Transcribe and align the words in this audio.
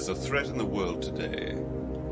There's 0.00 0.18
a 0.18 0.28
threat 0.28 0.46
in 0.46 0.56
the 0.56 0.64
world 0.64 1.02
today. 1.02 1.62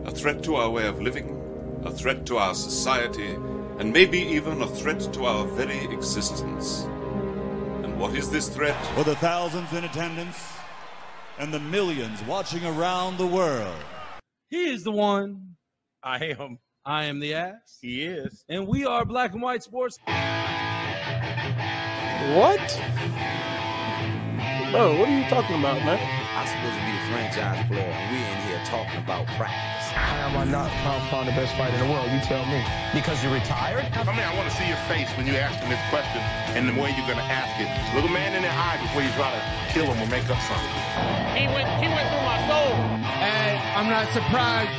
A 0.04 0.10
threat 0.10 0.42
to 0.42 0.56
our 0.56 0.68
way 0.68 0.86
of 0.86 1.00
living, 1.00 1.80
a 1.86 1.90
threat 1.90 2.26
to 2.26 2.36
our 2.36 2.54
society, 2.54 3.30
and 3.78 3.90
maybe 3.90 4.18
even 4.18 4.60
a 4.60 4.66
threat 4.66 5.00
to 5.14 5.24
our 5.24 5.46
very 5.46 5.84
existence. 5.84 6.82
And 7.82 7.98
what 7.98 8.14
is 8.14 8.30
this 8.30 8.50
threat? 8.50 8.76
For 8.94 9.04
the 9.04 9.16
thousands 9.16 9.72
in 9.72 9.84
attendance 9.84 10.36
and 11.38 11.50
the 11.50 11.60
millions 11.60 12.22
watching 12.24 12.62
around 12.66 13.16
the 13.16 13.26
world. 13.26 13.82
He 14.48 14.68
is 14.68 14.84
the 14.84 14.92
one. 14.92 15.56
I 16.02 16.26
am. 16.38 16.58
I 16.84 17.04
am 17.04 17.20
the 17.20 17.32
ass. 17.32 17.78
He 17.80 18.04
is. 18.04 18.44
And 18.50 18.68
we 18.68 18.84
are 18.84 19.06
Black 19.06 19.32
and 19.32 19.40
White 19.40 19.62
Sports. 19.62 19.98
What? 20.04 20.12
Bro, 24.72 24.98
what 24.98 25.08
are 25.08 25.18
you 25.18 25.26
talking 25.30 25.58
about, 25.58 25.78
man? 25.86 26.17
I'm 26.36 26.46
supposed 26.46 26.76
to 26.76 26.84
be 26.84 26.92
the 26.92 27.04
franchise 27.08 27.66
player, 27.68 27.88
and 27.88 28.04
we're 28.12 28.28
in 28.28 28.40
here 28.44 28.60
talking 28.68 29.00
about 29.00 29.26
practice. 29.40 29.88
How 29.96 30.28
am 30.28 30.36
I 30.36 30.44
not 30.44 30.70
pound 30.84 31.02
for 31.08 31.24
the 31.24 31.32
best 31.32 31.56
fighter 31.56 31.74
in 31.80 31.88
the 31.88 31.90
world? 31.90 32.06
You 32.12 32.20
tell 32.20 32.44
me. 32.46 32.60
Because 32.92 33.24
you're 33.24 33.32
retired? 33.32 33.88
I 33.96 34.04
mean, 34.12 34.20
I 34.20 34.36
want 34.36 34.48
to 34.48 34.54
see 34.54 34.68
your 34.68 34.80
face 34.92 35.08
when 35.16 35.26
you 35.26 35.34
ask 35.40 35.56
him 35.58 35.72
this 35.72 35.80
question 35.88 36.20
and 36.52 36.68
the 36.68 36.76
way 36.76 36.92
you're 36.92 37.08
going 37.08 37.18
to 37.18 37.30
ask 37.32 37.56
it. 37.56 37.68
Little 37.96 38.12
man 38.12 38.36
in 38.36 38.42
the 38.44 38.52
eye 38.52 38.76
before 38.84 39.00
you 39.00 39.10
try 39.16 39.32
to 39.32 39.42
kill 39.72 39.88
him 39.88 39.96
or 39.96 40.08
make 40.12 40.28
up 40.28 40.38
something. 40.44 40.74
He 41.32 41.48
went, 41.48 41.66
he 41.80 41.88
went 41.88 42.06
through 42.12 42.26
my 42.28 42.38
soul. 42.44 42.76
And 43.24 43.56
I'm 43.72 43.88
not 43.88 44.06
surprised. 44.12 44.76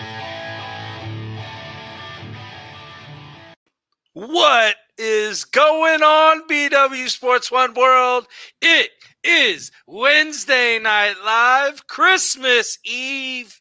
What 4.14 4.76
is 4.98 5.46
going 5.46 6.04
on, 6.04 6.48
BW 6.48 7.10
Sports 7.10 7.52
One 7.52 7.74
World? 7.74 8.28
It 8.62 8.92
is 9.24 9.72
Wednesday 9.88 10.80
Night 10.80 11.16
Live, 11.24 11.88
Christmas 11.88 12.78
Eve, 12.86 13.60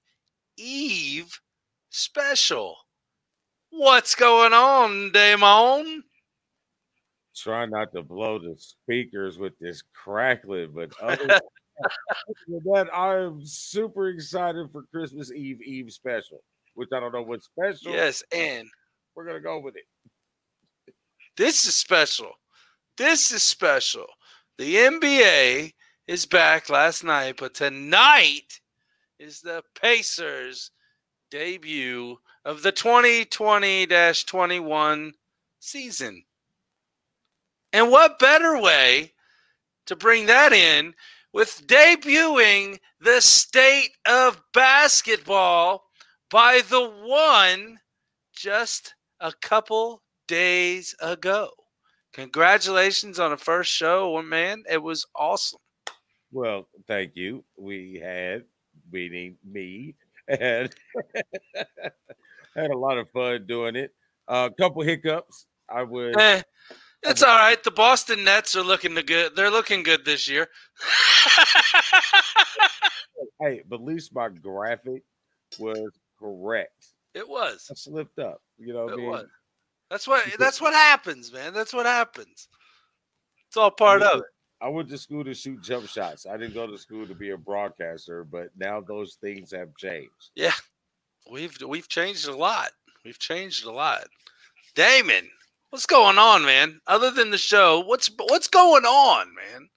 Eve 0.56 1.40
special. 1.90 2.76
What's 3.70 4.14
going 4.14 4.52
on, 4.52 5.12
Damon? 5.12 6.02
Try 7.36 7.66
not 7.66 7.92
to 7.94 8.02
blow 8.02 8.38
the 8.38 8.56
speakers 8.56 9.38
with 9.38 9.52
this 9.60 9.82
crackling, 9.94 10.72
but 10.74 10.90
other 11.02 11.26
than 11.26 12.60
that, 12.64 12.88
I'm 12.94 13.44
super 13.44 14.08
excited 14.08 14.68
for 14.72 14.82
Christmas 14.92 15.30
Eve 15.32 15.62
Eve 15.62 15.92
special, 15.92 16.38
which 16.74 16.88
I 16.92 17.00
don't 17.00 17.12
know 17.12 17.22
what's 17.22 17.46
special. 17.46 17.92
Yes, 17.92 18.22
and 18.34 18.66
we're 19.14 19.26
gonna 19.26 19.40
go 19.40 19.60
with 19.60 19.76
it. 19.76 19.84
This 21.36 21.66
is 21.66 21.76
special. 21.76 22.32
This 22.96 23.30
is 23.30 23.44
special. 23.44 24.06
The 24.58 24.74
NBA 24.74 25.72
is 26.08 26.26
back 26.26 26.68
last 26.68 27.04
night, 27.04 27.36
but 27.38 27.54
tonight 27.54 28.60
is 29.16 29.40
the 29.40 29.62
Pacers' 29.80 30.72
debut 31.30 32.18
of 32.44 32.62
the 32.62 32.72
2020 32.72 33.86
21 33.86 35.12
season. 35.60 36.24
And 37.72 37.92
what 37.92 38.18
better 38.18 38.60
way 38.60 39.12
to 39.86 39.94
bring 39.94 40.26
that 40.26 40.52
in 40.52 40.92
with 41.32 41.64
debuting 41.68 42.80
the 43.00 43.20
state 43.20 43.92
of 44.06 44.42
basketball 44.52 45.84
by 46.32 46.62
the 46.68 46.84
one 47.04 47.78
just 48.34 48.96
a 49.20 49.32
couple 49.40 50.02
days 50.26 50.96
ago. 51.00 51.50
Congratulations 52.12 53.18
on 53.18 53.30
the 53.30 53.36
first 53.36 53.70
show, 53.70 54.20
man. 54.22 54.64
It 54.70 54.82
was 54.82 55.06
awesome. 55.14 55.60
Well, 56.32 56.66
thank 56.86 57.16
you. 57.16 57.44
We 57.56 58.00
had, 58.02 58.44
meaning 58.90 59.36
me, 59.44 59.94
and 60.28 60.74
had 62.54 62.70
a 62.70 62.78
lot 62.78 62.98
of 62.98 63.10
fun 63.10 63.46
doing 63.46 63.76
it. 63.76 63.94
A 64.28 64.32
uh, 64.32 64.48
couple 64.50 64.82
hiccups. 64.82 65.46
I 65.70 65.82
would. 65.82 66.18
Eh, 66.18 66.42
it's 67.02 67.22
all 67.22 67.36
right. 67.36 67.62
The 67.62 67.70
Boston 67.70 68.24
Nets 68.24 68.56
are 68.56 68.62
looking 68.62 68.94
good. 68.94 69.36
They're 69.36 69.50
looking 69.50 69.82
good 69.82 70.04
this 70.04 70.28
year. 70.28 70.48
hey, 73.40 73.62
but 73.68 73.76
at 73.76 73.84
least 73.84 74.14
my 74.14 74.28
graphic 74.28 75.02
was 75.58 75.90
correct. 76.18 76.86
It 77.14 77.28
was. 77.28 77.68
I 77.70 77.74
slipped 77.74 78.18
up. 78.18 78.42
You 78.58 78.72
know, 78.72 78.88
it 78.88 78.92
I 78.92 78.96
mean? 78.96 79.06
was. 79.06 79.26
That's 79.90 80.06
what 80.06 80.24
that's 80.38 80.60
what 80.60 80.74
happens, 80.74 81.32
man. 81.32 81.54
That's 81.54 81.72
what 81.72 81.86
happens. 81.86 82.48
It's 83.48 83.56
all 83.56 83.70
part 83.70 84.02
of 84.02 84.20
it. 84.20 84.26
I 84.60 84.68
went 84.68 84.88
to 84.90 84.98
school 84.98 85.24
to 85.24 85.34
shoot 85.34 85.62
jump 85.62 85.88
shots. 85.88 86.26
I 86.26 86.36
didn't 86.36 86.54
go 86.54 86.66
to 86.66 86.76
school 86.76 87.06
to 87.06 87.14
be 87.14 87.30
a 87.30 87.36
broadcaster, 87.36 88.24
but 88.24 88.48
now 88.56 88.80
those 88.80 89.14
things 89.14 89.52
have 89.52 89.74
changed. 89.76 90.30
Yeah. 90.34 90.52
We've 91.30 91.56
we've 91.66 91.88
changed 91.88 92.26
a 92.28 92.36
lot. 92.36 92.70
We've 93.04 93.18
changed 93.18 93.64
a 93.64 93.70
lot. 93.70 94.06
Damon, 94.74 95.28
what's 95.70 95.86
going 95.86 96.18
on, 96.18 96.44
man? 96.44 96.80
Other 96.86 97.10
than 97.10 97.30
the 97.30 97.38
show, 97.38 97.80
what's 97.80 98.10
what's 98.28 98.48
going 98.48 98.84
on, 98.84 99.28
man? 99.34 99.68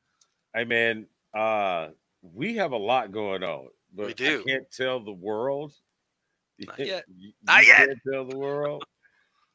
Hey 0.54 0.66
man, 0.66 1.06
uh 1.34 1.90
we 2.22 2.56
have 2.56 2.72
a 2.72 2.78
lot 2.78 3.12
going 3.12 3.44
on. 3.44 3.68
But 3.94 4.08
we 4.08 4.14
do. 4.14 4.42
I 4.42 4.50
can't 4.50 4.72
tell 4.72 5.00
the 5.00 5.12
world. 5.12 5.74
Not 6.60 6.80
yet. 6.80 7.06
you, 7.18 7.32
Not 7.44 7.66
yet. 7.66 7.88
Can't 7.88 8.00
tell 8.12 8.26
the 8.26 8.38
world. 8.38 8.84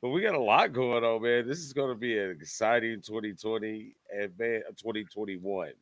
But 0.07 0.13
we 0.13 0.23
got 0.23 0.37
a 0.37 0.41
lot 0.41 0.73
going 0.73 1.03
on, 1.03 1.21
man. 1.21 1.49
This 1.49 1.59
is 1.59 1.73
going 1.73 1.89
to 1.89 1.99
be 1.99 2.17
an 2.17 2.31
exciting 2.31 3.01
2020 3.01 3.97
and 4.17 4.39
man, 4.39 4.63
2021. 4.77 5.73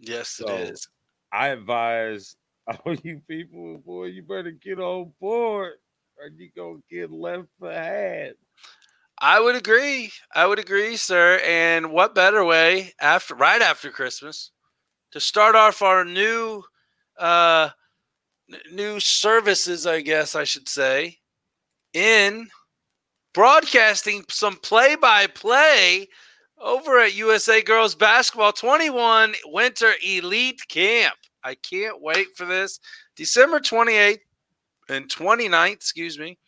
Yes, 0.00 0.30
so 0.30 0.48
it 0.48 0.70
is. 0.70 0.88
I 1.32 1.50
advise 1.50 2.34
all 2.66 2.96
you 3.04 3.22
people, 3.28 3.78
boy, 3.78 4.06
you 4.06 4.24
better 4.24 4.50
get 4.50 4.80
on 4.80 5.12
board 5.20 5.74
or 6.18 6.26
you 6.36 6.50
gonna 6.56 6.80
get 6.90 7.12
left 7.12 7.46
behind. 7.60 8.34
I 9.20 9.38
would 9.38 9.54
agree. 9.54 10.10
I 10.34 10.46
would 10.46 10.58
agree, 10.58 10.96
sir. 10.96 11.40
And 11.46 11.92
what 11.92 12.12
better 12.12 12.44
way 12.44 12.92
after 13.00 13.36
right 13.36 13.62
after 13.62 13.90
Christmas 13.90 14.50
to 15.12 15.20
start 15.20 15.54
off 15.54 15.80
our 15.80 16.04
new 16.04 16.64
uh 17.16 17.70
new 18.72 18.98
services, 18.98 19.86
I 19.86 20.00
guess 20.00 20.34
I 20.34 20.42
should 20.42 20.68
say, 20.68 21.18
in 21.92 22.48
broadcasting 23.32 24.24
some 24.28 24.56
play 24.56 24.96
by 24.96 25.26
play 25.26 26.08
over 26.58 26.98
at 26.98 27.14
USA 27.14 27.62
Girls 27.62 27.94
Basketball 27.94 28.52
21 28.52 29.34
Winter 29.46 29.92
Elite 30.04 30.60
Camp. 30.68 31.14
I 31.42 31.54
can't 31.54 32.00
wait 32.02 32.28
for 32.36 32.44
this. 32.44 32.80
December 33.16 33.60
28th 33.60 34.18
and 34.88 35.08
29th, 35.08 35.72
excuse 35.72 36.18
me. 36.18 36.38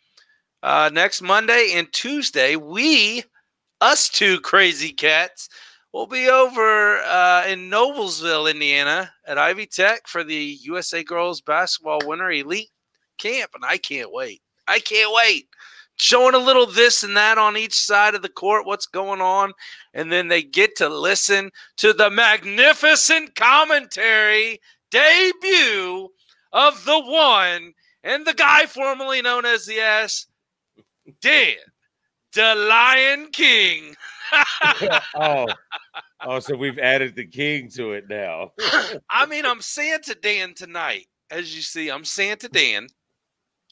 Uh, 0.61 0.89
next 0.93 1.21
Monday 1.21 1.71
and 1.73 1.91
Tuesday, 1.91 2.55
we, 2.55 3.23
us 3.81 4.07
two 4.07 4.39
crazy 4.41 4.91
cats, 4.91 5.49
will 5.93 6.07
be 6.07 6.29
over 6.29 6.99
uh, 6.99 7.45
in 7.47 7.69
Noblesville, 7.69 8.49
Indiana 8.49 9.11
at 9.27 9.37
Ivy 9.37 9.65
Tech 9.65 10.07
for 10.07 10.23
the 10.23 10.57
USA 10.61 11.03
Girls 11.03 11.41
Basketball 11.41 11.99
Winter 12.05 12.31
Elite 12.31 12.71
Camp. 13.17 13.51
And 13.55 13.63
I 13.65 13.77
can't 13.77 14.11
wait. 14.11 14.41
I 14.67 14.79
can't 14.79 15.13
wait 15.13 15.47
showing 15.97 16.35
a 16.35 16.39
little 16.39 16.65
this 16.65 17.03
and 17.03 17.15
that 17.15 17.37
on 17.37 17.57
each 17.57 17.75
side 17.75 18.15
of 18.15 18.21
the 18.21 18.29
court, 18.29 18.65
what's 18.65 18.85
going 18.85 19.21
on. 19.21 19.53
And 19.93 20.11
then 20.11 20.27
they 20.27 20.41
get 20.41 20.75
to 20.77 20.89
listen 20.89 21.51
to 21.77 21.93
the 21.93 22.09
magnificent 22.09 23.35
commentary 23.35 24.59
debut 24.91 26.09
of 26.51 26.85
the 26.85 26.99
one 26.99 27.73
and 28.03 28.25
the 28.25 28.33
guy 28.33 28.65
formerly 28.65 29.21
known 29.21 29.45
as 29.45 29.65
the 29.65 29.77
S, 29.77 30.27
Dan, 31.21 31.55
the 32.33 32.55
Lion 32.55 33.27
King. 33.31 33.95
oh, 35.15 35.47
oh, 36.25 36.39
so 36.39 36.55
we've 36.55 36.79
added 36.79 37.15
the 37.15 37.25
king 37.25 37.69
to 37.69 37.93
it 37.93 38.05
now. 38.09 38.51
I 39.09 39.25
mean, 39.25 39.45
I'm 39.45 39.61
Santa 39.61 40.15
Dan 40.15 40.53
tonight. 40.53 41.07
As 41.31 41.55
you 41.55 41.61
see, 41.61 41.89
I'm 41.89 42.05
Santa 42.05 42.49
Dan. 42.49 42.87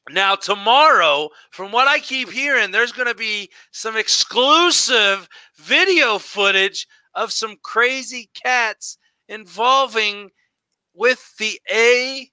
Now, 0.10 0.36
tomorrow, 0.36 1.30
from 1.52 1.72
what 1.72 1.88
I 1.88 2.00
keep 2.00 2.32
hearing, 2.32 2.72
there's 2.72 2.92
going 2.92 3.08
to 3.08 3.16
be 3.16 3.50
some 3.72 3.96
exclusive 3.96 5.30
video 5.58 6.18
footage 6.18 6.88
of 7.14 7.32
some 7.32 7.58
crazy 7.62 8.30
cats 8.34 8.98
involving 9.28 10.32
with 10.94 11.36
the 11.38 11.60
AWF. 11.72 12.32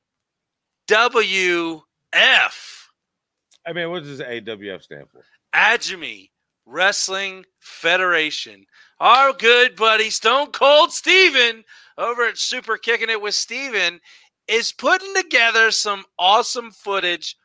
I 3.66 3.72
mean, 3.72 3.90
what 3.90 4.02
does 4.02 4.20
AWF 4.20 4.82
stand 4.82 5.08
for? 5.10 5.24
Ajami 5.54 6.30
Wrestling 6.64 7.44
Federation. 7.60 8.64
Our 9.00 9.32
good 9.32 9.76
buddy 9.76 10.10
Stone 10.10 10.52
Cold 10.52 10.92
Steven 10.92 11.64
over 11.96 12.26
at 12.26 12.38
Super 12.38 12.78
Kicking 12.78 13.10
It 13.10 13.20
with 13.20 13.34
Steven 13.34 14.00
is 14.48 14.72
putting 14.72 15.14
together 15.14 15.70
some 15.70 16.04
awesome 16.18 16.70
footage 16.70 17.36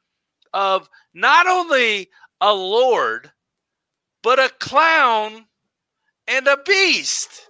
of 0.53 0.89
not 1.13 1.47
only 1.47 2.09
a 2.41 2.53
lord, 2.53 3.31
but 4.21 4.39
a 4.39 4.49
clown 4.59 5.45
and 6.27 6.47
a 6.47 6.57
beast. 6.65 7.47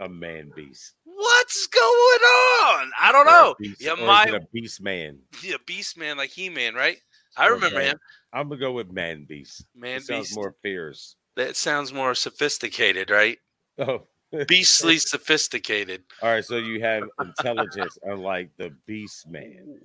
A 0.00 0.08
man 0.08 0.52
beast. 0.54 0.94
What's 1.04 1.66
going 1.68 1.84
on? 1.84 2.90
I 3.00 3.10
don't 3.12 3.26
Or 3.26 3.30
know. 3.30 3.54
beast- 3.58 3.80
Yeah, 3.80 3.94
my 3.94 4.24
a 4.24 4.40
beast 4.52 4.80
man. 4.80 5.18
yeah, 5.42 5.56
Beast 5.66 5.96
Man 5.96 6.16
like 6.16 6.30
He 6.30 6.48
Man, 6.48 6.74
right? 6.74 6.98
I 7.36 7.46
remember 7.46 7.80
him. 7.80 7.98
I'm 8.32 8.48
gonna 8.48 8.60
go 8.60 8.72
with 8.72 8.90
man 8.90 9.24
beast. 9.24 9.64
Man 9.74 9.98
It 9.98 10.02
sounds 10.04 10.28
Beast. 10.28 10.36
more 10.36 10.54
fierce. 10.62 11.16
That 11.36 11.56
sounds 11.56 11.92
more 11.92 12.14
sophisticated, 12.14 13.10
right? 13.10 13.38
Oh, 13.78 14.06
Beastly 14.48 14.98
sophisticated. 14.98 16.02
all 16.22 16.30
right. 16.30 16.44
So 16.44 16.56
you 16.56 16.80
have 16.80 17.04
intelligence, 17.20 17.96
unlike 18.02 18.50
the 18.56 18.70
beast 18.86 19.28
man. 19.28 19.78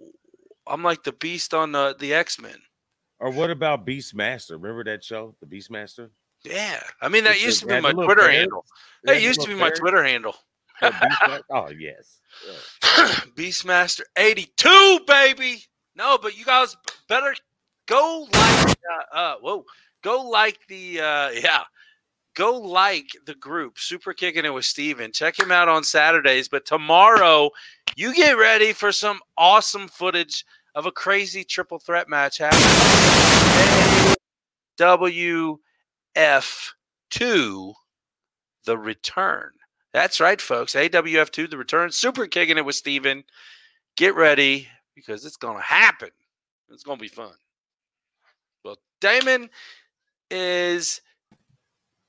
I'm 0.70 0.84
like 0.84 1.04
the 1.04 1.12
Beast 1.14 1.54
on 1.54 1.72
the 1.72 1.96
the 2.00 2.14
X 2.14 2.40
Men. 2.40 2.58
Or 3.20 3.32
what 3.32 3.50
about 3.52 3.86
Beastmaster? 3.86 4.52
Remember 4.52 4.84
that 4.86 5.04
show, 5.04 5.36
the 5.42 5.46
Beastmaster? 5.46 6.10
Yeah, 6.46 6.82
I 7.02 7.10
mean 7.10 7.26
that 7.26 7.36
It's 7.36 7.44
used 7.44 7.60
to 7.62 7.68
be 7.68 7.82
my 7.82 7.92
Twitter 7.92 8.22
ferret. 8.22 8.36
handle. 8.36 8.66
That 9.04 9.22
used 9.22 9.42
to 9.42 9.48
be 9.48 9.54
little 9.56 9.70
my. 9.70 9.76
Twitter 9.76 10.04
handle. 10.04 10.36
Oh, 10.82 11.70
yes. 11.78 12.22
Yeah. 12.48 13.06
Beastmaster 13.36 14.02
82, 14.16 15.02
baby. 15.06 15.64
No, 15.96 16.18
but 16.18 16.38
you 16.38 16.46
guys 16.46 16.78
better 17.10 17.36
go 17.88 18.28
like 18.32 18.78
uh, 19.14 19.16
uh 19.16 19.36
whoa. 19.42 19.66
Go 20.02 20.22
like 20.30 20.60
the 20.70 21.02
uh 21.02 21.30
yeah. 21.32 21.64
Go 22.36 22.58
like 22.58 23.10
the 23.26 23.36
group 23.36 23.78
Super 23.78 24.14
Kicking 24.14 24.46
It 24.46 24.54
with 24.54 24.64
Steven. 24.64 25.12
Check 25.12 25.38
him 25.38 25.52
out 25.52 25.68
on 25.68 25.84
Saturdays. 25.84 26.48
But 26.48 26.66
tomorrow, 26.66 27.50
you 27.98 28.14
get 28.14 28.38
ready 28.38 28.72
for 28.72 28.94
some 28.94 29.20
awesome 29.38 29.90
footage 29.90 30.46
of 30.76 30.86
a 30.86 30.92
crazy 30.92 31.44
triple 31.44 31.80
threat 31.80 32.10
match 32.10 32.38
happening. 32.38 34.16
AWF2 34.80 35.60
The 38.66 38.78
Return. 38.78 39.52
That's 39.94 40.20
right, 40.20 40.40
folks. 40.40 40.76
AWF2 40.76 41.50
The 41.50 41.58
Return. 41.58 41.92
Super 41.92 42.28
Kicking 42.28 42.58
It 42.58 42.66
with 42.66 42.76
Steven. 42.76 43.24
Get 43.98 44.16
ready 44.16 44.68
because 44.96 45.26
it's 45.26 45.38
going 45.38 45.58
to 45.58 45.64
happen. 45.64 46.10
It's 46.70 46.84
going 46.84 46.98
to 46.98 47.02
be 47.02 47.08
fun. 47.08 47.34
Well, 48.64 48.78
Damon 49.02 49.50
is 50.30 51.02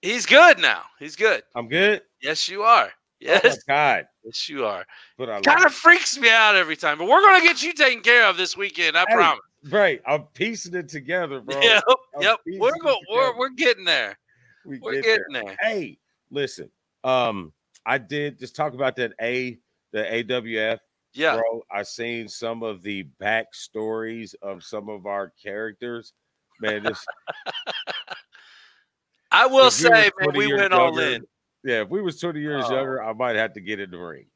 he's 0.02 0.26
good 0.26 0.58
now. 0.58 0.82
He's 0.98 1.16
good. 1.16 1.42
I'm 1.54 1.68
good. 1.68 2.02
Yes, 2.20 2.48
you 2.48 2.62
are. 2.62 2.90
Oh 3.22 3.40
Yes, 3.44 3.62
God. 3.64 4.06
yes, 4.24 4.48
you 4.48 4.64
are. 4.64 4.86
But 5.18 5.28
I 5.28 5.40
Kind 5.42 5.64
of 5.66 5.74
freaks 5.74 6.18
me 6.18 6.30
out 6.30 6.56
every 6.56 6.76
time, 6.76 6.98
but 6.98 7.06
we're 7.06 7.20
gonna 7.20 7.44
get 7.44 7.62
you 7.62 7.72
taken 7.74 8.02
care 8.02 8.26
of 8.26 8.36
this 8.36 8.56
weekend. 8.56 8.96
I 8.96 9.04
Hey, 9.08 9.14
promise. 9.14 9.40
Right. 9.68 10.00
I'm 10.06 10.22
piecing 10.32 10.74
it 10.74 10.88
together, 10.88 11.40
bro. 11.44 11.60
Yep, 11.60 11.82
I'm 12.16 12.22
yep. 12.22 12.38
We're 12.46 12.78
go- 12.82 12.98
we're 13.10 13.36
we're 13.38 13.50
getting 13.50 13.84
there. 13.84 14.18
We 14.64 14.78
We're 14.78 14.92
get 14.94 15.04
getting 15.04 15.32
there. 15.32 15.42
there. 15.44 15.56
Hey, 15.60 15.98
listen. 16.30 16.70
Um, 17.04 17.52
I 17.84 17.98
did 17.98 18.38
just 18.38 18.56
talk 18.56 18.72
about 18.74 18.96
that 18.96 19.12
A, 19.20 19.58
the 19.92 20.02
AWF, 20.02 20.78
Yeah. 21.12 21.34
bro. 21.36 21.62
I 21.70 21.82
seen 21.82 22.28
some 22.28 22.62
of 22.62 22.82
the 22.82 23.06
backstories 23.20 24.34
of 24.42 24.64
some 24.64 24.88
of 24.88 25.06
our 25.06 25.32
characters. 25.42 26.12
Man, 26.60 26.82
this 26.82 27.04
I 29.30 29.46
will 29.46 29.68
if 29.68 29.80
we 29.82 29.88
were 29.88 29.96
say, 29.96 30.10
man, 30.20 30.36
we 30.36 30.52
went 30.54 30.72
all 30.72 30.98
in 30.98 31.22
Yeah, 31.64 31.82
if 31.82 31.88
we 31.88 32.00
was 32.02 32.18
20 32.20 32.40
years 32.40 32.64
Oh. 32.68 32.74
younger, 32.74 33.02
I 33.02 33.12
might 33.12 33.36
have 33.36 33.52
to 33.54 33.60
get 33.60 33.80
in 33.80 33.90
the 33.90 33.98
ring. 33.98 34.26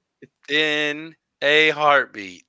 in 0.48 1.14
a 1.42 1.70
heartbeat. 1.70 2.44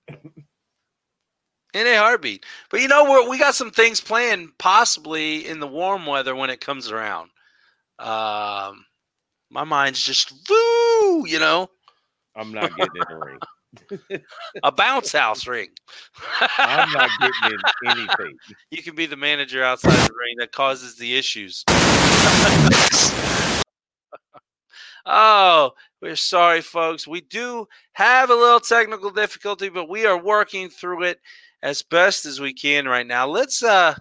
In 1.74 1.88
a 1.88 1.96
heartbeat. 1.98 2.46
But 2.70 2.82
you 2.82 2.88
know, 2.88 3.28
we 3.30 3.38
got 3.38 3.56
some 3.56 3.72
things 3.72 4.00
planned 4.02 4.50
possibly 4.58 5.46
in 5.48 5.60
the 5.60 5.68
warm 5.68 6.06
weather 6.06 6.36
when 6.36 6.50
it 6.50 6.62
comes 6.62 6.90
around. 6.92 7.30
Um, 8.00 8.86
my 9.50 9.64
mind's 9.66 10.02
just 10.02 10.32
woo, 10.50 11.26
you 11.28 11.40
know, 11.40 11.70
I'm 12.36 12.52
not 12.54 12.76
getting 12.78 12.96
in 12.96 13.04
the 13.10 13.26
ring. 13.26 14.22
a 14.64 14.72
bounce 14.72 15.12
house 15.12 15.48
ring. 15.48 15.70
I'm 16.58 16.92
not 16.94 17.10
getting 17.20 17.52
in 17.52 17.60
anything. 17.92 18.38
You 18.72 18.82
can 18.84 18.96
be 18.96 19.06
the 19.06 19.18
manager 19.18 19.64
outside 19.64 19.92
the 19.92 20.14
ring 20.18 20.36
that 20.40 20.52
causes 20.54 20.96
the 20.98 21.18
issues. 21.18 21.64
oh, 25.06 25.72
we're 26.02 26.16
sorry, 26.16 26.62
folks. 26.62 27.08
We 27.08 27.22
do 27.22 27.68
have 27.94 28.30
a 28.30 28.36
little 28.36 28.60
technical 28.60 29.12
difficulty, 29.12 29.70
but 29.70 29.90
we 29.90 30.06
are 30.06 30.22
working 30.22 30.70
through 30.70 31.04
it 31.04 31.20
as 31.64 31.82
best 31.82 32.26
as 32.26 32.40
we 32.40 32.54
can 32.54 32.88
right 32.88 33.08
now. 33.08 33.28
Let's 33.28 33.64
uh 33.64 33.96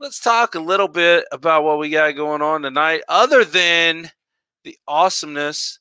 let's 0.00 0.20
talk 0.20 0.54
a 0.54 0.60
little 0.60 0.88
bit 0.88 1.24
about 1.32 1.64
what 1.64 1.78
we 1.78 1.90
got 1.90 2.12
going 2.12 2.42
on 2.42 2.62
tonight, 2.62 3.02
other 3.08 3.44
than 3.44 4.10
the 4.64 4.76
awesomeness 4.86 5.78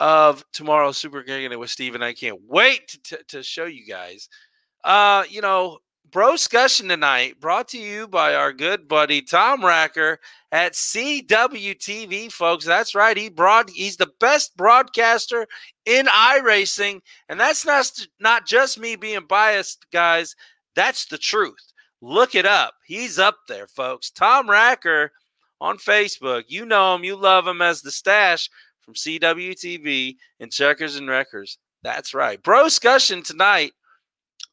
of 0.00 0.44
tomorrow's 0.52 0.96
Super 0.96 1.22
Kicking 1.22 1.52
It 1.52 1.58
with 1.58 1.70
Steven. 1.70 2.02
I 2.02 2.12
can't 2.12 2.40
wait 2.46 2.88
to, 2.88 3.02
to, 3.02 3.24
to 3.28 3.42
show 3.42 3.64
you 3.64 3.86
guys. 3.86 4.28
Uh, 4.84 5.24
you 5.28 5.40
know, 5.40 5.78
Bro 6.10 6.32
Discussion 6.32 6.88
tonight 6.88 7.38
brought 7.38 7.68
to 7.68 7.78
you 7.78 8.08
by 8.08 8.34
our 8.34 8.52
good 8.52 8.88
buddy 8.88 9.20
Tom 9.20 9.60
Racker 9.60 10.16
at 10.50 10.72
CWTV, 10.72 12.32
folks. 12.32 12.64
That's 12.64 12.94
right. 12.94 13.16
He 13.16 13.28
broad 13.28 13.68
he's 13.68 13.98
the 13.98 14.10
best 14.18 14.56
broadcaster 14.56 15.46
in 15.84 16.06
iRacing, 16.06 17.00
and 17.28 17.38
that's 17.38 17.66
not 17.66 17.90
not 18.20 18.46
just 18.46 18.78
me 18.78 18.96
being 18.96 19.26
biased, 19.28 19.84
guys. 19.92 20.34
That's 20.74 21.04
the 21.06 21.18
truth. 21.18 21.72
Look 22.00 22.34
it 22.34 22.46
up. 22.46 22.74
He's 22.86 23.18
up 23.18 23.36
there, 23.46 23.66
folks. 23.66 24.10
Tom 24.10 24.46
Racker 24.48 25.08
on 25.60 25.76
Facebook. 25.76 26.44
You 26.48 26.64
know 26.64 26.94
him, 26.94 27.04
you 27.04 27.16
love 27.16 27.46
him 27.46 27.60
as 27.60 27.82
the 27.82 27.90
stash 27.90 28.48
from 28.80 28.94
CWTV 28.94 30.16
and 30.40 30.50
Checkers 30.50 30.96
and 30.96 31.08
Wreckers. 31.08 31.58
That's 31.82 32.14
right. 32.14 32.42
Bro 32.42 32.64
discussion 32.64 33.22
tonight. 33.22 33.72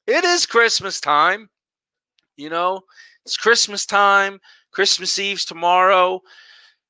It 0.07 0.23
is 0.23 0.45
Christmas 0.45 0.99
time. 0.99 1.49
You 2.37 2.49
know, 2.49 2.81
it's 3.25 3.37
Christmas 3.37 3.85
time. 3.85 4.39
Christmas 4.71 5.17
Eve's 5.19 5.45
tomorrow. 5.45 6.21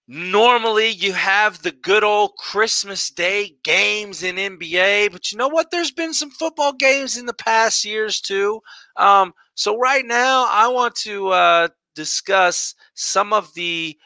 Normally, 0.08 0.90
you 0.90 1.14
have 1.14 1.62
the 1.64 1.72
good 1.72 2.04
old 2.04 2.36
Christmas 2.38 3.10
Day 3.10 3.56
games 3.64 4.24
in 4.24 4.38
NBA, 4.38 5.10
but 5.10 5.32
you 5.32 5.38
know 5.38 5.48
what? 5.48 5.72
There's 5.72 5.92
been 5.92 6.14
some 6.14 6.32
football 6.32 6.74
games 6.74 7.18
in 7.18 7.26
the 7.26 7.34
past 7.34 7.86
years 7.86 8.22
too. 8.22 8.62
Um, 8.98 9.34
so, 9.56 9.78
right 9.78 10.06
now, 10.06 10.48
I 10.50 10.68
want 10.68 10.96
to 10.98 11.30
uh, 11.30 11.68
discuss 11.96 12.76
some 12.96 13.34
of 13.34 13.54
the 13.56 13.98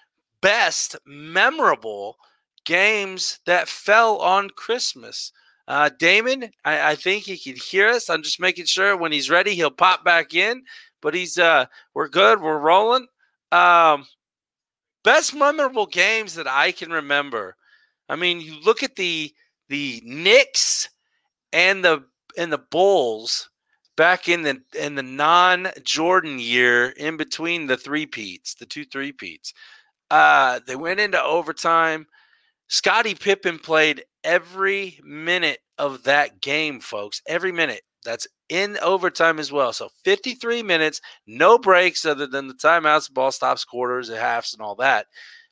best 0.41 0.95
memorable 1.05 2.17
games 2.65 3.39
that 3.45 3.67
fell 3.67 4.17
on 4.19 4.50
Christmas. 4.51 5.31
Uh, 5.69 5.89
Damon, 5.99 6.49
I, 6.65 6.91
I 6.91 6.95
think 6.95 7.23
he 7.25 7.38
can 7.38 7.55
hear 7.55 7.89
us. 7.89 8.09
I'm 8.09 8.23
just 8.23 8.39
making 8.39 8.65
sure 8.65 8.97
when 8.97 9.11
he's 9.11 9.29
ready, 9.29 9.53
he'll 9.53 9.69
pop 9.69 10.03
back 10.03 10.33
in. 10.33 10.63
But 10.99 11.13
he's 11.13 11.38
uh, 11.38 11.67
we're 11.93 12.09
good. 12.09 12.41
We're 12.41 12.57
rolling. 12.57 13.07
Um, 13.51 14.05
best 15.03 15.33
memorable 15.35 15.85
games 15.85 16.33
that 16.35 16.47
I 16.47 16.71
can 16.71 16.91
remember. 16.91 17.55
I 18.09 18.15
mean, 18.15 18.41
you 18.41 18.59
look 18.59 18.81
at 18.83 18.95
the 18.95 19.31
the 19.69 20.01
Knicks 20.03 20.89
and 21.53 21.85
the 21.85 22.03
and 22.35 22.51
the 22.51 22.57
Bulls 22.57 23.49
back 23.95 24.27
in 24.27 24.41
the 24.41 24.59
in 24.77 24.95
the 24.95 25.03
non 25.03 25.69
Jordan 25.83 26.39
year, 26.39 26.89
in 26.97 27.15
between 27.15 27.67
the 27.67 27.77
three 27.77 28.07
peats, 28.07 28.55
the 28.55 28.65
two 28.65 28.85
three 28.85 29.11
peats. 29.11 29.53
Uh, 30.09 30.59
they 30.65 30.75
went 30.75 30.99
into 30.99 31.21
overtime. 31.21 32.07
Scottie 32.69 33.15
Pippen 33.15 33.59
played 33.59 34.03
every 34.23 34.99
minute 35.03 35.59
of 35.77 36.03
that 36.03 36.39
game, 36.39 36.79
folks. 36.79 37.21
Every 37.27 37.51
minute. 37.51 37.81
That's 38.05 38.27
in 38.47 38.77
overtime 38.81 39.39
as 39.39 39.51
well. 39.51 39.73
So 39.73 39.89
53 40.05 40.63
minutes, 40.63 41.01
no 41.27 41.57
breaks 41.57 42.05
other 42.05 42.27
than 42.27 42.47
the 42.47 42.53
timeouts, 42.53 43.11
ball 43.11 43.31
stops, 43.31 43.65
quarters, 43.65 44.09
and 44.09 44.17
halves, 44.17 44.53
and 44.53 44.61
all 44.61 44.75
that. 44.75 45.07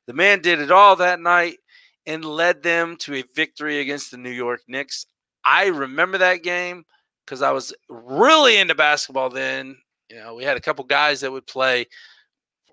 The 0.05 0.13
man 0.13 0.41
did 0.41 0.61
it 0.61 0.71
all 0.71 0.95
that 0.97 1.19
night 1.19 1.57
and 2.05 2.23
led 2.23 2.63
them 2.63 2.95
to 3.01 3.15
a 3.15 3.23
victory 3.35 3.79
against 3.79 4.11
the 4.11 4.17
New 4.17 4.31
York 4.31 4.61
Knicks. 4.67 5.07
I 5.43 5.67
remember 5.67 6.19
that 6.19 6.43
game 6.43 6.85
because 7.25 7.41
I 7.41 7.51
was 7.51 7.73
really 7.89 8.57
into 8.57 8.75
basketball 8.75 9.29
then. 9.29 9.75
You 10.09 10.17
know, 10.17 10.35
we 10.35 10.45
had 10.45 10.55
a 10.55 10.61
couple 10.61 10.85
guys 10.85 11.21
that 11.21 11.31
would 11.31 11.47
play 11.47 11.85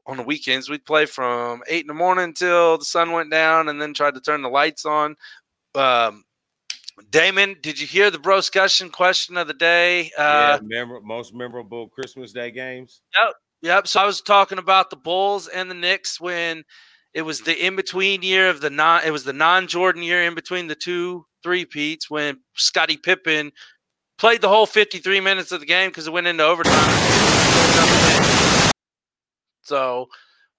on 0.07 0.17
the 0.17 0.23
weekends. 0.23 0.69
We'd 0.69 0.85
play 0.85 1.07
from 1.07 1.63
eight 1.69 1.83
in 1.83 1.87
the 1.89 1.95
morning 1.95 2.25
until 2.25 2.79
the 2.79 2.85
sun 2.85 3.13
went 3.13 3.31
down, 3.31 3.69
and 3.69 3.81
then 3.81 3.95
tried 3.95 4.15
to 4.15 4.21
turn 4.21 4.43
the 4.43 4.49
lights 4.49 4.85
on. 4.85 5.17
Um, 5.75 6.25
Damon, 7.11 7.57
did 7.61 7.81
you 7.81 7.87
hear 7.87 8.11
the 8.11 8.19
bro 8.19 8.37
discussion 8.37 8.89
question 8.91 9.37
of 9.37 9.49
the 9.49 9.55
day? 9.55 10.13
Uh, 10.17 10.59
yeah, 10.61 10.61
memor- 10.63 11.01
most 11.01 11.35
memorable 11.35 11.89
Christmas 11.89 12.33
Day 12.33 12.51
games. 12.51 13.01
Yep. 13.19 13.35
Yep. 13.63 13.89
So 13.89 14.01
I 14.01 14.07
was 14.07 14.21
talking 14.21 14.59
about 14.59 14.91
the 14.91 14.97
Bulls 14.97 15.49
and 15.49 15.71
the 15.71 15.75
Knicks 15.75 16.21
when 16.21 16.65
it 17.15 17.23
was 17.23 17.41
the 17.41 17.67
in 17.67 17.77
between 17.77 18.23
year 18.23 18.49
of 18.49 18.61
the 18.61 18.71
non. 18.71 19.03
It 19.05 19.11
was 19.11 19.25
the 19.25 19.33
non 19.33 19.67
Jordan 19.67 20.03
year 20.03 20.25
in 20.25 20.35
between 20.35 20.69
the 20.69 20.75
two 20.75 21.27
three 21.43 21.65
peats 21.65 22.11
when 22.11 22.39
Scottie 22.55 22.97
Pippen 22.97 23.53
played 24.19 24.41
the 24.41 24.49
whole 24.49 24.67
53 24.67 25.21
minutes 25.21 25.53
of 25.53 25.61
the 25.61 25.67
game 25.67 25.91
because 25.91 26.07
it 26.07 26.13
went 26.13 26.27
into 26.27 26.45
overtime. 26.45 27.34
So 29.65 30.09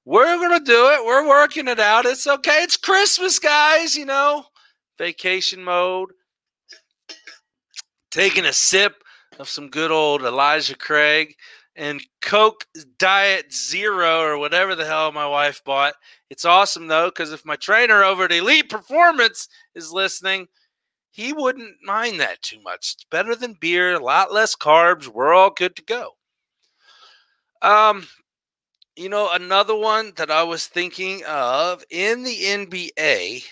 we're 0.04 0.38
gonna 0.38 0.60
do 0.64 0.88
it. 0.90 1.06
We're 1.06 1.28
working 1.28 1.68
it 1.68 1.80
out. 1.80 2.06
It's 2.06 2.28
okay. 2.28 2.64
It's 2.64 2.78
Christmas, 2.78 3.40
guys. 3.40 3.96
You 3.96 4.06
know, 4.06 4.46
vacation 4.98 5.64
mode. 5.64 6.12
taking 8.12 8.46
a 8.46 8.54
sip 8.54 8.96
of 9.40 9.50
some 9.50 9.70
good 9.70 9.92
old 9.92 10.24
Elijah 10.24 10.78
Craig 10.78 11.36
and 11.76 12.02
Coke 12.22 12.66
Diet 12.98 13.54
Zero 13.54 14.22
or 14.22 14.38
whatever 14.38 14.76
the 14.76 14.86
hell 14.86 15.12
my 15.12 15.28
wife 15.28 15.62
bought. 15.66 15.94
It's 16.30 16.46
awesome 16.46 16.88
though, 16.88 17.08
because 17.10 17.34
if 17.34 17.46
my 17.46 17.58
trainer 17.58 18.04
over 18.04 18.24
at 18.24 18.32
Elite 18.32 18.70
Performance 18.70 19.50
is 19.76 19.92
listening, 19.92 20.48
he 21.12 21.34
wouldn't 21.34 21.76
mind 21.84 22.20
that 22.22 22.42
too 22.42 22.62
much. 22.62 22.94
It's 22.96 23.06
better 23.12 23.36
than 23.36 23.58
beer, 23.60 23.94
a 23.96 24.00
lot 24.04 24.34
less 24.34 24.56
carbs. 24.56 25.08
We're 25.08 25.34
all 25.34 25.50
good 25.52 25.76
to 25.76 25.84
go. 25.84 26.12
Um, 27.62 28.08
you 28.96 29.10
know, 29.10 29.30
another 29.34 29.75
one 29.75 30.14
that 30.18 30.32
I 30.32 30.44
was 30.44 30.68
thinking 30.68 31.24
of 31.25 31.84
in 31.90 32.24
the 32.24 32.46
NBA 32.46 33.44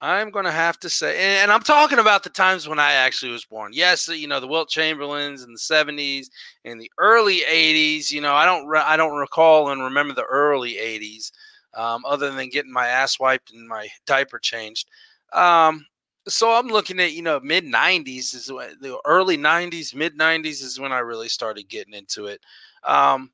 I'm 0.00 0.30
going 0.30 0.44
to 0.44 0.52
have 0.52 0.78
to 0.80 0.90
say, 0.90 1.40
and 1.42 1.50
I'm 1.50 1.62
talking 1.62 1.98
about 1.98 2.22
the 2.22 2.30
times 2.30 2.68
when 2.68 2.78
I 2.78 2.92
actually 2.92 3.32
was 3.32 3.44
born. 3.44 3.72
Yes, 3.74 4.06
you 4.08 4.28
know 4.28 4.38
the 4.38 4.46
Wilt 4.46 4.68
Chamberlains 4.68 5.42
in 5.42 5.52
the 5.52 5.58
70s 5.58 6.30
and 6.64 6.80
the 6.80 6.90
early 6.98 7.42
80s. 7.48 8.12
You 8.12 8.20
know, 8.20 8.32
I 8.34 8.46
don't, 8.46 8.68
I 8.76 8.96
don't 8.96 9.16
recall 9.18 9.70
and 9.70 9.82
remember 9.82 10.14
the 10.14 10.22
early 10.24 10.78
80s, 10.78 11.32
um, 11.74 12.04
other 12.06 12.30
than 12.30 12.48
getting 12.48 12.72
my 12.72 12.86
ass 12.86 13.18
wiped 13.18 13.52
and 13.52 13.66
my 13.66 13.88
diaper 14.06 14.38
changed. 14.38 14.88
Um, 15.32 15.84
so 16.28 16.52
I'm 16.52 16.68
looking 16.68 17.00
at 17.00 17.12
you 17.12 17.22
know 17.22 17.40
mid 17.40 17.64
90s 17.64 18.34
is 18.34 18.46
the 18.46 19.00
early 19.04 19.36
90s, 19.36 19.96
mid 19.96 20.16
90s 20.16 20.62
is 20.62 20.78
when 20.78 20.92
I 20.92 21.00
really 21.00 21.28
started 21.28 21.68
getting 21.68 21.94
into 21.94 22.26
it. 22.26 22.40
Um, 22.84 23.32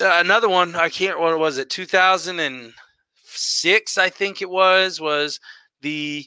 Uh, 0.00 0.18
another 0.20 0.48
one 0.48 0.74
I 0.74 0.88
can't. 0.88 1.18
What 1.18 1.38
was 1.38 1.58
it? 1.58 1.70
2006, 1.70 3.98
I 3.98 4.10
think 4.10 4.42
it 4.42 4.50
was. 4.50 5.00
Was 5.00 5.40
the 5.80 6.26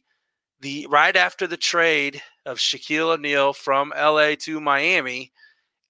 the 0.61 0.87
right 0.89 1.15
after 1.15 1.47
the 1.47 1.57
trade 1.57 2.21
of 2.45 2.57
Shaquille 2.57 3.13
O'Neal 3.13 3.53
from 3.53 3.93
LA 3.95 4.35
to 4.39 4.59
Miami, 4.59 5.31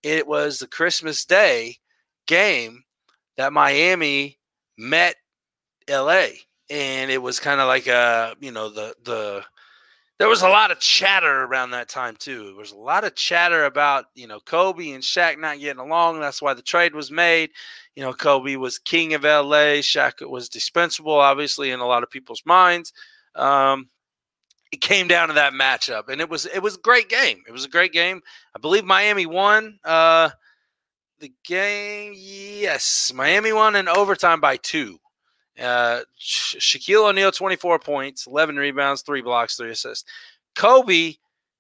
it 0.04 0.28
was 0.28 0.60
the 0.60 0.68
Christmas 0.68 1.26
Day 1.26 1.78
game 2.28 2.84
that 3.38 3.54
Miami 3.54 4.38
met 4.78 5.16
LA. 5.90 6.28
And 6.70 7.10
it 7.10 7.22
was 7.22 7.40
kind 7.40 7.62
of 7.62 7.68
like 7.68 7.88
a, 7.88 8.36
you 8.40 8.52
know, 8.52 8.70
the 8.70 8.94
the 9.04 9.44
there 10.20 10.28
was 10.28 10.42
a 10.42 10.50
lot 10.50 10.70
of 10.70 10.80
chatter 10.80 11.44
around 11.44 11.72
that 11.72 11.88
time 11.88 12.16
too. 12.18 12.48
There 12.48 12.56
was 12.56 12.74
a 12.74 12.78
lot 12.78 13.06
of 13.06 13.16
chatter 13.16 13.64
about, 13.64 14.06
you 14.16 14.28
know, 14.28 14.42
Kobe 14.42 14.92
and 14.92 15.02
Shaq 15.02 15.40
not 15.40 15.60
getting 15.60 15.82
along. 15.82 16.20
That's 16.20 16.42
why 16.42 16.54
the 16.54 16.62
trade 16.62 16.94
was 16.94 17.10
made. 17.10 17.52
You 17.96 18.04
know, 18.04 18.14
Kobe 18.14 18.58
was 18.58 18.80
king 18.80 19.14
of 19.14 19.24
LA. 19.24 19.80
Shaq 19.80 20.30
was 20.30 20.50
dispensable, 20.50 21.14
obviously, 21.14 21.72
in 21.72 21.80
a 21.80 21.88
lot 21.88 22.04
of 22.04 22.12
people's 22.12 22.44
minds. 22.46 22.92
Um, 23.34 23.90
it 24.74 24.82
came 24.82 25.08
down 25.08 25.30
to 25.30 25.34
that 25.36 25.54
matchup, 25.54 26.10
and 26.10 26.20
it 26.20 26.30
was 26.30 26.46
it 26.46 26.60
was 26.60 26.76
a 26.76 26.82
great 26.82 27.10
game. 27.10 27.42
It 27.48 27.52
was 27.52 27.66
a 27.66 27.70
great 27.70 27.94
game. 27.94 28.22
I 28.56 28.60
believe 28.60 28.84
Miami 28.84 29.26
won 29.26 29.80
uh, 29.86 30.30
the 31.20 31.32
game. 31.46 32.12
Yes, 32.16 33.14
Miami 33.16 33.54
won 33.54 33.78
in 33.78 33.88
overtime 33.88 34.42
by 34.42 34.58
two. 34.58 35.00
Uh, 35.60 36.02
Shaquille 36.20 37.10
O'Neal, 37.10 37.32
24 37.32 37.80
points, 37.80 38.28
11 38.28 38.56
rebounds, 38.56 39.02
three 39.02 39.22
blocks, 39.22 39.56
three 39.56 39.72
assists. 39.72 40.10
Kobe 40.56 41.16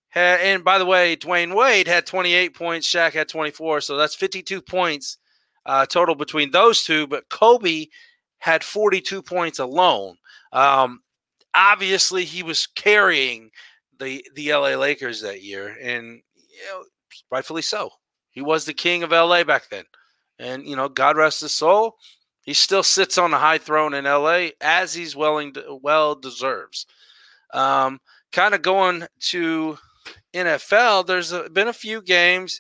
had, 0.09 0.39
and 0.39 0.63
by 0.63 0.77
the 0.77 0.85
way, 0.85 1.15
Dwyane 1.15 1.55
Wade 1.55 1.87
had 1.87 2.05
28 2.05 2.55
points, 2.55 2.87
Shaq 2.87 3.13
had 3.13 3.27
24. 3.27 3.81
So 3.81 3.97
that's 3.97 4.15
52 4.15 4.61
points 4.61 5.17
uh, 5.65 5.85
total 5.85 6.15
between 6.15 6.51
those 6.51 6.83
two. 6.83 7.07
But 7.07 7.29
Kobe 7.29 7.87
had 8.39 8.63
42 8.63 9.21
points 9.21 9.59
alone. 9.59 10.15
Um, 10.53 11.01
obviously 11.53 12.25
he 12.25 12.43
was 12.43 12.67
carrying 12.67 13.51
the 13.99 14.25
the 14.35 14.53
LA 14.53 14.75
Lakers 14.75 15.21
that 15.21 15.43
year, 15.43 15.75
and 15.81 16.21
you 16.35 16.65
know, 16.71 16.83
rightfully 17.31 17.61
so. 17.61 17.91
He 18.31 18.41
was 18.41 18.65
the 18.65 18.73
king 18.73 19.03
of 19.03 19.11
LA 19.11 19.43
back 19.43 19.69
then, 19.69 19.85
and 20.37 20.65
you 20.65 20.75
know, 20.75 20.89
God 20.89 21.17
rest 21.17 21.41
his 21.41 21.53
soul. 21.53 21.97
He 22.49 22.55
still 22.55 22.81
sits 22.81 23.19
on 23.19 23.31
a 23.31 23.37
high 23.37 23.59
throne 23.59 23.93
in 23.93 24.05
LA 24.05 24.47
as 24.59 24.91
he's 24.91 25.15
willing 25.15 25.53
to, 25.53 25.77
well 25.83 26.15
deserves. 26.15 26.87
Um, 27.53 28.01
kind 28.31 28.55
of 28.55 28.63
going 28.63 29.05
to 29.27 29.77
NFL. 30.33 31.05
There's 31.05 31.31
a, 31.31 31.47
been 31.47 31.67
a 31.67 31.73
few 31.73 32.01
games. 32.01 32.59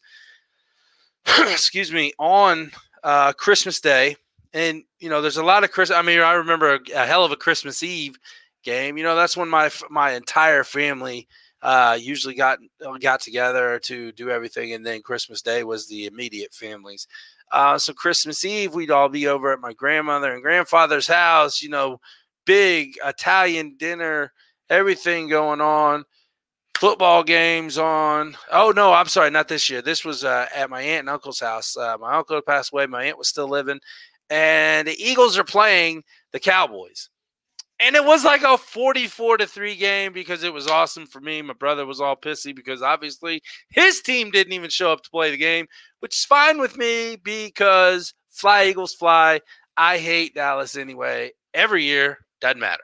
excuse 1.39 1.91
me 1.91 2.13
on 2.19 2.69
uh, 3.03 3.33
Christmas 3.33 3.81
Day, 3.81 4.15
and 4.53 4.83
you 4.99 5.09
know, 5.09 5.23
there's 5.23 5.37
a 5.37 5.43
lot 5.43 5.63
of 5.63 5.71
Christmas. 5.71 5.97
I 5.97 6.03
mean, 6.03 6.19
I 6.19 6.33
remember 6.33 6.75
a, 6.75 6.79
a 6.93 7.07
hell 7.07 7.25
of 7.25 7.31
a 7.31 7.35
Christmas 7.35 7.81
Eve 7.81 8.15
game. 8.63 8.95
You 8.95 9.03
know, 9.03 9.15
that's 9.15 9.35
when 9.35 9.49
my 9.49 9.71
my 9.89 10.11
entire 10.11 10.63
family 10.63 11.27
uh, 11.63 11.97
usually 11.99 12.35
got 12.35 12.59
got 13.01 13.21
together 13.21 13.79
to 13.85 14.11
do 14.11 14.29
everything, 14.29 14.71
and 14.73 14.85
then 14.85 15.01
Christmas 15.01 15.41
Day 15.41 15.63
was 15.63 15.87
the 15.87 16.05
immediate 16.05 16.53
families. 16.53 17.07
Uh, 17.51 17.77
so 17.77 17.93
Christmas 17.93 18.45
Eve, 18.45 18.73
we'd 18.73 18.91
all 18.91 19.09
be 19.09 19.27
over 19.27 19.51
at 19.51 19.59
my 19.59 19.73
grandmother 19.73 20.33
and 20.33 20.43
grandfather's 20.43 21.07
house. 21.07 21.61
You 21.61 21.69
know, 21.69 21.99
big 22.45 22.97
Italian 23.03 23.75
dinner, 23.77 24.33
everything 24.69 25.27
going 25.27 25.61
on. 25.61 26.05
Football 26.77 27.23
games 27.23 27.77
on. 27.77 28.37
Oh 28.51 28.71
no, 28.73 28.93
I'm 28.93 29.07
sorry, 29.07 29.29
not 29.31 29.49
this 29.49 29.69
year. 29.69 29.81
This 29.81 30.05
was 30.05 30.23
uh, 30.23 30.47
at 30.55 30.69
my 30.69 30.81
aunt 30.81 31.01
and 31.01 31.09
uncle's 31.09 31.41
house. 31.41 31.75
Uh, 31.75 31.97
my 31.99 32.15
uncle 32.15 32.41
passed 32.41 32.71
away. 32.71 32.85
My 32.85 33.03
aunt 33.03 33.17
was 33.17 33.27
still 33.27 33.49
living, 33.49 33.79
and 34.29 34.87
the 34.87 34.95
Eagles 34.97 35.37
are 35.37 35.43
playing 35.43 36.03
the 36.31 36.39
Cowboys 36.39 37.09
and 37.79 37.95
it 37.95 38.03
was 38.03 38.25
like 38.25 38.43
a 38.43 38.57
44 38.57 39.37
to 39.37 39.47
3 39.47 39.75
game 39.75 40.13
because 40.13 40.43
it 40.43 40.53
was 40.53 40.67
awesome 40.67 41.05
for 41.05 41.21
me. 41.21 41.41
My 41.41 41.53
brother 41.53 41.85
was 41.85 42.01
all 42.01 42.15
pissy 42.15 42.55
because 42.55 42.81
obviously 42.81 43.41
his 43.69 44.01
team 44.01 44.31
didn't 44.31 44.53
even 44.53 44.69
show 44.69 44.91
up 44.91 45.01
to 45.03 45.09
play 45.09 45.31
the 45.31 45.37
game, 45.37 45.67
which 45.99 46.15
is 46.15 46.25
fine 46.25 46.59
with 46.59 46.77
me 46.77 47.15
because 47.15 48.13
fly 48.29 48.65
Eagles 48.65 48.93
fly. 48.93 49.41
I 49.77 49.97
hate 49.97 50.35
Dallas 50.35 50.75
anyway. 50.75 51.31
Every 51.53 51.83
year, 51.85 52.19
doesn't 52.41 52.59
matter. 52.59 52.83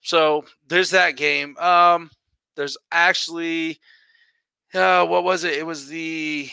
So 0.00 0.44
there's 0.68 0.90
that 0.90 1.16
game. 1.16 1.56
Um, 1.58 2.10
there's 2.56 2.76
actually 2.90 3.78
uh, 4.74 5.06
what 5.06 5.24
was 5.24 5.44
it? 5.44 5.54
It 5.54 5.66
was 5.66 5.88
the 5.88 6.50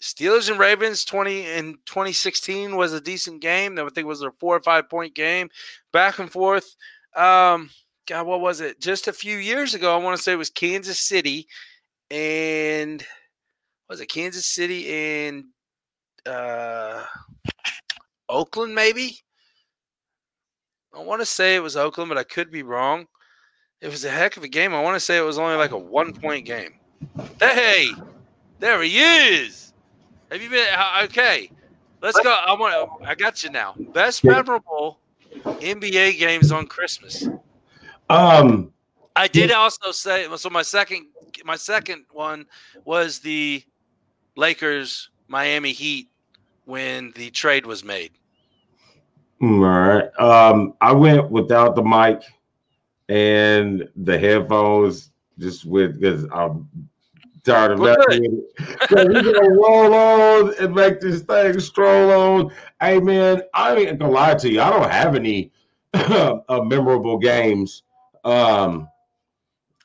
Steelers 0.00 0.48
and 0.50 0.58
Ravens 0.58 1.04
20 1.04 1.46
in 1.46 1.74
2016 1.86 2.76
was 2.76 2.92
a 2.92 3.00
decent 3.00 3.40
game. 3.40 3.78
I 3.78 3.82
think 3.82 3.98
it 3.98 4.06
was 4.06 4.22
a 4.22 4.30
four 4.38 4.56
or 4.56 4.62
five 4.62 4.88
point 4.88 5.14
game, 5.14 5.48
back 5.92 6.18
and 6.18 6.30
forth. 6.30 6.76
Um, 7.16 7.70
God, 8.06 8.26
what 8.26 8.40
was 8.40 8.60
it? 8.60 8.80
Just 8.80 9.08
a 9.08 9.12
few 9.12 9.38
years 9.38 9.74
ago, 9.74 9.94
I 9.94 10.02
want 10.02 10.16
to 10.16 10.22
say 10.22 10.32
it 10.32 10.36
was 10.36 10.50
Kansas 10.50 11.00
City 11.00 11.48
and 12.10 13.04
was 13.88 14.00
it 14.00 14.06
Kansas 14.06 14.46
City 14.46 14.92
and 14.92 15.44
uh, 16.26 17.04
Oakland, 18.28 18.74
maybe? 18.74 19.18
I 20.94 21.02
want 21.02 21.20
to 21.20 21.26
say 21.26 21.54
it 21.54 21.62
was 21.62 21.76
Oakland, 21.76 22.08
but 22.08 22.18
I 22.18 22.24
could 22.24 22.50
be 22.50 22.62
wrong. 22.62 23.06
It 23.80 23.88
was 23.88 24.04
a 24.04 24.10
heck 24.10 24.36
of 24.36 24.42
a 24.42 24.48
game. 24.48 24.74
I 24.74 24.82
want 24.82 24.96
to 24.96 25.00
say 25.00 25.16
it 25.16 25.22
was 25.22 25.38
only 25.38 25.56
like 25.56 25.72
a 25.72 25.78
one 25.78 26.12
point 26.12 26.46
game. 26.46 26.74
Hey, 27.40 27.90
there 28.58 28.82
he 28.82 28.98
is. 28.98 29.67
Have 30.30 30.42
you 30.42 30.50
been 30.50 30.66
uh, 30.76 31.00
okay? 31.04 31.50
Let's 32.02 32.20
go. 32.20 32.30
I 32.30 32.52
want. 32.52 33.02
I 33.04 33.14
got 33.14 33.42
you 33.42 33.50
now. 33.50 33.74
Best 33.92 34.22
memorable 34.22 34.98
NBA 35.34 36.18
games 36.18 36.52
on 36.52 36.66
Christmas. 36.66 37.28
Um, 38.10 38.72
I 39.16 39.26
did 39.26 39.50
also 39.52 39.90
say 39.90 40.26
so. 40.36 40.50
My 40.50 40.62
second, 40.62 41.06
my 41.44 41.56
second 41.56 42.04
one 42.12 42.46
was 42.84 43.20
the 43.20 43.62
Lakers 44.36 45.10
Miami 45.28 45.72
Heat 45.72 46.08
when 46.66 47.12
the 47.16 47.30
trade 47.30 47.66
was 47.66 47.82
made. 47.82 48.12
All 49.40 49.58
right. 49.58 50.20
Um, 50.20 50.74
I 50.80 50.92
went 50.92 51.30
without 51.30 51.74
the 51.74 51.82
mic 51.82 52.22
and 53.08 53.88
the 53.96 54.18
headphones, 54.18 55.10
just 55.38 55.64
with 55.64 55.98
because 56.00 56.26
I'm 56.32 56.68
tired 57.48 57.72
of 57.72 57.80
that. 57.80 57.98
so 58.88 59.06
we're 59.06 59.22
gonna 59.22 59.50
roll 59.50 59.94
on 59.94 60.54
and 60.60 60.74
make 60.74 61.00
this 61.00 61.22
thing 61.22 61.58
stroll 61.60 62.10
on. 62.10 62.52
Hey 62.80 63.00
man, 63.00 63.42
I 63.54 63.76
ain't 63.76 63.98
gonna 63.98 64.12
lie 64.12 64.34
to 64.34 64.50
you. 64.50 64.60
I 64.60 64.70
don't 64.70 64.90
have 64.90 65.14
any 65.14 65.52
uh, 65.94 66.40
memorable 66.64 67.18
games. 67.18 67.82
Um, 68.24 68.88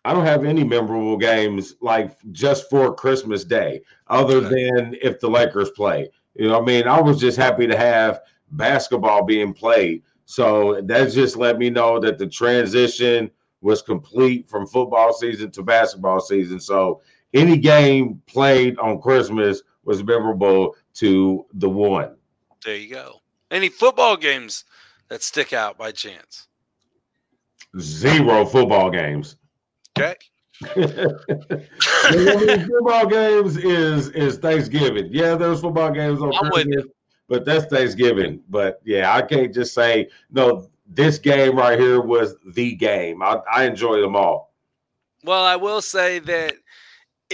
I 0.05 0.13
don't 0.13 0.25
have 0.25 0.43
any 0.43 0.63
memorable 0.63 1.17
games 1.17 1.75
like 1.79 2.17
just 2.34 2.70
for 2.70 2.93
Christmas 2.93 3.46
Day, 3.46 3.82
other 4.08 4.41
than 4.41 4.98
if 5.01 5.20
the 5.20 5.29
Lakers 5.29 5.70
play. 5.72 6.10
You 6.36 6.50
know, 6.50 6.60
I 6.60 6.65
mean, 6.65 6.88
I 6.88 7.00
was 7.00 7.20
just 7.20 7.38
happy 7.38 7.67
to 7.67 7.77
have 7.77 8.22
basketball 8.51 9.24
being 9.24 9.53
played. 9.53 10.03
So 10.25 10.82
that 10.82 11.12
just 11.12 11.38
let 11.38 11.58
me 11.58 11.70
know 11.70 12.00
that 12.00 12.17
the 12.17 12.27
transition 12.27 13.32
was 13.62 13.82
complete 13.82 14.50
from 14.50 14.67
football 14.67 15.13
season 15.13 15.51
to 15.51 15.63
basketball 15.63 16.20
season. 16.20 16.60
So 16.60 17.01
any 17.33 17.57
game 17.57 18.21
played 18.27 18.77
on 18.79 19.01
Christmas 19.01 19.61
was 19.85 20.03
memorable 20.03 20.75
to 20.95 21.45
the 21.53 21.69
one. 21.69 22.15
There 22.63 22.75
you 22.75 22.89
go. 22.89 23.21
Any 23.51 23.69
football 23.69 24.17
games 24.17 24.65
that 25.09 25.21
stick 25.21 25.53
out 25.53 25.77
by 25.77 25.91
chance? 25.91 26.47
Zero 27.79 28.45
football 28.45 28.89
games. 28.89 29.35
Okay. 29.97 30.15
football 32.67 33.07
games 33.07 33.57
is 33.57 34.09
is 34.09 34.37
Thanksgiving. 34.37 35.09
Yeah, 35.11 35.35
there's 35.35 35.61
football 35.61 35.91
games 35.91 36.21
on 36.21 36.31
Christmas, 36.31 36.85
but 37.27 37.43
that's 37.45 37.65
Thanksgiving. 37.65 38.41
But 38.49 38.79
yeah, 38.85 39.13
I 39.13 39.21
can't 39.23 39.53
just 39.53 39.73
say 39.73 40.09
no. 40.31 40.67
This 40.85 41.17
game 41.17 41.57
right 41.57 41.79
here 41.79 42.01
was 42.01 42.35
the 42.53 42.75
game. 42.75 43.23
I, 43.23 43.39
I 43.51 43.65
enjoy 43.65 43.99
them 44.01 44.15
all. 44.15 44.53
Well, 45.23 45.43
I 45.43 45.55
will 45.55 45.81
say 45.81 46.19
that 46.19 46.55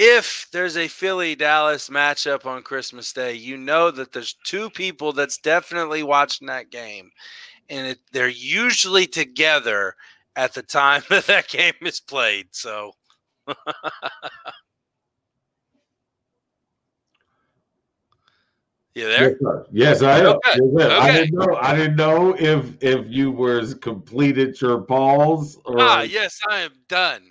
if 0.02 0.48
there's 0.54 0.78
a 0.78 0.88
Philly 0.88 1.36
Dallas 1.36 1.90
matchup 1.90 2.46
on 2.46 2.64
Christmas 2.64 3.12
Day, 3.12 3.34
you 3.34 3.58
know 3.58 3.92
that 3.92 4.14
there's 4.14 4.38
two 4.46 4.70
people 4.70 5.12
that's 5.12 5.38
definitely 5.38 6.04
watching 6.04 6.48
that 6.48 6.72
game, 6.72 7.12
and 7.70 7.86
it, 7.86 8.00
they're 8.14 8.30
usually 8.30 9.06
together 9.06 9.98
at 10.38 10.54
the 10.54 10.62
time 10.62 11.02
that 11.10 11.26
that 11.26 11.50
game 11.50 11.74
is 11.82 12.00
played. 12.00 12.48
So. 12.52 12.94
you 18.96 19.06
there? 19.06 19.38
Yes, 19.70 20.02
I 20.02 20.20
am. 20.20 20.28
Okay. 20.28 20.60
Yes, 20.78 20.86
okay. 20.86 20.96
I 20.96 21.12
didn't 21.12 21.38
know. 21.38 21.56
I 21.56 21.76
didn't 21.76 21.98
know 21.98 22.36
if 22.40 22.82
if 22.82 23.06
you 23.10 23.32
were 23.32 23.66
completed 23.76 24.62
your 24.62 24.80
pause. 24.80 25.58
Or... 25.66 25.76
Ah, 25.78 26.04
yes, 26.04 26.40
I 26.50 26.62
am 26.62 26.72
done. 26.88 27.24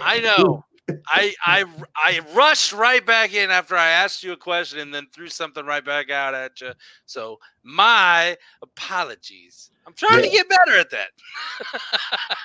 I 0.00 0.20
know. 0.20 0.64
I 1.08 1.34
I 1.44 1.64
I 1.96 2.20
rushed 2.34 2.72
right 2.72 3.04
back 3.04 3.34
in 3.34 3.50
after 3.50 3.76
I 3.76 3.88
asked 3.88 4.22
you 4.22 4.32
a 4.32 4.36
question 4.36 4.78
and 4.78 4.94
then 4.94 5.06
threw 5.12 5.28
something 5.28 5.64
right 5.64 5.84
back 5.84 6.10
out 6.10 6.34
at 6.34 6.60
you. 6.60 6.72
So 7.06 7.38
my 7.62 8.36
apologies. 8.62 9.70
I'm 9.86 9.94
trying 9.94 10.24
yeah. 10.24 10.30
to 10.30 10.36
get 10.36 10.48
better 10.48 10.78
at 10.78 10.90
that. 10.90 11.08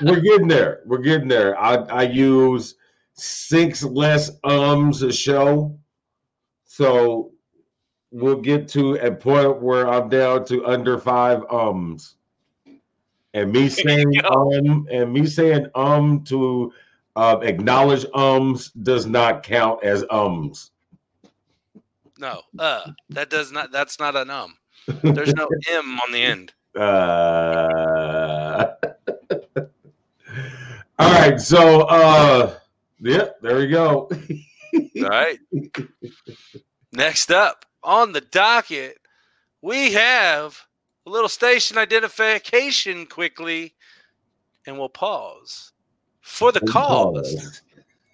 We're 0.02 0.20
getting 0.22 0.48
there. 0.48 0.82
We're 0.86 1.00
getting 1.00 1.28
there. 1.28 1.60
I 1.60 1.76
I 1.76 2.04
use 2.04 2.76
six 3.14 3.84
less 3.84 4.32
ums 4.44 5.02
a 5.04 5.12
show, 5.12 5.78
so 6.66 7.32
we'll 8.12 8.42
get 8.42 8.68
to 8.70 8.96
a 8.96 9.12
point 9.12 9.62
where 9.62 9.88
I'm 9.88 10.10
down 10.10 10.46
to 10.46 10.66
under 10.66 10.98
five 10.98 11.44
ums. 11.52 12.16
And 13.34 13.52
me 13.52 13.70
saying 13.70 14.14
um 14.26 14.88
and 14.92 15.14
me 15.14 15.26
saying 15.26 15.68
um 15.76 16.24
to 16.26 16.74
uh, 17.16 17.40
acknowledge 17.42 18.06
ums 18.14 18.72
does 18.72 19.06
not 19.06 19.44
count 19.44 19.84
as 19.84 20.04
ums. 20.10 20.72
No, 22.18 22.42
uh, 22.60 22.92
that 23.10 23.30
does 23.30 23.52
not. 23.52 23.72
That's 23.72 24.00
not 24.00 24.16
an 24.16 24.30
um. 24.30 24.56
There's 25.02 25.34
no 25.34 25.50
m 25.72 26.00
on 26.00 26.12
the 26.12 26.22
end. 26.24 26.54
Uh, 26.76 28.74
all 31.00 31.12
right, 31.12 31.40
so 31.40 31.82
uh, 31.82 32.54
yeah, 33.00 33.30
there 33.42 33.58
we 33.58 33.68
go. 33.68 34.10
all 34.74 35.10
right. 35.10 35.40
Next 36.94 37.32
up 37.32 37.66
on 37.84 38.14
the 38.14 38.22
docket, 38.22 39.00
we 39.62 39.94
have 39.94 40.60
a 41.06 41.10
little 41.10 41.30
station 41.30 41.78
identification 41.78 43.08
quickly, 43.08 43.74
and 44.68 44.78
we'll 44.78 44.90
pause 44.90 45.71
for 46.22 46.52
the 46.52 46.62
cause. 46.62 47.62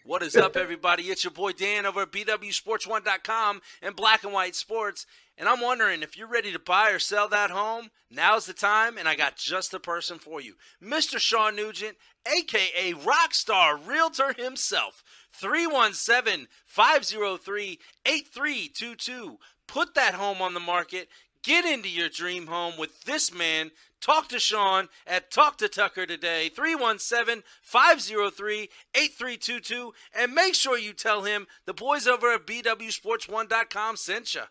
What 0.05 0.23
is 0.23 0.37
up, 0.37 0.55
everybody? 0.55 1.03
It's 1.03 1.25
your 1.25 1.31
boy 1.31 1.51
Dan 1.51 1.85
over 1.85 2.03
at 2.03 2.11
BWSports1.com 2.11 3.61
and 3.81 3.95
Black 3.95 4.23
and 4.23 4.31
White 4.31 4.55
Sports. 4.55 5.05
And 5.37 5.49
I'm 5.49 5.59
wondering 5.61 6.01
if 6.01 6.17
you're 6.17 6.29
ready 6.29 6.53
to 6.53 6.59
buy 6.59 6.91
or 6.91 6.99
sell 6.99 7.27
that 7.27 7.51
home, 7.51 7.89
now's 8.09 8.46
the 8.46 8.53
time, 8.53 8.98
and 8.98 9.07
I 9.07 9.15
got 9.15 9.35
just 9.35 9.72
the 9.72 9.79
person 9.79 10.17
for 10.17 10.39
you. 10.39 10.55
Mr. 10.81 11.20
Sean 11.20 11.57
Nugent, 11.57 11.98
aka 12.25 12.93
Rockstar 12.93 13.85
Realtor 13.85 14.33
himself. 14.33 15.03
317 15.33 16.48
503 16.65 17.79
8322. 18.05 19.37
Put 19.67 19.93
that 19.96 20.13
home 20.13 20.41
on 20.41 20.53
the 20.53 20.59
market. 20.61 21.09
Get 21.48 21.64
into 21.64 21.88
your 21.88 22.10
dream 22.10 22.48
home 22.48 22.74
with 22.77 23.05
this 23.05 23.33
man 23.33 23.72
Talk 24.01 24.27
to 24.29 24.38
Sean 24.38 24.90
at 25.07 25.31
Talk 25.31 25.57
to 25.60 25.70
Tucker 25.70 26.05
today, 26.05 26.50
317 26.50 27.42
503 27.62 28.70
8322. 28.94 29.94
And 30.14 30.33
make 30.33 30.55
sure 30.55 30.77
you 30.77 30.92
tell 30.92 31.24
him 31.24 31.48
the 31.66 31.74
boys 31.74 32.05
over 32.05 32.33
at 32.33 32.46
BWSports1.com 32.46 33.96
sent 33.96 34.36
you. 34.36 34.42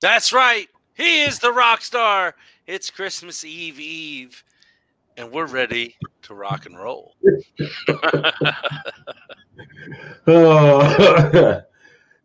That's 0.00 0.32
right. 0.32 0.66
He 0.94 1.22
is 1.22 1.38
the 1.38 1.52
rock 1.52 1.82
star. 1.82 2.34
It's 2.66 2.90
Christmas 2.90 3.44
Eve 3.44 3.78
Eve, 3.78 4.42
and 5.16 5.30
we're 5.30 5.46
ready 5.46 5.94
to 6.22 6.34
rock 6.34 6.66
and 6.66 6.76
roll. 6.76 7.14
oh. 10.26 11.62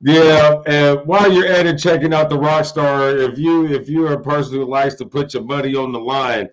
Yeah, 0.03 0.63
and 0.65 1.05
while 1.05 1.31
you're 1.31 1.45
at 1.45 1.67
it, 1.67 1.77
checking 1.77 2.11
out 2.11 2.29
the 2.29 2.37
Rockstar, 2.37 3.29
if 3.29 3.37
you 3.37 3.67
if 3.67 3.87
you're 3.87 4.13
a 4.13 4.21
person 4.21 4.55
who 4.55 4.65
likes 4.65 4.95
to 4.95 5.05
put 5.05 5.35
your 5.35 5.43
money 5.43 5.75
on 5.75 5.91
the 5.91 5.99
line, 5.99 6.49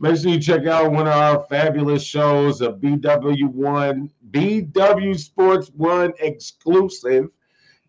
make 0.00 0.16
sure 0.16 0.32
you 0.32 0.40
check 0.40 0.66
out 0.66 0.90
one 0.90 1.06
of 1.06 1.12
our 1.12 1.44
fabulous 1.44 2.02
shows, 2.02 2.60
a 2.60 2.72
BW1 2.72 4.10
BW 4.32 5.18
Sports 5.18 5.70
One 5.76 6.12
exclusive. 6.18 7.28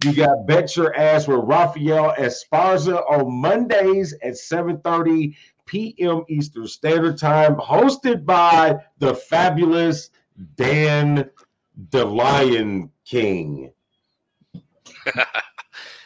You 0.05 0.13
got 0.13 0.45
Bet 0.45 0.77
Your 0.77 0.95
Ass 0.95 1.27
with 1.27 1.39
Rafael 1.43 2.13
Esparza 2.13 3.01
on 3.09 3.33
Mondays 3.33 4.13
at 4.21 4.33
7:30 4.33 5.35
p.m. 5.65 6.23
Eastern 6.29 6.67
Standard 6.67 7.17
Time, 7.17 7.55
hosted 7.55 8.25
by 8.25 8.75
the 8.99 9.15
fabulous 9.15 10.11
Dan 10.55 11.31
the 11.89 12.05
Lion 12.05 12.91
King. 13.05 13.71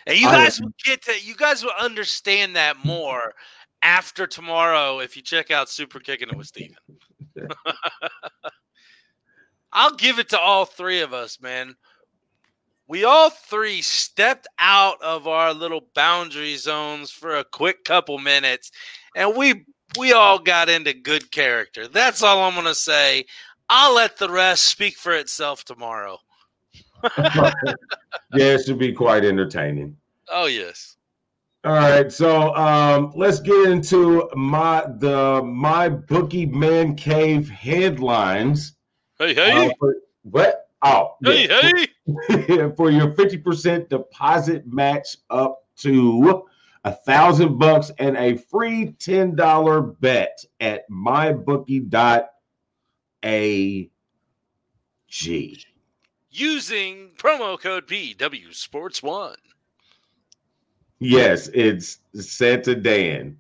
and 0.08 0.18
you 0.18 0.28
guys 0.28 0.62
will 0.62 0.74
get 0.84 1.02
to 1.04 1.14
you 1.22 1.36
guys 1.36 1.64
will 1.64 1.72
understand 1.80 2.56
that 2.56 2.84
more 2.86 3.34
after 3.82 4.26
tomorrow 4.26 5.00
if 5.00 5.16
you 5.16 5.22
check 5.22 5.52
out 5.52 5.70
Super 5.70 6.00
Kicking 6.00 6.30
It 6.30 6.38
with 6.38 6.48
Steven. 6.48 6.76
I'll 9.74 9.96
give 9.96 10.20
it 10.20 10.30
to 10.30 10.40
all 10.40 10.66
three 10.66 11.02
of 11.02 11.14
us, 11.14 11.42
man. 11.42 11.76
We 12.88 13.06
all 13.06 13.30
three 13.30 13.82
stepped 13.82 14.48
out 14.60 15.02
of 15.02 15.28
our 15.28 15.54
little 15.54 15.88
boundary 15.96 16.58
zones 16.58 17.10
for 17.12 17.38
a 17.38 17.44
quick 17.44 17.84
couple 17.84 18.20
minutes, 18.20 18.72
and 19.16 19.36
we 19.36 19.66
we 19.98 20.14
all 20.14 20.40
got 20.40 20.70
into 20.70 20.94
good 20.94 21.32
character. 21.32 21.88
That's 21.88 22.22
all 22.24 22.44
I'm 22.44 22.56
gonna 22.56 22.76
say. 22.76 23.26
I'll 23.70 23.96
let 23.96 24.18
the 24.18 24.30
rest 24.30 24.66
speak 24.66 24.98
for 24.98 25.14
itself 25.14 25.64
tomorrow. 25.64 26.20
yeah, 27.18 27.54
it 28.34 28.66
should 28.66 28.80
be 28.80 28.94
quite 28.94 29.26
entertaining. 29.26 29.98
Oh 30.30 30.46
yes. 30.46 30.98
All 31.66 31.74
right, 31.74 32.12
so 32.12 32.54
um, 32.56 33.14
let's 33.16 33.40
get 33.40 33.70
into 33.70 34.30
my 34.36 34.86
the 34.98 35.42
my 35.44 35.88
bookie 35.90 36.46
man 36.46 36.96
cave 36.96 37.50
headlines. 37.50 38.76
Hey 39.18 39.34
hey. 39.34 39.68
Uh, 39.68 39.74
for, 39.80 39.96
what? 40.24 40.68
Oh, 40.82 41.16
hey 41.24 41.48
yeah. 41.48 41.72
hey. 42.08 42.70
for 42.76 42.92
your 42.92 43.14
fifty 43.16 43.38
percent 43.38 43.90
deposit 43.90 44.68
match 44.68 45.18
up 45.30 45.66
to 45.78 46.46
a 46.84 46.92
thousand 46.92 47.58
bucks 47.58 47.92
and 47.98 48.18
a 48.18 48.36
free 48.36 48.94
ten 49.00 49.36
dollar 49.36 49.82
bet 49.82 50.44
at 50.60 50.90
mybookie.ag 50.90 52.30
using 56.34 57.12
promo 57.18 57.60
code 57.60 57.88
BW 57.88 58.54
Sports 58.54 59.04
One. 59.04 59.36
Yes, 61.00 61.50
it's 61.54 62.00
Santa 62.16 62.76
Dan. 62.76 63.38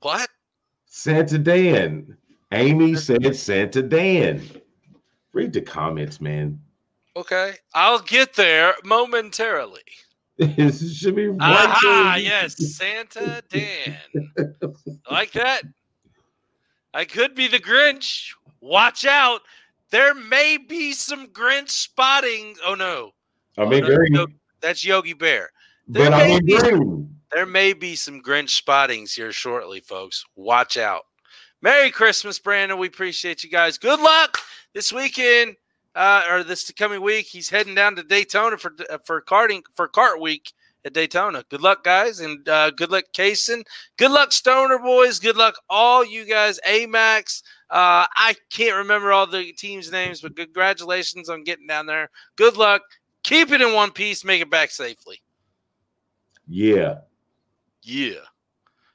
what? 0.00 0.28
Santa 0.86 1.38
Dan. 1.38 2.16
Amy 2.52 2.94
said 2.94 3.36
Santa 3.36 3.82
Dan. 3.82 4.42
Read 5.32 5.52
the 5.52 5.60
comments, 5.60 6.20
man. 6.20 6.60
Okay, 7.16 7.54
I'll 7.74 8.00
get 8.00 8.34
there 8.34 8.74
momentarily. 8.84 9.82
it 10.38 10.72
should 10.72 11.16
be 11.16 11.28
right 11.28 11.40
Aha, 11.40 12.16
yes, 12.20 12.56
Santa 12.76 13.42
Dan. 13.48 13.96
like 15.10 15.32
that. 15.32 15.62
I 16.92 17.04
could 17.04 17.34
be 17.34 17.48
the 17.48 17.58
Grinch. 17.58 18.30
Watch 18.60 19.04
out. 19.04 19.40
There 19.94 20.12
may 20.12 20.56
be 20.56 20.92
some 20.92 21.28
Grinch 21.28 21.70
spotting. 21.70 22.56
Oh 22.66 22.74
no. 22.74 23.12
I 23.56 23.64
mean, 23.64 23.84
oh, 23.84 23.96
no, 24.08 24.26
that's 24.60 24.84
Yogi 24.84 25.12
Bear. 25.12 25.50
There 25.86 26.10
but 26.10 26.20
I 26.20 26.40
mean, 26.40 26.58
some, 26.58 27.10
there 27.30 27.46
may 27.46 27.74
be 27.74 27.94
some 27.94 28.20
Grinch 28.20 28.50
spottings 28.50 29.12
here 29.12 29.30
shortly, 29.30 29.78
folks. 29.78 30.24
Watch 30.34 30.76
out. 30.76 31.02
Merry 31.62 31.92
Christmas, 31.92 32.40
Brandon. 32.40 32.76
We 32.76 32.88
appreciate 32.88 33.44
you 33.44 33.50
guys. 33.50 33.78
Good 33.78 34.00
luck 34.00 34.36
this 34.72 34.92
weekend 34.92 35.54
uh, 35.94 36.22
or 36.28 36.42
this 36.42 36.68
coming 36.72 37.00
week. 37.00 37.26
He's 37.26 37.48
heading 37.48 37.76
down 37.76 37.94
to 37.94 38.02
Daytona 38.02 38.58
for 38.58 38.72
uh, 38.90 38.98
for 39.04 39.22
karting 39.22 39.62
for 39.76 39.88
kart 39.88 40.20
week 40.20 40.52
at 40.84 40.92
Daytona. 40.92 41.44
Good 41.50 41.62
luck, 41.62 41.84
guys, 41.84 42.20
and 42.20 42.48
uh, 42.48 42.70
good 42.70 42.90
luck, 42.90 43.04
Kaysen. 43.14 43.64
Good 43.96 44.10
luck, 44.10 44.32
Stoner 44.32 44.78
boys. 44.78 45.18
Good 45.18 45.36
luck, 45.36 45.54
all 45.70 46.04
you 46.04 46.24
guys. 46.24 46.60
Amax. 46.66 47.42
Uh, 47.70 48.06
I 48.14 48.34
can't 48.50 48.76
remember 48.76 49.12
all 49.12 49.26
the 49.26 49.52
teams' 49.52 49.90
names, 49.90 50.20
but 50.20 50.36
congratulations 50.36 51.28
on 51.28 51.44
getting 51.44 51.66
down 51.66 51.86
there. 51.86 52.10
Good 52.36 52.56
luck. 52.56 52.82
Keep 53.22 53.52
it 53.52 53.62
in 53.62 53.72
one 53.72 53.90
piece. 53.90 54.24
Make 54.24 54.42
it 54.42 54.50
back 54.50 54.70
safely. 54.70 55.20
Yeah. 56.46 56.98
Yeah. 57.82 58.20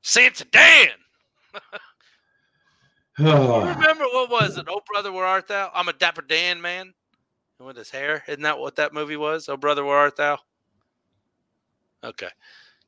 Santa 0.02 0.45
Dan. 0.45 0.89
remember 3.17 4.06
what 4.06 4.30
was 4.30 4.58
it? 4.58 4.67
Oh 4.69 4.82
brother, 4.86 5.12
where 5.12 5.25
art 5.25 5.47
thou? 5.47 5.71
I'm 5.73 5.89
a 5.89 5.93
dapper 5.93 6.21
Dan 6.21 6.62
man. 6.62 6.93
And 7.58 7.67
with 7.67 7.75
his 7.75 7.89
hair, 7.89 8.23
isn't 8.28 8.43
that 8.43 8.60
what 8.60 8.75
that 8.78 8.93
movie 8.93 9.17
was? 9.17 9.49
Oh 9.49 9.58
brother, 9.58 9.84
where 9.84 9.97
art 9.97 10.15
thou? 10.15 10.39
Okay, 12.03 12.29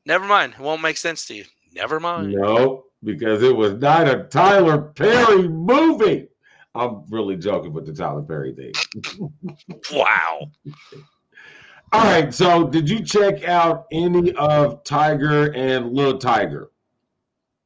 never 0.06 0.26
mind. 0.26 0.54
It 0.54 0.60
won't 0.60 0.82
make 0.82 0.96
sense 0.96 1.26
to 1.26 1.34
you. 1.34 1.44
Never 1.74 2.00
mind. 2.00 2.32
No, 2.32 2.84
because 3.04 3.42
it 3.42 3.54
was 3.54 3.74
not 3.74 4.08
a 4.08 4.24
Tyler 4.24 4.80
Perry 4.80 5.48
movie. 5.48 6.28
I'm 6.74 7.04
really 7.10 7.36
joking 7.36 7.72
with 7.72 7.86
the 7.86 7.92
Tyler 7.92 8.22
Perry 8.22 8.54
thing. 8.54 8.72
wow. 9.92 10.50
All 11.92 12.04
right. 12.04 12.32
So, 12.32 12.66
did 12.66 12.88
you 12.88 13.04
check 13.04 13.44
out 13.44 13.86
any 13.92 14.32
of 14.32 14.82
Tiger 14.84 15.52
and 15.52 15.92
Little 15.92 16.18
Tiger? 16.18 16.70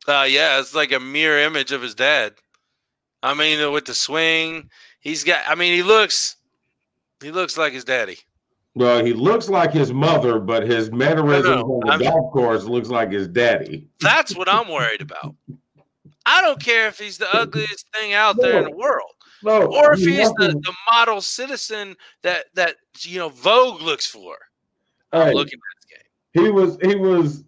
Uh, 0.09 0.27
yeah, 0.29 0.59
it's 0.59 0.75
like 0.75 0.93
a 0.93 1.01
mirror 1.01 1.39
image 1.41 1.73
of 1.73 1.83
his 1.83 1.95
dad. 1.95 2.35
I 3.23 3.35
mean, 3.35 3.73
with 3.73 3.87
the 3.87 3.95
swing, 3.95 4.71
he's 5.01 5.25
got. 5.25 5.43
I 5.49 5.55
mean, 5.55 5.75
he 5.75 5.83
looks, 5.83 6.37
he 7.21 7.31
looks 7.31 7.57
like 7.57 7.73
his 7.73 7.85
daddy. 7.85 8.19
Well, 8.77 9.03
he 9.03 9.15
looks 9.15 9.49
like 9.49 9.73
his 9.73 9.91
mother, 9.91 10.39
but 10.39 10.69
his 10.69 10.93
mannerisms 10.93 11.63
on 11.63 11.81
the 11.81 11.93
I 11.93 11.97
mean, 11.97 12.11
golf 12.11 12.31
course 12.31 12.65
looks 12.65 12.91
like 12.91 13.11
his 13.11 13.27
daddy. 13.27 13.89
That's 14.01 14.37
what 14.37 14.51
I'm 14.51 14.69
worried 14.69 15.01
about. 15.01 15.35
I 16.27 16.43
don't 16.43 16.63
care 16.63 16.87
if 16.87 16.99
he's 16.99 17.17
the 17.17 17.35
ugliest 17.35 17.87
thing 17.95 18.13
out 18.13 18.37
there 18.37 18.59
in 18.59 18.65
the 18.65 18.77
world. 18.77 19.13
No, 19.43 19.63
or 19.63 19.95
if 19.95 20.01
he's 20.01 20.29
the, 20.35 20.49
the 20.49 20.75
model 20.91 21.23
citizen 21.23 21.97
that 22.21 22.47
that 22.55 22.77
you 23.01 23.19
know 23.19 23.31
Vogue 23.31 23.81
looks 23.81 24.07
for. 24.07 24.37
I'm 25.11 25.33
looking 25.33 25.59
at 25.59 25.77
this 25.81 25.99
game. 26.35 26.45
He 26.45 26.51
was 26.51 26.77
he 26.83 26.97
was 26.97 27.45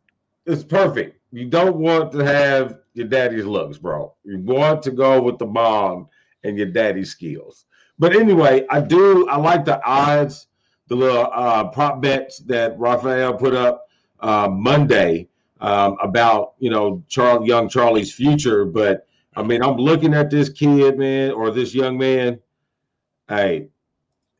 it's 0.47 0.65
perfect. 0.65 1.21
You 1.31 1.47
don't 1.47 1.77
want 1.77 2.11
to 2.13 2.25
have 2.25 2.79
your 2.95 3.07
daddy's 3.07 3.45
looks, 3.45 3.77
bro. 3.77 4.15
You 4.25 4.39
want 4.39 4.83
to 4.85 4.91
go 4.91 5.21
with 5.21 5.39
the 5.39 5.47
mom 5.47 6.09
and 6.43 6.57
your 6.57 6.69
daddy's 6.69 7.11
skills. 7.11 7.67
But 7.99 8.17
anyway, 8.17 8.65
I 8.71 8.81
do 8.81 9.29
I 9.29 9.37
like 9.37 9.67
the 9.67 9.85
odds 9.85 10.48
the 10.89 10.97
little 10.97 11.29
uh, 11.33 11.69
prop 11.69 12.01
bets 12.01 12.39
that 12.41 12.79
Raphael 12.79 13.35
put 13.35 13.55
up 13.55 13.89
uh, 14.21 14.49
Monday 14.51 15.29
um, 15.61 15.97
about 16.03 16.55
you 16.59 16.71
know 16.71 17.05
young 17.09 17.69
Charlie's 17.69 18.13
future. 18.13 18.65
But 18.65 19.07
I 19.37 19.43
mean, 19.43 19.63
I'm 19.63 19.77
looking 19.77 20.15
at 20.15 20.31
this 20.31 20.49
kid, 20.49 20.99
man, 20.99 21.33
or 21.33 21.51
this 21.51 21.75
young 21.75 21.97
man. 21.99 22.41
Hey, 23.29 23.69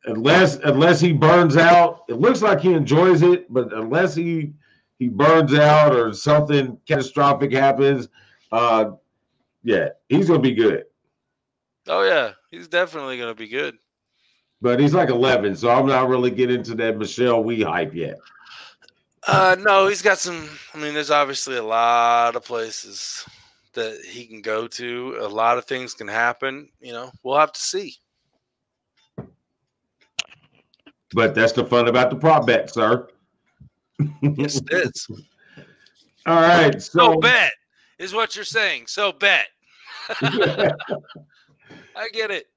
unless 0.05 0.57
unless 0.57 0.99
he 0.99 1.13
burns 1.13 1.55
out, 1.55 2.03
it 2.09 2.15
looks 2.15 2.41
like 2.41 2.59
he 2.59 2.73
enjoys 2.73 3.21
it. 3.21 3.51
But 3.53 3.71
unless 3.73 4.15
he 4.15 4.53
he 4.97 5.07
burns 5.07 5.53
out 5.53 5.95
or 5.95 6.13
something 6.13 6.77
catastrophic 6.87 7.53
happens, 7.53 8.09
uh, 8.51 8.91
yeah, 9.63 9.89
he's 10.09 10.27
gonna 10.27 10.39
be 10.39 10.55
good. 10.55 10.85
Oh 11.87 12.03
yeah, 12.03 12.31
he's 12.49 12.67
definitely 12.67 13.19
gonna 13.19 13.35
be 13.35 13.47
good 13.47 13.77
but 14.61 14.79
he's 14.79 14.93
like 14.93 15.09
11, 15.09 15.55
so 15.55 15.69
I'm 15.69 15.85
not 15.85 16.09
really 16.09 16.31
getting 16.31 16.57
into 16.57 16.75
that 16.75 16.97
Michelle 16.97 17.43
Wie 17.43 17.61
hype 17.61 17.93
yet. 17.93 18.17
Uh, 19.27 19.55
no, 19.59 19.87
he's 19.87 20.01
got 20.01 20.17
some. 20.17 20.49
I 20.73 20.77
mean, 20.77 20.93
there's 20.93 21.11
obviously 21.11 21.57
a 21.57 21.63
lot 21.63 22.35
of 22.35 22.43
places 22.43 23.25
that 23.73 24.01
he 24.05 24.25
can 24.25 24.41
go 24.41 24.67
to. 24.67 25.17
A 25.21 25.27
lot 25.27 25.57
of 25.57 25.65
things 25.65 25.93
can 25.93 26.07
happen. 26.07 26.69
You 26.81 26.93
know, 26.93 27.11
we'll 27.23 27.37
have 27.37 27.51
to 27.53 27.61
see. 27.61 27.95
But 31.13 31.35
that's 31.35 31.53
the 31.53 31.65
fun 31.65 31.87
about 31.87 32.09
the 32.09 32.15
prop 32.15 32.47
bet, 32.47 32.73
sir. 32.73 33.07
yes, 34.21 34.57
it 34.57 34.71
is. 34.71 35.07
All 36.25 36.41
right. 36.41 36.81
So, 36.81 37.13
so 37.13 37.19
bet 37.19 37.51
is 37.97 38.13
what 38.13 38.35
you're 38.35 38.45
saying. 38.45 38.85
So 38.87 39.11
bet. 39.11 39.47
I 40.21 40.73
get 42.13 42.31
it. 42.31 42.47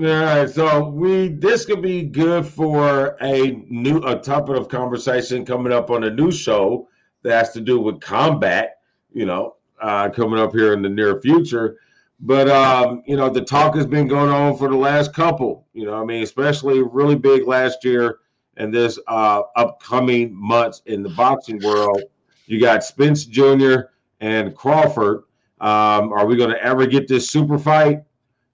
All 0.00 0.06
right, 0.06 0.48
so 0.48 0.90
we 0.90 1.26
this 1.26 1.64
could 1.66 1.82
be 1.82 2.04
good 2.04 2.46
for 2.46 3.16
a 3.20 3.64
new 3.68 3.98
a 4.04 4.16
topic 4.16 4.56
of 4.56 4.68
conversation 4.68 5.44
coming 5.44 5.72
up 5.72 5.90
on 5.90 6.04
a 6.04 6.10
new 6.10 6.30
show 6.30 6.86
that 7.22 7.32
has 7.32 7.52
to 7.54 7.60
do 7.60 7.80
with 7.80 8.00
combat. 8.00 8.76
You 9.12 9.26
know, 9.26 9.56
uh, 9.82 10.08
coming 10.10 10.38
up 10.38 10.52
here 10.52 10.72
in 10.72 10.82
the 10.82 10.88
near 10.88 11.20
future. 11.20 11.78
But 12.20 12.48
um, 12.48 13.02
you 13.06 13.16
know, 13.16 13.28
the 13.28 13.40
talk 13.40 13.74
has 13.74 13.86
been 13.86 14.06
going 14.06 14.30
on 14.30 14.56
for 14.56 14.68
the 14.68 14.76
last 14.76 15.12
couple. 15.12 15.66
You 15.72 15.86
know, 15.86 16.00
I 16.00 16.04
mean, 16.04 16.22
especially 16.22 16.80
really 16.80 17.16
big 17.16 17.48
last 17.48 17.84
year 17.84 18.20
and 18.56 18.72
this 18.72 19.00
uh, 19.08 19.42
upcoming 19.56 20.32
months 20.32 20.80
in 20.86 21.02
the 21.02 21.10
boxing 21.10 21.60
world. 21.60 22.02
You 22.46 22.60
got 22.60 22.84
Spence 22.84 23.24
Jr. 23.24 23.74
and 24.20 24.54
Crawford. 24.54 25.24
Um, 25.60 26.12
are 26.12 26.24
we 26.24 26.36
going 26.36 26.50
to 26.50 26.62
ever 26.62 26.86
get 26.86 27.08
this 27.08 27.28
super 27.28 27.58
fight? 27.58 28.04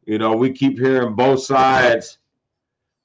You 0.06 0.18
know, 0.18 0.36
we 0.36 0.52
keep 0.52 0.78
hearing 0.78 1.14
both 1.14 1.40
sides, 1.42 2.18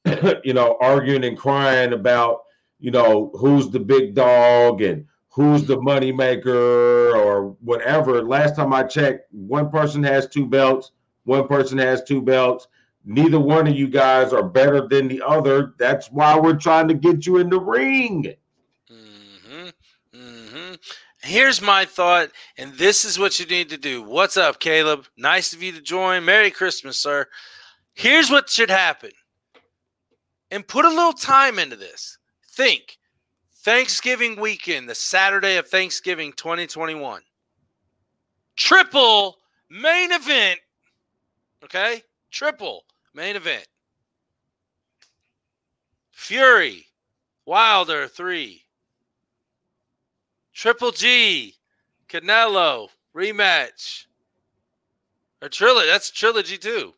you 0.43 0.53
know, 0.53 0.77
arguing 0.81 1.23
and 1.23 1.37
crying 1.37 1.93
about, 1.93 2.41
you 2.79 2.91
know, 2.91 3.31
who's 3.35 3.69
the 3.69 3.79
big 3.79 4.15
dog 4.15 4.81
and 4.81 5.05
who's 5.29 5.65
the 5.65 5.79
money 5.79 6.11
maker 6.11 7.15
or 7.15 7.55
whatever. 7.61 8.21
Last 8.23 8.55
time 8.55 8.73
I 8.73 8.83
checked, 8.83 9.27
one 9.31 9.69
person 9.69 10.03
has 10.03 10.27
two 10.27 10.45
belts, 10.45 10.91
one 11.23 11.47
person 11.47 11.77
has 11.77 12.03
two 12.03 12.21
belts. 12.21 12.67
Neither 13.05 13.39
one 13.39 13.65
of 13.65 13.75
you 13.75 13.87
guys 13.87 14.33
are 14.33 14.43
better 14.43 14.87
than 14.87 15.07
the 15.07 15.21
other. 15.25 15.73
That's 15.79 16.11
why 16.11 16.37
we're 16.37 16.57
trying 16.57 16.89
to 16.89 16.93
get 16.93 17.25
you 17.25 17.37
in 17.37 17.49
the 17.49 17.59
ring. 17.59 18.33
Here's 21.29 21.61
my 21.61 21.85
thought, 21.85 22.31
and 22.57 22.73
this 22.73 23.05
is 23.05 23.19
what 23.19 23.39
you 23.39 23.45
need 23.45 23.69
to 23.69 23.77
do. 23.77 24.01
What's 24.01 24.35
up, 24.35 24.59
Caleb? 24.59 25.05
Nice 25.15 25.53
of 25.53 25.61
you 25.61 25.71
to 25.73 25.79
join. 25.79 26.25
Merry 26.25 26.49
Christmas, 26.49 26.97
sir. 26.97 27.27
Here's 27.93 28.31
what 28.31 28.49
should 28.49 28.71
happen. 28.71 29.11
And 30.49 30.67
put 30.67 30.85
a 30.85 30.89
little 30.89 31.13
time 31.13 31.59
into 31.59 31.75
this. 31.75 32.17
Think 32.53 32.97
Thanksgiving 33.57 34.41
weekend, 34.41 34.89
the 34.89 34.95
Saturday 34.95 35.57
of 35.57 35.67
Thanksgiving 35.67 36.33
2021. 36.33 37.21
Triple 38.55 39.37
main 39.69 40.11
event. 40.11 40.59
Okay? 41.63 42.01
Triple 42.31 42.85
main 43.13 43.35
event. 43.35 43.67
Fury, 46.11 46.87
Wilder 47.45 48.07
3. 48.07 48.65
Triple 50.59 50.91
G, 50.91 51.55
Canelo 52.09 52.89
rematch. 53.15 54.07
A 55.41 55.47
trilogy. 55.47 55.87
That's 55.87 56.11
trilogy 56.11 56.57
too. 56.57 56.93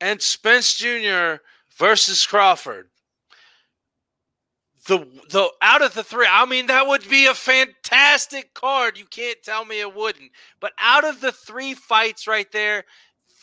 And 0.00 0.22
Spence 0.22 0.76
Jr. 0.76 1.42
versus 1.76 2.26
Crawford. 2.26 2.88
The 4.86 5.06
the 5.28 5.50
out 5.60 5.82
of 5.82 5.92
the 5.92 6.02
three, 6.02 6.26
I 6.26 6.46
mean, 6.46 6.68
that 6.68 6.86
would 6.86 7.06
be 7.06 7.26
a 7.26 7.34
fantastic 7.34 8.54
card. 8.54 8.96
You 8.96 9.04
can't 9.04 9.42
tell 9.42 9.66
me 9.66 9.80
it 9.80 9.94
wouldn't. 9.94 10.30
But 10.60 10.72
out 10.80 11.04
of 11.04 11.20
the 11.20 11.32
three 11.32 11.74
fights 11.74 12.26
right 12.26 12.50
there, 12.50 12.84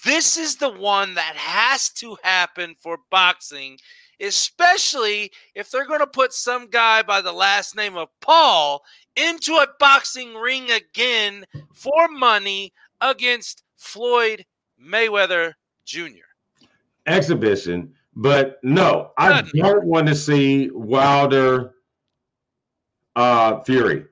this 0.04 0.36
is 0.36 0.56
the 0.56 0.72
one 0.72 1.14
that 1.14 1.36
has 1.36 1.92
to 1.92 2.18
happen 2.24 2.76
for 2.82 2.98
boxing 3.12 3.78
especially 4.20 5.32
if 5.54 5.70
they're 5.70 5.88
going 5.88 6.00
to 6.00 6.08
put 6.08 6.34
some 6.34 6.70
guy 6.70 7.02
by 7.02 7.22
the 7.22 7.32
last 7.32 7.76
name 7.76 7.96
of 7.96 8.10
Paul 8.22 8.84
into 9.16 9.54
a 9.54 9.68
boxing 9.80 10.36
ring 10.36 10.70
again 10.72 11.46
for 11.74 12.08
money 12.10 12.74
against 13.02 13.64
Floyd 13.78 14.46
Mayweather 14.82 15.54
Jr. 15.86 16.26
Exhibition, 17.06 17.94
but 18.16 18.60
no, 18.64 19.12
I 19.18 19.42
don't 19.54 19.86
want 19.86 20.08
to 20.08 20.16
see 20.16 20.70
Wilder 20.72 21.76
uh 23.16 23.62
Fury 23.62 24.06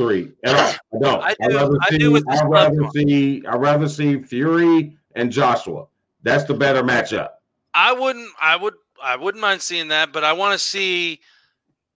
three. 0.00 0.32
I 0.46 0.76
don't. 1.00 1.22
I 1.22 1.34
do. 1.34 1.56
Rather 1.56 1.76
I 1.82 1.90
see, 1.90 1.98
do 1.98 2.16
I'd 2.16 2.48
rather 2.48 2.90
see 2.94 3.42
I'd 3.46 3.60
rather 3.60 3.88
see 3.88 4.22
Fury 4.22 4.96
and 5.14 5.30
Joshua. 5.30 5.86
That's 6.22 6.44
the 6.44 6.54
better 6.54 6.82
matchup. 6.82 7.28
I 7.74 7.92
wouldn't 7.92 8.30
I 8.40 8.56
would 8.56 8.74
I 9.02 9.16
wouldn't 9.16 9.42
mind 9.42 9.62
seeing 9.62 9.88
that, 9.88 10.12
but 10.12 10.24
I 10.24 10.32
want 10.32 10.52
to 10.52 10.64
see 10.64 11.20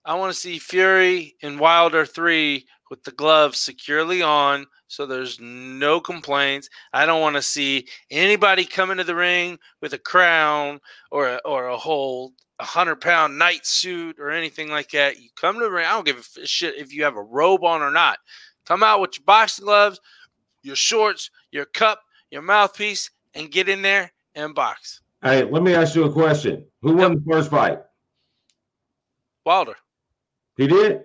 I 0.05 0.15
want 0.15 0.33
to 0.33 0.39
see 0.39 0.59
Fury 0.59 1.35
and 1.43 1.59
Wilder 1.59 2.05
three 2.05 2.67
with 2.91 3.03
the 3.05 3.13
gloves 3.13 3.59
securely 3.59 4.23
on 4.23 4.67
so 4.95 5.07
there's 5.07 5.41
no 5.41 6.01
complaints. 6.01 6.69
I 6.93 7.05
don't 7.05 7.21
want 7.21 7.35
to 7.35 7.43
see 7.43 7.89
anybody 8.11 8.65
come 8.65 8.93
into 8.93 9.03
the 9.03 9.15
ring 9.15 9.59
with 9.81 9.93
a 9.93 9.99
crown 9.99 10.79
or 11.11 11.29
a, 11.29 11.41
or 11.45 11.67
a 11.67 11.77
whole 11.77 12.33
100 12.59 13.01
pound 13.01 13.37
night 13.37 13.67
suit 13.67 14.21
or 14.21 14.31
anything 14.31 14.69
like 14.69 14.91
that. 14.91 15.21
You 15.21 15.31
come 15.35 15.59
to 15.59 15.65
the 15.65 15.71
ring, 15.71 15.87
I 15.87 15.93
don't 15.93 16.07
give 16.07 16.29
a 16.41 16.47
shit 16.47 16.77
if 16.77 16.93
you 16.93 17.03
have 17.03 17.17
a 17.17 17.23
robe 17.23 17.65
on 17.65 17.83
or 17.83 17.91
not. 17.91 18.19
Come 18.67 18.85
out 18.85 19.01
with 19.01 19.19
your 19.19 19.25
boxing 19.25 19.65
gloves, 19.65 20.01
your 20.63 20.77
shorts, 20.77 21.31
your 21.51 21.65
cup, 21.65 22.01
your 22.31 22.43
mouthpiece, 22.43 23.11
and 23.35 23.51
get 23.51 23.69
in 23.69 23.83
there 23.83 24.13
and 24.37 24.55
box. 24.55 25.01
Hey, 25.25 25.43
let 25.43 25.63
me 25.63 25.75
ask 25.75 25.95
you 25.95 26.05
a 26.05 26.13
question. 26.13 26.67
Who 26.83 26.97
won 26.97 27.15
the 27.15 27.33
first 27.33 27.51
fight? 27.51 27.79
Wilder. 29.47 29.75
He 30.59 30.67
did? 30.67 31.05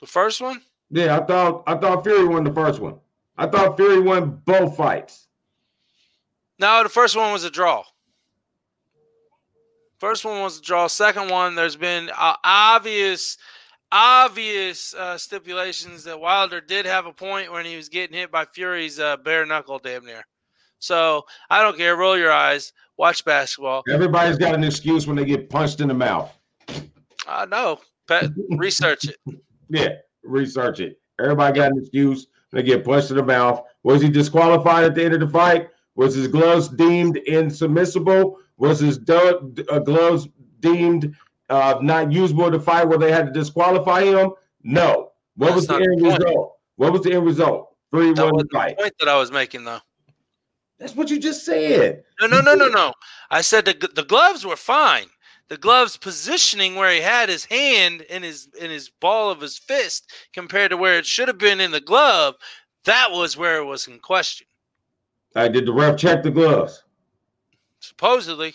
The 0.00 0.06
first 0.06 0.40
one? 0.40 0.62
Yeah, 0.90 1.18
I 1.18 1.24
thought 1.24 1.62
I 1.66 1.76
thought 1.76 2.02
Fury 2.02 2.26
won 2.26 2.44
the 2.44 2.52
first 2.52 2.80
one. 2.80 2.96
I 3.36 3.46
thought 3.46 3.76
Fury 3.76 4.00
won 4.00 4.40
both 4.46 4.76
fights. 4.76 5.28
No, 6.58 6.82
the 6.82 6.88
first 6.88 7.14
one 7.14 7.30
was 7.30 7.44
a 7.44 7.50
draw. 7.50 7.82
First 9.98 10.24
one 10.24 10.42
was 10.42 10.58
a 10.58 10.62
draw. 10.62 10.86
Second 10.86 11.30
one, 11.30 11.54
there's 11.54 11.76
been 11.76 12.10
uh, 12.16 12.36
obvious, 12.42 13.36
obvious 13.90 14.94
uh, 14.94 15.18
stipulations 15.18 16.04
that 16.04 16.18
Wilder 16.18 16.60
did 16.60 16.86
have 16.86 17.06
a 17.06 17.12
point 17.12 17.52
when 17.52 17.66
he 17.66 17.76
was 17.76 17.88
getting 17.88 18.16
hit 18.16 18.30
by 18.30 18.46
Fury's 18.46 18.98
uh, 18.98 19.18
bare 19.18 19.46
knuckle, 19.46 19.78
damn 19.78 20.04
near. 20.04 20.24
So 20.82 21.24
I 21.48 21.62
don't 21.62 21.76
care. 21.76 21.96
Roll 21.96 22.18
your 22.18 22.32
eyes. 22.32 22.72
Watch 22.98 23.24
basketball. 23.24 23.84
Everybody's 23.88 24.36
got 24.36 24.54
an 24.54 24.64
excuse 24.64 25.06
when 25.06 25.16
they 25.16 25.24
get 25.24 25.48
punched 25.48 25.80
in 25.80 25.86
the 25.88 25.94
mouth. 25.94 26.30
I 27.26 27.46
know. 27.46 27.78
Pet, 28.08 28.30
research 28.50 29.04
it. 29.04 29.16
Yeah, 29.70 29.88
research 30.22 30.80
it. 30.80 31.00
Everybody 31.18 31.56
got 31.58 31.70
an 31.72 31.78
excuse. 31.78 32.26
When 32.50 32.62
they 32.62 32.66
get 32.68 32.84
punched 32.84 33.10
in 33.10 33.16
the 33.16 33.22
mouth. 33.22 33.62
Was 33.84 34.02
he 34.02 34.10
disqualified 34.10 34.84
at 34.84 34.94
the 34.94 35.02
end 35.02 35.14
of 35.14 35.20
the 35.20 35.28
fight? 35.28 35.70
Was 35.94 36.14
his 36.14 36.28
gloves 36.28 36.68
deemed 36.68 37.16
insubmissible? 37.26 38.34
Was 38.58 38.80
his 38.80 38.98
do- 38.98 39.54
uh, 39.70 39.78
gloves 39.78 40.28
deemed 40.60 41.14
uh, 41.48 41.78
not 41.80 42.12
usable 42.12 42.50
to 42.50 42.60
fight 42.60 42.86
where 42.86 42.98
they 42.98 43.10
had 43.10 43.24
to 43.26 43.32
disqualify 43.32 44.02
him? 44.04 44.32
No. 44.62 45.12
What 45.36 45.54
That's 45.54 45.56
was 45.56 45.66
the 45.68 45.74
end 45.76 46.00
the 46.04 46.18
result? 46.18 46.56
What 46.76 46.92
was 46.92 47.00
the 47.02 47.12
end 47.14 47.24
result? 47.24 47.74
Three 47.94 48.12
That 48.12 48.24
one 48.24 48.34
wasn't 48.34 48.50
the 48.50 48.58
fight. 48.58 48.78
point 48.78 48.92
that 49.00 49.08
I 49.08 49.16
was 49.18 49.30
making, 49.32 49.64
though. 49.64 49.80
That's 50.82 50.96
what 50.96 51.10
you 51.10 51.20
just 51.20 51.44
said. 51.44 52.02
No, 52.20 52.26
no, 52.26 52.40
no, 52.40 52.56
no, 52.56 52.66
no. 52.66 52.92
I 53.30 53.40
said 53.40 53.64
the 53.66 53.88
the 53.94 54.02
gloves 54.02 54.44
were 54.44 54.56
fine. 54.56 55.06
The 55.46 55.56
gloves 55.56 55.96
positioning 55.96 56.74
where 56.74 56.92
he 56.92 57.00
had 57.00 57.28
his 57.28 57.44
hand 57.44 58.00
in 58.02 58.24
his 58.24 58.48
in 58.60 58.68
his 58.68 58.88
ball 58.88 59.30
of 59.30 59.40
his 59.40 59.56
fist 59.56 60.10
compared 60.32 60.72
to 60.72 60.76
where 60.76 60.98
it 60.98 61.06
should 61.06 61.28
have 61.28 61.38
been 61.38 61.60
in 61.60 61.70
the 61.70 61.80
glove, 61.80 62.34
that 62.84 63.12
was 63.12 63.36
where 63.36 63.58
it 63.58 63.64
was 63.64 63.86
in 63.86 64.00
question. 64.00 64.48
Uh, 65.36 65.46
did 65.46 65.66
the 65.66 65.72
ref 65.72 65.96
check 65.96 66.24
the 66.24 66.32
gloves? 66.32 66.82
Supposedly, 67.78 68.54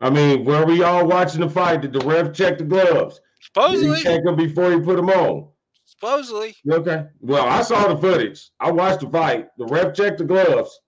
I 0.00 0.08
mean, 0.08 0.46
were 0.46 0.64
we 0.64 0.82
all 0.82 1.06
watching 1.06 1.42
the 1.42 1.50
fight? 1.50 1.82
Did 1.82 1.92
the 1.92 2.00
ref 2.00 2.32
check 2.32 2.56
the 2.56 2.64
gloves? 2.64 3.16
Did 3.16 3.44
supposedly, 3.44 3.98
he 3.98 4.02
check 4.02 4.24
them 4.24 4.36
before 4.36 4.72
he 4.72 4.80
put 4.80 4.96
them 4.96 5.10
on? 5.10 5.48
supposedly. 5.84 6.56
Okay. 6.68 7.04
Well, 7.20 7.44
I 7.44 7.62
saw 7.62 7.92
the 7.92 8.00
footage. 8.00 8.50
I 8.58 8.70
watched 8.70 9.00
the 9.00 9.10
fight. 9.10 9.48
The 9.58 9.66
ref 9.66 9.94
checked 9.94 10.18
the 10.18 10.24
gloves. 10.24 10.80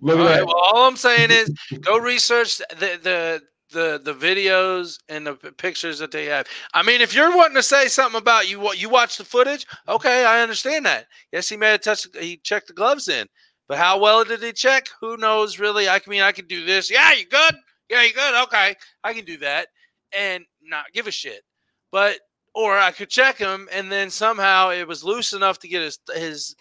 Look 0.00 0.18
All 0.18 0.26
at 0.26 0.30
right, 0.30 0.36
that. 0.38 0.46
well, 0.46 0.60
all 0.72 0.86
I'm 0.88 0.96
saying 0.96 1.30
is 1.30 1.50
go 1.80 1.98
research 1.98 2.58
the 2.58 2.98
the 3.02 3.42
the 3.70 4.00
the 4.02 4.14
videos 4.14 4.98
and 5.08 5.26
the 5.26 5.34
pictures 5.34 5.98
that 5.98 6.10
they 6.10 6.26
have. 6.26 6.46
I 6.74 6.82
mean, 6.82 7.00
if 7.00 7.14
you're 7.14 7.36
wanting 7.36 7.56
to 7.56 7.62
say 7.62 7.88
something 7.88 8.18
about 8.18 8.48
you 8.48 8.60
what 8.60 8.80
you 8.80 8.88
watch 8.88 9.16
the 9.18 9.24
footage, 9.24 9.66
okay, 9.88 10.24
I 10.24 10.40
understand 10.42 10.86
that. 10.86 11.06
Yes, 11.32 11.48
he 11.48 11.56
may 11.56 11.72
have 11.72 11.80
touched 11.80 12.08
he 12.18 12.38
checked 12.38 12.68
the 12.68 12.74
gloves 12.74 13.08
in. 13.08 13.26
But 13.68 13.78
how 13.78 13.98
well 13.98 14.24
did 14.24 14.42
he 14.42 14.52
check? 14.52 14.86
Who 15.00 15.16
knows 15.16 15.58
really? 15.58 15.88
I 15.88 16.00
mean 16.06 16.22
I 16.22 16.32
can 16.32 16.46
do 16.46 16.64
this. 16.64 16.90
Yeah, 16.90 17.12
you 17.12 17.26
good? 17.26 17.56
Yeah, 17.90 18.02
you 18.02 18.12
good? 18.12 18.42
Okay. 18.44 18.74
I 19.02 19.12
can 19.12 19.24
do 19.24 19.38
that 19.38 19.68
and 20.16 20.44
not 20.62 20.86
give 20.92 21.06
a 21.06 21.10
shit. 21.10 21.42
But 21.90 22.18
or 22.54 22.78
I 22.78 22.92
could 22.92 23.10
check 23.10 23.38
him 23.38 23.68
and 23.72 23.90
then 23.90 24.10
somehow 24.10 24.70
it 24.70 24.86
was 24.86 25.04
loose 25.04 25.32
enough 25.32 25.58
to 25.60 25.68
get 25.68 25.82
his 25.82 25.98
his 26.14 26.56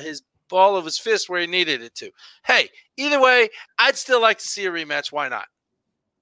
his 0.00 0.22
ball 0.48 0.76
of 0.76 0.84
his 0.84 0.98
fist 0.98 1.28
where 1.28 1.40
he 1.40 1.46
needed 1.46 1.82
it 1.82 1.94
to. 1.96 2.10
Hey, 2.44 2.68
either 2.96 3.20
way, 3.20 3.48
I'd 3.78 3.96
still 3.96 4.20
like 4.20 4.38
to 4.38 4.46
see 4.46 4.66
a 4.66 4.70
rematch. 4.70 5.12
Why 5.12 5.28
not? 5.28 5.46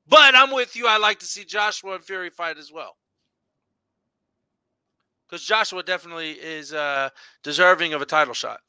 But 0.08 0.34
I'm 0.34 0.52
with 0.52 0.76
you. 0.76 0.86
I 0.86 0.98
like 0.98 1.18
to 1.20 1.26
see 1.26 1.44
Joshua 1.44 1.94
and 1.94 2.04
Fury 2.04 2.30
fight 2.30 2.58
as 2.58 2.70
well. 2.72 2.96
Because 5.26 5.44
Joshua 5.44 5.82
definitely 5.82 6.32
is 6.32 6.72
uh, 6.72 7.08
deserving 7.42 7.94
of 7.94 8.02
a 8.02 8.06
title 8.06 8.34
shot. 8.34 8.60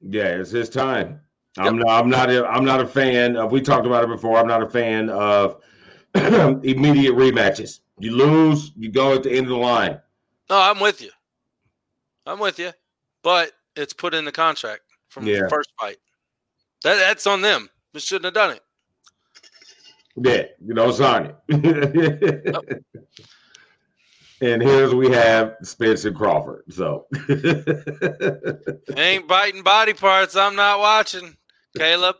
Yeah, 0.00 0.28
it's 0.28 0.50
his 0.50 0.68
time. 0.68 1.20
I'm 1.56 1.78
not. 1.78 1.88
I'm 1.88 2.10
not. 2.10 2.30
A, 2.30 2.46
I'm 2.46 2.64
not 2.64 2.80
a 2.80 2.86
fan 2.86 3.36
of. 3.36 3.52
We 3.52 3.60
talked 3.60 3.86
about 3.86 4.04
it 4.04 4.08
before. 4.08 4.38
I'm 4.38 4.48
not 4.48 4.62
a 4.62 4.68
fan 4.68 5.08
of 5.10 5.60
immediate 6.14 7.14
rematches. 7.14 7.80
You 7.98 8.16
lose, 8.16 8.72
you 8.76 8.90
go 8.90 9.14
at 9.14 9.22
the 9.22 9.30
end 9.30 9.46
of 9.46 9.50
the 9.50 9.56
line. 9.56 10.00
No, 10.50 10.60
I'm 10.60 10.80
with 10.80 11.00
you. 11.00 11.10
I'm 12.26 12.40
with 12.40 12.58
you. 12.58 12.72
But 13.22 13.52
it's 13.76 13.92
put 13.92 14.14
in 14.14 14.24
the 14.24 14.32
contract 14.32 14.82
from 15.08 15.26
Yeah. 15.26 15.42
the 15.42 15.48
first 15.48 15.72
fight. 15.80 15.98
That, 16.82 16.96
that's 16.96 17.26
on 17.26 17.40
them. 17.40 17.68
They 17.92 18.00
shouldn't 18.00 18.24
have 18.26 18.34
done 18.34 18.50
it. 18.56 18.62
Yeah, 20.16 20.44
you 20.64 20.74
know, 20.74 20.92
sign 20.92 21.32
it. 21.48 22.74
and 24.40 24.62
here's 24.62 24.94
we 24.94 25.10
have 25.10 25.56
Spencer 25.62 26.12
Crawford. 26.12 26.62
So 26.70 27.06
Ain't 28.96 29.26
biting 29.26 29.62
body 29.62 29.92
parts. 29.92 30.36
I'm 30.36 30.54
not 30.54 30.78
watching. 30.78 31.36
Caleb, 31.76 32.16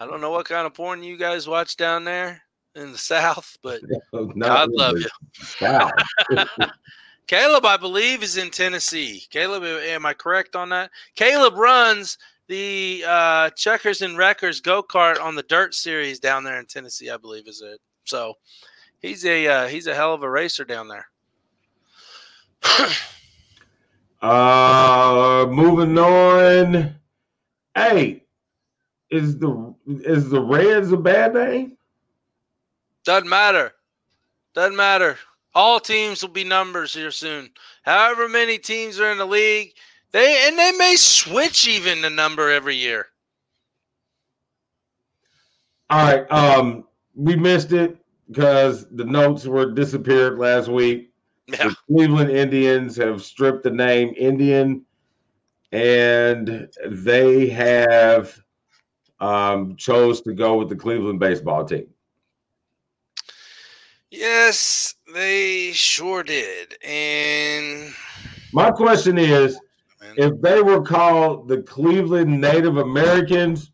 I 0.00 0.06
don't 0.06 0.20
know 0.20 0.30
what 0.30 0.48
kind 0.48 0.66
of 0.66 0.74
porn 0.74 1.04
you 1.04 1.16
guys 1.16 1.46
watch 1.46 1.76
down 1.76 2.02
there 2.04 2.42
in 2.74 2.90
the 2.90 2.98
South, 3.12 3.56
but 3.62 3.82
God 4.12 4.70
love 4.72 4.98
you. 4.98 5.06
Wow. 5.60 5.92
Caleb, 7.28 7.66
I 7.66 7.76
believe, 7.76 8.22
is 8.22 8.38
in 8.38 8.50
Tennessee. 8.50 9.22
Caleb, 9.30 9.62
am 9.62 10.06
I 10.06 10.14
correct 10.14 10.56
on 10.56 10.70
that? 10.70 10.90
Caleb 11.14 11.54
runs 11.54 12.16
the 12.48 13.04
uh, 13.06 13.50
Checkers 13.50 14.00
and 14.00 14.16
Wreckers 14.16 14.62
go 14.62 14.82
kart 14.82 15.20
on 15.20 15.34
the 15.34 15.42
Dirt 15.42 15.74
Series 15.74 16.18
down 16.18 16.42
there 16.42 16.58
in 16.58 16.64
Tennessee. 16.64 17.10
I 17.10 17.18
believe 17.18 17.46
is 17.46 17.60
it. 17.60 17.80
So 18.04 18.32
he's 19.00 19.26
a 19.26 19.46
uh, 19.46 19.68
he's 19.68 19.86
a 19.86 19.94
hell 19.94 20.14
of 20.14 20.22
a 20.22 20.30
racer 20.30 20.64
down 20.64 20.88
there. 20.88 21.06
Uh, 24.20 25.46
moving 25.48 25.96
on. 25.96 26.92
Hey, 27.76 28.24
is 29.10 29.38
the 29.38 29.72
is 29.86 30.28
the 30.28 30.40
Reds 30.40 30.90
a 30.90 30.96
bad 30.96 31.34
name? 31.34 31.76
Doesn't 33.04 33.28
matter. 33.28 33.74
Doesn't 34.56 34.74
matter. 34.76 35.16
All 35.54 35.80
teams 35.80 36.22
will 36.22 36.28
be 36.30 36.44
numbers 36.44 36.94
here 36.94 37.10
soon. 37.10 37.50
However 37.82 38.28
many 38.28 38.58
teams 38.58 39.00
are 39.00 39.10
in 39.10 39.18
the 39.18 39.26
league, 39.26 39.72
they 40.12 40.46
and 40.46 40.58
they 40.58 40.72
may 40.72 40.96
switch 40.96 41.66
even 41.66 42.02
the 42.02 42.10
number 42.10 42.50
every 42.50 42.76
year. 42.76 43.06
All 45.90 46.04
right. 46.04 46.30
Um, 46.30 46.84
we 47.14 47.34
missed 47.34 47.72
it 47.72 47.96
because 48.28 48.86
the 48.90 49.04
notes 49.04 49.46
were 49.46 49.72
disappeared 49.72 50.38
last 50.38 50.68
week. 50.68 51.12
Yeah. 51.46 51.68
The 51.68 51.76
Cleveland 51.86 52.30
Indians 52.30 52.96
have 52.96 53.24
stripped 53.24 53.64
the 53.64 53.70
name 53.70 54.12
Indian, 54.16 54.84
and 55.72 56.68
they 56.86 57.48
have 57.48 58.38
um, 59.18 59.76
chose 59.76 60.20
to 60.22 60.34
go 60.34 60.58
with 60.58 60.68
the 60.68 60.76
Cleveland 60.76 61.20
baseball 61.20 61.64
team. 61.64 61.86
Yes, 64.10 64.94
they 65.14 65.72
sure 65.72 66.22
did. 66.22 66.76
And 66.84 67.92
My 68.52 68.70
question 68.70 69.18
is, 69.18 69.58
if 70.16 70.40
they 70.40 70.62
were 70.62 70.82
called 70.82 71.48
the 71.48 71.62
Cleveland 71.62 72.40
Native 72.40 72.76
Americans, 72.76 73.72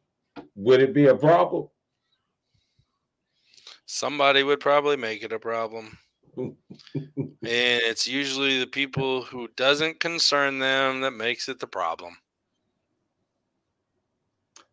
would 0.55 0.81
it 0.81 0.95
be 0.95 1.07
a 1.07 1.15
problem? 1.15 1.69
somebody 3.95 4.43
would 4.43 4.59
probably 4.59 4.97
make 4.97 5.23
it 5.23 5.33
a 5.33 5.39
problem. 5.39 5.97
and 6.37 6.57
it's 7.45 8.09
usually 8.09 8.59
the 8.59 8.67
people 8.67 9.23
who 9.23 9.49
doesn't 9.57 10.01
concern 10.01 10.59
them 10.59 11.01
that 11.01 11.13
makes 11.13 11.49
it 11.49 11.61
the 11.61 11.67
problem. 11.67 12.17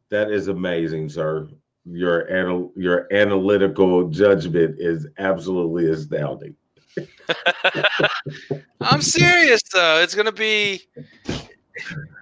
That 0.09 0.31
is 0.31 0.47
amazing, 0.47 1.09
sir. 1.09 1.47
Your 1.85 2.29
anal- 2.29 2.71
your 2.75 3.07
analytical 3.11 4.07
judgment 4.09 4.75
is 4.79 5.07
absolutely 5.17 5.87
astounding. 5.89 6.55
I'm 8.81 9.01
serious 9.01 9.61
though. 9.73 10.01
It's 10.01 10.13
gonna 10.13 10.31
be 10.31 10.83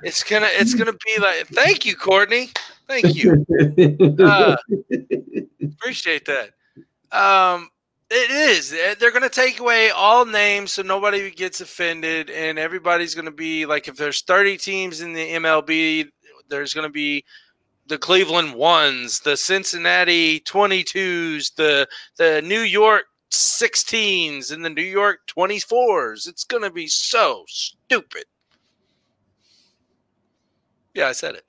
it's 0.04 0.24
gonna 0.24 0.48
it's 0.52 0.74
gonna 0.74 0.94
be 0.94 1.20
like 1.20 1.48
thank 1.48 1.86
you, 1.86 1.96
Courtney. 1.96 2.50
Thank 2.88 3.16
you. 3.16 3.46
Uh, 4.26 4.56
appreciate 5.64 6.26
that. 6.26 6.52
Um 7.12 7.70
It 8.12 8.32
is. 8.32 8.72
They're 8.72 9.12
going 9.12 9.22
to 9.22 9.30
take 9.30 9.60
away 9.60 9.92
all 9.92 10.26
names 10.26 10.72
so 10.74 10.82
nobody 10.82 11.30
gets 11.30 11.62
offended, 11.62 12.32
and 12.32 12.58
everybody's 12.58 13.14
going 13.14 13.26
to 13.26 13.32
be 13.32 13.68
like, 13.68 13.88
if 13.88 13.98
there's 13.98 14.24
30 14.24 14.58
teams 14.58 15.02
in 15.02 15.14
the 15.14 15.34
MLB, 15.34 16.10
there's 16.50 16.74
going 16.74 16.88
to 16.88 16.92
be 16.92 17.24
the 17.90 17.98
Cleveland 17.98 18.54
ones, 18.54 19.20
the 19.20 19.36
Cincinnati 19.36 20.40
22s, 20.42 21.56
the 21.56 21.88
the 22.18 22.42
New 22.44 22.62
York 22.62 23.06
16s, 23.32 24.54
and 24.54 24.64
the 24.64 24.70
New 24.70 24.82
York 24.82 25.22
24s. 25.28 26.28
It's 26.28 26.44
going 26.44 26.64
to 26.64 26.72
be 26.72 26.88
so 26.88 27.44
stupid. 27.48 28.26
Yeah, 30.94 31.08
I 31.08 31.12
said 31.12 31.36
it. 31.36 31.46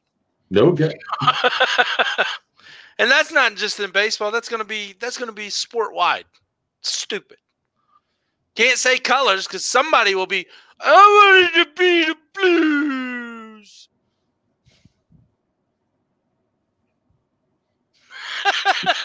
No, 0.51 0.69
okay. 0.69 0.93
and 2.99 3.11
that's 3.11 3.33
not 3.33 3.55
just 3.55 3.79
in 3.79 3.91
baseball. 3.91 4.31
That's 4.31 4.49
going 4.49 4.63
to 4.63 4.69
be 4.69 4.95
that's 4.99 5.19
going 5.19 5.29
to 5.29 5.35
be 5.35 5.51
sport 5.51 5.95
wide. 5.95 6.25
Stupid. 6.81 7.37
Can't 8.57 8.79
say 8.79 8.99
colors 8.99 9.47
because 9.47 9.65
somebody 9.65 10.15
will 10.15 10.27
be. 10.27 10.47
I 10.81 11.51
wanted 11.53 11.65
to 11.65 11.71
be 11.79 12.05
the 12.07 12.17
Blues. 12.35 12.90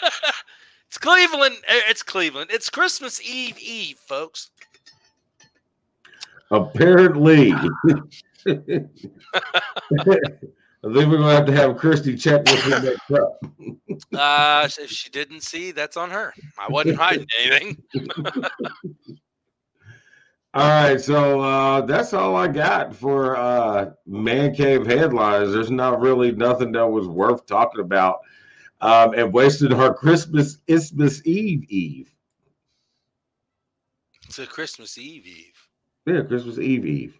it's 0.88 0.98
Cleveland. 0.98 1.56
eh, 1.68 1.80
It's 1.88 2.02
Cleveland. 2.02 2.50
It's 2.52 2.68
Christmas 2.70 3.20
Eve 3.22 3.58
Eve, 3.58 3.98
folks. 3.98 4.50
Apparently. 6.50 7.52
I 10.84 10.92
think 10.92 11.10
we're 11.10 11.18
gonna 11.18 11.34
have 11.34 11.46
to 11.46 11.52
have 11.52 11.76
Christy 11.76 12.16
check 12.16 12.44
with 12.46 12.62
him 12.62 12.84
next 12.84 13.10
up. 13.12 13.40
Uh, 14.14 14.68
if 14.78 14.90
she 14.90 15.08
didn't 15.10 15.42
see, 15.42 15.70
that's 15.70 15.96
on 15.96 16.10
her. 16.10 16.32
I 16.58 16.68
wasn't 16.68 16.96
hiding 16.98 17.26
anything. 17.40 17.82
All 20.54 20.68
right, 20.68 21.00
so 21.00 21.40
uh, 21.40 21.80
that's 21.82 22.12
all 22.12 22.36
I 22.36 22.46
got 22.48 22.94
for 22.94 23.36
uh, 23.36 23.90
Man 24.06 24.54
Cave 24.54 24.86
headlines. 24.86 25.52
There's 25.52 25.70
not 25.70 26.00
really 26.00 26.32
nothing 26.32 26.72
that 26.72 26.86
was 26.86 27.08
worth 27.08 27.46
talking 27.46 27.80
about, 27.80 28.20
um, 28.86 29.14
and 29.14 29.32
wasted 29.32 29.72
her 29.72 29.92
Christmas 29.92 30.58
Christmas 30.68 31.26
Eve 31.26 31.64
Eve. 31.68 32.14
It's 34.26 34.38
a 34.38 34.46
Christmas 34.46 34.96
Eve 34.96 35.26
Eve. 35.26 35.68
Yeah, 36.06 36.22
Christmas 36.22 36.58
Eve 36.60 36.86
Eve. 36.86 37.18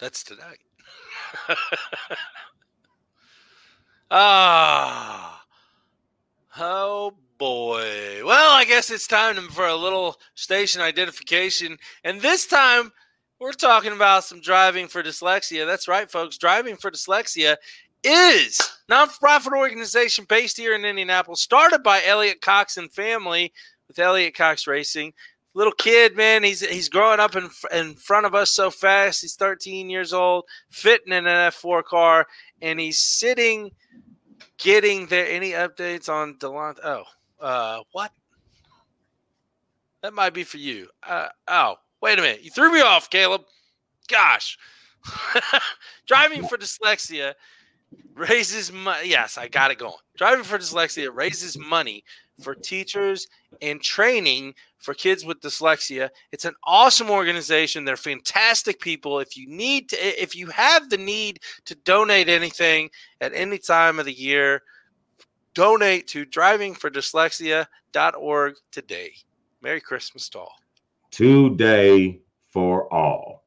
That's 0.00 0.24
tonight. 0.24 0.60
ah. 4.10 5.44
Oh 6.58 7.12
boy. 7.36 8.24
Well, 8.24 8.56
I 8.56 8.64
guess 8.64 8.90
it's 8.90 9.06
time 9.06 9.36
for 9.48 9.66
a 9.66 9.76
little 9.76 10.16
station 10.34 10.80
identification. 10.80 11.76
And 12.02 12.22
this 12.22 12.46
time 12.46 12.92
we're 13.38 13.52
talking 13.52 13.92
about 13.92 14.24
some 14.24 14.40
driving 14.40 14.88
for 14.88 15.02
dyslexia. 15.02 15.66
That's 15.66 15.86
right, 15.86 16.10
folks. 16.10 16.38
Driving 16.38 16.76
for 16.76 16.90
dyslexia 16.90 17.56
is 18.04 18.60
nonprofit 18.90 19.56
organization 19.56 20.26
based 20.28 20.56
here 20.56 20.74
in 20.74 20.84
Indianapolis, 20.84 21.40
started 21.40 21.82
by 21.82 22.02
Elliot 22.04 22.40
Cox 22.40 22.76
and 22.76 22.92
family 22.92 23.52
with 23.88 23.98
Elliot 23.98 24.34
Cox 24.34 24.66
Racing 24.66 25.12
little 25.58 25.72
kid, 25.72 26.16
man. 26.16 26.44
He's 26.44 26.60
he's 26.60 26.88
growing 26.88 27.20
up 27.20 27.36
in 27.36 27.50
in 27.72 27.94
front 27.94 28.26
of 28.26 28.34
us 28.34 28.50
so 28.52 28.70
fast. 28.70 29.20
He's 29.20 29.34
13 29.34 29.90
years 29.90 30.12
old, 30.12 30.44
fitting 30.70 31.12
in 31.12 31.26
an 31.26 31.50
F4 31.50 31.84
car, 31.84 32.26
and 32.62 32.78
he's 32.78 33.00
sitting, 33.00 33.72
getting 34.56 35.06
there. 35.06 35.26
Any 35.26 35.50
updates 35.50 36.08
on 36.08 36.34
Delonte? 36.34 36.78
Oh, 36.84 37.04
uh, 37.40 37.80
what? 37.92 38.12
That 40.02 40.14
might 40.14 40.32
be 40.32 40.44
for 40.44 40.58
you. 40.58 40.88
Uh, 41.02 41.28
oh, 41.48 41.74
wait 42.00 42.20
a 42.20 42.22
minute. 42.22 42.44
You 42.44 42.50
threw 42.50 42.72
me 42.72 42.80
off, 42.80 43.10
Caleb. 43.10 43.42
Gosh, 44.08 44.56
driving 46.06 46.46
for 46.46 46.56
dyslexia 46.56 47.34
raises 48.14 48.72
money. 48.72 49.08
Yes, 49.08 49.38
I 49.38 49.48
got 49.48 49.70
it 49.70 49.78
going. 49.78 49.94
Driving 50.16 50.44
for 50.44 50.58
dyslexia 50.58 51.14
raises 51.14 51.58
money 51.58 52.04
for 52.40 52.54
teachers 52.54 53.26
and 53.62 53.80
training 53.80 54.52
for 54.78 54.92
kids 54.94 55.24
with 55.24 55.40
dyslexia. 55.40 56.10
It's 56.32 56.44
an 56.44 56.54
awesome 56.64 57.10
organization. 57.10 57.84
They're 57.84 57.96
fantastic 57.96 58.80
people. 58.80 59.20
If 59.20 59.36
you 59.36 59.48
need 59.48 59.88
to, 59.90 60.22
if 60.22 60.34
you 60.36 60.46
have 60.48 60.90
the 60.90 60.98
need 60.98 61.40
to 61.64 61.76
donate 61.76 62.28
anything 62.28 62.90
at 63.20 63.32
any 63.34 63.58
time 63.58 63.98
of 63.98 64.06
the 64.06 64.12
year, 64.12 64.62
donate 65.54 66.06
to 66.08 66.26
drivingfordyslexia.org 66.26 68.54
today. 68.70 69.12
Merry 69.60 69.80
Christmas 69.80 70.28
to 70.30 70.38
all. 70.40 70.54
Today 71.10 72.20
for 72.48 72.92
all. 72.92 73.44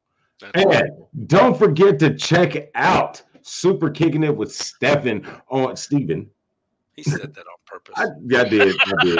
and 0.54 0.90
don't 1.26 1.58
forget 1.58 1.98
to 2.00 2.14
check 2.14 2.70
out 2.74 3.22
Super 3.42 3.90
Kicking 3.90 4.22
It 4.24 4.36
with 4.36 4.52
Stephen 4.52 5.26
on 5.48 5.76
Stephen. 5.76 6.28
He 6.94 7.02
said 7.02 7.34
that 7.34 7.40
on 7.40 7.56
purpose. 7.66 7.94
I, 7.96 8.06
yeah, 8.26 8.42
I 8.42 8.48
did. 8.48 8.76
I 8.80 9.04
did. 9.04 9.18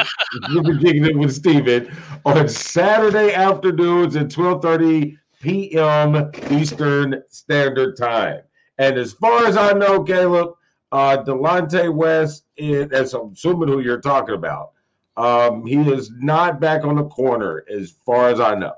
Super 0.49 0.79
Kicking 0.79 1.05
It 1.07 1.17
with 1.17 1.35
Stephen 1.35 1.95
on 2.25 2.49
Saturday 2.49 3.33
afternoons 3.33 4.17
at 4.17 4.29
12:30 4.29 5.17
p.m. 5.41 6.31
Eastern 6.51 7.23
Standard 7.29 7.97
Time. 7.97 8.41
And 8.79 8.97
as 8.97 9.13
far 9.13 9.47
as 9.47 9.57
I 9.57 9.73
know, 9.73 10.03
Caleb, 10.03 10.55
uh, 10.93 11.23
Delonte 11.25 11.93
West 11.93 12.45
is, 12.57 12.91
as 12.93 13.15
I'm 13.15 13.33
assuming 13.33 13.69
who 13.69 13.81
you're 13.81 14.01
talking 14.01 14.35
about, 14.35 14.73
um, 15.17 15.67
he 15.67 15.77
is 15.77 16.11
not 16.19 16.61
back 16.61 16.85
on 16.85 16.97
the 16.97 17.05
corner 17.05 17.65
as 17.71 17.91
far 18.05 18.29
as 18.29 18.41
I 18.41 18.55
know. 18.55 18.75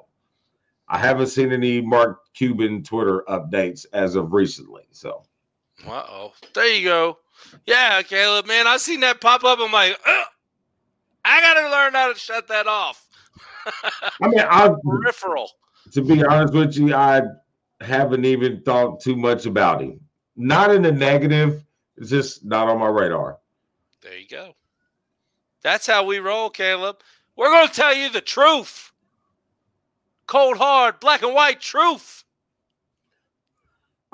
I 0.88 0.98
haven't 0.98 1.28
seen 1.28 1.52
any 1.52 1.80
Mark 1.80 2.20
Cuban 2.35 2.83
Twitter 2.83 3.24
updates 3.28 3.87
as 3.92 4.16
of 4.16 4.33
recently. 4.33 4.83
So, 4.90 5.24
Uh 5.87 6.04
oh. 6.08 6.32
There 6.54 6.66
you 6.66 6.84
go. 6.84 7.18
Yeah, 7.66 8.02
Caleb, 8.02 8.46
man, 8.46 8.66
I 8.66 8.76
seen 8.76 9.00
that 9.00 9.20
pop 9.20 9.44
up. 9.44 9.58
I'm 9.60 9.72
like, 9.72 9.98
I 11.24 11.40
got 11.40 11.54
to 11.60 11.70
learn 11.70 11.94
how 11.94 12.12
to 12.12 12.18
shut 12.18 12.48
that 12.48 12.66
off. 12.66 13.06
I 14.22 14.28
mean, 14.28 14.40
I 14.40 14.70
Peripheral. 14.84 15.50
to 15.92 16.02
be 16.02 16.24
honest 16.24 16.54
with 16.54 16.76
you, 16.76 16.94
I 16.94 17.22
haven't 17.80 18.24
even 18.24 18.62
thought 18.62 19.00
too 19.00 19.16
much 19.16 19.46
about 19.46 19.82
him. 19.82 20.00
Not 20.37 20.74
in 20.74 20.82
the 20.82 20.92
negative, 20.92 21.64
it's 21.96 22.10
just 22.10 22.44
not 22.44 22.68
on 22.68 22.78
my 22.78 22.88
radar. 22.88 23.38
There 24.02 24.16
you 24.18 24.28
go. 24.28 24.54
That's 25.62 25.87
how 25.87 26.04
we 26.04 26.18
roll, 26.18 26.50
Caleb. 26.50 27.00
We're 27.37 27.50
going 27.50 27.68
to 27.68 27.74
tell 27.74 27.94
you 27.94 28.10
the 28.10 28.20
truth. 28.20 28.92
Cold, 30.26 30.56
hard, 30.58 31.00
black 31.00 31.22
and 31.22 31.34
white 31.34 31.60
truth. 31.60 32.23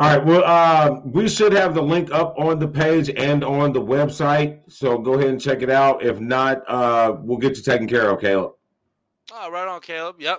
All 0.01 0.17
right. 0.17 0.25
Well, 0.25 0.43
uh, 0.47 1.01
we 1.05 1.29
should 1.29 1.53
have 1.53 1.75
the 1.75 1.83
link 1.83 2.11
up 2.11 2.35
on 2.39 2.59
the 2.59 2.67
page 2.67 3.11
and 3.11 3.45
on 3.45 3.75
the 3.75 3.83
website. 3.83 4.61
So 4.67 4.97
go 4.97 5.13
ahead 5.13 5.29
and 5.29 5.39
check 5.39 5.61
it 5.61 5.69
out. 5.69 6.03
If 6.03 6.21
not, 6.21 6.63
uh, 6.67 7.17
we'll 7.21 7.37
get 7.37 7.59
you 7.59 7.63
taken 7.63 7.87
care 7.87 8.09
of, 8.09 8.19
Caleb. 8.19 8.53
Oh, 9.31 9.51
right 9.51 9.69
on, 9.69 9.83
Caleb. 9.83 10.17
Yep. 10.19 10.39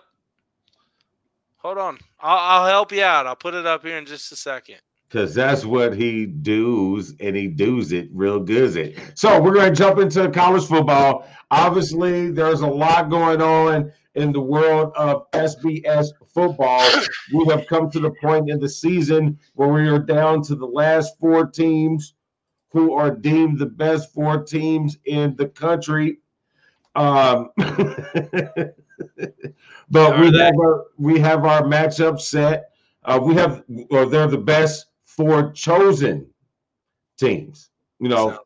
Hold 1.57 1.77
on. 1.77 1.99
I'll, 2.19 2.63
I'll 2.63 2.69
help 2.69 2.91
you 2.91 3.03
out. 3.03 3.27
I'll 3.27 3.35
put 3.35 3.53
it 3.53 3.67
up 3.67 3.85
here 3.85 3.99
in 3.99 4.07
just 4.07 4.31
a 4.31 4.35
second. 4.35 4.77
Because 5.07 5.35
that's 5.35 5.63
what 5.63 5.93
he 5.93 6.25
does, 6.25 7.13
and 7.19 7.35
he 7.35 7.47
does 7.47 7.91
it 7.91 8.09
real 8.13 8.39
good. 8.39 8.75
It. 8.75 8.99
So 9.13 9.39
we're 9.39 9.53
going 9.53 9.71
to 9.71 9.75
jump 9.75 9.99
into 9.99 10.27
college 10.31 10.65
football. 10.65 11.27
Obviously, 11.51 12.31
there's 12.31 12.61
a 12.61 12.67
lot 12.67 13.11
going 13.11 13.43
on 13.43 13.91
in 14.15 14.31
the 14.31 14.41
world 14.41 14.91
of 14.95 15.29
FBS 15.31 16.09
football. 16.33 16.87
We 17.33 17.45
have 17.47 17.67
come 17.67 17.89
to 17.91 17.99
the 17.99 18.11
point 18.21 18.49
in 18.49 18.59
the 18.59 18.69
season 18.69 19.39
where 19.53 19.69
we 19.69 19.87
are 19.87 19.99
down 19.99 20.41
to 20.43 20.55
the 20.55 20.65
last 20.65 21.17
four 21.19 21.45
teams 21.47 22.13
who 22.71 22.93
are 22.93 23.11
deemed 23.11 23.59
the 23.59 23.65
best 23.65 24.13
four 24.13 24.43
teams 24.43 24.97
in 25.05 25.35
the 25.35 25.47
country. 25.47 26.17
Um, 26.95 27.49
but 27.57 28.75
we 30.19 30.37
have 30.37 30.55
our 30.59 30.85
we 30.97 31.19
have 31.19 31.45
our 31.45 31.63
matchup 31.63 32.19
set. 32.19 32.71
Uh, 33.03 33.19
we 33.21 33.33
have 33.35 33.63
or 33.89 34.05
they're 34.05 34.27
the 34.27 34.37
best 34.37 34.87
four 35.05 35.51
chosen 35.51 36.27
teams. 37.17 37.69
You 37.99 38.09
know, 38.09 38.39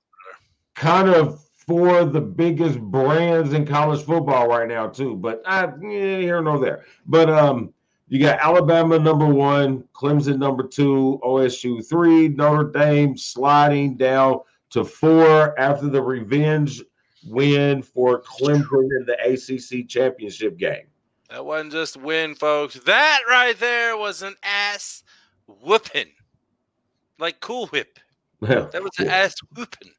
kind 0.75 1.09
of 1.09 1.44
for 1.67 2.05
the 2.05 2.21
biggest 2.21 2.79
brands 2.79 3.53
in 3.53 3.65
college 3.65 4.03
football 4.03 4.47
right 4.47 4.67
now 4.67 4.87
too. 4.87 5.15
But 5.15 5.41
I 5.45 5.65
yeah, 5.81 6.17
here 6.17 6.41
nor 6.41 6.59
there. 6.59 6.85
But 7.05 7.29
um, 7.29 7.73
you 8.07 8.19
got 8.19 8.39
Alabama 8.39 8.99
number 8.99 9.25
one, 9.25 9.83
Clemson 9.93 10.37
number 10.37 10.63
two, 10.67 11.19
OSU 11.23 11.87
three, 11.87 12.27
Notre 12.27 12.71
Dame 12.71 13.17
sliding 13.17 13.95
down 13.95 14.41
to 14.71 14.83
four 14.83 15.59
after 15.59 15.89
the 15.89 16.01
revenge 16.01 16.83
win 17.27 17.81
for 17.81 18.21
Clemson 18.21 18.89
in 18.99 19.05
the 19.05 19.17
ACC 19.23 19.87
championship 19.87 20.57
game. 20.57 20.85
That 21.29 21.43
wasn't 21.43 21.71
just 21.71 21.97
win, 21.97 22.35
folks. 22.35 22.75
That 22.85 23.21
right 23.27 23.57
there 23.59 23.97
was 23.97 24.21
an 24.21 24.35
ass 24.43 25.03
whooping. 25.47 26.11
Like 27.17 27.39
Cool 27.39 27.67
Whip. 27.67 27.99
That 28.41 28.83
was 28.83 28.91
an 28.99 29.07
ass 29.07 29.33
whooping. 29.55 29.91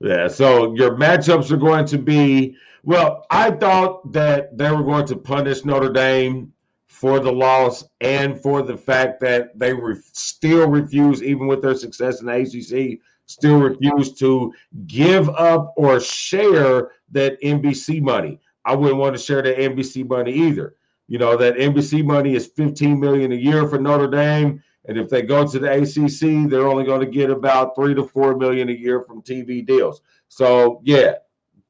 Yeah, 0.00 0.28
so 0.28 0.74
your 0.74 0.96
matchups 0.96 1.50
are 1.50 1.56
going 1.56 1.84
to 1.86 1.98
be 1.98 2.56
Well, 2.82 3.26
I 3.30 3.50
thought 3.50 4.12
that 4.12 4.56
they 4.56 4.70
were 4.70 4.82
going 4.82 5.06
to 5.06 5.16
punish 5.16 5.64
Notre 5.64 5.92
Dame 5.92 6.52
for 6.86 7.20
the 7.20 7.32
loss 7.32 7.84
and 8.00 8.40
for 8.40 8.62
the 8.62 8.76
fact 8.76 9.20
that 9.20 9.58
they 9.58 9.72
re- 9.74 10.00
still 10.12 10.68
refuse, 10.68 11.22
even 11.22 11.46
with 11.46 11.62
their 11.62 11.74
success 11.74 12.20
in 12.20 12.26
the 12.26 12.32
ACC, 12.32 13.00
still 13.26 13.58
refuse 13.60 14.14
to 14.14 14.52
give 14.86 15.28
up 15.30 15.72
or 15.76 16.00
share 16.00 16.90
that 17.10 17.40
NBC 17.42 18.00
money. 18.00 18.40
I 18.64 18.74
wouldn't 18.74 18.98
want 18.98 19.16
to 19.16 19.22
share 19.22 19.42
that 19.42 19.58
NBC 19.58 20.08
money 20.08 20.32
either. 20.32 20.74
You 21.08 21.18
know 21.18 21.36
that 21.36 21.56
NBC 21.56 22.04
money 22.04 22.34
is 22.34 22.46
15 22.46 22.98
million 22.98 23.32
a 23.32 23.36
year 23.36 23.66
for 23.68 23.78
Notre 23.78 24.08
Dame, 24.08 24.62
and 24.86 24.98
if 24.98 25.08
they 25.08 25.22
go 25.22 25.46
to 25.46 25.58
the 25.58 25.70
ACC, 25.70 26.48
they're 26.48 26.66
only 26.66 26.84
going 26.84 27.00
to 27.00 27.06
get 27.06 27.30
about 27.30 27.74
three 27.74 27.94
to 27.94 28.04
four 28.04 28.36
million 28.36 28.68
a 28.68 28.72
year 28.72 29.02
from 29.02 29.22
TV 29.22 29.64
deals. 29.64 30.00
So 30.28 30.80
yeah, 30.84 31.14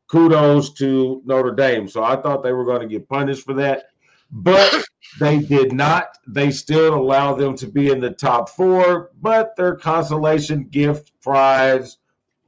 kudos 0.07 0.73
to 0.75 1.23
Notre 1.25 1.53
Dame. 1.53 1.89
So 1.89 2.05
I 2.05 2.17
thought 2.17 2.43
they 2.43 2.53
were 2.53 2.65
going 2.65 2.81
to 2.81 2.89
get 2.89 3.09
punished 3.09 3.45
for 3.45 3.55
that, 3.55 3.87
but 4.31 4.85
they 5.19 5.41
did 5.41 5.73
not. 5.73 6.19
They 6.27 6.51
still 6.51 6.95
allow 6.95 7.35
them 7.35 7.57
to 7.57 7.67
be 7.67 7.91
in 7.91 8.01
the 8.01 8.11
top 8.11 8.49
four, 8.51 9.11
but 9.21 9.57
their 9.57 9.75
consolation 9.75 10.65
gift 10.65 11.13
prize, 11.21 11.99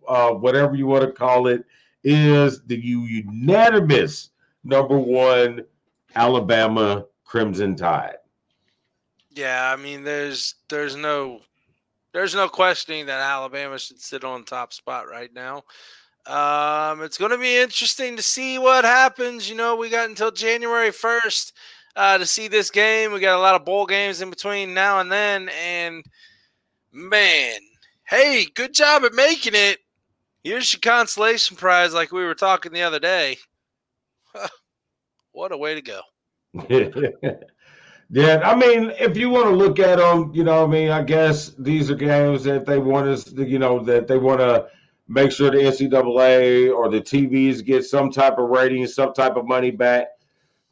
uh, 0.06 0.30
whatever 0.30 0.76
you 0.76 0.86
want 0.86 1.04
to 1.04 1.12
call 1.12 1.48
it, 1.48 1.64
is 2.04 2.62
the 2.64 2.76
unanimous 2.76 4.30
number 4.64 4.98
one 4.98 5.62
Alabama 6.14 7.06
Crimson 7.24 7.76
Tide. 7.76 8.16
Yeah, 9.34 9.72
I 9.72 9.80
mean, 9.80 10.04
there's 10.04 10.56
there's 10.68 10.96
no 10.96 11.40
there's 12.12 12.34
no 12.34 12.48
questioning 12.48 13.06
that 13.06 13.20
Alabama 13.20 13.78
should 13.78 14.00
sit 14.00 14.24
on 14.24 14.44
top 14.44 14.72
spot 14.72 15.08
right 15.08 15.32
now. 15.32 15.64
Um, 16.26 17.02
it's 17.02 17.18
going 17.18 17.32
to 17.32 17.38
be 17.38 17.56
interesting 17.56 18.16
to 18.16 18.22
see 18.22 18.58
what 18.58 18.84
happens. 18.84 19.48
You 19.48 19.56
know, 19.56 19.74
we 19.76 19.88
got 19.90 20.08
until 20.08 20.30
January 20.30 20.90
1st 20.90 21.52
uh, 21.96 22.18
to 22.18 22.26
see 22.26 22.48
this 22.48 22.70
game. 22.70 23.12
We 23.12 23.20
got 23.20 23.38
a 23.38 23.42
lot 23.42 23.56
of 23.56 23.64
bowl 23.64 23.86
games 23.86 24.20
in 24.20 24.30
between 24.30 24.74
now 24.74 25.00
and 25.00 25.10
then. 25.10 25.50
And 25.60 26.04
man, 26.92 27.58
hey, 28.04 28.46
good 28.54 28.74
job 28.74 29.04
at 29.04 29.14
making 29.14 29.54
it. 29.54 29.78
Here's 30.44 30.72
your 30.72 30.80
consolation 30.80 31.56
prize, 31.56 31.94
like 31.94 32.12
we 32.12 32.24
were 32.24 32.34
talking 32.34 32.72
the 32.72 32.82
other 32.82 32.98
day. 32.98 33.38
what 35.32 35.52
a 35.52 35.56
way 35.56 35.80
to 35.80 35.82
go. 35.82 36.00
yeah, 38.12 38.42
I 38.44 38.54
mean, 38.54 38.92
if 39.00 39.16
you 39.16 39.30
want 39.30 39.46
to 39.46 39.56
look 39.56 39.78
at 39.78 39.96
them, 39.96 40.30
you 40.34 40.44
know, 40.44 40.64
I 40.64 40.66
mean, 40.66 40.90
I 40.90 41.02
guess 41.02 41.48
these 41.58 41.90
are 41.90 41.94
games 41.94 42.44
that 42.44 42.66
they 42.66 42.76
want 42.78 43.08
us, 43.08 43.32
you 43.32 43.58
know, 43.58 43.82
that 43.84 44.06
they 44.06 44.18
want 44.18 44.40
to 44.40 44.68
make 45.08 45.32
sure 45.32 45.50
the 45.50 45.56
NCAA 45.56 46.70
or 46.70 46.90
the 46.90 47.00
TVs 47.00 47.64
get 47.64 47.86
some 47.86 48.10
type 48.10 48.36
of 48.36 48.50
rating, 48.50 48.86
some 48.86 49.14
type 49.14 49.36
of 49.36 49.46
money 49.46 49.70
back 49.70 50.08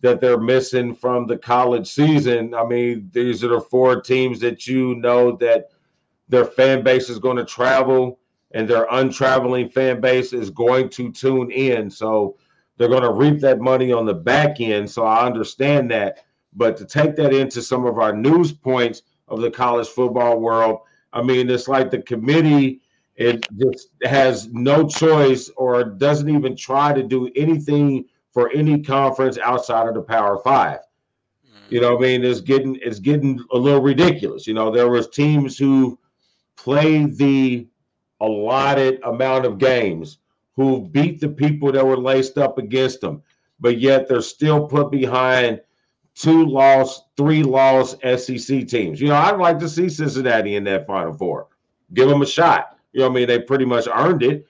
that 0.03 0.21
they're 0.21 0.39
missing 0.39 0.95
from 0.95 1.27
the 1.27 1.39
college 1.39 1.89
season. 1.89 2.53
I 2.53 2.67
mean, 2.67 3.09
these 3.11 3.43
are 3.43 3.49
the 3.49 3.61
four 3.61 4.03
teams 4.03 4.39
that 4.41 4.67
you 4.67 4.97
know 4.97 5.35
that 5.37 5.71
their 6.29 6.45
fan 6.45 6.83
base 6.83 7.09
is 7.09 7.19
going 7.19 7.39
to 7.39 7.47
travel 7.47 8.21
and 8.53 8.69
their 8.69 8.87
untraveling 8.89 9.73
fan 9.73 10.03
base 10.03 10.35
is 10.35 10.51
going 10.51 10.91
to 10.91 11.11
tune 11.11 11.51
in. 11.51 11.91
So 11.91 12.37
they're 12.77 12.89
going 12.89 13.03
to 13.03 13.13
reap 13.13 13.41
that 13.41 13.61
money 13.61 13.93
on 13.93 14.05
the 14.05 14.13
back 14.15 14.61
end. 14.61 14.91
So 14.91 15.05
I 15.05 15.25
understand 15.25 15.91
that. 15.91 16.25
But 16.55 16.77
to 16.79 16.85
take 16.85 17.17
that 17.17 17.33
into 17.33 17.63
some 17.63 17.87
of 17.87 17.99
our 17.99 18.15
news 18.15 18.53
points 18.53 19.03
of 19.29 19.41
the 19.41 19.51
college 19.51 19.89
football 19.89 20.41
world, 20.41 20.81
I 21.13 21.23
mean, 21.23 21.49
it's 21.51 21.69
like 21.69 21.91
the 21.91 22.03
committee 22.03 22.81
it 23.17 23.47
just 23.59 23.89
has 24.05 24.49
no 24.51 24.89
choice 24.89 25.51
or 25.57 25.85
doesn't 25.85 26.31
even 26.31 26.57
try 26.57 26.95
to 26.95 27.03
do 27.03 27.31
anything 27.37 28.07
for 28.33 28.51
any 28.53 28.81
conference 28.83 29.37
outside 29.37 29.87
of 29.89 29.95
the 29.95 30.01
Power 30.01 30.39
Five. 30.39 30.79
You 31.69 31.81
know, 31.81 31.97
I 31.97 32.01
mean, 32.01 32.25
it's 32.25 32.41
getting 32.41 32.79
it's 32.83 32.99
getting 32.99 33.39
a 33.53 33.59
little 33.59 33.83
ridiculous. 33.83 34.47
You 34.47 34.55
know, 34.55 34.71
there 34.71 34.89
was 34.89 35.09
teams 35.09 35.57
who 35.59 35.99
played 36.57 37.17
the 37.17 37.69
allotted 38.21 39.01
amount 39.05 39.45
of 39.45 39.59
games 39.59 40.19
who 40.57 40.89
beat 40.89 41.21
the 41.21 41.29
people 41.29 41.71
that 41.73 41.87
were 41.87 41.97
laced 41.97 42.39
up 42.39 42.59
against 42.59 43.01
them, 43.01 43.23
but 43.61 43.79
yet 43.79 44.09
they're 44.09 44.21
still 44.21 44.67
put 44.67 44.91
behind 44.91 45.61
two 46.21 46.45
loss, 46.45 47.03
three 47.17 47.43
loss 47.43 47.97
SEC 48.03 48.69
teams. 48.69 49.01
You 49.01 49.09
know, 49.09 49.15
I'd 49.15 49.39
like 49.39 49.59
to 49.61 49.69
see 49.69 49.89
Cincinnati 49.89 50.57
in 50.57 50.65
that 50.65 50.87
Final 50.87 51.15
Four. 51.15 51.49
Give 51.95 52.09
them 52.09 52.23
a 52.23 52.27
shot. 52.27 52.79
You 52.93 53.01
know, 53.01 53.07
I 53.07 53.11
mean, 53.11 53.27
they 53.27 53.39
pretty 53.39 53.65
much 53.65 53.89
earned 53.93 54.23
it, 54.23 54.47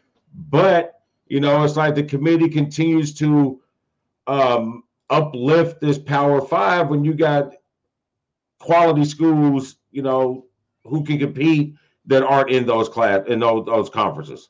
but 0.51 1.03
you 1.27 1.41
know, 1.41 1.63
it's 1.63 1.77
like 1.77 1.95
the 1.95 2.03
committee 2.03 2.49
continues 2.49 3.15
to 3.15 3.61
um, 4.27 4.83
uplift 5.11 5.81
this 5.81 5.99
Power 5.99 6.41
Five 6.41 6.89
when 6.89 7.05
you 7.05 7.15
got 7.15 7.53
quality 8.59 9.05
schools, 9.05 9.77
you 9.93 10.03
know, 10.03 10.47
who 10.85 11.05
can 11.05 11.19
compete 11.19 11.75
that 12.07 12.25
aren't 12.25 12.51
in 12.51 12.67
those 12.67 12.89
class 12.89 13.23
in 13.29 13.39
those, 13.39 13.65
those 13.67 13.89
conferences. 13.89 14.49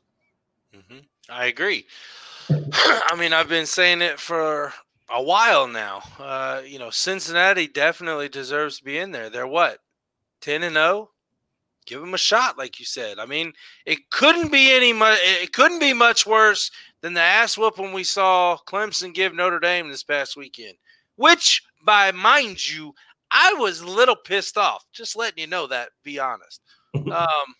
Mm-hmm. 0.74 1.00
I 1.28 1.46
agree. 1.46 1.86
I 2.50 3.14
mean, 3.18 3.34
I've 3.34 3.48
been 3.48 3.66
saying 3.66 4.00
it 4.00 4.18
for 4.18 4.72
a 5.12 5.22
while 5.22 5.66
now. 5.66 6.02
Uh, 6.18 6.62
you 6.64 6.78
know, 6.78 6.90
Cincinnati 6.90 7.66
definitely 7.66 8.28
deserves 8.28 8.78
to 8.78 8.84
be 8.84 8.98
in 8.98 9.10
there. 9.10 9.30
They're 9.30 9.46
what, 9.46 9.78
ten 10.40 10.62
and 10.62 10.74
zero? 10.74 10.84
Oh? 10.84 11.10
give 11.90 12.00
them 12.00 12.14
a 12.14 12.18
shot, 12.18 12.56
like 12.56 12.78
you 12.78 12.84
said. 12.84 13.18
I 13.18 13.26
mean, 13.26 13.52
it 13.84 14.10
couldn't 14.10 14.52
be 14.52 14.72
any 14.72 14.92
much. 14.92 15.18
It 15.22 15.52
couldn't 15.52 15.80
be 15.80 15.92
much 15.92 16.26
worse 16.26 16.70
than 17.00 17.14
the 17.14 17.20
ass 17.20 17.58
whooping 17.58 17.92
we 17.92 18.04
saw 18.04 18.56
Clemson 18.66 19.12
give 19.12 19.34
Notre 19.34 19.58
Dame 19.58 19.88
this 19.88 20.04
past 20.04 20.36
weekend. 20.36 20.74
Which, 21.16 21.62
by 21.84 22.12
mind 22.12 22.68
you, 22.68 22.94
I 23.32 23.54
was 23.54 23.80
a 23.80 23.86
little 23.86 24.16
pissed 24.16 24.56
off. 24.56 24.84
Just 24.92 25.16
letting 25.16 25.38
you 25.38 25.46
know 25.48 25.66
that. 25.66 25.90
Be 26.04 26.18
honest. 26.18 26.60
um, 26.94 27.54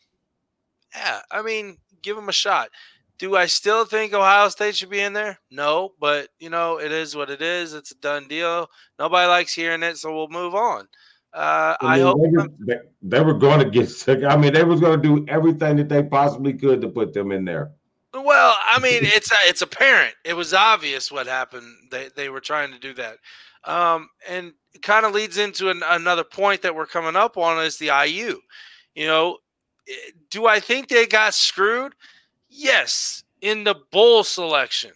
yeah, 0.94 1.20
I 1.30 1.42
mean, 1.42 1.76
give 2.03 2.16
them 2.16 2.28
a 2.28 2.32
shot. 2.32 2.70
Do 3.20 3.36
I 3.36 3.44
still 3.44 3.84
think 3.84 4.14
Ohio 4.14 4.48
State 4.48 4.74
should 4.76 4.88
be 4.88 5.02
in 5.02 5.12
there? 5.12 5.38
No, 5.50 5.92
but 6.00 6.30
you 6.38 6.48
know, 6.48 6.80
it 6.80 6.90
is 6.90 7.14
what 7.14 7.28
it 7.28 7.42
is. 7.42 7.74
It's 7.74 7.90
a 7.90 7.96
done 7.96 8.26
deal. 8.26 8.66
Nobody 8.98 9.28
likes 9.28 9.52
hearing 9.52 9.82
it, 9.82 9.98
so 9.98 10.16
we'll 10.16 10.28
move 10.28 10.54
on. 10.54 10.88
Uh, 11.34 11.76
I, 11.82 11.98
mean, 11.98 12.06
I 12.06 12.08
hope 12.08 12.22
they 12.22 12.30
were, 12.30 12.48
they, 12.60 12.76
they 13.02 13.20
were, 13.20 13.34
going 13.34 13.60
to 13.60 13.68
get 13.68 13.90
sick. 13.90 14.24
I 14.24 14.38
mean, 14.38 14.54
they 14.54 14.64
was 14.64 14.80
going 14.80 15.00
to 15.00 15.06
do 15.06 15.26
everything 15.28 15.76
that 15.76 15.90
they 15.90 16.02
possibly 16.02 16.54
could 16.54 16.80
to 16.80 16.88
put 16.88 17.12
them 17.12 17.30
in 17.30 17.44
there. 17.44 17.72
Well, 18.14 18.56
I 18.66 18.80
mean, 18.80 19.00
it's 19.02 19.30
it's 19.44 19.60
apparent. 19.60 20.14
It 20.24 20.32
was 20.32 20.54
obvious 20.54 21.12
what 21.12 21.26
happened. 21.26 21.70
They 21.90 22.08
they 22.16 22.30
were 22.30 22.40
trying 22.40 22.72
to 22.72 22.78
do 22.78 22.94
that, 22.94 23.18
um, 23.64 24.08
and 24.26 24.54
it 24.72 24.80
kind 24.80 25.04
of 25.04 25.12
leads 25.12 25.36
into 25.36 25.68
an, 25.68 25.82
another 25.84 26.24
point 26.24 26.62
that 26.62 26.74
we're 26.74 26.86
coming 26.86 27.16
up 27.16 27.36
on 27.36 27.62
is 27.62 27.76
the 27.76 27.90
IU. 28.06 28.40
You 28.94 29.06
know, 29.06 29.36
eh, 29.86 30.10
do 30.30 30.46
I 30.46 30.58
think 30.58 30.88
they 30.88 31.06
got 31.06 31.34
screwed? 31.34 31.92
Yes, 32.51 33.22
in 33.40 33.64
the 33.64 33.76
bowl 33.90 34.24
selection. 34.24 34.90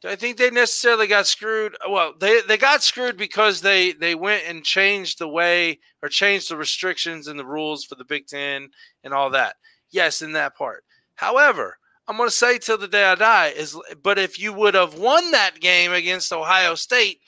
Do 0.00 0.08
I 0.08 0.16
think 0.16 0.36
they 0.36 0.50
necessarily 0.50 1.06
got 1.06 1.26
screwed? 1.26 1.76
Well, 1.88 2.14
they, 2.18 2.40
they 2.42 2.56
got 2.56 2.82
screwed 2.82 3.16
because 3.16 3.60
they 3.60 3.92
they 3.92 4.14
went 4.14 4.44
and 4.46 4.64
changed 4.64 5.18
the 5.18 5.28
way 5.28 5.78
or 6.02 6.08
changed 6.08 6.50
the 6.50 6.56
restrictions 6.56 7.26
and 7.26 7.38
the 7.38 7.46
rules 7.46 7.84
for 7.84 7.94
the 7.96 8.04
Big 8.04 8.26
Ten 8.26 8.68
and 9.02 9.12
all 9.14 9.30
that. 9.30 9.56
Yes, 9.90 10.22
in 10.22 10.32
that 10.32 10.56
part. 10.56 10.84
However, 11.14 11.78
I'm 12.06 12.16
going 12.16 12.28
to 12.28 12.34
say 12.34 12.58
till 12.58 12.78
the 12.78 12.88
day 12.88 13.04
I 13.04 13.14
die 13.16 13.48
is, 13.48 13.76
but 14.02 14.18
if 14.18 14.38
you 14.38 14.52
would 14.52 14.74
have 14.74 14.94
won 14.94 15.30
that 15.32 15.60
game 15.60 15.92
against 15.92 16.32
Ohio 16.32 16.74
State, 16.74 17.20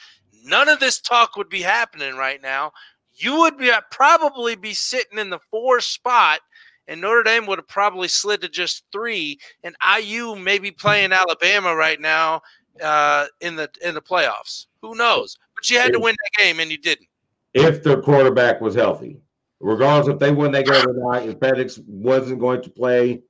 none 0.44 0.68
of 0.68 0.80
this 0.80 1.00
talk 1.00 1.36
would 1.36 1.48
be 1.48 1.62
happening 1.62 2.14
right 2.16 2.40
now. 2.40 2.72
You 3.14 3.38
would 3.40 3.58
be 3.58 3.72
probably 3.90 4.54
be 4.54 4.74
sitting 4.74 5.18
in 5.18 5.30
the 5.30 5.40
four 5.50 5.80
spot 5.80 6.40
and 6.90 7.00
Notre 7.00 7.22
Dame 7.22 7.46
would 7.46 7.58
have 7.58 7.68
probably 7.68 8.08
slid 8.08 8.40
to 8.42 8.48
just 8.48 8.84
three, 8.92 9.38
and 9.62 9.76
IU 9.98 10.34
may 10.34 10.58
be 10.58 10.72
playing 10.72 11.12
Alabama 11.12 11.74
right 11.74 12.00
now 12.00 12.42
uh, 12.82 13.26
in 13.40 13.54
the 13.56 13.70
in 13.82 13.94
the 13.94 14.02
playoffs. 14.02 14.66
Who 14.82 14.96
knows? 14.96 15.38
But 15.54 15.70
you 15.70 15.78
had 15.78 15.92
to 15.92 16.00
win 16.00 16.16
that 16.22 16.42
game, 16.42 16.58
and 16.58 16.70
you 16.70 16.78
didn't. 16.78 17.06
If 17.54 17.84
their 17.84 18.02
quarterback 18.02 18.60
was 18.60 18.74
healthy, 18.74 19.18
regardless 19.60 20.12
if 20.12 20.18
they 20.18 20.32
won 20.32 20.50
that 20.52 20.66
game 20.66 20.88
or 20.88 20.94
not, 20.94 21.26
if 21.26 21.38
Penix 21.38 21.82
wasn't 21.86 22.40
going 22.40 22.62
to 22.62 22.70
play, 22.70 23.22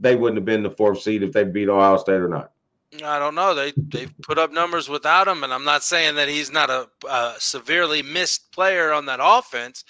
they 0.00 0.16
wouldn't 0.16 0.38
have 0.38 0.44
been 0.44 0.64
the 0.64 0.70
fourth 0.70 1.00
seed 1.00 1.22
if 1.22 1.32
they 1.32 1.44
beat 1.44 1.68
Ohio 1.68 1.96
State 1.96 2.20
or 2.20 2.28
not. 2.28 2.50
I 3.04 3.18
don't 3.18 3.34
know. 3.34 3.54
They 3.54 3.72
they've 3.76 4.12
put 4.22 4.38
up 4.38 4.52
numbers 4.52 4.88
without 4.88 5.28
him, 5.28 5.44
and 5.44 5.52
I'm 5.52 5.64
not 5.64 5.84
saying 5.84 6.16
that 6.16 6.28
he's 6.28 6.52
not 6.52 6.68
a, 6.68 6.88
a 7.08 7.34
severely 7.38 8.02
missed 8.02 8.50
player 8.52 8.92
on 8.92 9.06
that 9.06 9.20
offense. 9.22 9.84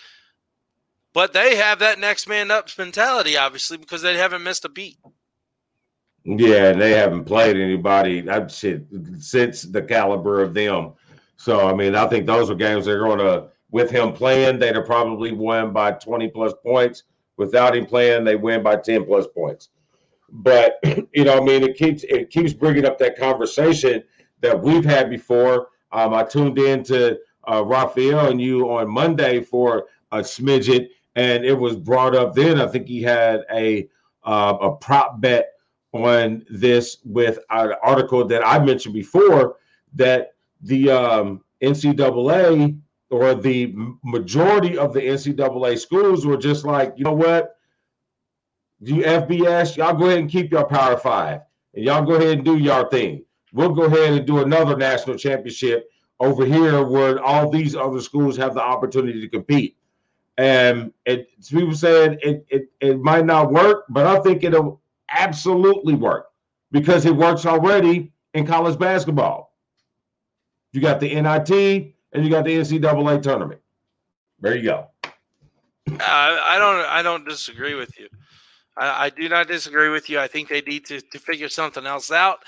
But 1.15 1.33
they 1.33 1.57
have 1.57 1.79
that 1.79 1.99
next 1.99 2.29
man 2.29 2.51
up 2.51 2.69
mentality, 2.77 3.37
obviously, 3.37 3.79
because 3.79 4.03
they 4.03 4.17
haven't 4.17 4.43
missed 4.43 4.65
a 4.65 4.69
beat. 4.69 4.99
Yeah, 6.25 6.71
and 6.71 6.81
they 6.81 6.91
haven't 6.93 7.25
played 7.25 7.57
anybody 7.57 8.29
I've 8.29 8.51
since 8.51 9.63
the 9.63 9.83
caliber 9.83 10.43
of 10.43 10.53
them. 10.53 10.93
So 11.37 11.67
I 11.67 11.75
mean, 11.75 11.95
I 11.95 12.07
think 12.09 12.27
those 12.27 12.51
are 12.51 12.55
games 12.55 12.85
they're 12.85 12.99
going 12.99 13.19
to 13.19 13.49
with 13.75 13.91
him 13.91 14.13
playing, 14.13 14.61
they'd 14.61 14.77
have 14.77 14.87
probably 14.87 15.33
won 15.33 15.73
by 15.73 15.91
20 15.91 16.29
plus 16.29 16.53
points. 16.65 17.03
Without 17.37 17.77
him 17.77 17.85
playing, 17.85 18.23
they 18.23 18.37
win 18.37 18.63
by 18.63 18.77
10 18.77 19.05
plus 19.05 19.27
points. 19.27 19.71
But 20.31 20.79
you 21.13 21.25
know, 21.25 21.39
I 21.39 21.41
mean, 21.41 21.65
it 21.65 21.77
keeps 21.77 22.05
it 22.05 22.31
keeps 22.31 22.53
bringing 22.53 22.87
up 22.87 22.99
that 22.99 23.19
conversation 23.19 24.05
that 24.43 24.63
we've 24.63 24.85
had 24.85 25.11
before. 25.11 25.69
Um, 25.91 26.15
I 26.15 26.23
tuned 26.23 26.57
in 26.59 26.85
to 26.85 27.19
uh, 27.51 27.65
Raphael 27.65 28.31
and 28.31 28.41
you 28.41 28.71
on 28.71 28.89
Monday 28.89 29.41
for 29.41 29.87
a 30.13 30.19
smidget, 30.19 30.91
and 31.17 31.45
it 31.45 31.55
was 31.55 31.77
brought 31.77 32.15
up 32.15 32.35
then. 32.35 32.61
I 32.61 32.67
think 32.67 32.89
he 32.89 33.03
had 33.03 33.45
a 33.53 33.89
uh, 34.25 34.57
a 34.61 34.77
prop 34.77 35.21
bet 35.21 35.51
on 35.93 36.45
this 36.51 36.99
with 37.05 37.39
an 37.51 37.75
article 37.83 38.27
that 38.27 38.47
I 38.47 38.59
mentioned 38.59 38.95
before 38.95 39.57
that 39.95 40.35
the 40.63 40.91
um, 40.91 41.45
NCAA 41.63 42.79
or 43.11 43.35
the 43.35 43.75
majority 44.03 44.77
of 44.77 44.93
the 44.93 45.01
NCAA 45.01 45.79
schools 45.79 46.27
were 46.27 46.37
just 46.37 46.65
like, 46.65 46.95
you 46.97 47.05
know 47.05 47.13
what, 47.13 47.57
you 48.81 48.97
FBS, 48.97 49.77
y'all 49.77 49.95
go 49.95 50.07
ahead 50.07 50.19
and 50.19 50.31
keep 50.31 50.51
your 50.51 50.67
Power 50.67 50.97
Five, 50.97 51.43
and 51.75 51.85
y'all 51.85 52.05
go 52.05 52.15
ahead 52.15 52.39
and 52.39 52.45
do 52.45 52.59
your 52.59 52.89
thing. 52.91 53.25
We'll 53.53 53.73
go 53.73 53.85
ahead 53.85 54.15
and 54.15 54.27
do 54.27 54.41
another 54.41 54.77
national 54.77 55.17
championship 55.17 55.89
over 56.19 56.45
here 56.45 56.83
where 56.85 57.23
all 57.23 57.49
these 57.49 57.77
other 57.77 58.01
schools 58.01 58.37
have 58.37 58.55
the 58.55 58.63
opportunity 58.63 59.21
to 59.21 59.29
compete. 59.29 59.77
And 60.37 60.93
it, 61.07 61.29
people 61.49 61.75
said 61.75 62.19
it, 62.23 62.45
it 62.49 62.69
it 62.81 63.01
might 63.01 63.25
not 63.25 63.53
work, 63.53 63.85
but 63.89 64.07
I 64.07 64.21
think 64.21 64.43
it'll 64.43 64.81
absolutely 65.09 65.95
work 65.95 66.27
because 66.73 67.07
it 67.07 67.15
works 67.15 67.47
already 67.47 68.13
in 68.35 68.47
college 68.47 68.79
basketball. 68.79 69.55
You 70.73 70.81
got 70.81 70.99
the 70.99 71.09
NIT 71.09 71.95
and 72.13 72.25
you 72.25 72.31
got 72.31 72.45
the 72.45 72.57
NCAA 72.57 73.23
tournament. 73.23 73.61
There 74.41 74.57
you 74.57 74.65
go. 74.65 74.89
I, 76.01 76.41
I 76.51 76.59
don't 76.59 76.87
I 76.87 77.03
don't 77.03 77.29
disagree 77.29 77.75
with 77.75 77.99
you. 77.99 78.09
I, 78.77 79.05
I, 79.05 79.11
do 79.11 79.29
not 79.29 79.47
disagree 79.47 79.89
with 79.89 80.11
you. 80.11 80.19
I 80.19 80.27
think 80.27 80.49
they 80.49 80.61
need 80.63 80.85
to, 80.87 81.01
to 81.01 81.19
figure 81.19 81.49
something 81.49 81.87
else 81.87 82.11
out. 82.11 82.41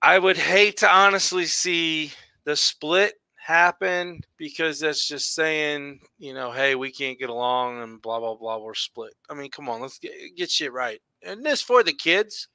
I 0.00 0.18
would 0.18 0.38
hate 0.38 0.78
to 0.78 0.90
honestly 0.90 1.44
see 1.44 2.12
the 2.44 2.56
split 2.56 3.14
happen 3.44 4.20
because 4.38 4.80
that's 4.80 5.06
just 5.06 5.34
saying, 5.34 6.00
you 6.18 6.32
know, 6.32 6.50
hey, 6.50 6.74
we 6.74 6.90
can't 6.90 7.18
get 7.18 7.28
along 7.28 7.82
and 7.82 8.00
blah 8.00 8.18
blah 8.18 8.34
blah. 8.34 8.58
We're 8.58 8.74
split. 8.74 9.12
I 9.28 9.34
mean, 9.34 9.50
come 9.50 9.68
on, 9.68 9.82
let's 9.82 9.98
get 9.98 10.12
get 10.36 10.50
shit 10.50 10.72
right. 10.72 11.00
And 11.22 11.44
this 11.44 11.60
for 11.60 11.82
the 11.82 11.92
kids. 11.92 12.48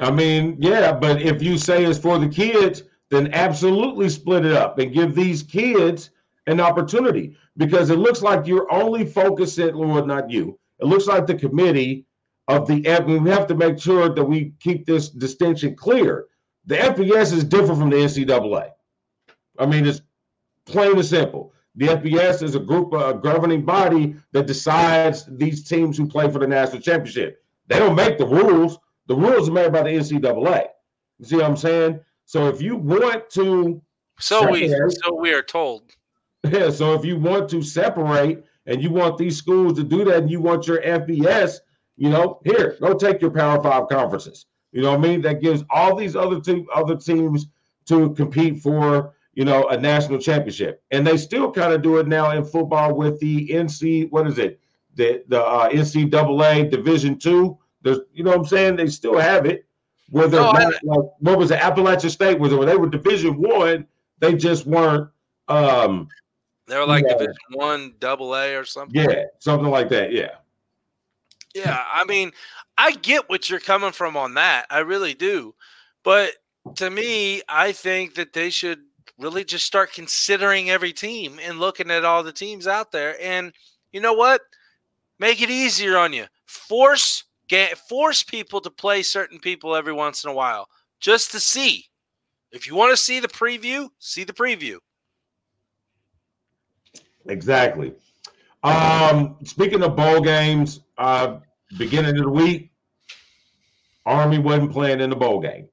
I 0.00 0.10
mean, 0.10 0.56
yeah, 0.60 0.92
but 0.92 1.22
if 1.22 1.42
you 1.42 1.56
say 1.56 1.84
it's 1.84 1.98
for 1.98 2.18
the 2.18 2.28
kids, 2.28 2.82
then 3.10 3.32
absolutely 3.32 4.08
split 4.08 4.44
it 4.44 4.52
up 4.52 4.78
and 4.78 4.92
give 4.92 5.14
these 5.14 5.42
kids 5.42 6.10
an 6.46 6.60
opportunity 6.60 7.36
because 7.56 7.90
it 7.90 7.98
looks 7.98 8.22
like 8.22 8.46
you're 8.46 8.72
only 8.72 9.04
focusing, 9.04 9.74
Lord, 9.74 10.06
not 10.06 10.30
you. 10.30 10.58
It 10.80 10.86
looks 10.86 11.06
like 11.06 11.26
the 11.26 11.34
committee 11.34 12.06
of 12.48 12.66
the 12.66 12.86
F. 12.86 13.06
we 13.06 13.18
have 13.30 13.46
to 13.48 13.54
make 13.54 13.78
sure 13.78 14.08
that 14.08 14.24
we 14.24 14.52
keep 14.60 14.86
this 14.86 15.10
distinction 15.10 15.76
clear. 15.76 16.26
The 16.66 16.76
FBS 16.76 17.32
is 17.32 17.44
different 17.44 17.80
from 17.80 17.90
the 17.90 17.96
NCAA. 17.96 18.70
I 19.58 19.66
mean, 19.66 19.86
it's 19.86 20.02
plain 20.64 20.92
and 20.92 21.04
simple. 21.04 21.52
The 21.76 21.86
FBS 21.88 22.42
is 22.42 22.54
a 22.54 22.60
group, 22.60 22.92
a 22.92 23.14
governing 23.14 23.64
body 23.64 24.16
that 24.32 24.46
decides 24.46 25.26
these 25.36 25.68
teams 25.68 25.96
who 25.96 26.08
play 26.08 26.30
for 26.30 26.38
the 26.38 26.46
national 26.46 26.80
championship. 26.80 27.42
They 27.68 27.78
don't 27.78 27.94
make 27.94 28.18
the 28.18 28.26
rules. 28.26 28.78
The 29.06 29.14
rules 29.14 29.48
are 29.48 29.52
made 29.52 29.72
by 29.72 29.82
the 29.82 29.90
NCAA. 29.90 30.66
You 31.18 31.24
see 31.24 31.36
what 31.36 31.44
I'm 31.44 31.56
saying? 31.56 32.00
So 32.24 32.48
if 32.48 32.60
you 32.60 32.76
want 32.76 33.30
to, 33.30 33.80
so 34.18 34.50
we 34.50 34.68
so 34.68 35.14
we 35.14 35.32
are 35.32 35.42
told. 35.42 35.82
Yeah. 36.48 36.70
So 36.70 36.94
if 36.94 37.04
you 37.04 37.18
want 37.18 37.50
to 37.50 37.62
separate 37.62 38.44
and 38.66 38.80
you 38.80 38.90
want 38.90 39.18
these 39.18 39.36
schools 39.36 39.76
to 39.76 39.82
do 39.82 40.04
that, 40.04 40.18
and 40.18 40.30
you 40.30 40.40
want 40.40 40.68
your 40.68 40.80
FBS, 40.82 41.56
you 41.96 42.10
know, 42.10 42.40
here, 42.44 42.76
go 42.80 42.94
take 42.94 43.20
your 43.20 43.32
Power 43.32 43.60
Five 43.60 43.88
conferences. 43.88 44.46
You 44.70 44.82
know 44.82 44.90
what 44.90 45.00
I 45.00 45.02
mean? 45.02 45.20
That 45.22 45.40
gives 45.40 45.64
all 45.70 45.96
these 45.96 46.14
other 46.14 46.40
two 46.40 46.66
other 46.72 46.96
teams 46.96 47.48
to 47.86 48.14
compete 48.14 48.60
for, 48.60 49.14
you 49.38 49.44
know, 49.44 49.68
a 49.68 49.76
national 49.76 50.18
championship. 50.18 50.82
And 50.90 51.06
they 51.06 51.16
still 51.16 51.52
kind 51.52 51.72
of 51.72 51.80
do 51.80 51.98
it 51.98 52.08
now 52.08 52.32
in 52.32 52.44
football 52.44 52.92
with 52.92 53.20
the 53.20 53.48
NC, 53.50 54.10
what 54.10 54.26
is 54.26 54.36
it? 54.36 54.58
The 54.96 55.22
the 55.28 55.40
uh, 55.40 55.68
NCAA 55.68 56.68
Division 56.72 57.16
Two. 57.16 57.56
There's, 57.82 58.00
you 58.12 58.24
know 58.24 58.30
what 58.30 58.40
I'm 58.40 58.46
saying? 58.46 58.74
They 58.74 58.88
still 58.88 59.16
have 59.16 59.46
it 59.46 59.64
where 60.10 60.26
they're 60.26 60.40
no, 60.40 60.50
not, 60.50 60.72
like, 60.82 61.04
what 61.20 61.38
was 61.38 61.52
it, 61.52 61.64
Appalachian 61.64 62.10
State 62.10 62.40
was 62.40 62.52
it 62.52 62.56
when 62.56 62.66
they 62.66 62.76
were 62.76 62.88
Division 62.88 63.40
One, 63.40 63.86
they 64.18 64.34
just 64.34 64.66
weren't. 64.66 65.08
um 65.46 66.08
They 66.66 66.76
were 66.76 66.86
like 66.86 67.06
Division 67.06 67.36
One, 67.52 67.94
Double 68.00 68.34
A, 68.34 68.56
or 68.56 68.64
something. 68.64 69.00
Yeah, 69.00 69.22
something 69.38 69.70
like 69.70 69.88
that. 69.90 70.10
Yeah. 70.10 70.34
Yeah, 71.54 71.80
I 71.94 72.04
mean, 72.06 72.32
I 72.76 72.90
get 72.90 73.28
what 73.28 73.48
you're 73.48 73.60
coming 73.60 73.92
from 73.92 74.16
on 74.16 74.34
that. 74.34 74.66
I 74.68 74.80
really 74.80 75.14
do, 75.14 75.54
but 76.02 76.32
to 76.74 76.90
me, 76.90 77.42
I 77.48 77.70
think 77.70 78.16
that 78.16 78.32
they 78.32 78.50
should 78.50 78.80
really 79.18 79.44
just 79.44 79.66
start 79.66 79.92
considering 79.92 80.70
every 80.70 80.92
team 80.92 81.38
and 81.42 81.58
looking 81.58 81.90
at 81.90 82.04
all 82.04 82.22
the 82.22 82.32
teams 82.32 82.66
out 82.66 82.92
there. 82.92 83.20
And 83.20 83.52
you 83.92 84.00
know 84.00 84.14
what? 84.14 84.40
Make 85.18 85.42
it 85.42 85.50
easier 85.50 85.96
on 85.96 86.12
you. 86.12 86.26
Force 86.46 87.24
Get, 87.48 87.78
force 87.78 88.22
people 88.22 88.60
to 88.60 88.70
play 88.70 89.02
certain 89.02 89.38
people 89.38 89.74
every 89.74 89.94
once 89.94 90.22
in 90.22 90.30
a 90.30 90.34
while 90.34 90.68
just 91.00 91.32
to 91.32 91.40
see. 91.40 91.86
If 92.52 92.66
you 92.66 92.74
want 92.74 92.92
to 92.92 92.96
see 92.96 93.20
the 93.20 93.28
preview, 93.28 93.88
see 93.98 94.24
the 94.24 94.34
preview. 94.34 94.76
Exactly. 97.26 97.94
Um, 98.62 99.36
speaking 99.44 99.82
of 99.82 99.96
bowl 99.96 100.20
games, 100.20 100.80
uh, 100.98 101.38
beginning 101.78 102.18
of 102.18 102.24
the 102.24 102.30
week, 102.30 102.70
Army 104.04 104.38
wasn't 104.38 104.72
playing 104.72 105.00
in 105.00 105.10
the 105.10 105.16
bowl 105.16 105.40
game, 105.40 105.68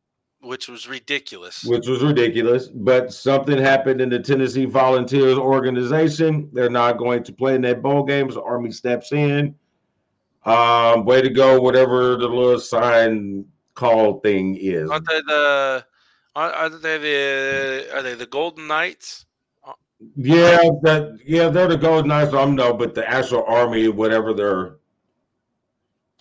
which 0.45 0.67
was 0.67 0.87
ridiculous. 0.87 1.63
Which 1.63 1.87
was 1.87 2.03
ridiculous. 2.03 2.67
But 2.67 3.11
something 3.11 3.57
happened 3.57 4.01
in 4.01 4.09
the 4.09 4.19
Tennessee 4.19 4.65
Volunteers 4.65 5.37
organization. 5.37 6.49
They're 6.53 6.69
not 6.69 6.97
going 6.97 7.23
to 7.23 7.33
play 7.33 7.55
in 7.55 7.61
that 7.61 7.81
bowl 7.81 8.03
game. 8.03 8.31
So 8.31 8.45
Army 8.45 8.71
steps 8.71 9.11
in 9.11 9.55
um, 10.45 11.05
way 11.05 11.21
to 11.21 11.29
go, 11.29 11.59
whatever 11.59 12.15
the 12.15 12.27
little 12.27 12.59
sign 12.59 13.45
call 13.73 14.19
thing 14.19 14.57
is. 14.59 14.89
Aren't 14.89 15.07
they 15.07 15.21
the 15.21 15.85
are, 16.35 16.69
they 16.69 16.97
the 16.97 17.87
are 17.93 18.01
they 18.01 18.13
the 18.13 18.25
Golden 18.25 18.67
Knights? 18.67 19.25
Yeah, 20.15 20.57
that 20.83 21.19
yeah, 21.25 21.49
they're 21.49 21.67
the 21.67 21.77
Golden 21.77 22.09
Knights. 22.09 22.33
I'm 22.33 22.55
no, 22.55 22.73
but 22.73 22.93
the 22.93 23.09
actual 23.09 23.43
army, 23.47 23.87
whatever 23.87 24.33
they're 24.33 24.77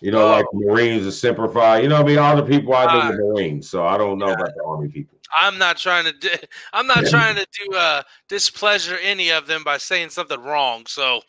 you 0.05 0.11
know, 0.11 0.27
oh. 0.27 0.31
like 0.31 0.45
Marines, 0.53 1.03
the 1.03 1.11
Semper 1.11 1.49
Fi. 1.49 1.79
You 1.79 1.89
know, 1.89 1.95
I 1.95 2.03
mean, 2.03 2.19
all 2.19 2.35
the 2.35 2.43
people 2.43 2.75
I 2.75 2.85
know 2.85 2.99
uh, 2.99 3.11
the 3.11 3.17
Marines, 3.17 3.67
so 3.67 3.87
I 3.87 3.97
don't 3.97 4.19
know 4.19 4.27
about 4.27 4.53
the 4.55 4.63
Army 4.63 4.87
people. 4.87 5.14
I'm 5.37 5.57
not 5.57 5.77
trying 5.77 6.05
to. 6.05 6.13
Di- 6.13 6.47
I'm 6.73 6.87
not 6.87 7.03
yeah. 7.03 7.09
trying 7.09 7.35
to 7.35 7.47
do 7.65 7.75
uh, 7.75 8.03
displeasure 8.29 8.97
any 9.01 9.29
of 9.31 9.47
them 9.47 9.63
by 9.63 9.77
saying 9.77 10.09
something 10.09 10.39
wrong. 10.39 10.85
So, 10.87 11.21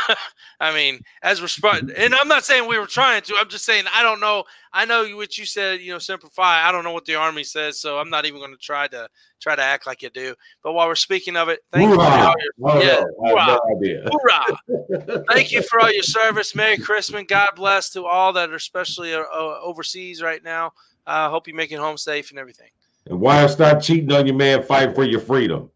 I 0.60 0.74
mean, 0.74 1.00
as 1.22 1.40
respond, 1.42 1.92
and 1.96 2.14
I'm 2.14 2.28
not 2.28 2.44
saying 2.44 2.68
we 2.68 2.78
were 2.78 2.86
trying 2.86 3.22
to. 3.22 3.36
I'm 3.38 3.48
just 3.48 3.64
saying 3.64 3.84
I 3.94 4.02
don't 4.02 4.20
know. 4.20 4.44
I 4.72 4.84
know 4.84 5.04
what 5.16 5.38
you 5.38 5.46
said. 5.46 5.80
You 5.80 5.92
know, 5.92 5.98
simplify. 5.98 6.68
I 6.68 6.72
don't 6.72 6.84
know 6.84 6.92
what 6.92 7.04
the 7.04 7.14
Army 7.14 7.44
says, 7.44 7.80
so 7.80 7.98
I'm 7.98 8.10
not 8.10 8.26
even 8.26 8.40
going 8.40 8.52
to 8.52 8.58
try 8.58 8.88
to 8.88 9.08
try 9.40 9.56
to 9.56 9.62
act 9.62 9.86
like 9.86 10.02
you 10.02 10.10
do. 10.10 10.34
But 10.62 10.72
while 10.72 10.86
we're 10.86 10.94
speaking 10.94 11.36
of 11.36 11.48
it, 11.48 11.60
thank 11.72 11.88
hoorah. 11.88 12.04
you 12.04 12.54
for 12.58 12.68
all 12.68 12.82
your, 12.82 12.84
yeah, 12.84 13.02
hoorah, 13.18 13.60
no 14.04 14.10
hoorah. 14.10 15.24
thank 15.28 15.52
you 15.52 15.62
for 15.62 15.80
all 15.80 15.92
your 15.92 16.02
service. 16.02 16.54
Merry 16.54 16.76
Christmas. 16.76 17.24
God 17.26 17.48
bless 17.56 17.90
to 17.90 18.06
all 18.06 18.32
that 18.34 18.50
are 18.50 18.54
especially 18.54 19.14
uh, 19.14 19.24
overseas 19.62 20.22
right 20.22 20.42
now. 20.44 20.72
I 21.06 21.24
uh, 21.24 21.30
hope 21.30 21.48
you 21.48 21.54
make 21.54 21.72
it 21.72 21.78
home 21.78 21.96
safe 21.96 22.30
and 22.30 22.38
everything. 22.38 22.68
And 23.06 23.20
why 23.20 23.46
stop 23.46 23.82
cheating 23.82 24.12
on 24.12 24.26
your 24.26 24.36
man? 24.36 24.62
Fight 24.62 24.94
for 24.94 25.04
your 25.04 25.20
freedom. 25.20 25.70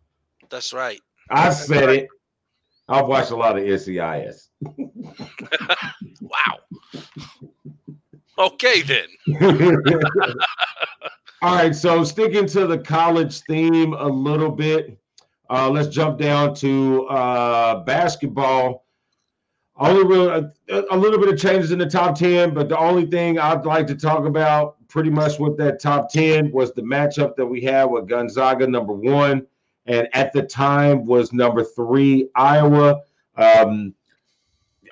That's 0.50 0.72
right. 0.72 1.00
I 1.30 1.50
said 1.50 1.86
right. 1.86 2.02
it. 2.02 2.08
I've 2.88 3.06
watched 3.06 3.30
a 3.30 3.36
lot 3.36 3.56
of 3.56 3.64
NCIS. 3.64 4.48
wow. 6.20 6.58
Okay 8.38 8.82
then. 8.82 9.06
All 11.42 11.56
right, 11.56 11.74
so 11.74 12.04
sticking 12.04 12.46
to 12.48 12.66
the 12.66 12.78
college 12.78 13.40
theme 13.42 13.92
a 13.94 14.06
little 14.06 14.50
bit, 14.50 14.98
uh, 15.50 15.68
let's 15.68 15.88
jump 15.88 16.18
down 16.18 16.54
to 16.56 17.06
uh, 17.06 17.84
basketball. 17.84 18.83
Only 19.76 20.04
real, 20.04 20.30
a, 20.30 20.84
a, 20.90 20.96
little 20.96 21.18
bit 21.18 21.28
of 21.28 21.38
changes 21.38 21.72
in 21.72 21.80
the 21.80 21.86
top 21.86 22.16
ten, 22.16 22.54
but 22.54 22.68
the 22.68 22.78
only 22.78 23.06
thing 23.06 23.40
I'd 23.40 23.66
like 23.66 23.88
to 23.88 23.96
talk 23.96 24.24
about, 24.24 24.76
pretty 24.86 25.10
much 25.10 25.40
with 25.40 25.56
that 25.58 25.80
top 25.80 26.10
ten, 26.10 26.52
was 26.52 26.72
the 26.72 26.82
matchup 26.82 27.34
that 27.36 27.46
we 27.46 27.60
had 27.60 27.84
with 27.84 28.08
Gonzaga, 28.08 28.68
number 28.68 28.92
one, 28.92 29.44
and 29.86 30.08
at 30.12 30.32
the 30.32 30.42
time 30.42 31.04
was 31.04 31.32
number 31.32 31.64
three 31.64 32.28
Iowa. 32.36 33.00
Um, 33.36 33.94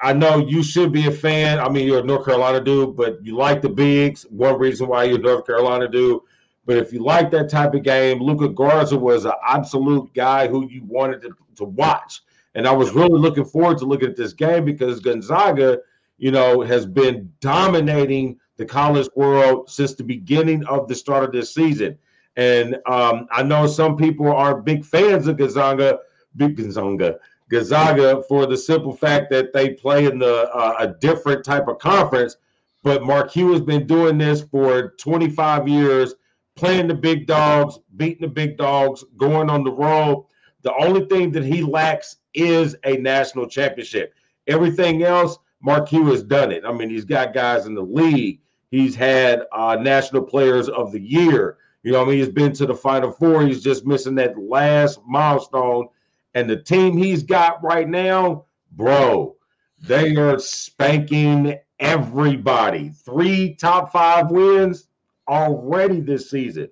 I 0.03 0.13
know 0.13 0.39
you 0.39 0.65
should 0.65 0.91
be 0.91 1.07
a 1.07 1.13
fan. 1.13 1.61
I 1.61 1.69
mean, 1.69 1.87
you're 1.87 2.01
a 2.01 2.05
North 2.05 2.25
Carolina 2.25 2.61
dude, 2.61 2.97
but 2.97 3.25
you 3.25 3.37
like 3.37 3.63
the 3.63 3.69
bigs. 3.69 4.25
One 4.31 4.59
reason 4.59 4.89
why 4.89 5.05
you're 5.05 5.19
North 5.19 5.47
Carolina 5.47 5.87
dude. 5.87 6.21
But 6.67 6.77
if 6.77 6.93
you 6.93 7.05
like 7.05 7.31
that 7.31 7.49
type 7.49 7.75
of 7.75 7.85
game, 7.85 8.21
Luka 8.21 8.49
Garza 8.49 8.97
was 8.97 9.27
an 9.27 9.33
absolute 9.47 10.13
guy 10.13 10.49
who 10.49 10.69
you 10.69 10.83
wanted 10.85 11.23
to, 11.23 11.31
to 11.57 11.65
watch. 11.65 12.23
And 12.55 12.67
I 12.67 12.73
was 12.73 12.93
really 12.93 13.19
looking 13.19 13.45
forward 13.45 13.79
to 13.79 13.85
looking 13.85 14.09
at 14.09 14.17
this 14.17 14.33
game 14.33 14.65
because 14.65 15.01
Gonzaga, 15.01 15.79
you 16.19 16.31
know, 16.31 16.61
has 16.63 16.87
been 16.87 17.33
dominating 17.41 18.39
the 18.57 18.65
college 18.65 19.09
world 19.17 19.71
since 19.71 19.95
the 19.95 20.05
beginning 20.05 20.65
of 20.67 20.87
the 20.87 20.95
start 20.95 21.25
of 21.25 21.33
this 21.33 21.55
season. 21.55 21.99
And 22.37 22.77
um, 22.87 23.27
I 23.31 23.43
know 23.43 23.67
some 23.67 23.97
people 23.97 24.31
are 24.31 24.61
big 24.61 24.85
fans 24.85 25.27
of 25.27 25.37
Gonzaga, 25.37 25.99
big 26.37 26.57
Gonzaga, 26.57 27.19
Gonzaga 27.51 28.23
for 28.23 28.47
the 28.47 28.57
simple 28.57 28.95
fact 28.95 29.31
that 29.31 29.53
they 29.53 29.71
play 29.71 30.07
in 30.07 30.19
the 30.19 30.51
uh, 30.55 30.77
a 30.79 30.89
different 30.89 31.45
type 31.45 31.69
of 31.69 31.79
conference. 31.79 32.37
But 32.83 33.05
Mark 33.05 33.31
Few 33.31 33.53
has 33.53 33.61
been 33.61 33.87
doing 33.87 34.19
this 34.19 34.43
for 34.43 34.95
25 34.99 35.69
years, 35.69 36.15
playing 36.57 36.89
the 36.89 36.95
big 36.95 37.27
dogs, 37.27 37.79
beating 37.97 38.23
the 38.23 38.29
big 38.29 38.57
dogs, 38.57 39.05
going 39.17 39.51
on 39.51 39.65
the 39.65 39.71
road. 39.71 40.27
The 40.63 40.75
only 40.75 41.05
thing 41.07 41.31
that 41.33 41.45
he 41.45 41.63
lacks 41.63 42.17
is 42.35 42.77
a 42.85 42.97
national 42.97 43.47
championship. 43.49 44.15
Everything 44.47 45.03
else, 45.03 45.39
Mark 45.61 45.89
Few 45.89 46.07
has 46.07 46.23
done 46.23 46.51
it. 46.53 46.65
I 46.65 46.73
mean, 46.73 46.91
he's 46.91 47.05
got 47.05 47.35
guys 47.35 47.67
in 47.67 47.75
the 47.75 47.83
league. 47.83 48.41
He's 48.71 48.95
had 48.95 49.43
uh, 49.53 49.77
national 49.81 50.23
players 50.23 50.69
of 50.69 50.93
the 50.93 51.01
year. 51.01 51.59
You 51.83 51.93
know, 51.93 52.03
I 52.03 52.05
mean, 52.05 52.19
he's 52.19 52.29
been 52.29 52.53
to 52.55 52.67
the 52.67 52.75
Final 52.75 53.11
Four. 53.11 53.47
He's 53.47 53.63
just 53.63 53.87
missing 53.87 54.15
that 54.17 54.39
last 54.39 55.01
milestone. 55.07 55.89
And 56.35 56.49
the 56.49 56.57
team 56.57 56.97
he's 56.97 57.23
got 57.23 57.63
right 57.63 57.89
now, 57.89 58.47
bro, 58.73 59.37
they 59.81 60.17
are 60.17 60.39
spanking 60.39 61.59
everybody. 61.79 62.91
Three 62.91 63.55
top 63.55 63.93
five 63.93 64.31
wins 64.31 64.89
already 65.29 66.01
this 66.01 66.31
season. 66.31 66.71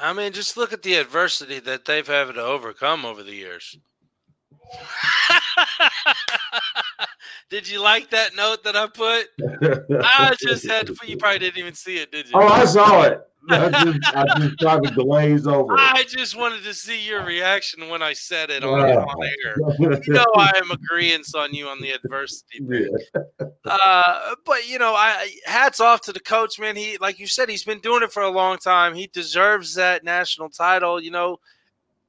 I 0.00 0.12
mean, 0.12 0.32
just 0.32 0.56
look 0.56 0.72
at 0.72 0.82
the 0.82 0.94
adversity 0.94 1.60
that 1.60 1.84
they've 1.84 2.06
had 2.06 2.34
to 2.34 2.42
overcome 2.42 3.04
over 3.04 3.22
the 3.22 3.34
years. 3.34 3.76
did 7.50 7.68
you 7.68 7.80
like 7.80 8.10
that 8.10 8.36
note 8.36 8.62
that 8.64 8.76
I 8.76 8.86
put? 8.86 9.26
I 10.04 10.34
just 10.40 10.66
had 10.66 10.86
to 10.86 10.94
put. 10.94 11.08
You 11.08 11.16
probably 11.16 11.40
didn't 11.40 11.58
even 11.58 11.74
see 11.74 11.98
it, 11.98 12.12
did 12.12 12.26
you? 12.26 12.32
Oh, 12.34 12.46
I 12.46 12.64
saw 12.64 13.02
it. 13.02 13.20
I 13.50 13.84
just, 13.84 14.16
I 14.16 14.38
just 14.38 14.58
tried 14.58 14.82
to 14.84 14.94
glaze 14.94 15.46
over. 15.46 15.74
It. 15.74 15.78
I 15.78 16.04
just 16.08 16.34
wanted 16.34 16.64
to 16.64 16.72
see 16.72 17.06
your 17.06 17.22
reaction 17.24 17.90
when 17.90 18.00
I 18.00 18.14
said 18.14 18.48
it 18.48 18.64
on, 18.64 18.80
on 18.80 19.22
air. 19.22 19.56
You 19.78 20.14
know, 20.14 20.24
I 20.34 20.50
am 20.56 20.70
agreeing 20.70 21.22
on 21.36 21.52
you 21.52 21.68
on 21.68 21.78
the 21.82 21.90
adversity. 21.90 22.60
Yeah. 22.62 22.86
Uh, 23.66 24.34
but 24.46 24.66
you 24.66 24.78
know, 24.78 24.94
I 24.94 25.30
hats 25.44 25.78
off 25.78 26.00
to 26.02 26.12
the 26.12 26.20
coach, 26.20 26.58
man. 26.58 26.74
He, 26.74 26.96
like 26.98 27.18
you 27.18 27.26
said, 27.26 27.50
he's 27.50 27.64
been 27.64 27.80
doing 27.80 28.02
it 28.02 28.12
for 28.12 28.22
a 28.22 28.30
long 28.30 28.56
time. 28.56 28.94
He 28.94 29.08
deserves 29.08 29.74
that 29.74 30.04
national 30.04 30.48
title. 30.48 31.02
You 31.02 31.10
know, 31.10 31.38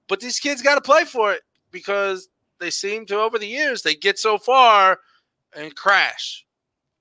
but 0.08 0.22
these 0.22 0.40
kids 0.40 0.62
got 0.62 0.76
to 0.76 0.82
play 0.82 1.04
for 1.04 1.34
it 1.34 1.42
because 1.72 2.30
they 2.60 2.70
seem 2.70 3.06
to 3.08 3.20
over 3.20 3.38
the 3.38 3.48
years 3.48 3.82
they 3.82 3.96
get 3.96 4.20
so 4.20 4.38
far 4.38 5.00
and 5.56 5.76
crash. 5.76 6.46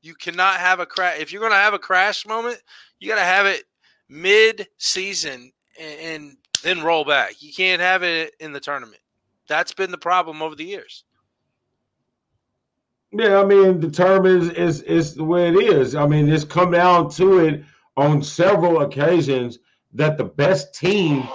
You 0.03 0.15
cannot 0.15 0.57
have 0.57 0.81
a 0.81 0.87
crash. 0.87 1.21
If 1.21 1.33
you're 1.33 1.41
going 1.41 1.53
to 1.53 1.59
have 1.59 1.75
a 1.75 1.79
crash 1.79 2.27
moment, 2.27 2.63
you 2.99 3.09
got 3.09 3.17
to 3.17 3.23
have 3.23 3.47
it 3.47 3.65
mid 4.09 4.69
season 4.79 5.53
and, 5.81 6.01
and 6.01 6.37
then 6.63 6.83
roll 6.83 7.05
back. 7.05 7.43
You 7.43 7.53
can't 7.53 7.81
have 7.81 8.03
it 8.03 8.35
in 8.41 8.53
the 8.53 8.61
tournament. 8.61 9.01
That's 9.49 9.73
been 9.73 9.91
the 9.91 9.99
problem 9.99 10.43
over 10.43 10.55
the 10.55 10.65
years. 10.65 11.05
Yeah, 13.17 13.39
I 13.39 13.45
mean 13.45 13.79
the 13.79 13.91
term 13.91 14.27
is 14.27 14.51
is 14.51 14.83
is 14.83 15.15
the 15.15 15.23
way 15.23 15.49
it 15.49 15.57
is. 15.57 15.95
I 15.95 16.05
mean, 16.07 16.29
it's 16.29 16.43
come 16.43 16.73
down 16.73 17.11
to 17.11 17.39
it 17.39 17.65
on 17.97 18.23
several 18.23 18.81
occasions 18.81 19.61
that 19.93 20.19
the 20.19 20.25
best 20.25 20.75
team 20.75 21.29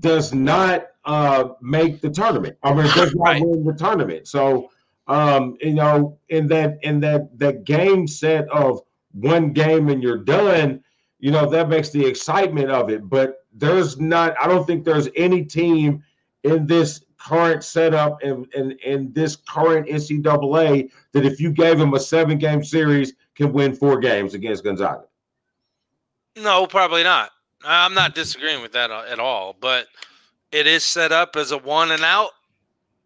does 0.00 0.34
not 0.34 0.88
uh, 1.06 1.50
make 1.60 2.00
the 2.00 2.10
tournament. 2.10 2.56
I 2.62 2.74
mean, 2.74 2.86
does 2.86 3.14
not 3.14 3.24
right. 3.24 3.42
win 3.42 3.64
the 3.64 3.72
tournament. 3.72 4.28
So, 4.28 4.70
um, 5.06 5.56
you 5.60 5.74
know, 5.74 6.18
in 6.28 6.48
that 6.48 6.78
in 6.82 7.00
that 7.00 7.38
that 7.38 7.64
game 7.64 8.06
set 8.06 8.48
of 8.48 8.80
one 9.12 9.52
game 9.52 9.88
and 9.88 10.02
you're 10.02 10.18
done, 10.18 10.82
you 11.20 11.30
know, 11.30 11.48
that 11.48 11.68
makes 11.68 11.90
the 11.90 12.04
excitement 12.04 12.70
of 12.70 12.90
it. 12.90 13.08
But 13.08 13.46
there's 13.54 13.98
not. 13.98 14.34
I 14.40 14.48
don't 14.48 14.66
think 14.66 14.84
there's 14.84 15.08
any 15.16 15.44
team 15.44 16.02
in 16.42 16.66
this 16.66 17.04
current 17.18 17.64
setup 17.64 18.22
and 18.22 18.46
in, 18.54 18.72
in, 18.72 18.78
in 18.84 19.12
this 19.12 19.36
current 19.36 19.88
NCAA 19.88 20.90
that 21.12 21.24
if 21.24 21.40
you 21.40 21.50
gave 21.50 21.78
them 21.78 21.94
a 21.94 22.00
seven 22.00 22.38
game 22.38 22.62
series 22.62 23.14
can 23.34 23.52
win 23.52 23.74
four 23.74 23.98
games 23.98 24.34
against 24.34 24.64
Gonzaga. 24.64 25.04
No, 26.36 26.66
probably 26.66 27.02
not. 27.02 27.30
I'm 27.64 27.94
not 27.94 28.14
disagreeing 28.14 28.60
with 28.60 28.72
that 28.72 28.90
at 28.90 29.18
all, 29.18 29.56
but 29.58 29.86
it 30.56 30.66
is 30.66 30.84
set 30.84 31.12
up 31.12 31.36
as 31.36 31.50
a 31.50 31.58
one 31.58 31.90
and 31.90 32.02
out, 32.02 32.30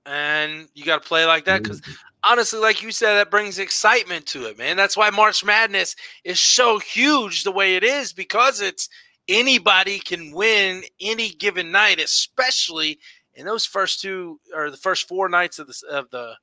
and 0.06 0.68
you 0.74 0.84
got 0.84 1.02
to 1.02 1.08
play 1.08 1.26
like 1.26 1.44
that 1.46 1.62
because 1.62 1.80
mm-hmm. 1.80 1.92
honestly, 2.22 2.60
like 2.60 2.80
you 2.80 2.92
said, 2.92 3.14
that 3.14 3.30
brings 3.30 3.58
excitement 3.58 4.24
to 4.26 4.46
it, 4.46 4.56
man. 4.56 4.76
That's 4.76 4.96
why 4.96 5.10
March 5.10 5.44
Madness 5.44 5.96
is 6.22 6.38
so 6.38 6.78
huge 6.78 7.42
the 7.42 7.50
way 7.50 7.74
it 7.74 7.82
is 7.82 8.12
because 8.12 8.60
it's 8.60 8.88
anybody 9.28 9.98
can 9.98 10.32
win 10.32 10.82
any 11.00 11.30
given 11.30 11.72
night, 11.72 12.00
especially 12.00 13.00
in 13.34 13.46
those 13.46 13.66
first 13.66 14.00
two 14.00 14.38
or 14.54 14.70
the 14.70 14.76
first 14.76 15.08
four 15.08 15.28
nights 15.28 15.58
of 15.58 15.66
the 15.66 15.82
of 15.90 16.08
the 16.10 16.34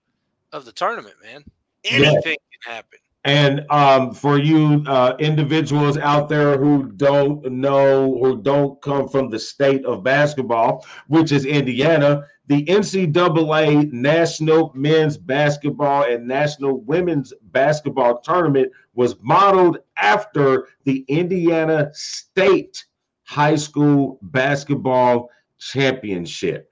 of 0.51 0.65
the 0.65 0.73
tournament, 0.73 1.15
man. 1.23 1.43
Anything 1.85 2.11
yeah. 2.25 2.59
can 2.65 2.73
happen. 2.73 2.99
And 3.27 3.65
um, 3.69 4.13
for 4.13 4.39
you 4.39 4.85
uh, 4.87 5.17
individuals 5.19 5.97
out 5.97 6.29
there 6.29 6.57
who 6.57 6.93
don't 6.93 7.43
know, 7.51 8.17
who 8.21 8.41
don't 8.41 8.81
come 8.81 9.09
from 9.09 9.29
the 9.29 9.37
state 9.37 9.83
of 9.83 10.01
basketball, 10.01 10.85
which 11.07 11.33
is 11.33 11.45
Indiana, 11.45 12.23
the 12.47 12.63
NCAA 12.63 13.91
National 13.91 14.71
Men's 14.73 15.17
Basketball 15.17 16.05
and 16.05 16.25
National 16.25 16.79
Women's 16.79 17.33
Basketball 17.51 18.21
Tournament 18.21 18.71
was 18.93 19.21
modeled 19.21 19.79
after 19.97 20.69
the 20.85 21.03
Indiana 21.09 21.89
State 21.93 22.85
High 23.23 23.57
School 23.57 24.19
Basketball 24.21 25.29
Championship. 25.59 26.71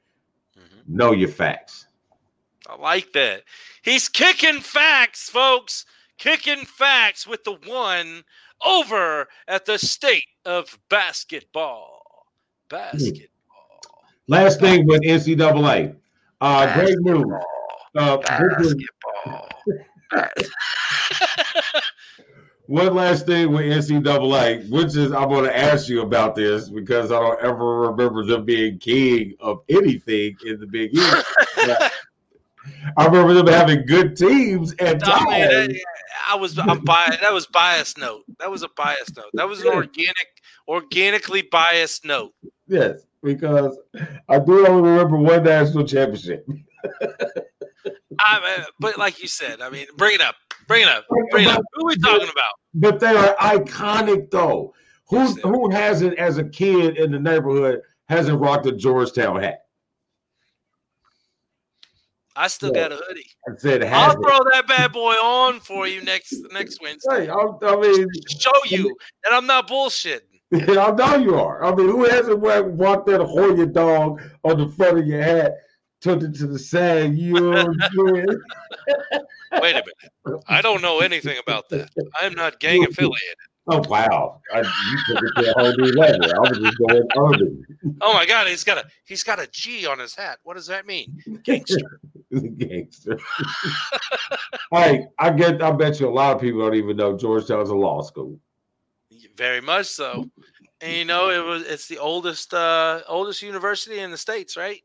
Mm-hmm. 0.57 0.95
Know 0.95 1.11
your 1.11 1.27
facts. 1.27 1.87
I 2.65 2.77
like 2.77 3.11
that. 3.11 3.43
He's 3.81 4.07
kicking 4.07 4.61
facts, 4.61 5.29
folks 5.29 5.85
kicking 6.17 6.65
facts 6.65 7.27
with 7.27 7.43
the 7.43 7.57
one 7.65 8.23
over 8.65 9.27
at 9.47 9.65
the 9.65 9.77
state 9.77 10.25
of 10.45 10.77
basketball. 10.89 12.27
Basketball. 12.69 13.29
Last 14.27 14.59
thing 14.59 14.87
with 14.87 15.01
NCAA. 15.01 15.95
Uh, 16.41 16.73
great 16.73 16.99
news. 16.99 17.25
Uh, 17.95 18.17
basketball. 18.17 19.49
One 22.67 22.95
last 22.95 23.27
thing 23.27 23.51
with 23.51 23.65
NCAA, 23.65 24.67
which 24.71 24.95
is 24.95 25.11
I'm 25.11 25.29
going 25.29 25.43
to 25.43 25.55
ask 25.55 25.87
you 25.87 26.01
about 26.01 26.33
this 26.33 26.67
because 26.67 27.11
I 27.11 27.19
don't 27.19 27.39
ever 27.41 27.81
remember 27.81 28.25
them 28.25 28.43
being 28.43 28.79
king 28.79 29.35
of 29.39 29.61
anything 29.69 30.35
in 30.43 30.59
the 30.59 30.65
Big 30.65 30.95
East. 30.95 31.25
I 32.97 33.05
remember 33.05 33.33
them 33.33 33.47
having 33.47 33.85
good 33.85 34.15
teams 34.15 34.73
and 34.79 35.01
oh, 35.03 35.07
times. 35.07 35.25
I, 35.29 35.67
mean, 35.67 35.79
I 36.27 36.35
was 36.35 36.57
I'm 36.57 36.83
biased. 36.83 37.21
That 37.21 37.33
was 37.33 37.45
biased 37.47 37.97
note. 37.97 38.23
That 38.39 38.49
was 38.49 38.63
a 38.63 38.69
biased 38.75 39.17
note. 39.17 39.31
That 39.33 39.47
was 39.47 39.61
an 39.61 39.67
organic, 39.67 40.41
organically 40.67 41.43
biased 41.43 42.05
note. 42.05 42.33
Yes, 42.67 43.05
because 43.21 43.77
I 44.29 44.39
do 44.39 44.67
only 44.67 44.89
remember 44.89 45.17
one 45.17 45.43
national 45.43 45.85
championship. 45.85 46.47
I 48.19 48.39
mean, 48.39 48.65
but 48.79 48.97
like 48.97 49.21
you 49.21 49.27
said, 49.27 49.61
I 49.61 49.69
mean, 49.69 49.87
bring 49.97 50.15
it 50.15 50.21
up, 50.21 50.35
bring 50.67 50.83
it 50.83 50.87
up, 50.87 51.05
bring 51.31 51.47
it 51.47 51.51
up. 51.51 51.61
Who 51.73 51.85
are 51.85 51.89
we 51.89 51.97
talking 51.97 52.29
about? 52.29 52.53
But 52.73 52.99
they 52.99 53.15
are 53.15 53.35
iconic, 53.35 54.31
though. 54.31 54.73
Who 55.09 55.25
who 55.35 55.69
hasn't, 55.69 56.17
as 56.17 56.37
a 56.37 56.43
kid 56.43 56.97
in 56.97 57.11
the 57.11 57.19
neighborhood, 57.19 57.81
hasn't 58.09 58.39
rocked 58.39 58.65
a 58.65 58.71
Georgetown 58.71 59.41
hat? 59.41 59.64
I 62.35 62.47
still 62.47 62.71
yeah. 62.75 62.89
got 62.89 62.91
a 62.91 62.95
hoodie. 63.07 63.29
I 63.47 63.57
said, 63.57 63.83
I'll 63.83 64.13
throw 64.13 64.39
that 64.53 64.65
bad 64.67 64.91
boy 64.91 65.13
on 65.13 65.59
for 65.59 65.87
you 65.87 66.01
next 66.03 66.35
next 66.51 66.81
Wednesday. 66.81 67.25
Hey, 67.25 67.29
I, 67.29 67.35
I 67.35 67.75
mean, 67.79 68.07
show 68.27 68.51
you 68.65 68.95
that 69.23 69.33
I'm 69.33 69.45
not 69.45 69.67
bullshitting. 69.67 70.21
I 70.53 70.91
know 70.91 71.15
you 71.15 71.35
are. 71.35 71.63
I 71.63 71.73
mean, 71.73 71.87
who 71.87 72.05
hasn't 72.05 72.39
walked 72.39 73.07
that 73.07 73.21
Hoya 73.21 73.65
dog 73.65 74.21
on 74.43 74.57
the 74.57 74.69
front 74.69 74.99
of 74.99 75.07
your 75.07 75.21
hat, 75.21 75.53
took 76.01 76.21
it 76.21 76.35
to 76.35 76.47
the 76.47 76.59
side? 76.59 77.15
You 77.15 77.33
know 77.33 77.73
Wait 79.61 79.75
a 79.75 79.83
minute. 79.83 80.43
I 80.47 80.61
don't 80.61 80.81
know 80.81 80.99
anything 80.99 81.37
about 81.39 81.69
that. 81.69 81.89
I 82.21 82.25
am 82.25 82.33
not 82.33 82.59
gang 82.59 82.83
affiliated. 82.89 83.35
Oh 83.67 83.81
wow! 83.89 84.41
I, 84.53 84.59
you 84.59 84.99
took 85.07 85.23
it 85.23 85.41
to 85.41 85.49
a 85.49 85.59
whole 85.59 85.73
new 85.77 85.91
level. 85.93 86.23
I 86.23 86.39
was 86.39 86.59
just 86.59 86.77
going 86.77 87.07
urban. 87.17 87.65
Oh 87.99 88.13
my 88.13 88.25
god, 88.25 88.47
he's 88.47 88.63
got 88.63 88.77
a 88.77 88.85
he's 89.05 89.23
got 89.23 89.39
a 89.39 89.47
G 89.51 89.87
on 89.87 89.97
his 89.97 90.13
hat. 90.13 90.37
What 90.43 90.55
does 90.55 90.67
that 90.67 90.85
mean? 90.85 91.19
Gangster. 91.43 91.99
Gangster. 92.57 93.17
hey, 94.71 95.07
I 95.17 95.31
get. 95.31 95.63
I 95.63 95.71
bet 95.71 95.99
you 95.99 96.07
a 96.07 96.11
lot 96.11 96.35
of 96.35 96.41
people 96.41 96.59
don't 96.59 96.75
even 96.75 96.95
know 96.95 97.17
Georgetown's 97.17 97.69
a 97.69 97.75
law 97.75 98.03
school. 98.03 98.39
Very 99.35 99.61
much 99.61 99.87
so. 99.87 100.29
And 100.81 100.93
you 100.93 101.05
know, 101.05 101.29
it 101.29 101.43
was 101.43 101.63
it's 101.63 101.87
the 101.87 101.97
oldest 101.97 102.53
uh 102.53 103.01
oldest 103.07 103.41
university 103.41 103.99
in 103.99 104.11
the 104.11 104.17
states, 104.17 104.55
right? 104.55 104.81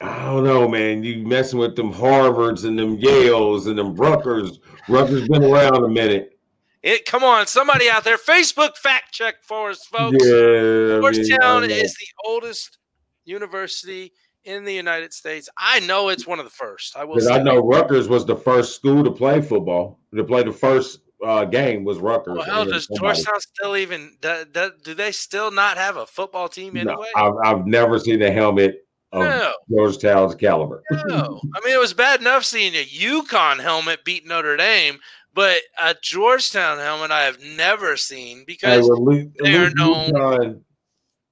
I 0.00 0.24
don't 0.24 0.44
know, 0.44 0.66
man. 0.66 1.04
You 1.04 1.26
messing 1.26 1.58
with 1.58 1.76
them 1.76 1.92
Harvards 1.92 2.64
and 2.64 2.78
them 2.78 2.96
Yales 2.98 3.68
and 3.68 3.78
them 3.78 3.94
Rutgers. 3.94 4.58
Rutgers 4.88 5.28
been 5.28 5.44
around 5.44 5.84
a 5.84 5.88
minute. 5.88 6.39
It 6.82 7.04
come 7.04 7.22
on, 7.22 7.46
somebody 7.46 7.90
out 7.90 8.04
there, 8.04 8.16
Facebook 8.16 8.76
fact 8.76 9.12
check 9.12 9.36
for 9.42 9.70
us, 9.70 9.84
folks. 9.84 10.24
Yeah, 10.24 10.98
Georgetown 11.00 11.64
I 11.64 11.66
is 11.66 11.94
the 11.94 12.06
oldest 12.26 12.78
university 13.24 14.12
in 14.44 14.64
the 14.64 14.72
United 14.72 15.12
States. 15.12 15.48
I 15.58 15.80
know 15.80 16.08
it's 16.08 16.26
one 16.26 16.38
of 16.38 16.46
the 16.46 16.50
first. 16.50 16.96
I 16.96 17.04
will. 17.04 17.30
I 17.30 17.42
know 17.42 17.58
Rutgers 17.58 18.08
was 18.08 18.24
the 18.24 18.36
first 18.36 18.74
school 18.76 19.04
to 19.04 19.10
play 19.10 19.40
football. 19.40 19.98
To 20.14 20.24
play 20.24 20.42
the 20.42 20.52
first 20.52 21.00
uh, 21.24 21.44
game 21.44 21.84
was 21.84 21.98
Rutgers. 21.98 22.36
Well, 22.36 22.44
hell, 22.44 22.64
does 22.64 22.88
Georgetown 22.96 23.40
still 23.40 23.76
even 23.76 24.16
do, 24.20 24.72
do, 24.82 24.94
they 24.94 25.12
still 25.12 25.50
not 25.50 25.76
have 25.76 25.96
a 25.96 26.06
football 26.06 26.48
team 26.48 26.74
No, 26.74 26.80
anyway? 26.80 27.08
I've, 27.16 27.34
I've 27.44 27.66
never 27.66 27.98
seen 27.98 28.22
a 28.22 28.30
helmet 28.30 28.86
of 29.12 29.22
No. 29.22 29.52
Georgetown's 29.70 30.34
caliber. 30.34 30.82
No, 31.06 31.40
I 31.54 31.64
mean 31.64 31.74
it 31.74 31.80
was 31.80 31.94
bad 31.94 32.20
enough 32.20 32.44
seeing 32.44 32.74
a 32.74 32.84
UConn 32.84 33.60
helmet 33.60 34.04
beat 34.04 34.26
Notre 34.26 34.56
Dame, 34.56 34.98
but 35.34 35.58
a 35.80 35.94
Georgetown 36.02 36.78
helmet 36.78 37.10
I 37.10 37.22
have 37.24 37.38
never 37.56 37.96
seen 37.96 38.38
Hey, 38.38 38.44
because 38.46 38.88
well, 38.88 38.96
at 38.96 39.02
least, 39.02 39.28
at 39.38 39.44
they 39.44 39.54
are 39.56 39.70
known. 39.70 40.10
UConn, 40.10 40.60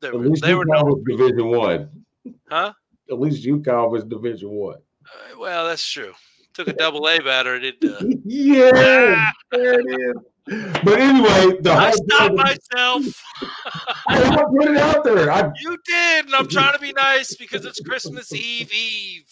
They 0.01 0.09
at 0.09 0.15
were, 0.15 0.27
least 0.27 0.43
they 0.43 0.55
were 0.55 0.65
known. 0.67 0.85
was 0.87 1.03
Division 1.07 1.47
One. 1.49 1.91
Huh? 2.49 2.73
At 3.11 3.21
least 3.21 3.45
UConn 3.47 3.91
was 3.91 4.05
Division 4.05 4.51
One. 4.51 4.77
Uh, 5.05 5.39
Well, 5.39 5.67
that's 5.67 5.85
true. 5.91 6.13
Took 6.55 6.69
a 6.69 6.73
double 6.73 7.07
A 7.09 7.19
batter. 7.21 7.59
Did 7.61 7.85
uh, 7.85 7.99
Yeah, 8.25 9.31
there 9.53 9.81
it 9.81 9.87
is. 10.01 10.17
But 10.83 10.99
anyway, 10.99 11.59
the 11.61 11.73
I 11.73 11.91
stopped 11.93 12.35
myself. 12.35 13.05
I 14.09 14.45
put 14.59 14.69
it 14.71 14.77
out 14.79 15.05
there. 15.05 15.31
I, 15.31 15.51
You 15.61 15.77
did, 15.87 16.25
and 16.27 16.35
I'm 16.35 16.49
trying 16.49 16.73
to 16.73 16.79
be 16.79 16.93
nice 16.95 17.37
because 17.37 17.65
it's 17.67 17.81
Christmas 17.81 18.33
Eve 18.33 18.73
Eve. 18.73 19.25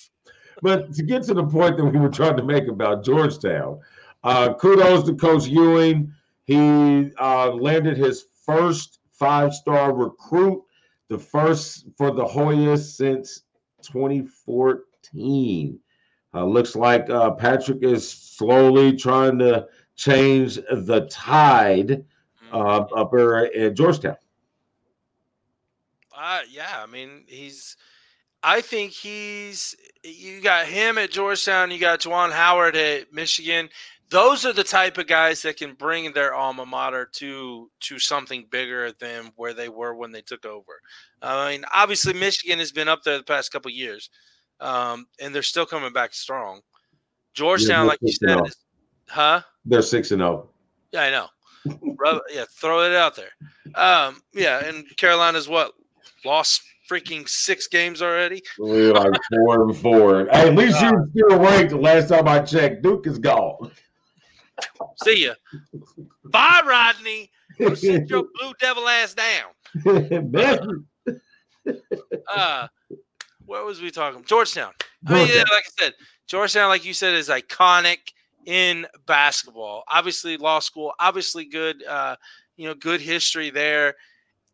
but 0.62 0.92
to 0.94 1.02
get 1.02 1.22
to 1.24 1.34
the 1.34 1.44
point 1.44 1.78
that 1.78 1.84
we 1.86 1.98
were 1.98 2.10
trying 2.10 2.36
to 2.36 2.42
make 2.44 2.68
about 2.68 3.02
Georgetown, 3.04 3.80
uh, 4.26 4.52
kudos 4.54 5.04
to 5.04 5.14
Coach 5.14 5.46
Ewing. 5.46 6.12
He 6.44 7.10
uh, 7.18 7.52
landed 7.52 7.96
his 7.96 8.26
first 8.44 8.98
five-star 9.12 9.94
recruit, 9.94 10.62
the 11.08 11.18
first 11.18 11.86
for 11.96 12.10
the 12.10 12.24
Hoyas 12.24 12.96
since 12.96 13.42
2014. 13.82 15.78
Uh, 16.34 16.44
looks 16.44 16.74
like 16.76 17.08
uh, 17.08 17.30
Patrick 17.30 17.82
is 17.82 18.08
slowly 18.08 18.96
trying 18.96 19.38
to 19.38 19.66
change 19.94 20.56
the 20.56 21.06
tide 21.10 22.04
uh, 22.52 22.84
up 22.96 23.12
there 23.12 23.44
in 23.44 23.74
Georgetown. 23.74 24.16
Uh, 26.16 26.40
yeah, 26.50 26.82
I 26.82 26.86
mean, 26.86 27.24
he's. 27.26 27.76
I 28.42 28.60
think 28.60 28.92
he's. 28.92 29.76
You 30.04 30.40
got 30.40 30.66
him 30.66 30.98
at 30.98 31.10
Georgetown. 31.10 31.70
You 31.70 31.78
got 31.78 32.00
Juwan 32.00 32.32
Howard 32.32 32.76
at 32.76 33.12
Michigan. 33.12 33.68
Those 34.08 34.44
are 34.44 34.52
the 34.52 34.64
type 34.64 34.98
of 34.98 35.08
guys 35.08 35.42
that 35.42 35.56
can 35.56 35.74
bring 35.74 36.12
their 36.12 36.34
alma 36.34 36.64
mater 36.64 37.08
to 37.14 37.70
to 37.80 37.98
something 37.98 38.46
bigger 38.50 38.92
than 38.92 39.32
where 39.36 39.52
they 39.52 39.68
were 39.68 39.94
when 39.94 40.12
they 40.12 40.22
took 40.22 40.46
over. 40.46 40.80
I 41.22 41.52
mean, 41.52 41.64
obviously, 41.74 42.12
Michigan 42.12 42.58
has 42.60 42.70
been 42.70 42.88
up 42.88 43.02
there 43.02 43.18
the 43.18 43.24
past 43.24 43.50
couple 43.50 43.70
years, 43.70 44.10
um, 44.60 45.06
and 45.20 45.34
they're 45.34 45.42
still 45.42 45.66
coming 45.66 45.92
back 45.92 46.14
strong. 46.14 46.60
Georgetown, 47.34 47.86
like 47.86 47.98
you 48.00 48.12
said, 48.12 48.38
oh. 48.38 48.44
is, 48.44 48.56
huh? 49.08 49.42
They're 49.64 49.82
six 49.82 50.12
and 50.12 50.22
oh. 50.22 50.26
zero. 50.26 50.48
Yeah, 50.92 51.00
I 51.02 51.10
know. 51.10 51.26
Yeah, 52.32 52.44
throw 52.60 52.82
it 52.84 52.94
out 52.94 53.16
there. 53.16 53.30
Um, 53.74 54.22
yeah, 54.32 54.64
and 54.64 54.84
Carolina's 54.96 55.48
what 55.48 55.72
lost 56.24 56.62
freaking 56.90 57.28
six 57.28 57.66
games 57.66 58.02
already. 58.02 58.42
We're 58.58 58.92
like 58.92 59.12
four 59.30 59.64
and 59.64 59.76
four. 59.76 60.26
Hey, 60.32 60.48
at 60.48 60.54
least 60.54 60.80
you're 60.82 61.08
still 61.10 61.38
ranked. 61.38 61.70
The 61.70 61.78
last 61.78 62.08
time 62.08 62.28
I 62.28 62.40
checked, 62.40 62.82
Duke 62.82 63.06
is 63.06 63.18
gone. 63.18 63.70
See 65.04 65.26
ya. 65.26 65.34
Bye, 66.24 66.62
Rodney. 66.66 67.30
Go 67.58 67.74
sit 67.74 68.08
your 68.08 68.24
blue 68.38 68.52
devil 68.60 68.88
ass 68.88 69.14
down. 69.14 70.30
That's- 70.32 70.66
Uh, 72.34 72.68
what 73.44 73.64
was 73.66 73.80
we 73.80 73.90
talking? 73.90 74.24
Georgetown. 74.24 74.72
I 75.06 75.14
mean, 75.14 75.28
yeah, 75.28 75.40
like 75.40 75.64
I 75.66 75.70
said, 75.84 75.94
Georgetown, 76.26 76.68
like 76.68 76.84
you 76.84 76.94
said, 76.94 77.14
is 77.14 77.28
iconic 77.28 77.98
in 78.44 78.86
basketball. 79.06 79.84
Obviously, 79.88 80.36
law 80.36 80.58
school. 80.60 80.92
Obviously, 81.00 81.44
good. 81.44 81.84
Uh, 81.84 82.16
you 82.56 82.66
know, 82.68 82.74
good 82.74 83.00
history 83.00 83.50
there. 83.50 83.94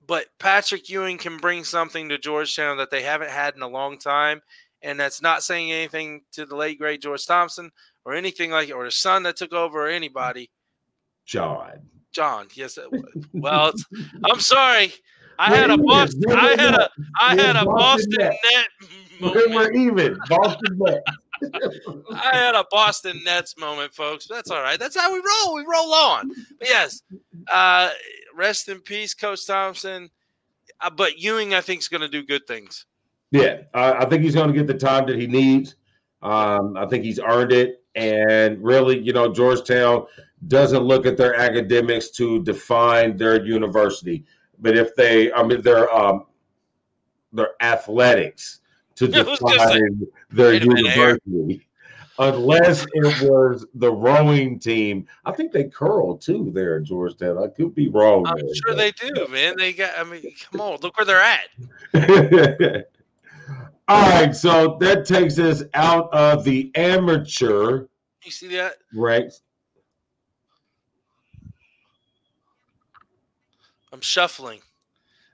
But 0.07 0.27
Patrick 0.39 0.89
Ewing 0.89 1.17
can 1.19 1.37
bring 1.37 1.65
something 1.65 2.09
to 2.09 2.19
Georgetown 2.19 2.77
that 2.79 2.91
they 2.91 3.03
haven't 3.03 3.31
had 3.31 3.55
in 3.55 3.63
a 3.63 3.69
long 3.69 3.99
time, 3.99 4.43
and 4.83 4.99
that's 4.99 5.23
not 5.23 5.43
saying 5.45 5.71
anything 5.71 6.23
to 6.33 6.45
the 6.45 6.57
late 6.57 6.79
great 6.79 7.01
George 7.01 7.25
Thompson 7.27 7.71
or 8.05 8.15
anything 8.15 8.51
like 8.51 8.71
or 8.71 8.85
the 8.85 8.91
son 8.91 9.23
that 9.25 9.37
took 9.37 9.53
over 9.53 9.87
or 9.87 9.89
anybody. 9.89 10.51
John. 11.25 11.81
John, 12.13 12.49
yes. 12.55 12.79
Well, 13.33 13.73
I'm 14.25 14.41
sorry. 14.41 14.93
I 15.39 15.55
had 15.55 15.71
a 15.71 15.79
Boston. 15.79 16.31
I 16.31 16.51
had 16.51 16.75
a 16.75 16.91
I 17.19 17.35
had 17.35 17.57
a 17.57 17.65
Boston 17.65 18.19
net 18.19 18.67
We're, 19.21 19.49
we're 19.49 19.73
even. 19.73 20.19
Boston 20.29 20.79
Net. 20.79 21.03
I 22.15 22.37
had 22.37 22.55
a 22.55 22.65
Boston 22.71 23.21
Nets 23.25 23.59
moment, 23.59 23.93
folks. 23.95 24.27
That's 24.29 24.51
all 24.51 24.63
right. 24.63 24.79
That's 24.79 24.97
how 24.97 25.13
we 25.13 25.19
roll. 25.19 25.55
We 25.55 25.63
roll 25.63 25.93
on. 25.93 26.29
But 26.59 26.69
yes, 26.69 27.03
uh, 27.51 27.91
rest 28.37 28.69
in 28.69 28.81
peace, 28.81 29.15
Coach 29.15 29.47
Thompson. 29.47 30.11
Uh, 30.81 30.91
but 30.91 31.19
Ewing, 31.19 31.55
I 31.55 31.61
think, 31.61 31.81
is 31.81 31.89
going 31.89 32.01
to 32.03 32.09
do 32.09 32.25
good 32.25 32.47
things. 32.47 32.87
Yeah, 33.31 33.63
I, 33.75 33.93
I 33.93 34.05
think 34.05 34.23
he's 34.23 34.35
going 34.35 34.53
to 34.53 34.55
get 34.55 34.67
the 34.67 34.75
time 34.75 35.07
that 35.07 35.19
he 35.19 35.27
needs. 35.27 35.77
Um, 36.23 36.77
I 36.77 36.87
think 36.87 37.05
he's 37.05 37.19
earned 37.19 37.53
it. 37.53 37.83
And 37.95 38.63
really, 38.63 38.99
you 38.99 39.13
know, 39.13 39.33
Georgetown 39.33 40.07
doesn't 40.49 40.83
look 40.83 41.07
at 41.07 41.17
their 41.17 41.35
academics 41.35 42.11
to 42.11 42.43
define 42.43 43.17
their 43.17 43.45
university, 43.45 44.25
but 44.59 44.77
if 44.77 44.95
they, 44.97 45.33
I 45.33 45.43
mean, 45.43 45.61
their 45.61 45.93
um, 45.93 46.27
their 47.33 47.51
athletics 47.61 48.61
to 48.97 49.09
define 49.09 50.07
their 50.31 50.49
wait 50.49 50.63
a 50.63 50.67
minute 50.67 50.93
here. 50.93 51.19
university. 51.27 51.67
Unless 52.19 52.87
it 52.93 53.29
was 53.29 53.67
the 53.75 53.91
rowing 53.91 54.59
team, 54.59 55.07
I 55.25 55.33
think 55.33 55.51
they 55.51 55.65
curl 55.65 56.19
too 56.19 56.51
there 56.55 56.77
at 56.77 56.85
Georgetown. 56.85 57.43
I 57.43 57.49
could 57.49 57.75
be 57.75 57.89
wrong. 57.89 58.27
I'm 58.27 58.37
there, 58.37 58.55
sure 58.55 58.75
they 58.75 58.93
do, 58.93 59.27
man. 59.29 59.55
They 59.57 59.73
got. 59.73 59.99
I 59.99 60.05
mean, 60.05 60.23
come 60.51 60.61
on, 60.61 60.79
look 60.83 60.97
where 60.97 61.07
they're 61.07 61.21
at. 61.21 62.87
All 63.93 64.09
right, 64.09 64.35
so 64.35 64.79
that 64.81 65.05
takes 65.05 65.39
us 65.39 65.63
out 65.75 66.09
of 66.15 66.45
the 66.45 66.73
amateur 66.77 67.89
You 68.25 68.31
see 68.31 68.49
that? 68.57 68.77
Right. 68.95 69.31
I'm 73.93 74.01
shuffling. 74.01 74.61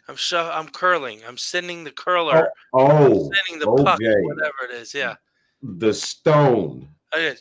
I'm 0.08 0.16
shuff. 0.16 0.50
I'm 0.52 0.66
curling. 0.70 1.20
I'm 1.24 1.38
sending 1.38 1.84
the 1.84 1.92
curler. 1.92 2.50
Oh, 2.72 2.88
oh 2.88 3.30
sending 3.46 3.60
the 3.60 3.84
puck, 3.84 4.00
okay. 4.02 4.22
whatever 4.22 4.64
it 4.68 4.72
is. 4.72 4.92
Yeah. 4.92 5.14
The 5.62 5.94
stone. 5.94 6.88
Oh, 7.14 7.18
yeah. 7.20 7.34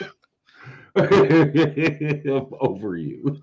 I'm 0.96 2.46
over 2.60 2.96
you. 2.96 3.40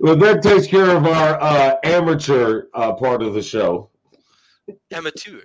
well, 0.00 0.16
that 0.16 0.40
takes 0.42 0.66
care 0.66 0.94
of 0.96 1.06
our 1.06 1.40
uh, 1.40 1.76
amateur 1.84 2.64
uh, 2.74 2.92
part 2.92 3.22
of 3.22 3.32
the 3.34 3.42
show. 3.42 3.88
Amateur. 4.92 5.40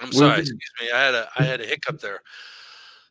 I'm 0.00 0.12
sorry. 0.12 0.40
Excuse 0.40 0.60
me. 0.80 0.90
I 0.94 0.98
had 0.98 1.14
a 1.14 1.28
I 1.38 1.42
had 1.42 1.60
a 1.60 1.64
hiccup 1.64 2.00
there. 2.00 2.20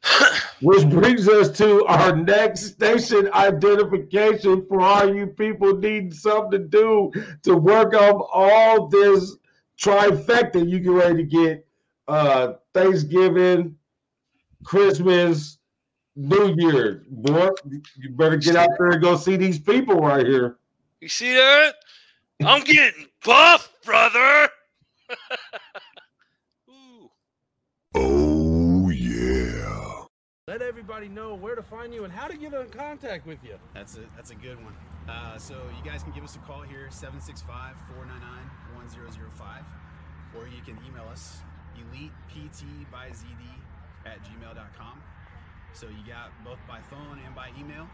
Which 0.62 0.88
brings 0.90 1.28
us 1.28 1.50
to 1.58 1.84
our 1.86 2.16
next 2.16 2.74
station 2.74 3.30
identification 3.34 4.66
for 4.68 4.82
all 4.82 5.14
you 5.14 5.28
people 5.28 5.76
needing 5.76 6.12
something 6.12 6.52
to 6.52 6.60
do 6.60 7.12
to 7.44 7.56
work 7.56 7.96
up 7.96 8.18
all 8.32 8.88
this 8.88 9.38
trifecta 9.80 10.68
you 10.70 10.80
get 10.80 10.92
ready 10.92 11.16
to 11.18 11.24
get 11.24 11.68
uh 12.08 12.54
Thanksgiving, 12.76 13.76
Christmas, 14.66 15.60
New 16.18 16.54
Year. 16.58 17.06
Boy, 17.10 17.50
you 17.96 18.10
better 18.10 18.36
get 18.36 18.58
out 18.58 18.72
there 18.78 18.92
and 18.92 19.02
go 19.02 19.16
see 19.16 19.38
these 19.38 19.58
people 19.58 20.02
right 20.02 20.28
here. 20.28 20.58
You 21.00 21.08
see 21.08 21.34
that? 21.34 21.76
I'm 22.44 22.66
getting 22.66 23.08
buff, 23.24 23.72
brother. 23.84 24.50
Oh, 27.98 28.90
yeah. 28.90 30.04
Let 30.50 30.62
everybody 30.62 31.08
know 31.08 31.34
where 31.34 31.56
to 31.56 31.64
find 31.64 31.94
you 31.94 32.04
and 32.04 32.12
how 32.12 32.28
to 32.28 32.36
get 32.36 32.54
in 32.54 32.68
contact 32.68 33.26
with 33.26 33.42
you. 33.42 33.56
That's 33.74 33.96
a 33.96 34.02
that's 34.18 34.32
a 34.32 34.36
good 34.36 34.62
one. 34.62 34.76
Uh, 35.08 35.38
so 35.38 35.56
you 35.78 35.84
guys 35.90 36.04
can 36.04 36.12
give 36.12 36.26
us 36.26 36.36
a 36.36 36.40
call 36.40 36.64
here 36.64 36.90
765-499-1005 36.92 39.64
or 40.38 40.50
you 40.50 40.62
can 40.66 40.78
email 40.86 41.08
us 41.10 41.38
eliteptbyzd 42.64 43.26
at 44.06 44.24
gmail.com. 44.24 45.02
So 45.74 45.88
you 45.88 46.06
got 46.08 46.32
both 46.44 46.60
by 46.68 46.80
phone 46.90 47.20
and 47.26 47.34
by 47.36 47.50
email. 47.60 47.88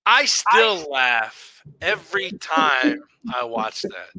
I 0.05 0.25
still 0.25 0.89
laugh 0.91 1.61
every 1.81 2.31
time 2.39 3.01
I 3.33 3.43
watch 3.43 3.81
that. 3.83 4.09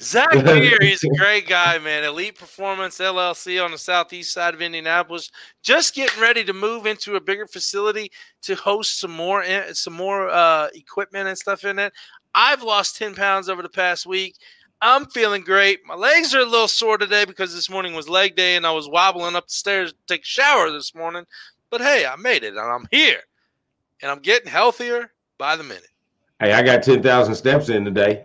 Zach 0.00 0.32
Beer, 0.44 0.78
he's 0.80 1.04
a 1.04 1.08
great 1.18 1.46
guy, 1.46 1.78
man. 1.78 2.04
Elite 2.04 2.36
Performance 2.36 2.98
LLC 2.98 3.64
on 3.64 3.70
the 3.70 3.78
southeast 3.78 4.32
side 4.32 4.54
of 4.54 4.60
Indianapolis, 4.60 5.30
just 5.62 5.94
getting 5.94 6.20
ready 6.20 6.42
to 6.44 6.52
move 6.52 6.86
into 6.86 7.16
a 7.16 7.20
bigger 7.20 7.46
facility 7.46 8.10
to 8.42 8.54
host 8.56 8.98
some 8.98 9.12
more 9.12 9.42
eh, 9.44 9.72
some 9.72 9.92
more 9.92 10.28
uh, 10.30 10.68
equipment 10.74 11.28
and 11.28 11.38
stuff 11.38 11.64
in 11.64 11.78
it. 11.78 11.92
I've 12.34 12.62
lost 12.62 12.96
ten 12.96 13.14
pounds 13.14 13.48
over 13.48 13.62
the 13.62 13.68
past 13.68 14.06
week. 14.06 14.36
I'm 14.80 15.06
feeling 15.06 15.42
great. 15.42 15.80
My 15.86 15.94
legs 15.94 16.34
are 16.34 16.40
a 16.40 16.44
little 16.44 16.68
sore 16.68 16.98
today 16.98 17.24
because 17.24 17.54
this 17.54 17.70
morning 17.70 17.94
was 17.94 18.08
leg 18.08 18.34
day 18.34 18.56
and 18.56 18.66
I 18.66 18.72
was 18.72 18.88
wobbling 18.88 19.36
up 19.36 19.46
the 19.46 19.54
stairs 19.54 19.92
to 19.92 19.98
take 20.08 20.22
a 20.22 20.26
shower 20.26 20.70
this 20.70 20.94
morning. 20.94 21.24
But 21.70 21.80
hey, 21.80 22.04
I 22.04 22.16
made 22.16 22.42
it 22.42 22.54
and 22.54 22.58
I'm 22.58 22.86
here, 22.90 23.20
and 24.02 24.10
I'm 24.10 24.20
getting 24.20 24.50
healthier 24.50 25.12
by 25.38 25.54
the 25.54 25.62
minute. 25.62 25.88
Hey, 26.40 26.52
I 26.52 26.62
got 26.62 26.82
ten 26.82 27.00
thousand 27.00 27.36
steps 27.36 27.68
in 27.68 27.84
today. 27.84 28.24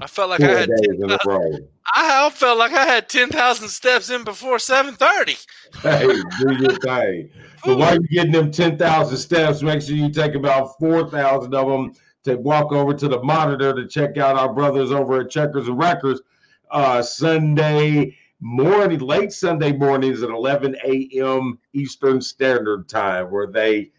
I 0.00 0.06
felt 0.06 0.30
like 0.30 0.40
Four 0.40 0.48
I 0.48 0.60
had 0.60 0.68
days 0.68 1.00
in 1.00 1.10
a 1.10 1.18
10,000. 1.18 1.68
I 1.94 2.30
felt 2.30 2.58
like 2.58 2.72
I 2.72 2.84
had 2.84 3.08
ten 3.08 3.28
thousand 3.28 3.68
steps 3.68 4.10
in 4.10 4.24
before 4.24 4.58
seven 4.58 4.94
thirty. 4.94 5.36
Hey, 5.82 6.06
do 6.06 6.54
your 6.56 6.76
thing. 6.78 7.30
But 7.64 7.78
while 7.78 7.92
you're 7.94 8.02
getting 8.10 8.32
them 8.32 8.50
10,000 8.50 9.16
steps, 9.18 9.62
make 9.62 9.82
sure 9.82 9.94
you 9.94 10.10
take 10.10 10.34
about 10.34 10.78
4,000 10.78 11.54
of 11.54 11.68
them 11.68 11.92
to 12.24 12.36
walk 12.36 12.72
over 12.72 12.94
to 12.94 13.08
the 13.08 13.22
monitor 13.22 13.74
to 13.74 13.86
check 13.86 14.16
out 14.16 14.36
our 14.36 14.52
brothers 14.52 14.92
over 14.92 15.20
at 15.20 15.30
Checkers 15.30 15.68
and 15.68 15.78
Records 15.78 16.22
uh, 16.70 17.02
Sunday 17.02 18.16
morning, 18.40 19.00
late 19.00 19.32
Sunday 19.32 19.72
mornings 19.72 20.22
at 20.22 20.30
11 20.30 20.76
a.m. 20.84 21.58
Eastern 21.74 22.20
Standard 22.20 22.88
Time, 22.88 23.30
where 23.30 23.46
they 23.46 23.90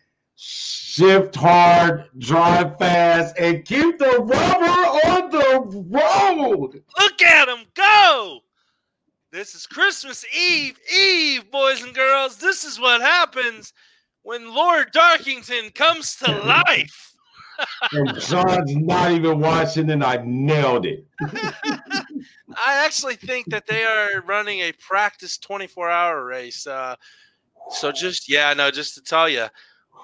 shift 0.42 1.36
hard, 1.36 2.06
drive 2.18 2.76
fast, 2.80 3.38
and 3.38 3.64
keep 3.64 4.00
the 4.00 4.18
rubber 4.20 5.08
on 5.08 5.30
the 5.30 5.86
road. 5.88 6.84
Look 7.00 7.22
at 7.22 7.48
him 7.48 7.66
go! 7.76 8.40
This 9.32 9.54
is 9.54 9.68
Christmas 9.68 10.26
Eve, 10.36 10.80
Eve, 10.92 11.50
boys 11.52 11.84
and 11.84 11.94
girls. 11.94 12.38
This 12.38 12.66
is 12.66 12.80
what 12.80 13.02
happens 13.02 13.72
when 14.24 14.54
Lord 14.54 14.92
Darkington 14.92 15.70
comes 15.76 16.16
to 16.18 16.32
life. 16.32 17.14
And 17.92 18.20
John's 18.20 18.76
not 18.76 19.12
even 19.12 19.40
watching, 19.40 19.92
and 19.92 20.04
I 20.04 20.24
nailed 20.26 20.88
it. 20.88 21.06
I 21.22 22.84
actually 22.84 23.16
think 23.16 23.46
that 23.52 23.68
they 23.68 23.84
are 23.84 24.22
running 24.22 24.62
a 24.62 24.72
practice 24.80 25.38
24 25.38 25.90
hour 25.90 26.26
race. 26.26 26.66
Uh, 26.66 26.96
so 27.70 27.92
just, 27.92 28.28
yeah, 28.28 28.54
no, 28.54 28.72
just 28.72 28.96
to 28.96 29.02
tell 29.02 29.30
you, 29.30 29.46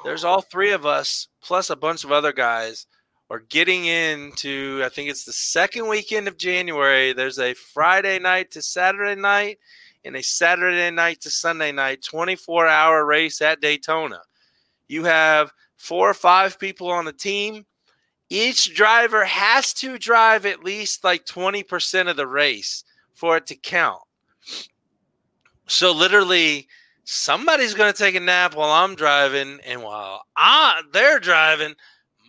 there's 0.04 0.24
all 0.24 0.42
three 0.42 0.72
of 0.72 0.86
us 0.86 1.28
plus 1.42 1.70
a 1.70 1.76
bunch 1.76 2.04
of 2.04 2.12
other 2.12 2.34
guys 2.34 2.88
are 3.30 3.40
getting 3.40 3.86
into, 3.86 4.82
I 4.86 4.90
think 4.90 5.10
it's 5.10 5.26
the 5.26 5.34
second 5.34 5.88
weekend 5.88 6.28
of 6.28 6.38
January. 6.38 7.14
There's 7.14 7.40
a 7.40 7.54
Friday 7.54 8.20
night 8.20 8.52
to 8.52 8.62
Saturday 8.62 9.20
night 9.20 9.60
and 10.06 10.16
a 10.16 10.24
Saturday 10.24 10.90
night 10.92 11.22
to 11.22 11.30
Sunday 11.30 11.72
night 11.72 12.04
24 12.04 12.68
hour 12.68 13.06
race 13.06 13.42
at 13.42 13.60
Daytona. 13.60 14.20
You 14.88 15.04
have 15.04 15.52
four 15.76 16.10
or 16.10 16.14
five 16.14 16.58
people 16.58 16.90
on 16.90 17.06
the 17.06 17.14
team. 17.14 17.66
Each 18.30 18.74
driver 18.74 19.26
has 19.26 19.74
to 19.76 19.98
drive 19.98 20.46
at 20.46 20.64
least 20.64 21.04
like 21.04 21.26
20% 21.26 22.10
of 22.10 22.16
the 22.16 22.28
race 22.28 22.84
for 23.14 23.38
it 23.38 23.48
to 23.48 23.56
count. 23.56 24.02
So 25.68 25.92
literally, 25.92 26.68
somebody's 27.08 27.74
going 27.74 27.92
to 27.92 27.98
take 27.98 28.16
a 28.16 28.20
nap 28.20 28.54
while 28.54 28.70
I'm 28.70 28.94
driving, 28.94 29.60
and 29.66 29.82
while 29.82 30.24
I, 30.36 30.82
they're 30.92 31.20
driving, 31.20 31.74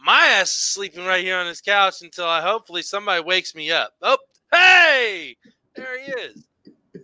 my 0.04 0.24
ass 0.38 0.50
is 0.50 0.64
sleeping 0.72 1.04
right 1.04 1.24
here 1.24 1.36
on 1.36 1.46
this 1.46 1.60
couch 1.60 2.00
until 2.02 2.26
I 2.26 2.40
hopefully 2.40 2.82
somebody 2.82 3.22
wakes 3.22 3.56
me 3.56 3.72
up. 3.72 3.92
Oh, 4.02 4.18
hey, 4.52 5.36
there 5.74 6.00
he 6.00 6.12
is. 6.12 6.46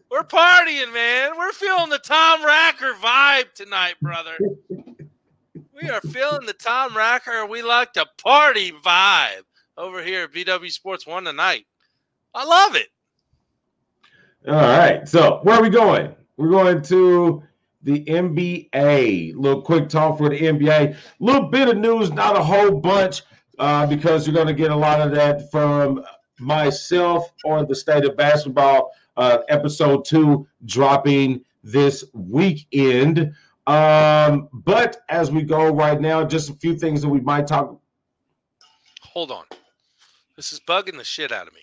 We're 0.08 0.22
partying, 0.22 0.94
man. 0.94 1.32
We're 1.36 1.50
feeling 1.50 1.90
the 1.90 1.98
Tom 1.98 2.42
Racker 2.42 2.94
vibe 2.94 3.52
tonight, 3.54 3.94
brother. 4.00 4.36
We 4.68 5.90
are 5.90 6.00
feeling 6.00 6.46
the 6.46 6.52
Tom 6.52 6.92
Racker. 6.92 7.48
We 7.48 7.62
like 7.62 7.92
to 7.94 8.06
party 8.22 8.70
vibe 8.70 9.42
over 9.76 10.00
here 10.00 10.22
at 10.24 10.32
BW 10.32 10.70
Sports 10.70 11.08
One 11.08 11.24
tonight. 11.24 11.66
I 12.32 12.44
love 12.44 12.76
it. 12.76 12.88
All 14.46 14.54
right. 14.54 15.08
So 15.08 15.40
where 15.42 15.56
are 15.56 15.62
we 15.62 15.70
going? 15.70 16.14
We're 16.36 16.50
going 16.50 16.80
to 16.82 17.42
the 17.84 18.04
NBA. 18.06 19.34
little 19.36 19.62
quick 19.62 19.88
talk 19.88 20.18
for 20.18 20.30
the 20.30 20.40
NBA. 20.40 20.94
A 20.94 20.96
little 21.20 21.48
bit 21.48 21.68
of 21.68 21.76
news, 21.76 22.10
not 22.10 22.36
a 22.36 22.42
whole 22.42 22.72
bunch, 22.72 23.22
uh, 23.58 23.86
because 23.86 24.26
you're 24.26 24.34
going 24.34 24.48
to 24.48 24.54
get 24.54 24.70
a 24.70 24.76
lot 24.76 25.00
of 25.00 25.12
that 25.12 25.50
from 25.50 26.02
myself 26.40 27.32
on 27.44 27.66
the 27.68 27.74
state 27.74 28.04
of 28.04 28.16
basketball. 28.16 28.92
Uh, 29.16 29.38
episode 29.48 30.04
two 30.04 30.46
dropping 30.64 31.44
this 31.62 32.04
weekend. 32.14 33.32
Um, 33.66 34.48
but 34.52 35.02
as 35.08 35.30
we 35.30 35.42
go 35.42 35.72
right 35.72 36.00
now, 36.00 36.24
just 36.24 36.50
a 36.50 36.54
few 36.54 36.76
things 36.76 37.02
that 37.02 37.08
we 37.08 37.20
might 37.20 37.46
talk. 37.46 37.78
Hold 39.02 39.30
on. 39.30 39.44
This 40.36 40.52
is 40.52 40.60
bugging 40.60 40.96
the 40.96 41.04
shit 41.04 41.30
out 41.30 41.46
of 41.46 41.54
me. 41.54 41.60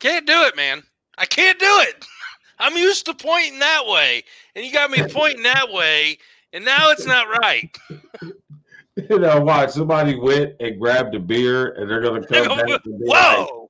Can't 0.00 0.26
do 0.26 0.42
it, 0.42 0.56
man. 0.56 0.82
I 1.16 1.26
can't 1.26 1.58
do 1.58 1.66
it. 1.88 2.04
I'm 2.60 2.76
used 2.76 3.06
to 3.06 3.14
pointing 3.14 3.58
that 3.58 3.82
way, 3.86 4.22
and 4.54 4.64
you 4.64 4.72
got 4.72 4.90
me 4.90 5.02
pointing 5.08 5.42
that 5.44 5.72
way, 5.72 6.18
and 6.52 6.64
now 6.64 6.90
it's 6.90 7.06
not 7.06 7.26
right. 7.28 7.76
You 9.08 9.18
know, 9.18 9.40
watch 9.40 9.70
somebody 9.70 10.16
went 10.16 10.56
and 10.60 10.78
grabbed 10.78 11.14
a 11.14 11.20
beer, 11.20 11.72
and 11.74 11.88
they're 11.88 12.02
going 12.02 12.22
to 12.26 12.28
come 12.28 12.48
back. 12.48 12.68
And 12.68 12.82
be 12.82 12.90
Whoa! 13.06 13.68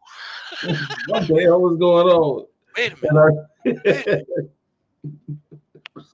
Like, 0.64 0.76
what 1.06 1.28
the 1.28 1.42
hell 1.42 1.60
was 1.60 1.78
going 1.78 2.08
on? 2.08 2.46
Wait 2.76 2.94
a 2.94 3.74
minute. 3.94 4.26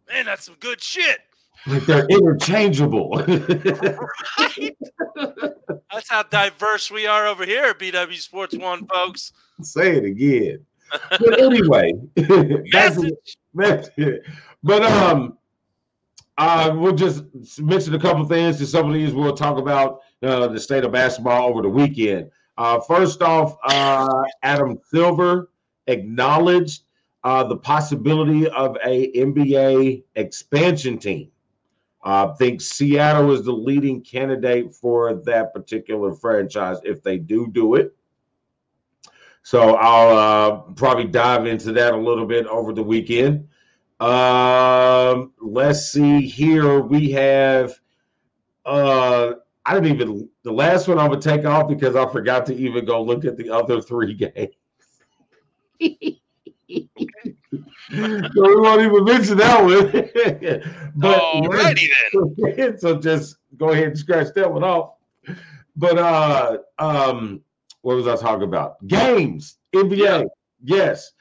Man, 0.08 0.26
that's 0.26 0.44
some 0.44 0.56
good 0.60 0.82
shit. 0.82 1.20
like 1.66 1.86
they're 1.86 2.06
interchangeable. 2.06 3.10
Right? 3.10 4.76
That's 5.92 6.10
how 6.10 6.24
diverse 6.24 6.90
we 6.90 7.06
are 7.06 7.26
over 7.26 7.46
here 7.46 7.64
at 7.64 7.78
BW 7.78 8.16
Sports 8.16 8.56
One, 8.56 8.86
folks. 8.86 9.32
Say 9.62 9.96
it 9.96 10.04
again. 10.04 10.66
But 11.10 11.40
anyway, 11.40 11.92
message. 13.54 14.20
but 14.62 14.82
um, 14.82 15.38
uh, 16.38 16.72
we'll 16.76 16.94
just 16.94 17.24
mention 17.60 17.94
a 17.94 17.98
couple 17.98 18.24
things. 18.26 18.58
To 18.58 18.66
some 18.66 18.88
of 18.88 18.94
these, 18.94 19.12
we'll 19.12 19.36
talk 19.36 19.58
about 19.58 20.00
uh, 20.22 20.48
the 20.48 20.60
state 20.60 20.84
of 20.84 20.92
basketball 20.92 21.48
over 21.48 21.62
the 21.62 21.68
weekend. 21.68 22.30
Uh, 22.58 22.80
first 22.80 23.22
off, 23.22 23.56
uh, 23.64 24.22
Adam 24.42 24.78
Silver 24.90 25.50
acknowledged 25.86 26.82
uh, 27.24 27.44
the 27.44 27.56
possibility 27.56 28.48
of 28.50 28.76
a 28.84 29.12
NBA 29.12 30.04
expansion 30.14 30.98
team. 30.98 31.30
I 32.04 32.28
think 32.38 32.60
Seattle 32.60 33.32
is 33.32 33.44
the 33.44 33.52
leading 33.52 34.00
candidate 34.00 34.72
for 34.72 35.14
that 35.24 35.52
particular 35.52 36.14
franchise 36.14 36.78
if 36.84 37.02
they 37.02 37.18
do 37.18 37.48
do 37.48 37.74
it. 37.74 37.96
So 39.46 39.76
I'll 39.76 40.18
uh, 40.18 40.56
probably 40.72 41.04
dive 41.04 41.46
into 41.46 41.70
that 41.74 41.94
a 41.94 41.96
little 41.96 42.26
bit 42.26 42.48
over 42.48 42.72
the 42.72 42.82
weekend. 42.82 43.46
Um, 44.00 45.34
let's 45.40 45.88
see 45.92 46.26
here. 46.26 46.80
We 46.80 47.12
have 47.12 47.78
uh 48.64 49.34
I 49.64 49.74
didn't 49.74 49.94
even 49.94 50.28
the 50.42 50.50
last 50.50 50.88
one 50.88 50.98
I'm 50.98 51.10
gonna 51.10 51.20
take 51.20 51.44
off 51.44 51.68
because 51.68 51.94
I 51.94 52.10
forgot 52.10 52.44
to 52.46 52.56
even 52.56 52.84
go 52.86 53.00
look 53.00 53.24
at 53.24 53.36
the 53.36 53.48
other 53.50 53.80
three 53.80 54.14
games. 54.14 54.56
so 55.78 55.92
we 58.00 58.56
won't 58.56 58.82
even 58.82 59.04
mention 59.04 59.38
that 59.38 59.62
one. 59.62 59.92
but 60.96 61.20
Alrighty 61.20 61.86
then. 62.52 62.78
so 62.80 62.98
just 62.98 63.36
go 63.56 63.70
ahead 63.70 63.84
and 63.84 63.98
scratch 63.98 64.34
that 64.34 64.52
one 64.52 64.64
off. 64.64 64.94
But 65.76 65.98
uh 65.98 66.58
um 66.80 67.42
what 67.86 67.94
was 67.94 68.08
I 68.08 68.16
talking 68.16 68.42
about? 68.42 68.84
Games, 68.88 69.58
NBA. 69.72 70.26
Yes. 70.60 71.12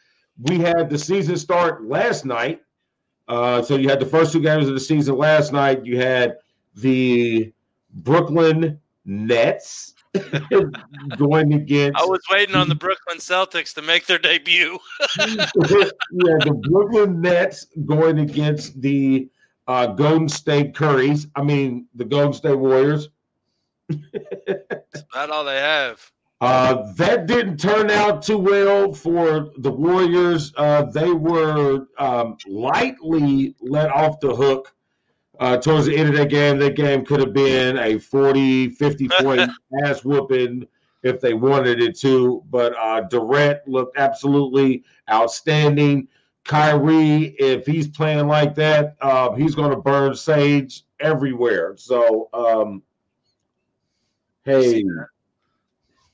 We 0.49 0.57
had 0.57 0.89
the 0.89 0.97
season 0.97 1.37
start 1.37 1.85
last 1.85 2.25
night. 2.25 2.59
Uh, 3.27 3.61
so 3.61 3.75
you 3.75 3.87
had 3.87 3.99
the 3.99 4.05
first 4.07 4.33
two 4.33 4.41
games 4.41 4.67
of 4.67 4.73
the 4.73 4.79
season 4.79 5.15
last 5.15 5.53
night. 5.53 5.85
You 5.85 5.99
had 5.99 6.37
the 6.73 7.53
Brooklyn 7.91 8.79
Nets 9.05 9.93
going 11.19 11.53
against 11.53 12.01
I 12.01 12.05
was 12.05 12.21
waiting 12.31 12.55
on 12.55 12.67
the 12.67 12.73
Brooklyn 12.73 13.19
Celtics 13.19 13.75
to 13.75 13.83
make 13.83 14.07
their 14.07 14.17
debut. 14.17 14.79
yeah, 15.19 15.35
the 16.09 16.59
Brooklyn 16.67 17.21
Nets 17.21 17.67
going 17.85 18.17
against 18.17 18.81
the 18.81 19.29
uh, 19.67 19.85
Golden 19.85 20.27
State 20.27 20.73
Curries. 20.73 21.27
I 21.35 21.43
mean, 21.43 21.85
the 21.93 22.05
Golden 22.05 22.33
State 22.33 22.57
Warriors. 22.57 23.09
That's 23.87 25.03
about 25.13 25.29
all 25.29 25.43
they 25.43 25.57
have. 25.57 26.11
Uh, 26.45 26.91
that 26.93 27.25
didn't 27.25 27.57
turn 27.57 27.89
out 27.89 28.21
too 28.21 28.37
well 28.37 28.93
for 28.93 29.49
the 29.57 29.71
Warriors. 29.71 30.53
Uh, 30.55 30.83
they 30.83 31.09
were 31.09 31.87
um, 31.97 32.37
lightly 32.45 33.55
let 33.61 33.89
off 33.89 34.19
the 34.19 34.35
hook 34.35 34.75
uh, 35.39 35.57
towards 35.57 35.87
the 35.87 35.97
end 35.97 36.09
of 36.09 36.15
that 36.15 36.29
game. 36.29 36.59
That 36.59 36.75
game 36.75 37.03
could 37.03 37.19
have 37.19 37.33
been 37.33 37.79
a 37.79 37.97
40, 37.97 38.69
50 38.69 39.07
point 39.21 39.49
ass 39.83 40.05
whooping 40.05 40.67
if 41.01 41.19
they 41.19 41.33
wanted 41.33 41.81
it 41.81 41.97
to. 42.01 42.43
But 42.51 42.75
uh, 42.77 43.01
Durant 43.01 43.67
looked 43.67 43.97
absolutely 43.97 44.83
outstanding. 45.09 46.07
Kyrie, 46.43 47.35
if 47.39 47.65
he's 47.65 47.87
playing 47.87 48.27
like 48.27 48.53
that, 48.53 48.97
uh, 49.01 49.31
he's 49.31 49.55
going 49.55 49.71
to 49.71 49.77
burn 49.77 50.13
sage 50.13 50.83
everywhere. 50.99 51.73
So, 51.75 52.29
um, 52.33 52.83
hey. 54.43 54.83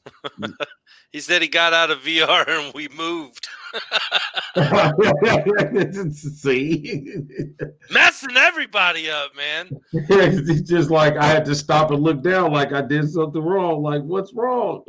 he 1.11 1.19
said 1.19 1.41
he 1.41 1.47
got 1.47 1.73
out 1.73 1.91
of 1.91 1.99
VR 1.99 2.47
and 2.47 2.73
we 2.73 2.87
moved. 2.89 3.47
See, 6.13 7.13
messing 7.91 8.37
everybody 8.37 9.09
up, 9.09 9.35
man. 9.35 9.69
it's 9.93 10.69
just 10.69 10.89
like 10.89 11.17
I 11.17 11.25
had 11.25 11.45
to 11.45 11.55
stop 11.55 11.91
and 11.91 12.01
look 12.01 12.21
down, 12.21 12.51
like 12.51 12.73
I 12.73 12.81
did 12.81 13.09
something 13.09 13.41
wrong. 13.41 13.81
Like, 13.81 14.03
what's 14.03 14.33
wrong? 14.33 14.83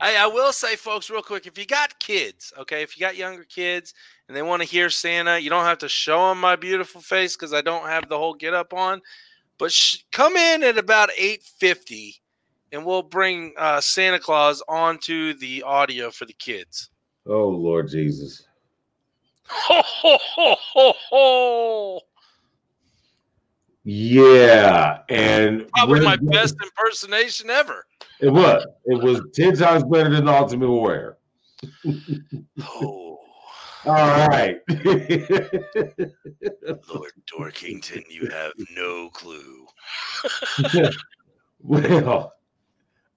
I, 0.00 0.16
I 0.16 0.26
will 0.26 0.52
say, 0.52 0.76
folks, 0.76 1.10
real 1.10 1.22
quick, 1.22 1.46
if 1.46 1.58
you 1.58 1.66
got 1.66 1.98
kids, 1.98 2.52
okay, 2.58 2.82
if 2.82 2.96
you 2.96 3.00
got 3.00 3.16
younger 3.16 3.44
kids 3.44 3.94
and 4.28 4.36
they 4.36 4.42
want 4.42 4.62
to 4.62 4.68
hear 4.68 4.90
Santa, 4.90 5.38
you 5.38 5.50
don't 5.50 5.64
have 5.64 5.78
to 5.78 5.88
show 5.88 6.28
them 6.28 6.40
my 6.40 6.56
beautiful 6.56 7.00
face 7.00 7.36
because 7.36 7.52
I 7.52 7.60
don't 7.60 7.86
have 7.86 8.08
the 8.08 8.18
whole 8.18 8.34
get 8.34 8.54
up 8.54 8.72
on. 8.72 9.00
But 9.58 9.72
sh- 9.72 10.04
come 10.12 10.36
in 10.36 10.62
at 10.62 10.78
about 10.78 11.10
eight 11.16 11.42
fifty 11.42 12.20
and 12.72 12.84
we'll 12.84 13.02
bring 13.02 13.52
uh, 13.58 13.80
Santa 13.80 14.18
Claus 14.18 14.62
onto 14.68 15.34
the 15.34 15.62
audio 15.62 16.10
for 16.10 16.24
the 16.24 16.32
kids. 16.34 16.90
Oh 17.26 17.48
Lord 17.48 17.88
Jesus! 17.88 18.46
Ho 19.46 19.82
ho 19.84 20.18
ho 20.20 20.56
ho 20.58 20.94
ho! 21.10 22.00
Yeah, 23.84 24.98
and 25.08 25.68
probably 25.68 26.00
my 26.00 26.16
best 26.16 26.56
impersonation 26.62 27.48
ever. 27.50 27.86
It 28.20 28.30
was. 28.30 28.66
It 28.84 29.02
was 29.02 29.22
ten 29.34 29.56
times 29.56 29.84
better 29.84 30.10
than 30.10 30.28
Ultimate 30.28 30.70
Warrior. 30.70 31.16
oh. 32.60 33.18
All 33.86 34.28
right. 34.28 34.60
Lord 36.88 37.12
Dorkington, 37.32 38.02
you 38.10 38.28
have 38.28 38.52
no 38.76 39.08
clue. 39.10 39.66
well, 41.62 42.34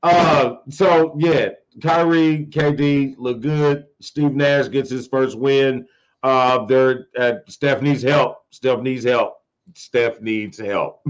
uh, 0.03 0.55
so 0.69 1.15
yeah, 1.17 1.49
Kyrie, 1.81 2.47
KD 2.49 3.15
look 3.17 3.41
good. 3.41 3.85
Steve 3.99 4.33
Nash 4.33 4.69
gets 4.69 4.89
his 4.89 5.07
first 5.07 5.37
win. 5.37 5.87
Uh, 6.23 6.65
they're 6.65 7.07
uh, 7.17 7.33
Steph 7.47 7.81
needs 7.81 8.03
help. 8.03 8.43
Steph 8.51 8.81
needs 8.81 9.03
help. 9.03 9.37
Steph 9.75 10.21
needs 10.21 10.59
help. 10.59 11.05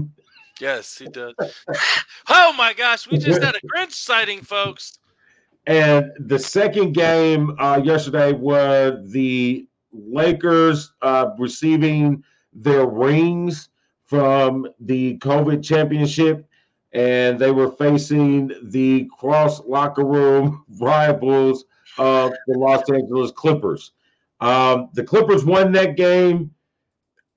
Yes, 0.60 0.96
he 0.96 1.06
does. 1.06 1.34
oh 2.28 2.54
my 2.56 2.72
gosh, 2.72 3.10
we 3.10 3.18
just 3.18 3.42
had 3.42 3.56
a 3.56 3.60
Grinch 3.66 3.92
sighting, 3.92 4.42
folks. 4.42 4.98
And 5.66 6.12
the 6.18 6.38
second 6.38 6.92
game 6.92 7.56
uh, 7.58 7.80
yesterday 7.82 8.32
were 8.32 9.02
the 9.06 9.66
Lakers 9.92 10.92
uh, 11.02 11.30
receiving 11.38 12.22
their 12.52 12.86
rings 12.86 13.68
from 14.04 14.66
the 14.80 15.18
COVID 15.18 15.64
championship 15.64 16.46
and 16.92 17.38
they 17.38 17.50
were 17.50 17.70
facing 17.72 18.52
the 18.64 19.08
cross 19.18 19.64
locker 19.64 20.04
room 20.04 20.64
rivals 20.80 21.64
of 21.98 22.32
the 22.46 22.58
Los 22.58 22.88
Angeles 22.90 23.30
Clippers. 23.32 23.92
Um, 24.40 24.90
the 24.94 25.04
Clippers 25.04 25.44
won 25.44 25.72
that 25.72 25.96
game. 25.96 26.50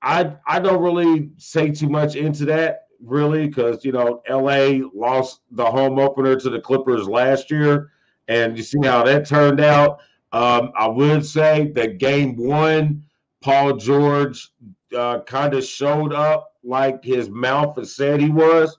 I 0.02 0.36
I 0.46 0.58
don't 0.60 0.82
really 0.82 1.30
say 1.36 1.70
too 1.70 1.88
much 1.88 2.16
into 2.16 2.44
that 2.46 2.86
really 3.02 3.46
because 3.46 3.84
you 3.84 3.92
know 3.92 4.22
LA 4.28 4.86
lost 4.94 5.40
the 5.52 5.64
home 5.64 5.98
opener 5.98 6.36
to 6.36 6.50
the 6.50 6.60
Clippers 6.60 7.08
last 7.08 7.50
year, 7.50 7.92
and 8.28 8.56
you 8.56 8.62
see 8.62 8.78
how 8.82 9.04
that 9.04 9.26
turned 9.26 9.60
out. 9.60 10.00
Um, 10.32 10.72
I 10.76 10.86
would 10.86 11.24
say 11.24 11.70
that 11.74 11.98
game 11.98 12.36
one, 12.36 13.04
Paul 13.40 13.76
George 13.76 14.50
uh, 14.96 15.20
kind 15.20 15.54
of 15.54 15.64
showed 15.64 16.12
up 16.12 16.54
like 16.62 17.04
his 17.04 17.30
mouth 17.30 17.76
has 17.76 17.94
said 17.94 18.20
he 18.20 18.30
was. 18.30 18.76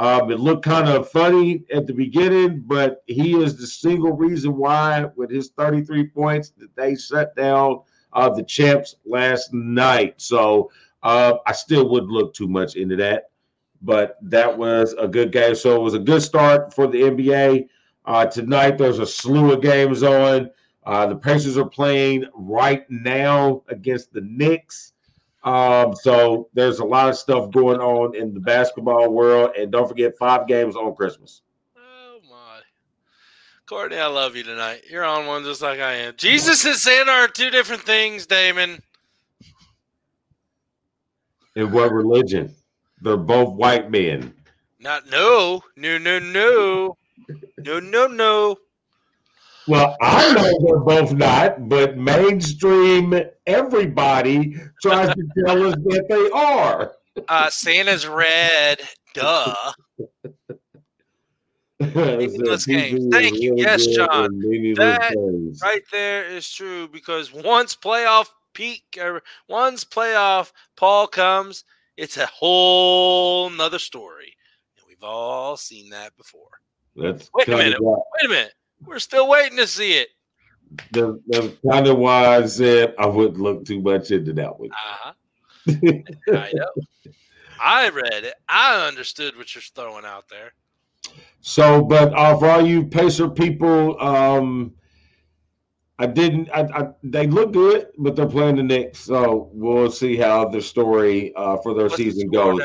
Um, 0.00 0.30
it 0.30 0.40
looked 0.40 0.64
kind 0.64 0.88
of 0.88 1.10
funny 1.10 1.62
at 1.70 1.86
the 1.86 1.92
beginning, 1.92 2.62
but 2.64 3.02
he 3.06 3.36
is 3.36 3.58
the 3.58 3.66
single 3.66 4.12
reason 4.12 4.56
why, 4.56 5.04
with 5.14 5.30
his 5.30 5.50
33 5.50 6.06
points, 6.06 6.54
that 6.56 6.74
they 6.74 6.96
shut 6.96 7.36
down 7.36 7.82
uh, 8.14 8.30
the 8.30 8.42
champs 8.42 8.96
last 9.04 9.52
night. 9.52 10.14
So 10.16 10.70
uh, 11.02 11.34
I 11.46 11.52
still 11.52 11.86
wouldn't 11.90 12.10
look 12.10 12.32
too 12.32 12.48
much 12.48 12.76
into 12.76 12.96
that, 12.96 13.28
but 13.82 14.16
that 14.22 14.56
was 14.56 14.94
a 14.94 15.06
good 15.06 15.32
game. 15.32 15.54
So 15.54 15.76
it 15.76 15.82
was 15.82 15.92
a 15.92 15.98
good 15.98 16.22
start 16.22 16.72
for 16.72 16.86
the 16.86 17.02
NBA. 17.02 17.68
Uh, 18.06 18.24
tonight, 18.24 18.78
there's 18.78 19.00
a 19.00 19.06
slew 19.06 19.52
of 19.52 19.60
games 19.60 20.02
on. 20.02 20.48
Uh, 20.86 21.08
the 21.08 21.16
Pacers 21.16 21.58
are 21.58 21.68
playing 21.68 22.24
right 22.34 22.88
now 22.88 23.62
against 23.68 24.14
the 24.14 24.22
Knicks. 24.22 24.94
Um, 25.42 25.94
so 25.94 26.48
there's 26.52 26.80
a 26.80 26.84
lot 26.84 27.08
of 27.08 27.16
stuff 27.16 27.50
going 27.50 27.80
on 27.80 28.14
in 28.14 28.34
the 28.34 28.40
basketball 28.40 29.10
world, 29.10 29.52
and 29.56 29.72
don't 29.72 29.88
forget 29.88 30.16
five 30.18 30.46
games 30.46 30.76
on 30.76 30.94
Christmas. 30.94 31.42
Oh 31.76 32.18
my, 32.28 32.60
Courtney, 33.66 33.98
I 33.98 34.06
love 34.06 34.36
you 34.36 34.42
tonight. 34.42 34.82
You're 34.90 35.04
on 35.04 35.26
one 35.26 35.44
just 35.44 35.62
like 35.62 35.80
I 35.80 35.94
am. 35.94 36.14
Jesus 36.16 36.64
and 36.66 36.76
Santa 36.76 37.10
are 37.10 37.28
two 37.28 37.50
different 37.50 37.82
things, 37.82 38.26
Damon. 38.26 38.82
In 41.56 41.72
what 41.72 41.92
religion? 41.92 42.54
They're 43.00 43.16
both 43.16 43.54
white 43.54 43.90
men. 43.90 44.34
Not 44.78 45.10
no, 45.10 45.62
no, 45.74 45.98
no, 45.98 46.18
no, 46.18 46.96
no, 47.58 47.80
no, 47.80 48.06
no. 48.06 48.56
Well, 49.68 49.96
I 50.00 50.34
know 50.34 50.58
they're 50.64 50.78
both 50.78 51.12
not, 51.12 51.68
but 51.68 51.96
mainstream 51.96 53.14
everybody 53.46 54.56
tries 54.82 55.14
to 55.14 55.28
tell 55.44 55.66
us 55.66 55.74
that 55.74 56.06
they 56.08 56.30
are. 56.30 56.92
Uh, 57.28 57.50
Santa's 57.50 58.06
red, 58.06 58.80
duh. 59.14 59.54
Meaningless 61.80 62.66
games. 62.66 63.06
Thank 63.10 63.40
you. 63.40 63.54
Yes, 63.56 63.86
John. 63.86 64.38
That 64.76 65.14
games. 65.14 65.60
right 65.62 65.82
there 65.90 66.24
is 66.24 66.50
true 66.50 66.88
because 66.88 67.32
once 67.32 67.74
playoff 67.74 68.28
peak 68.52 68.98
or 69.00 69.22
once 69.48 69.84
playoff 69.84 70.52
Paul 70.76 71.06
comes, 71.06 71.64
it's 71.96 72.18
a 72.18 72.26
whole 72.26 73.48
nother 73.50 73.78
story. 73.78 74.36
And 74.76 74.86
we've 74.86 75.02
all 75.02 75.56
seen 75.56 75.90
that 75.90 76.16
before. 76.16 76.60
That's 76.96 77.30
wait 77.32 77.48
a 77.48 77.56
minute. 77.56 77.78
Wait 77.80 78.26
a 78.26 78.28
minute. 78.28 78.52
We're 78.86 78.98
still 78.98 79.28
waiting 79.28 79.58
to 79.58 79.66
see 79.66 79.98
it. 79.98 80.08
That's, 80.92 81.12
that's 81.26 81.48
kind 81.68 81.86
of 81.86 81.98
why 81.98 82.36
I 82.36 82.46
said 82.46 82.94
I 82.98 83.06
wouldn't 83.06 83.40
look 83.40 83.64
too 83.64 83.80
much 83.80 84.10
into 84.10 84.32
that 84.34 84.58
one. 84.58 84.70
Uh-huh. 84.70 85.12
I 86.32 86.52
know. 86.54 86.70
I 87.60 87.88
read 87.90 88.24
it. 88.24 88.34
I 88.48 88.86
understood 88.86 89.36
what 89.36 89.54
you're 89.54 89.62
throwing 89.62 90.04
out 90.04 90.28
there. 90.28 90.52
So, 91.40 91.82
but 91.82 92.12
uh, 92.14 92.36
for 92.38 92.48
all 92.48 92.66
you 92.66 92.84
Pacer 92.84 93.28
people, 93.28 94.00
um, 94.00 94.72
I 95.98 96.06
didn't. 96.06 96.48
I, 96.50 96.60
I, 96.62 96.88
they 97.02 97.26
look 97.26 97.52
good, 97.52 97.88
but 97.98 98.16
they're 98.16 98.26
playing 98.26 98.56
the 98.56 98.62
Knicks, 98.62 99.00
so 99.00 99.50
we'll 99.52 99.90
see 99.90 100.16
how 100.16 100.48
the 100.48 100.62
story 100.62 101.34
uh, 101.34 101.58
for 101.58 101.74
their 101.74 101.84
What's 101.84 101.96
season 101.96 102.30
the 102.30 102.36
goes. 102.36 102.60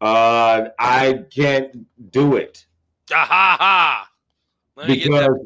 Uh, 0.00 0.68
I 0.78 1.24
can't 1.34 1.86
do 2.10 2.36
it. 2.36 2.66
Ha 3.10 3.24
ha! 3.24 4.07
Because 4.86 5.36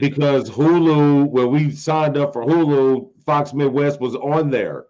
because 0.00 0.48
Hulu, 0.50 1.28
when 1.28 1.50
we 1.50 1.70
signed 1.70 2.16
up 2.16 2.32
for 2.32 2.44
Hulu, 2.44 3.10
Fox 3.24 3.52
Midwest 3.52 4.00
was 4.00 4.14
on 4.16 4.50
there, 4.50 4.86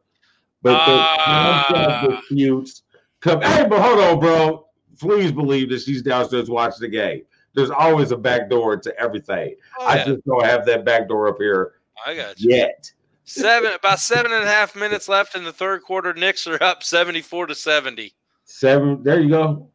but 0.62 0.80
uh, 0.86 2.03
the 2.05 2.16
disputes 2.16 2.82
come. 3.20 3.40
Hey, 3.40 3.66
but 3.68 3.80
hold 3.80 3.98
on, 3.98 4.20
bro. 4.20 4.66
Please 4.98 5.32
believe 5.32 5.70
that 5.70 5.80
she's 5.80 6.03
downstairs 6.03 6.48
watching 6.48 6.82
the 6.82 6.88
game. 6.88 7.22
There's 7.55 7.70
always 7.70 8.12
a 8.12 8.16
back 8.16 8.48
door 8.48 8.76
to 8.76 8.98
everything. 8.98 9.57
Oh, 9.78 9.86
I 9.86 10.05
just 10.05 10.24
don't 10.24 10.44
have 10.44 10.64
that 10.66 10.84
back 10.84 11.09
door 11.09 11.28
up 11.28 11.36
here. 11.38 11.74
I 12.07 12.14
got 12.14 12.40
you. 12.40 12.55
Yet. 12.55 12.92
Seven 13.24 13.72
about 13.72 14.00
seven 14.00 14.32
and 14.32 14.44
a 14.44 14.48
half 14.48 14.74
minutes 14.74 15.09
left 15.09 15.34
in 15.34 15.44
the 15.44 15.53
third 15.53 15.82
quarter. 15.82 16.12
Knicks 16.12 16.46
are 16.46 16.62
up 16.62 16.82
74 16.82 17.46
to 17.46 17.55
70. 17.55 18.12
Seven. 18.44 19.03
There 19.03 19.20
you 19.20 19.30
go. 19.30 19.68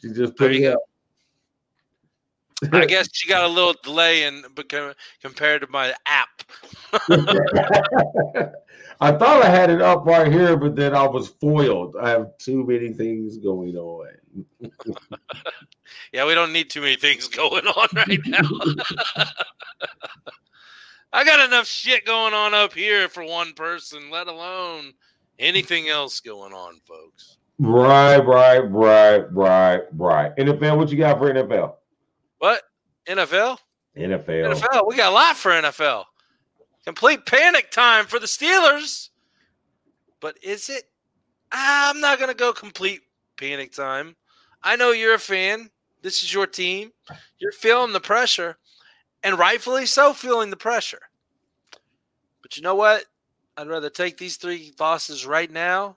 She 0.00 0.12
just 0.12 0.36
put 0.36 0.52
it 0.52 0.64
up. 0.66 0.80
I 2.70 2.84
guess 2.86 3.08
she 3.12 3.28
got 3.28 3.44
a 3.44 3.48
little 3.48 3.74
delay 3.82 4.24
in 4.24 4.44
compared 5.20 5.62
to 5.62 5.66
my 5.68 5.94
app. 6.06 6.44
I 9.00 9.10
thought 9.10 9.42
I 9.42 9.48
had 9.48 9.70
it 9.70 9.82
up 9.82 10.06
right 10.06 10.30
here, 10.30 10.56
but 10.56 10.76
then 10.76 10.94
I 10.94 11.06
was 11.06 11.28
foiled. 11.28 11.96
I 12.00 12.10
have 12.10 12.38
too 12.38 12.64
many 12.64 12.92
things 12.92 13.36
going 13.38 13.76
on. 13.76 14.06
yeah, 16.12 16.24
we 16.24 16.34
don't 16.34 16.52
need 16.52 16.70
too 16.70 16.82
many 16.82 16.96
things 16.96 17.26
going 17.26 17.66
on 17.66 17.88
right 17.94 18.20
now. 18.26 18.48
I 21.12 21.24
got 21.24 21.44
enough 21.46 21.66
shit 21.66 22.06
going 22.06 22.32
on 22.32 22.54
up 22.54 22.72
here 22.72 23.08
for 23.08 23.24
one 23.24 23.54
person, 23.54 24.08
let 24.10 24.28
alone 24.28 24.92
anything 25.38 25.88
else 25.88 26.20
going 26.20 26.52
on, 26.52 26.80
folks. 26.86 27.38
Right, 27.58 28.18
right, 28.18 28.60
right, 28.60 29.32
right, 29.32 29.82
right. 29.92 30.36
NFL, 30.36 30.78
what 30.78 30.90
you 30.90 30.98
got 30.98 31.18
for 31.18 31.32
NFL? 31.32 31.74
NFL? 33.06 33.58
NFL. 33.96 34.26
NFL. 34.26 34.86
We 34.86 34.96
got 34.96 35.12
a 35.12 35.14
lot 35.14 35.36
for 35.36 35.50
NFL. 35.50 36.04
Complete 36.84 37.26
panic 37.26 37.70
time 37.70 38.06
for 38.06 38.18
the 38.18 38.26
Steelers. 38.26 39.10
But 40.20 40.36
is 40.42 40.68
it? 40.68 40.84
I'm 41.50 42.00
not 42.00 42.18
going 42.18 42.30
to 42.30 42.36
go 42.36 42.52
complete 42.52 43.02
panic 43.36 43.72
time. 43.72 44.16
I 44.62 44.76
know 44.76 44.92
you're 44.92 45.14
a 45.14 45.18
fan. 45.18 45.70
This 46.00 46.22
is 46.22 46.32
your 46.32 46.46
team. 46.46 46.92
You're 47.38 47.52
feeling 47.52 47.92
the 47.92 48.00
pressure, 48.00 48.56
and 49.22 49.38
rightfully 49.38 49.86
so, 49.86 50.12
feeling 50.12 50.50
the 50.50 50.56
pressure. 50.56 51.00
But 52.40 52.56
you 52.56 52.62
know 52.62 52.74
what? 52.74 53.04
I'd 53.56 53.68
rather 53.68 53.90
take 53.90 54.16
these 54.16 54.36
three 54.36 54.72
losses 54.80 55.26
right 55.26 55.50
now 55.50 55.96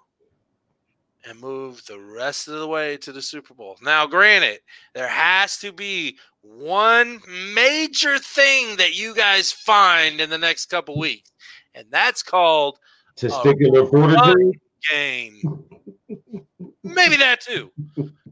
and 1.27 1.39
move 1.39 1.83
the 1.85 1.99
rest 1.99 2.47
of 2.47 2.59
the 2.59 2.67
way 2.67 2.97
to 2.97 3.11
the 3.11 3.21
Super 3.21 3.53
Bowl. 3.53 3.77
Now, 3.81 4.05
granted, 4.05 4.59
there 4.93 5.07
has 5.07 5.57
to 5.59 5.71
be 5.71 6.17
one 6.41 7.21
major 7.53 8.19
thing 8.19 8.77
that 8.77 8.95
you 8.97 9.15
guys 9.15 9.51
find 9.51 10.21
in 10.21 10.29
the 10.29 10.37
next 10.37 10.67
couple 10.67 10.97
weeks, 10.99 11.31
and 11.73 11.87
that's 11.89 12.21
called 12.21 12.79
testicular 13.17 13.89
fortitude 13.89 14.59
game. 14.89 15.63
Maybe 16.83 17.17
that 17.17 17.41
too. 17.41 17.71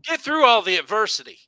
Get 0.03 0.21
through 0.21 0.45
all 0.45 0.61
the 0.61 0.77
adversity. 0.77 1.39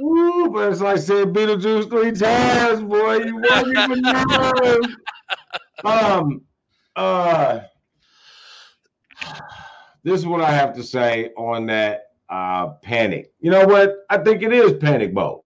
Ooh, 0.00 0.50
but 0.52 0.72
it's 0.72 0.80
like 0.80 0.98
saying 0.98 1.32
Beetlejuice 1.32 1.88
three 1.88 2.12
times, 2.12 2.82
boy. 2.82 3.18
You 3.18 3.36
won't 3.36 3.68
even 3.68 4.00
know. 4.02 4.80
Um, 5.84 6.42
uh, 6.96 7.60
this 10.02 10.18
is 10.18 10.26
what 10.26 10.40
I 10.40 10.50
have 10.50 10.74
to 10.74 10.82
say 10.82 11.30
on 11.36 11.66
that 11.66 12.12
uh, 12.28 12.68
panic. 12.82 13.32
You 13.40 13.50
know 13.50 13.66
what? 13.66 14.04
I 14.08 14.18
think 14.18 14.42
it 14.42 14.52
is 14.52 14.74
panic 14.74 15.12
mode 15.12 15.40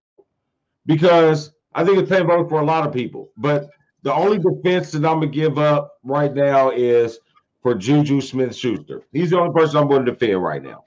because 0.87 1.53
I 1.75 1.85
think 1.85 1.99
it's 1.99 2.09
panic 2.09 2.29
mode 2.29 2.49
for 2.49 2.61
a 2.61 2.65
lot 2.65 2.87
of 2.87 2.93
people. 2.93 3.31
But 3.37 3.71
the 4.03 4.13
only 4.13 4.39
defense 4.39 4.93
that 4.93 4.99
I'm 4.99 5.21
gonna 5.21 5.29
give 5.29 5.59
up 5.59 5.99
right 6.03 6.33
now 6.33 6.71
is 6.71 7.19
for 7.65 7.75
Juju 7.75 8.21
Smith 8.21 8.55
Schuster. 8.55 9.03
He's 9.13 9.31
the 9.31 9.41
only 9.41 9.53
person 9.55 9.79
I'm 9.79 9.89
going 9.89 10.05
to 10.05 10.13
defend 10.13 10.43
right 10.43 10.63
now. 10.63 10.85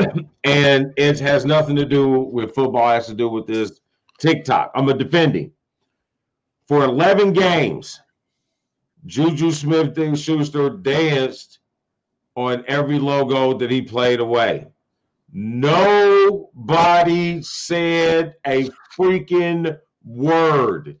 and 0.44 0.92
it 0.96 1.20
has 1.20 1.44
nothing 1.44 1.76
to 1.76 1.84
do 1.84 2.18
with 2.18 2.52
football, 2.52 2.90
it 2.90 2.94
has 2.94 3.06
to 3.06 3.14
do 3.14 3.28
with 3.28 3.46
this 3.46 3.80
TikTok. 4.18 4.72
I'm 4.74 4.88
a 4.88 4.94
defending. 4.94 5.52
For 6.66 6.82
11 6.82 7.32
games, 7.32 8.00
Juju 9.06 9.50
Smith 9.50 10.18
Schuster 10.18 10.70
danced 10.70 11.58
on 12.36 12.64
every 12.66 12.98
logo 12.98 13.56
that 13.58 13.70
he 13.70 13.82
played 13.82 14.20
away. 14.20 14.66
Nobody 15.32 16.22
said 17.42 18.34
a 18.46 18.70
freaking 18.96 19.78
word. 20.04 20.98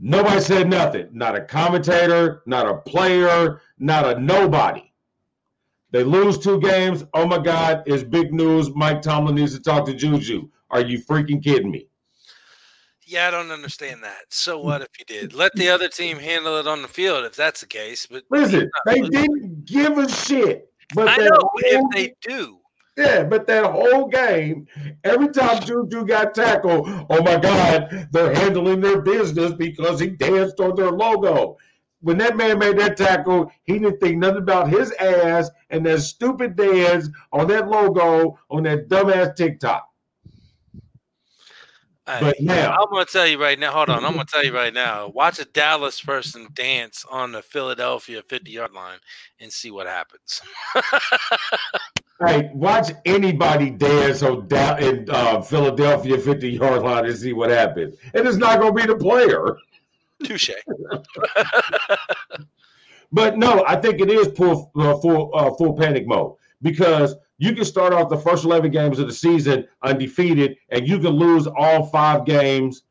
Nobody 0.00 0.40
said 0.40 0.68
nothing. 0.68 1.08
Not 1.12 1.36
a 1.36 1.42
commentator, 1.42 2.42
not 2.46 2.68
a 2.68 2.76
player, 2.78 3.60
not 3.78 4.06
a 4.06 4.20
nobody. 4.20 4.92
They 5.90 6.02
lose 6.02 6.38
two 6.38 6.60
games. 6.60 7.04
Oh 7.14 7.26
my 7.26 7.38
God, 7.38 7.82
it's 7.86 8.02
big 8.02 8.32
news. 8.32 8.74
Mike 8.74 9.02
Tomlin 9.02 9.36
needs 9.36 9.54
to 9.54 9.62
talk 9.62 9.86
to 9.86 9.94
Juju. 9.94 10.48
Are 10.70 10.80
you 10.80 10.98
freaking 10.98 11.42
kidding 11.42 11.70
me? 11.70 11.88
Yeah, 13.06 13.28
I 13.28 13.30
don't 13.30 13.50
understand 13.50 14.02
that. 14.02 14.22
So 14.30 14.58
what 14.58 14.82
if 14.82 14.88
you 14.98 15.04
did? 15.04 15.34
Let 15.34 15.52
the 15.54 15.68
other 15.68 15.88
team 15.88 16.18
handle 16.20 16.58
it 16.58 16.66
on 16.66 16.82
the 16.82 16.88
field 16.88 17.24
if 17.24 17.36
that's 17.36 17.60
the 17.60 17.66
case. 17.66 18.06
But 18.06 18.24
listen, 18.30 18.70
they 18.86 19.00
didn't 19.00 19.64
give 19.64 19.98
a 19.98 20.08
shit. 20.08 20.70
But 20.94 21.08
I 21.08 21.16
know 21.16 21.50
if 21.56 21.82
they 21.92 22.14
do. 22.22 22.58
Yeah, 22.96 23.24
but 23.24 23.46
that 23.48 23.64
whole 23.64 24.06
game, 24.06 24.68
every 25.02 25.28
time 25.28 25.60
Juju 25.64 26.06
got 26.06 26.32
tackled, 26.32 26.88
oh 27.10 27.22
my 27.22 27.36
God, 27.38 28.08
they're 28.12 28.32
handling 28.32 28.80
their 28.80 29.02
business 29.02 29.52
because 29.52 29.98
he 29.98 30.10
danced 30.10 30.60
on 30.60 30.76
their 30.76 30.92
logo. 30.92 31.56
When 32.02 32.18
that 32.18 32.36
man 32.36 32.58
made 32.58 32.78
that 32.78 32.96
tackle, 32.96 33.50
he 33.64 33.78
didn't 33.80 33.98
think 33.98 34.18
nothing 34.18 34.42
about 34.42 34.68
his 34.68 34.92
ass 34.92 35.50
and 35.70 35.84
that 35.86 36.02
stupid 36.02 36.54
dance 36.54 37.08
on 37.32 37.48
that 37.48 37.68
logo 37.68 38.38
on 38.50 38.62
that 38.64 38.88
dumbass 38.88 39.34
TikTok. 39.34 39.88
But 42.06 42.40
now 42.40 42.72
I'm 42.72 42.90
going 42.90 43.06
to 43.06 43.10
tell 43.10 43.26
you 43.26 43.40
right 43.40 43.58
now. 43.58 43.72
Hold 43.72 43.88
on, 43.88 44.04
I'm 44.04 44.12
going 44.14 44.26
to 44.26 44.32
tell 44.32 44.44
you 44.44 44.54
right 44.54 44.74
now. 44.74 45.08
Watch 45.08 45.38
a 45.38 45.46
Dallas 45.46 46.00
person 46.00 46.48
dance 46.52 47.04
on 47.10 47.32
the 47.32 47.40
Philadelphia 47.40 48.22
50 48.28 48.50
yard 48.50 48.72
line 48.72 48.98
and 49.40 49.50
see 49.50 49.70
what 49.70 49.86
happens. 49.86 50.42
hey, 52.26 52.50
watch 52.52 52.92
anybody 53.06 53.70
dance 53.70 54.22
on 54.22 54.46
da- 54.48 54.76
in 54.76 55.08
uh, 55.08 55.40
Philadelphia 55.40 56.18
50 56.18 56.50
yard 56.50 56.82
line 56.82 57.06
and 57.06 57.16
see 57.16 57.32
what 57.32 57.48
happens. 57.48 57.96
And 58.12 58.28
it's 58.28 58.36
not 58.36 58.60
going 58.60 58.76
to 58.76 58.82
be 58.82 58.86
the 58.86 58.98
player. 58.98 59.56
Touche. 60.24 60.50
but 63.12 63.38
no, 63.38 63.64
I 63.66 63.76
think 63.76 64.00
it 64.00 64.10
is 64.10 64.28
full 64.36 64.70
uh, 64.76 64.98
full 64.98 65.30
uh, 65.34 65.54
full 65.54 65.74
panic 65.74 66.06
mode 66.06 66.34
because 66.60 67.14
you 67.38 67.54
can 67.54 67.64
start 67.64 67.92
off 67.92 68.08
the 68.08 68.16
first 68.16 68.44
11 68.44 68.70
games 68.70 68.98
of 68.98 69.06
the 69.06 69.12
season 69.12 69.66
undefeated 69.82 70.56
and 70.68 70.86
you 70.86 70.98
can 70.98 71.10
lose 71.10 71.46
all 71.46 71.86
five 71.86 72.24
games 72.24 72.82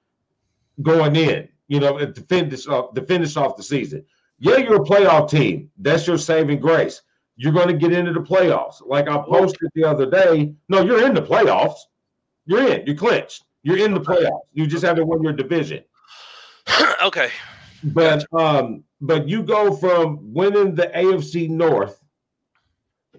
going 0.82 1.16
in, 1.16 1.48
you 1.68 1.80
know, 1.80 1.98
to 1.98 2.22
finish 2.22 2.68
off, 2.68 2.94
to 2.94 3.02
finish 3.02 3.38
off 3.38 3.56
the 3.56 3.64
season. 3.64 4.04
Yeah, 4.40 4.58
you're 4.58 4.82
a 4.82 4.86
playoff 4.86 5.30
team. 5.30 5.70
That's 5.78 6.06
your 6.06 6.18
saving 6.18 6.60
grace. 6.60 7.02
You're 7.36 7.54
going 7.54 7.70
to 7.70 7.74
get 7.74 7.94
into 7.94 8.14
the 8.14 8.20
playoffs. 8.20 8.86
Like 8.86 9.08
I 9.08 9.18
posted 9.18 9.70
the 9.74 9.86
other 9.86 10.10
day. 10.10 10.54
No, 10.68 10.82
you're 10.82 11.06
in 11.06 11.14
the 11.14 11.22
playoffs. 11.22 11.78
You're 12.46 12.68
in. 12.68 12.86
You're 12.86 12.96
clinched. 12.96 13.46
You're 13.64 13.78
in 13.78 13.94
the 13.94 14.02
playoffs. 14.02 14.42
You 14.52 14.68
just 14.68 14.84
haven't 14.84 15.08
won 15.08 15.24
your 15.24 15.34
division. 15.34 15.84
okay. 17.04 17.30
But 17.86 18.26
um, 18.34 18.84
but 19.02 19.28
you 19.28 19.44
go 19.44 19.76
from 19.76 20.34
winning 20.34 20.76
the 20.76 20.88
AFC 20.88 21.50
North 21.50 22.03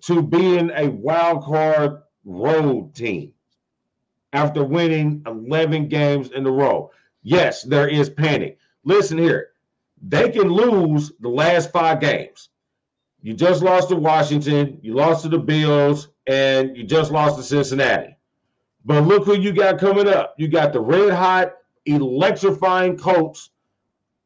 to 0.06 0.22
being 0.22 0.70
a 0.74 0.88
wild 0.88 1.42
card 1.42 2.02
road 2.24 2.94
team 2.94 3.32
after 4.32 4.64
winning 4.64 5.22
11 5.26 5.88
games 5.88 6.30
in 6.32 6.46
a 6.46 6.50
row. 6.50 6.90
Yes, 7.22 7.62
there 7.62 7.88
is 7.88 8.10
panic. 8.10 8.58
Listen 8.84 9.16
here, 9.16 9.50
they 10.02 10.30
can 10.30 10.48
lose 10.48 11.12
the 11.20 11.28
last 11.28 11.72
five 11.72 12.00
games. 12.00 12.50
You 13.22 13.32
just 13.32 13.62
lost 13.62 13.88
to 13.88 13.96
Washington, 13.96 14.78
you 14.82 14.94
lost 14.94 15.22
to 15.22 15.30
the 15.30 15.38
Bills, 15.38 16.08
and 16.26 16.76
you 16.76 16.84
just 16.84 17.10
lost 17.10 17.38
to 17.38 17.42
Cincinnati. 17.42 18.16
But 18.84 19.06
look 19.06 19.24
who 19.24 19.38
you 19.38 19.52
got 19.52 19.78
coming 19.78 20.06
up. 20.06 20.34
You 20.36 20.48
got 20.48 20.74
the 20.74 20.80
red 20.80 21.14
hot, 21.14 21.54
electrifying 21.86 22.98
Colts 22.98 23.50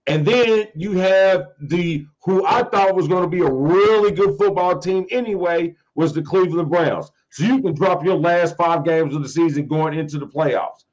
and 0.08 0.24
then 0.24 0.68
you 0.74 0.92
have 0.92 1.48
the 1.60 2.06
who 2.24 2.44
I 2.46 2.62
thought 2.62 2.94
was 2.94 3.06
going 3.08 3.22
to 3.22 3.28
be 3.28 3.40
a 3.40 3.50
really 3.50 4.10
good 4.10 4.38
football 4.38 4.78
team 4.78 5.06
anyway 5.10 5.74
was 5.94 6.14
the 6.14 6.22
Cleveland 6.22 6.70
Browns. 6.70 7.10
So 7.30 7.44
you 7.44 7.60
can 7.60 7.74
drop 7.74 8.02
your 8.04 8.16
last 8.16 8.56
five 8.56 8.84
games 8.84 9.14
of 9.14 9.22
the 9.22 9.28
season 9.28 9.66
going 9.68 9.98
into 9.98 10.18
the 10.18 10.26
playoffs. 10.26 10.84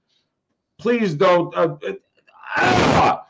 Please 0.77 1.13
don't. 1.13 1.55
Uh, 1.55 1.77
uh, 1.87 1.93
ah! 2.57 3.25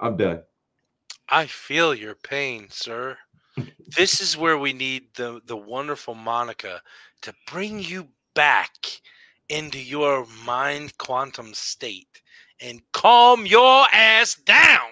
I'm 0.00 0.16
done. 0.16 0.42
I 1.28 1.46
feel 1.46 1.94
your 1.94 2.14
pain, 2.14 2.68
sir. 2.70 3.18
this 3.96 4.22
is 4.22 4.36
where 4.36 4.56
we 4.56 4.72
need 4.72 5.08
the 5.14 5.42
the 5.44 5.56
wonderful 5.56 6.14
Monica 6.14 6.80
to 7.20 7.34
bring 7.46 7.80
you 7.80 8.08
back 8.34 9.02
into 9.50 9.78
your 9.78 10.26
mind 10.46 10.96
quantum 10.96 11.52
state 11.52 12.22
and 12.60 12.80
calm 12.92 13.46
your 13.46 13.86
ass 13.92 14.34
down. 14.34 14.88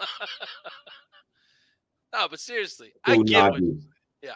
no, 2.12 2.26
but 2.28 2.40
seriously, 2.40 2.92
I 3.04 3.16
get 3.18 3.50
what, 3.50 3.62
yeah, 4.22 4.32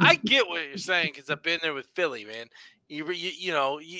I 0.00 0.16
get 0.16 0.46
what 0.48 0.62
you're 0.68 0.76
saying 0.78 1.12
because 1.14 1.30
I've 1.30 1.42
been 1.42 1.60
there 1.62 1.74
with 1.74 1.86
Philly, 1.94 2.24
man. 2.24 2.46
You, 2.88 3.10
you, 3.12 3.30
you 3.36 3.52
know, 3.52 3.78
you, 3.78 3.98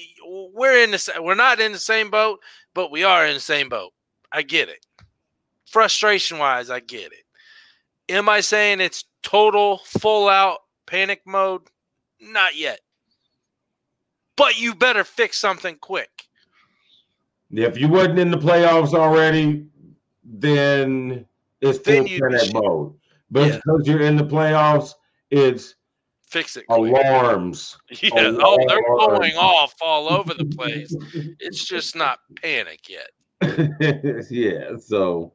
we're 0.55 0.83
in 0.85 0.91
the 0.91 1.13
we're 1.21 1.35
not 1.35 1.61
in 1.61 1.73
the 1.73 1.79
same 1.79 2.11
boat, 2.11 2.41
but 2.75 2.91
we 2.91 3.05
are 3.05 3.27
in 3.27 3.35
the 3.35 3.41
same 3.41 3.69
boat. 3.69 3.93
I 4.33 4.43
get 4.43 4.69
it. 4.69 4.85
Frustration 5.67 6.39
wise, 6.39 6.71
I 6.71 6.81
get 6.81 7.13
it. 7.13 7.25
Am 8.09 8.29
I 8.29 8.41
saying 8.41 8.81
it's 8.81 9.05
total, 9.23 9.79
full 9.87 10.29
out 10.29 10.59
panic 10.87 11.23
mode? 11.27 11.63
Not 12.21 12.57
yet. 12.57 12.81
but 14.37 14.59
you 14.59 14.75
better 14.75 15.05
fix 15.05 15.39
something 15.39 15.77
quick. 15.77 16.25
If 17.53 17.79
you 17.79 17.89
wasn't 17.89 18.19
in 18.19 18.31
the 18.31 18.39
playoffs 18.39 18.95
already, 18.95 19.67
then 20.25 21.27
it's 21.61 21.79
still 21.79 22.05
panic 22.07 22.53
mode. 22.55 22.95
But 23.31 23.49
Yeah. 23.49 23.57
because 23.57 23.87
you're 23.87 24.01
in 24.03 24.17
the 24.17 24.25
playoffs, 24.25 24.95
it's 25.31 25.75
Fix 26.27 26.57
it. 26.57 26.65
alarms. 26.71 27.77
Yeah. 28.03 28.11
Oh, 28.43 28.57
they're 28.67 28.83
going 28.83 29.35
off 29.37 29.75
all 29.83 30.09
over 30.11 30.33
the 30.35 30.47
place. 30.47 30.95
It's 31.41 31.65
just 31.65 31.95
not 31.95 32.21
panic 32.41 32.89
yet. 32.89 33.11
yeah. 34.31 34.77
So 34.79 35.33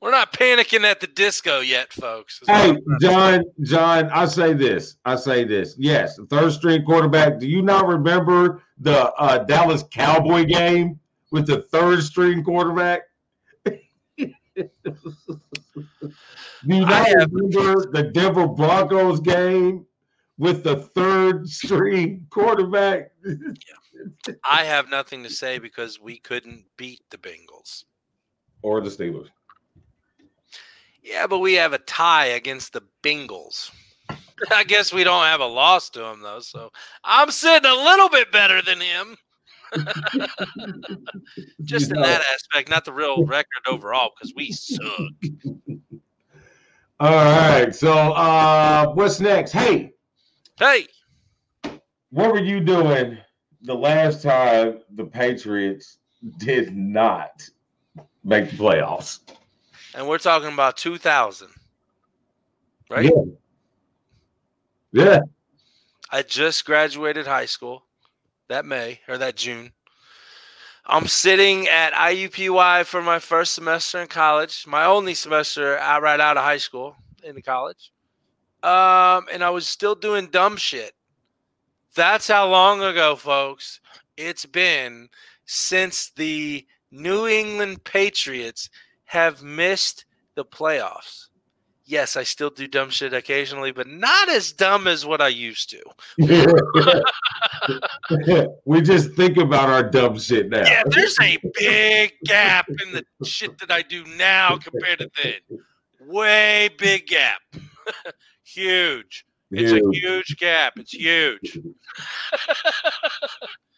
We're 0.00 0.10
not 0.12 0.32
panicking 0.32 0.84
at 0.84 1.00
the 1.00 1.06
disco 1.08 1.60
yet, 1.60 1.92
folks. 1.92 2.40
hey, 2.46 2.70
I'm 2.70 2.78
trying 3.00 3.42
to 3.42 3.46
John, 3.64 4.04
John, 4.04 4.10
I 4.10 4.26
say 4.26 4.52
this. 4.52 4.96
I 5.04 5.16
say 5.16 5.44
this. 5.44 5.74
Yes, 5.78 6.18
third 6.30 6.52
string 6.52 6.84
quarterback. 6.84 7.38
Do 7.40 7.46
you 7.48 7.62
not 7.62 7.86
remember 7.88 8.62
the 8.78 9.12
uh, 9.14 9.38
Dallas 9.38 9.84
Cowboy 9.90 10.44
game 10.44 10.98
with 11.32 11.46
the 11.46 11.62
third 11.62 12.02
string 12.04 12.44
quarterback? 12.44 13.02
Do 13.76 14.28
you 16.64 16.84
I 16.84 16.90
not 16.90 17.08
have- 17.08 17.30
remember 17.32 17.90
the 17.90 18.10
Denver 18.14 18.46
Broncos 18.46 19.18
game 19.20 19.86
with 20.38 20.62
the 20.62 20.76
third 20.76 21.48
string 21.48 22.26
quarterback? 22.30 23.10
I 24.44 24.64
have 24.64 24.88
nothing 24.90 25.22
to 25.24 25.30
say 25.30 25.58
because 25.58 25.98
we 26.00 26.18
couldn't 26.18 26.64
beat 26.76 27.00
the 27.10 27.18
Bengals. 27.18 27.84
or 28.62 28.80
the 28.80 28.90
Steelers? 28.90 29.28
Yeah, 31.02 31.26
but 31.26 31.40
we 31.40 31.54
have 31.54 31.72
a 31.72 31.78
tie 31.78 32.26
against 32.26 32.72
the 32.74 32.82
Bengals. 33.02 33.72
I 34.52 34.62
guess 34.62 34.92
we 34.92 35.02
don't 35.02 35.24
have 35.24 35.40
a 35.40 35.46
loss 35.46 35.90
to 35.90 36.04
him 36.04 36.20
though, 36.22 36.38
so 36.40 36.70
I'm 37.02 37.30
sitting 37.32 37.68
a 37.68 37.74
little 37.74 38.08
bit 38.08 38.30
better 38.30 38.62
than 38.62 38.80
him. 38.80 39.16
Just 41.62 41.90
in 41.90 41.96
You 41.96 42.02
know- 42.02 42.08
that 42.08 42.22
aspect, 42.34 42.68
not 42.68 42.84
the 42.84 42.92
real 42.92 43.24
record 43.26 43.66
overall, 43.66 44.10
because 44.14 44.32
we 44.36 44.52
suck. 44.52 44.80
All 47.00 47.24
right. 47.24 47.74
So 47.74 47.92
uh 47.92 48.92
what's 48.94 49.20
next? 49.20 49.52
Hey, 49.52 49.92
Hey, 50.58 50.86
what 52.10 52.32
were 52.32 52.40
you 52.42 52.60
doing 52.60 53.18
the 53.62 53.74
last 53.74 54.22
time 54.22 54.80
the 54.94 55.04
Patriots 55.04 55.98
did 56.38 56.76
not 56.76 57.48
make 58.24 58.50
the 58.50 58.56
playoffs? 58.56 59.20
and 59.94 60.08
we're 60.08 60.16
talking 60.18 60.50
about 60.52 60.76
2000, 60.78 61.48
right? 62.90 63.04
Yeah. 63.04 63.10
Yeah. 65.04 65.20
I 66.10 66.22
just 66.22 66.64
graduated 66.64 67.26
high 67.26 67.44
school 67.46 67.84
that 68.48 68.64
May 68.64 69.00
or 69.08 69.18
that 69.18 69.36
June. 69.36 69.72
I'm 70.84 71.06
sitting 71.06 71.68
at 71.68 71.92
IUPUI 71.92 72.84
for 72.84 73.02
my 73.02 73.18
first 73.18 73.54
semester 73.54 74.00
in 74.00 74.08
college, 74.08 74.66
my 74.66 74.84
only 74.84 75.14
semester 75.14 75.78
out 75.78 76.02
right 76.02 76.18
out 76.18 76.36
of 76.36 76.42
high 76.42 76.56
school 76.58 76.96
into 77.22 77.40
college. 77.40 77.92
Um, 78.62 79.26
and 79.32 79.42
I 79.42 79.50
was 79.50 79.66
still 79.66 79.94
doing 79.94 80.26
dumb 80.26 80.56
shit. 80.56 80.92
That's 81.94 82.28
how 82.28 82.48
long 82.48 82.82
ago, 82.82 83.16
folks. 83.16 83.80
It's 84.16 84.46
been 84.46 85.08
since 85.44 86.10
the 86.10 86.66
New 86.90 87.26
England 87.26 87.84
Patriots 87.84 88.70
have 89.04 89.42
missed 89.42 90.04
the 90.34 90.44
playoffs. 90.44 91.28
Yes, 91.84 92.16
I 92.16 92.22
still 92.22 92.50
do 92.50 92.68
dumb 92.68 92.90
shit 92.90 93.12
occasionally, 93.12 93.72
but 93.72 93.88
not 93.88 94.28
as 94.28 94.52
dumb 94.52 94.86
as 94.86 95.04
what 95.04 95.20
I 95.20 95.28
used 95.28 95.70
to. 95.70 95.82
we 98.64 98.80
just 98.80 99.12
think 99.14 99.36
about 99.36 99.68
our 99.68 99.82
dumb 99.90 100.18
shit 100.18 100.48
now. 100.48 100.62
Yeah, 100.64 100.84
there's 100.86 101.16
a 101.20 101.38
big 101.58 102.12
gap 102.24 102.66
in 102.68 102.92
the 102.92 103.04
shit 103.26 103.58
that 103.58 103.70
I 103.70 103.82
do 103.82 104.04
now 104.16 104.56
compared 104.58 105.00
to 105.00 105.10
then. 105.22 105.34
Way 106.00 106.70
big 106.78 107.06
gap. 107.08 107.40
huge. 108.44 109.26
It's 109.50 109.72
a 109.72 109.76
Huge. 109.76 109.96
huge 109.98 110.36
gap. 110.38 110.74
It's 110.76 110.94
huge. 110.94 111.58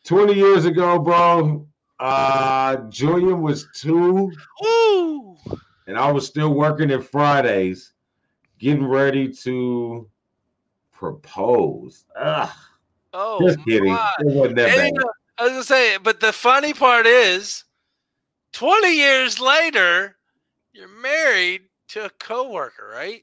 20 0.05 0.35
years 0.35 0.67
ago, 0.67 0.99
bro, 0.99 1.67
uh 2.01 2.77
Julian 2.91 3.41
was 3.41 3.67
two, 3.75 4.31
Woo! 4.61 5.37
and 5.87 5.97
I 5.99 6.11
was 6.13 6.27
still 6.27 6.53
working 6.55 6.91
at 6.91 7.05
Fridays, 7.05 7.94
getting 8.65 8.87
ready 8.87 9.29
to 9.31 10.09
propose. 10.91 12.07
Ugh, 12.19 12.49
Oh, 13.13 13.47
just 13.47 13.63
kidding. 13.63 13.93
my. 13.93 14.13
It 14.21 14.27
wasn't 14.27 14.57
that 14.57 14.79
And, 14.79 14.97
bad. 14.97 15.05
I 15.37 15.43
was 15.43 15.53
gonna 15.53 15.65
say, 15.65 15.99
but 15.99 16.21
the 16.21 16.33
funny 16.33 16.73
part 16.73 17.07
is, 17.07 17.65
20 18.55 18.97
years 18.97 19.39
later, 19.39 20.17
you're 20.73 20.89
married 20.89 21.65
to 21.89 22.07
a 22.07 22.11
coworker, 22.11 22.91
right? 22.91 23.23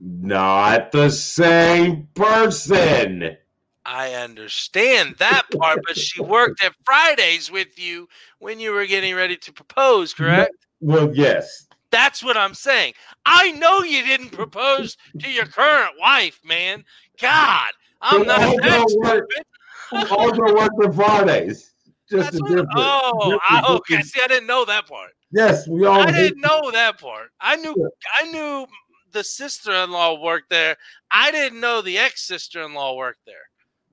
Not 0.00 0.90
the 0.90 1.10
same 1.10 2.08
person. 2.14 3.36
I 3.84 4.14
understand 4.14 5.16
that 5.18 5.42
part, 5.58 5.80
but 5.86 5.98
she 5.98 6.20
worked 6.22 6.64
at 6.64 6.74
Fridays 6.86 7.50
with 7.50 7.78
you 7.78 8.08
when 8.38 8.58
you 8.58 8.72
were 8.72 8.86
getting 8.86 9.14
ready 9.14 9.36
to 9.36 9.52
propose, 9.52 10.14
correct? 10.14 10.54
Well, 10.80 11.14
yes. 11.14 11.66
That's 11.92 12.24
what 12.24 12.36
I'm 12.36 12.54
saying. 12.54 12.94
I 13.26 13.52
know 13.52 13.82
you 13.82 14.02
didn't 14.04 14.30
propose 14.30 14.96
to 15.20 15.30
your 15.30 15.46
current 15.46 15.92
wife, 16.00 16.40
man. 16.44 16.84
God, 17.20 17.68
I'm 18.00 18.26
not 18.26 18.40
also 18.42 18.60
that 18.62 18.86
work- 18.96 19.28
stupid. 19.30 20.10
Also 20.10 20.54
worked 20.56 20.74
on 20.84 20.92
Fridays. 20.92 21.72
Just 22.10 22.32
That's 22.32 22.36
a 22.36 22.48
different. 22.48 22.68
oh, 22.76 23.12
different- 23.24 23.42
I, 23.48 23.62
okay. 23.74 23.80
different- 23.88 24.06
See, 24.08 24.20
I 24.24 24.26
didn't 24.26 24.46
know 24.46 24.64
that 24.64 24.86
part. 24.88 25.10
Yes, 25.30 25.68
we 25.68 25.84
all. 25.86 26.00
I 26.00 26.06
did. 26.06 26.12
didn't 26.14 26.40
know 26.40 26.70
that 26.72 26.98
part. 27.00 27.30
I 27.40 27.56
knew, 27.56 27.74
I 28.20 28.30
knew 28.32 28.66
the 29.12 29.22
sister-in-law 29.22 30.20
worked 30.22 30.48
there. 30.50 30.76
I 31.10 31.30
didn't 31.30 31.60
know 31.60 31.80
the 31.82 31.98
ex-sister-in-law 31.98 32.96
worked 32.96 33.20
there. 33.26 33.36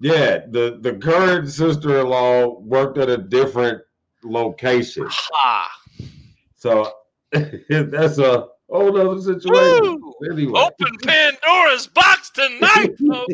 Yeah, 0.01 0.39
the 0.49 0.79
the 0.81 0.93
current 0.93 1.49
sister 1.49 1.99
in 1.99 2.07
law 2.07 2.59
worked 2.61 2.97
at 2.97 3.09
a 3.09 3.17
different 3.17 3.81
location, 4.23 5.05
Ha! 5.09 5.69
so 6.55 6.89
that's 7.69 8.17
a 8.17 8.47
whole 8.69 8.99
other 8.99 9.21
situation. 9.21 10.01
Woo! 10.01 10.13
Anyway, 10.31 10.59
Open 10.59 10.97
Pandora's 11.03 11.87
box 11.87 12.31
tonight, 12.31 12.95
folks. 13.07 13.33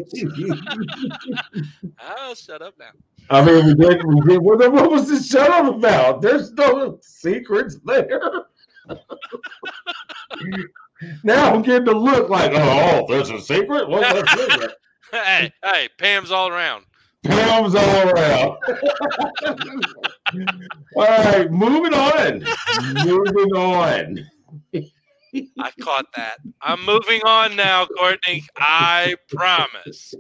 I'll 2.00 2.36
shut 2.36 2.62
up 2.62 2.74
now. 2.78 2.92
I 3.30 3.44
mean, 3.44 3.66
we 3.66 3.74
did. 3.76 4.04
We 4.04 4.22
did. 4.22 4.40
What, 4.40 4.60
what 4.72 4.92
was 4.92 5.10
this 5.10 5.28
shut 5.28 5.50
up 5.50 5.76
about? 5.76 6.22
There's 6.22 6.52
no 6.54 7.00
secrets 7.02 7.78
there. 7.86 8.46
now 11.24 11.54
I'm 11.54 11.62
getting 11.62 11.86
to 11.86 11.98
look 11.98 12.30
like, 12.30 12.52
oh, 12.54 13.06
there's 13.08 13.30
a 13.30 13.40
secret. 13.40 13.88
What's 13.88 14.14
that 14.14 14.30
secret? 14.38 14.72
hey, 15.12 15.54
hey, 15.64 15.90
Pam's 15.98 16.32
all 16.32 16.50
around. 16.50 16.86
Pam's 17.24 17.76
all 17.76 18.10
around. 18.10 18.58
All 20.34 21.04
right, 21.06 21.52
moving 21.52 21.94
on. 21.94 22.44
moving 23.06 23.52
on. 23.56 24.26
I 25.60 25.72
caught 25.82 26.06
that. 26.16 26.38
I'm 26.62 26.84
moving 26.86 27.22
on 27.26 27.56
now, 27.56 27.86
Courtney. 27.86 28.44
I 28.58 29.16
promise. 29.30 30.14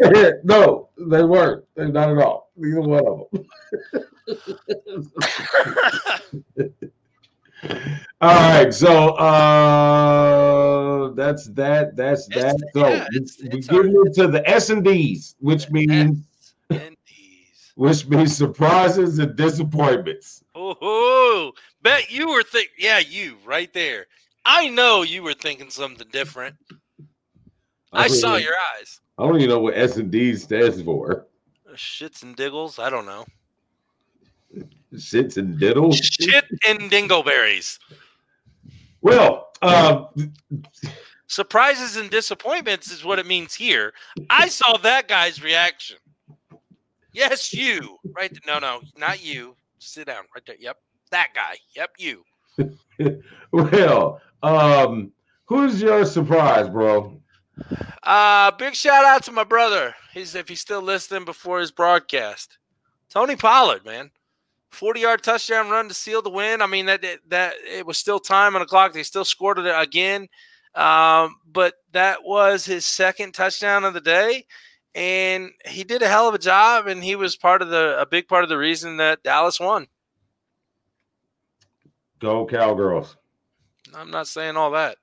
no, 0.44 0.88
they 0.96 1.24
weren't. 1.24 1.64
They're 1.74 1.88
not 1.88 2.10
at 2.10 2.18
all. 2.18 2.50
Neither 2.56 2.80
one 2.80 3.06
of 3.06 3.26
them. 3.32 3.44
all 8.20 8.34
right, 8.34 8.72
so 8.72 9.10
uh 9.16 11.08
that's 11.14 11.46
that. 11.48 11.96
That's 11.96 12.26
that. 12.28 12.56
So 12.74 12.86
yeah, 12.88 13.06
it's- 13.12 13.38
we 13.42 13.48
it's 13.58 13.66
get 13.66 13.86
into 13.86 14.28
the 14.28 14.42
S 14.48 14.70
and 14.70 14.84
D's, 14.84 15.34
which 15.40 15.70
means 15.70 16.22
which 17.78 18.08
means 18.08 18.36
surprises 18.36 19.20
and 19.20 19.36
disappointments. 19.36 20.42
Oh, 20.56 21.52
bet 21.80 22.10
you 22.10 22.28
were 22.28 22.42
think. 22.42 22.70
Yeah, 22.76 22.98
you 22.98 23.36
right 23.46 23.72
there. 23.72 24.06
I 24.44 24.66
know 24.66 25.02
you 25.02 25.22
were 25.22 25.32
thinking 25.32 25.70
something 25.70 26.08
different. 26.10 26.56
I 27.92 28.08
don't 28.08 28.16
saw 28.16 28.30
even- 28.32 28.42
your 28.46 28.54
eyes. 28.76 29.00
I 29.16 29.22
don't 29.22 29.36
even 29.36 29.50
know 29.50 29.60
what 29.60 29.76
S 29.76 29.96
and 29.96 30.10
D 30.10 30.34
stands 30.34 30.82
for. 30.82 31.28
Shits 31.76 32.24
and 32.24 32.34
diggles. 32.34 32.80
I 32.80 32.90
don't 32.90 33.06
know. 33.06 33.24
Shits 34.94 35.36
and 35.36 35.56
diddles. 35.60 36.00
Shit 36.02 36.46
and 36.66 36.80
dingleberries. 36.90 37.78
Well, 39.02 39.50
um, 39.62 40.08
Surprises 41.28 41.96
and 41.96 42.10
disappointments 42.10 42.90
is 42.90 43.04
what 43.04 43.20
it 43.20 43.26
means 43.26 43.54
here. 43.54 43.92
I 44.30 44.48
saw 44.48 44.78
that 44.78 45.06
guy's 45.06 45.40
reaction. 45.42 45.98
Yes, 47.18 47.52
you. 47.52 47.98
Right. 48.14 48.32
No, 48.46 48.60
no, 48.60 48.80
not 48.96 49.24
you. 49.24 49.56
Sit 49.80 50.06
down 50.06 50.22
right 50.36 50.44
there. 50.46 50.54
Yep. 50.56 50.76
That 51.10 51.30
guy. 51.34 51.56
Yep, 51.74 51.90
you. 51.98 52.22
well, 53.52 54.20
um, 54.44 55.10
who's 55.46 55.82
your 55.82 56.04
surprise, 56.04 56.68
bro? 56.68 57.20
Uh, 58.04 58.52
big 58.52 58.76
shout 58.76 59.04
out 59.04 59.24
to 59.24 59.32
my 59.32 59.42
brother. 59.42 59.96
He's 60.14 60.36
if 60.36 60.48
he's 60.48 60.60
still 60.60 60.80
listening 60.80 61.24
before 61.24 61.58
his 61.58 61.72
broadcast. 61.72 62.56
Tony 63.10 63.34
Pollard, 63.34 63.84
man. 63.84 64.12
40 64.70 65.00
yard 65.00 65.22
touchdown 65.24 65.70
run 65.70 65.88
to 65.88 65.94
seal 65.94 66.22
the 66.22 66.30
win. 66.30 66.62
I 66.62 66.66
mean, 66.66 66.86
that, 66.86 67.02
that, 67.02 67.18
that 67.30 67.54
it 67.68 67.84
was 67.84 67.98
still 67.98 68.20
time 68.20 68.54
on 68.54 68.60
the 68.60 68.66
clock. 68.66 68.92
They 68.92 69.02
still 69.02 69.24
scored 69.24 69.58
it 69.58 69.66
again. 69.76 70.28
Um, 70.76 71.34
but 71.50 71.74
that 71.90 72.22
was 72.22 72.64
his 72.64 72.86
second 72.86 73.32
touchdown 73.32 73.84
of 73.84 73.94
the 73.94 74.00
day. 74.00 74.44
And 74.98 75.52
he 75.64 75.84
did 75.84 76.02
a 76.02 76.08
hell 76.08 76.28
of 76.28 76.34
a 76.34 76.38
job. 76.38 76.88
And 76.88 77.04
he 77.04 77.14
was 77.14 77.36
part 77.36 77.62
of 77.62 77.68
the, 77.68 77.96
a 78.00 78.04
big 78.04 78.26
part 78.26 78.42
of 78.42 78.50
the 78.50 78.58
reason 78.58 78.96
that 78.96 79.22
Dallas 79.22 79.60
won. 79.60 79.86
Go 82.18 82.44
Cowgirls. 82.44 83.16
I'm 83.94 84.10
not 84.10 84.26
saying 84.26 84.56
all 84.56 84.72
that. 84.72 84.96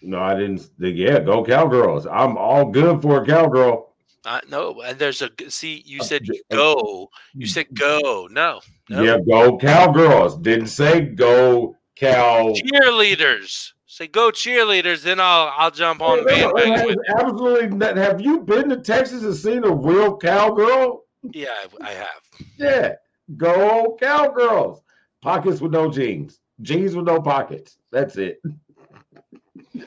No, 0.00 0.20
I 0.20 0.34
didn't. 0.34 0.70
Yeah, 0.78 1.18
go 1.18 1.44
Cowgirls. 1.44 2.06
I'm 2.06 2.36
all 2.36 2.66
good 2.66 3.02
for 3.02 3.20
a 3.20 3.26
Cowgirl. 3.26 3.94
Uh, 4.24 4.40
no, 4.48 4.80
and 4.82 4.96
there's 4.96 5.22
a 5.22 5.30
see. 5.48 5.82
You 5.84 6.04
said 6.04 6.22
go. 6.50 7.10
You 7.34 7.46
said 7.46 7.66
go. 7.74 8.28
No, 8.30 8.60
no. 8.88 9.02
Yeah, 9.02 9.18
go 9.18 9.58
Cowgirls. 9.58 10.38
Didn't 10.38 10.68
say 10.68 11.00
go 11.00 11.76
cow. 11.96 12.52
Cheerleaders. 12.52 13.72
Say 13.96 14.08
go 14.08 14.30
cheerleaders. 14.30 15.04
Then 15.04 15.18
I'll 15.20 15.50
I'll 15.56 15.70
jump 15.70 16.02
on 16.02 16.22
bandwagon. 16.22 16.84
with- 16.84 16.98
Absolutely. 17.18 17.68
Not. 17.68 17.96
Have 17.96 18.20
you 18.20 18.40
been 18.40 18.68
to 18.68 18.76
Texas 18.76 19.22
and 19.22 19.34
seen 19.34 19.64
a 19.64 19.74
real 19.74 20.18
cowgirl? 20.18 21.04
Yeah, 21.32 21.54
I, 21.80 21.88
I 21.88 21.90
have. 21.92 22.20
Yeah, 22.58 22.92
go 23.38 23.96
Cowgirls. 23.98 24.82
Pockets 25.22 25.62
with 25.62 25.72
no 25.72 25.90
jeans. 25.90 26.40
Jeans 26.60 26.94
with 26.94 27.06
no 27.06 27.22
pockets. 27.22 27.78
That's 27.90 28.18
it. 28.18 28.38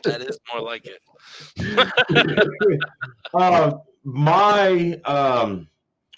That 0.02 0.22
is 0.22 0.40
more 0.52 0.64
like 0.64 0.88
it. 0.88 2.82
uh, 3.36 3.74
my 4.04 5.00
um 5.06 5.68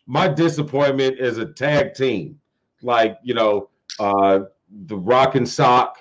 my 0.07 0.29
disappointment 0.29 1.19
is 1.19 1.39
a 1.39 1.45
tag 1.45 1.93
team 1.93 2.39
like 2.81 3.17
you 3.21 3.33
know 3.33 3.67
uh 3.99 4.39
the 4.85 4.95
rock 4.95 5.35
and 5.35 5.47
sock 5.47 5.97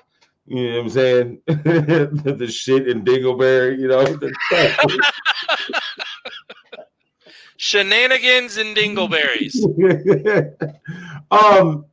you 0.50 0.70
know 0.70 0.76
what 0.76 0.84
i'm 0.84 0.90
saying 0.90 1.40
the, 1.46 2.36
the 2.38 2.46
shit 2.46 2.88
in 2.88 3.02
dingleberry 3.04 3.78
you 3.78 3.88
know 3.88 4.04
Shenanigans 7.56 8.56
and 8.56 8.74
dingleberries. 8.74 9.54
um 11.30 11.84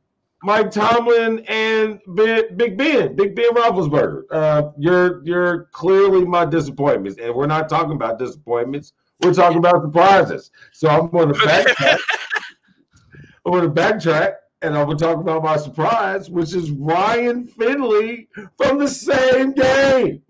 Mike 0.42 0.70
Tomlin 0.70 1.40
and 1.48 2.00
ben, 2.06 2.56
Big 2.56 2.78
Ben, 2.78 3.16
Big 3.16 3.34
Ben 3.34 3.52
Roethlisberger. 3.54 4.22
Uh, 4.30 4.70
you're 4.78 5.22
you're 5.26 5.64
clearly 5.72 6.24
my 6.24 6.44
disappointments, 6.44 7.18
and 7.20 7.34
we're 7.34 7.46
not 7.46 7.68
talking 7.68 7.92
about 7.92 8.18
disappointments. 8.18 8.92
We're 9.20 9.34
talking 9.34 9.58
about 9.58 9.82
surprises. 9.82 10.50
So 10.72 10.88
I'm 10.88 11.10
going 11.10 11.34
to 11.34 11.34
backtrack. 11.34 11.98
I'm 13.44 13.52
going 13.52 13.64
to 13.64 13.70
backtrack, 13.70 14.34
and 14.62 14.76
I'm 14.76 14.86
going 14.86 14.98
to 14.98 15.04
talk 15.04 15.18
about 15.18 15.42
my 15.42 15.56
surprise, 15.56 16.28
which 16.28 16.54
is 16.54 16.70
Ryan 16.70 17.46
Finley 17.46 18.28
from 18.56 18.78
the 18.78 18.88
same 18.88 19.52
game. 19.52 20.22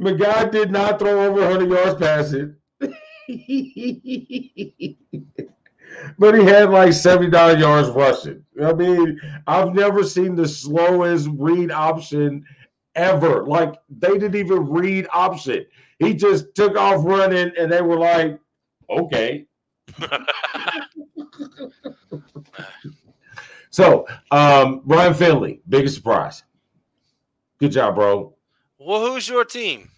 Yeah. 0.00 0.16
Guy 0.16 0.44
did 0.46 0.70
not 0.70 0.98
throw 0.98 1.26
over 1.26 1.40
100 1.40 1.70
yards 1.70 2.00
passing. 2.00 2.56
but 6.18 6.34
he 6.34 6.44
had 6.44 6.70
like 6.70 6.92
79 6.92 7.58
yards 7.58 7.88
rushing. 7.90 8.44
I 8.62 8.72
mean, 8.72 9.20
I've 9.46 9.74
never 9.74 10.04
seen 10.04 10.34
the 10.34 10.48
slowest 10.48 11.28
read 11.36 11.70
option 11.70 12.44
ever. 12.94 13.46
Like 13.46 13.74
they 13.88 14.12
didn't 14.12 14.34
even 14.34 14.68
read 14.68 15.06
option. 15.12 15.66
He 15.98 16.14
just 16.14 16.54
took 16.54 16.76
off 16.76 17.04
running 17.04 17.52
and 17.58 17.70
they 17.70 17.82
were 17.82 17.98
like, 17.98 18.38
okay. 18.90 19.46
So 23.70 24.06
um 24.30 24.82
Ryan 24.84 25.14
Finley, 25.14 25.60
biggest 25.68 25.94
surprise. 25.96 26.42
Good 27.58 27.72
job, 27.72 27.94
bro. 27.94 28.34
Well, 28.78 29.00
who's 29.06 29.28
your 29.28 29.44
team? 29.44 29.90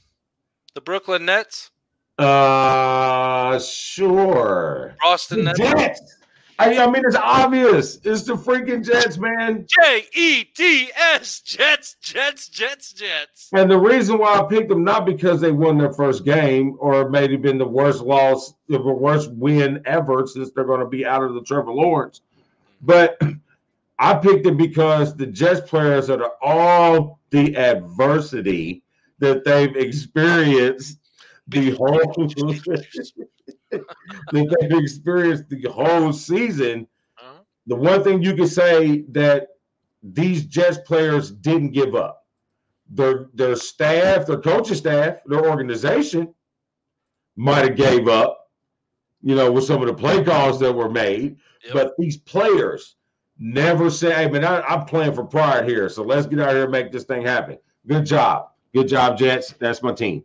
The 0.75 0.81
Brooklyn 0.81 1.25
Nets? 1.25 1.70
Uh 2.19 3.59
sure. 3.59 4.95
Boston 5.03 5.45
The 5.45 5.45
Nets? 5.45 5.59
Jets. 5.59 6.18
I, 6.60 6.76
I 6.78 6.90
mean, 6.90 7.05
it's 7.06 7.14
obvious. 7.14 7.98
It's 8.02 8.24
the 8.24 8.35
freaking 8.35 8.85
Jets, 8.85 9.16
man. 9.16 9.64
J 9.68 10.06
E 10.12 10.44
T 10.44 10.90
S 10.97 11.40
Jets, 11.40 11.97
Jets, 12.01 12.48
Jets, 12.48 12.93
Jets. 12.93 13.48
And 13.52 13.70
the 13.70 13.78
reason 13.78 14.18
why 14.18 14.35
I 14.35 14.43
picked 14.48 14.68
them 14.68 14.82
not 14.82 15.06
because 15.06 15.40
they 15.40 15.52
won 15.52 15.78
their 15.78 15.93
first 15.93 16.24
game 16.24 16.76
or 16.80 17.09
maybe 17.10 17.36
been 17.36 17.59
the 17.59 17.68
worst 17.68 18.02
loss, 18.02 18.55
the 18.68 18.80
worst 18.80 19.30
win 19.32 19.82
ever 19.86 20.26
since 20.26 20.51
they're 20.51 20.64
going 20.64 20.80
to 20.80 20.86
be 20.86 21.06
out 21.06 21.22
of 21.22 21.35
the 21.35 21.43
Trevor 21.43 21.72
Lawrence, 21.72 22.22
but 22.82 23.20
I 24.01 24.14
picked 24.14 24.47
it 24.47 24.56
because 24.56 25.16
the 25.16 25.26
Jets 25.26 25.68
players 25.68 26.09
are 26.09 26.32
all 26.40 27.18
the 27.30 27.56
adversity 27.56 28.82
that 29.18 29.44
they've 29.44 29.74
experienced 29.76 30.98
the 31.48 31.70
whole 31.72 32.01
that 33.70 33.82
they've 34.32 34.78
experienced 34.78 35.49
the 35.49 35.62
whole 35.70 36.12
season. 36.12 36.86
Uh-huh. 37.19 37.40
The 37.66 37.77
one 37.77 38.03
thing 38.03 38.23
you 38.23 38.35
can 38.35 38.49
say 38.49 39.03
that 39.11 39.49
these 40.03 40.45
Jets 40.45 40.78
players 40.86 41.31
didn't 41.31 41.73
give 41.73 41.95
up. 41.95 42.27
Their 42.90 43.28
their 43.35 43.57
staff, 43.57 44.27
their 44.27 44.40
coaching 44.40 44.77
staff, 44.77 45.16
their 45.27 45.47
organization 45.47 46.35
might 47.36 47.65
have 47.65 47.77
gave 47.77 48.09
up, 48.09 48.51
you 49.23 49.35
know, 49.35 49.53
with 49.53 49.65
some 49.65 49.82
of 49.82 49.89
the 49.89 49.95
play 49.95 50.24
calls 50.24 50.59
that 50.61 50.73
were 50.73 50.89
made. 50.89 51.36
But 51.73 51.93
these 51.99 52.16
players 52.16 52.97
never 53.39 53.90
say, 53.90 54.15
"Hey, 54.15 54.28
man, 54.28 54.45
I, 54.45 54.62
I'm 54.62 54.86
playing 54.86 55.12
for 55.12 55.24
pride 55.24 55.69
here, 55.69 55.89
so 55.89 56.03
let's 56.03 56.27
get 56.27 56.40
out 56.40 56.53
here 56.53 56.62
and 56.62 56.73
make 56.73 56.90
this 56.90 57.05
thing 57.05 57.23
happen." 57.23 57.59
Good 57.86 58.07
job, 58.07 58.49
good 58.74 58.89
job, 58.89 59.19
Jets. 59.19 59.53
That's 59.59 59.82
my 59.82 59.93
team. 59.93 60.24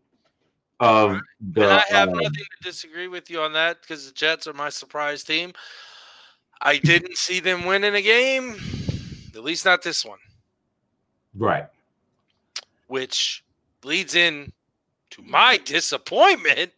Um, 0.83 1.21
the, 1.39 1.63
and 1.63 1.71
I 1.71 1.83
have 1.89 2.09
um, 2.09 2.15
nothing 2.15 2.33
to 2.33 2.63
disagree 2.63 3.07
with 3.07 3.29
you 3.29 3.41
on 3.41 3.53
that 3.53 3.81
because 3.81 4.05
the 4.05 4.13
Jets 4.13 4.47
are 4.47 4.53
my 4.53 4.69
surprise 4.69 5.23
team. 5.23 5.53
I 6.61 6.77
didn't 6.77 7.17
see 7.17 7.39
them 7.39 7.65
winning 7.65 7.95
a 7.95 8.01
game, 8.01 8.55
at 9.33 9.43
least 9.43 9.65
not 9.65 9.81
this 9.81 10.03
one, 10.05 10.19
right. 11.35 11.67
which 12.87 13.43
leads 13.83 14.15
in 14.15 14.51
to 15.11 15.21
my 15.21 15.57
disappointment 15.63 16.71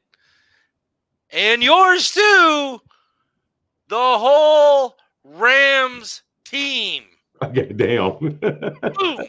and 1.31 1.63
yours 1.63 2.11
too. 2.11 2.81
The 3.87 3.95
whole 3.95 4.97
Rams 5.23 6.21
team. 6.43 7.03
Okay, 7.43 7.73
damn. 7.73 8.17
Boom. 8.19 9.25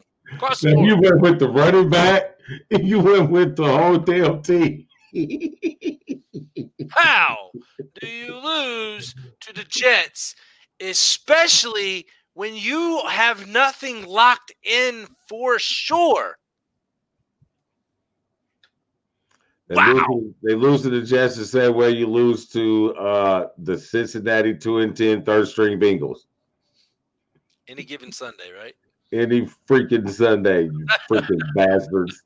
Now 0.62 0.84
you 0.84 0.96
went 0.96 1.20
with 1.20 1.40
the 1.40 1.48
running 1.48 1.90
back, 1.90 2.35
you 2.70 3.01
went 3.01 3.31
with 3.31 3.56
the 3.56 3.64
whole 3.64 3.98
damn 3.98 4.43
team. 4.43 4.86
How 6.90 7.51
do 8.01 8.06
you 8.06 8.36
lose 8.36 9.14
to 9.40 9.52
the 9.52 9.64
Jets, 9.64 10.35
especially 10.81 12.06
when 12.35 12.55
you 12.55 13.02
have 13.09 13.48
nothing 13.48 14.05
locked 14.06 14.52
in 14.62 15.06
for 15.28 15.59
sure? 15.59 16.36
They, 19.68 19.74
lose, 19.74 20.02
to- 20.02 20.35
they 20.44 20.55
lose 20.55 20.82
to 20.82 20.90
the 20.90 21.02
Jets 21.02 21.36
the 21.36 21.44
same 21.44 21.74
way 21.74 21.90
you 21.90 22.06
lose 22.06 22.47
to 22.51 22.94
uh, 22.94 23.48
the 23.59 23.77
Cincinnati 23.77 24.55
2 24.55 24.78
and 24.78 24.97
10 24.97 25.24
third 25.24 25.48
string 25.48 25.81
Bengals. 25.81 26.20
Any 27.66 27.82
given 27.82 28.12
Sunday, 28.12 28.52
right? 28.52 28.77
Any 29.12 29.42
freaking 29.68 30.08
Sunday, 30.10 30.64
you 30.64 30.86
freaking 31.10 31.38
bastards. 31.54 32.22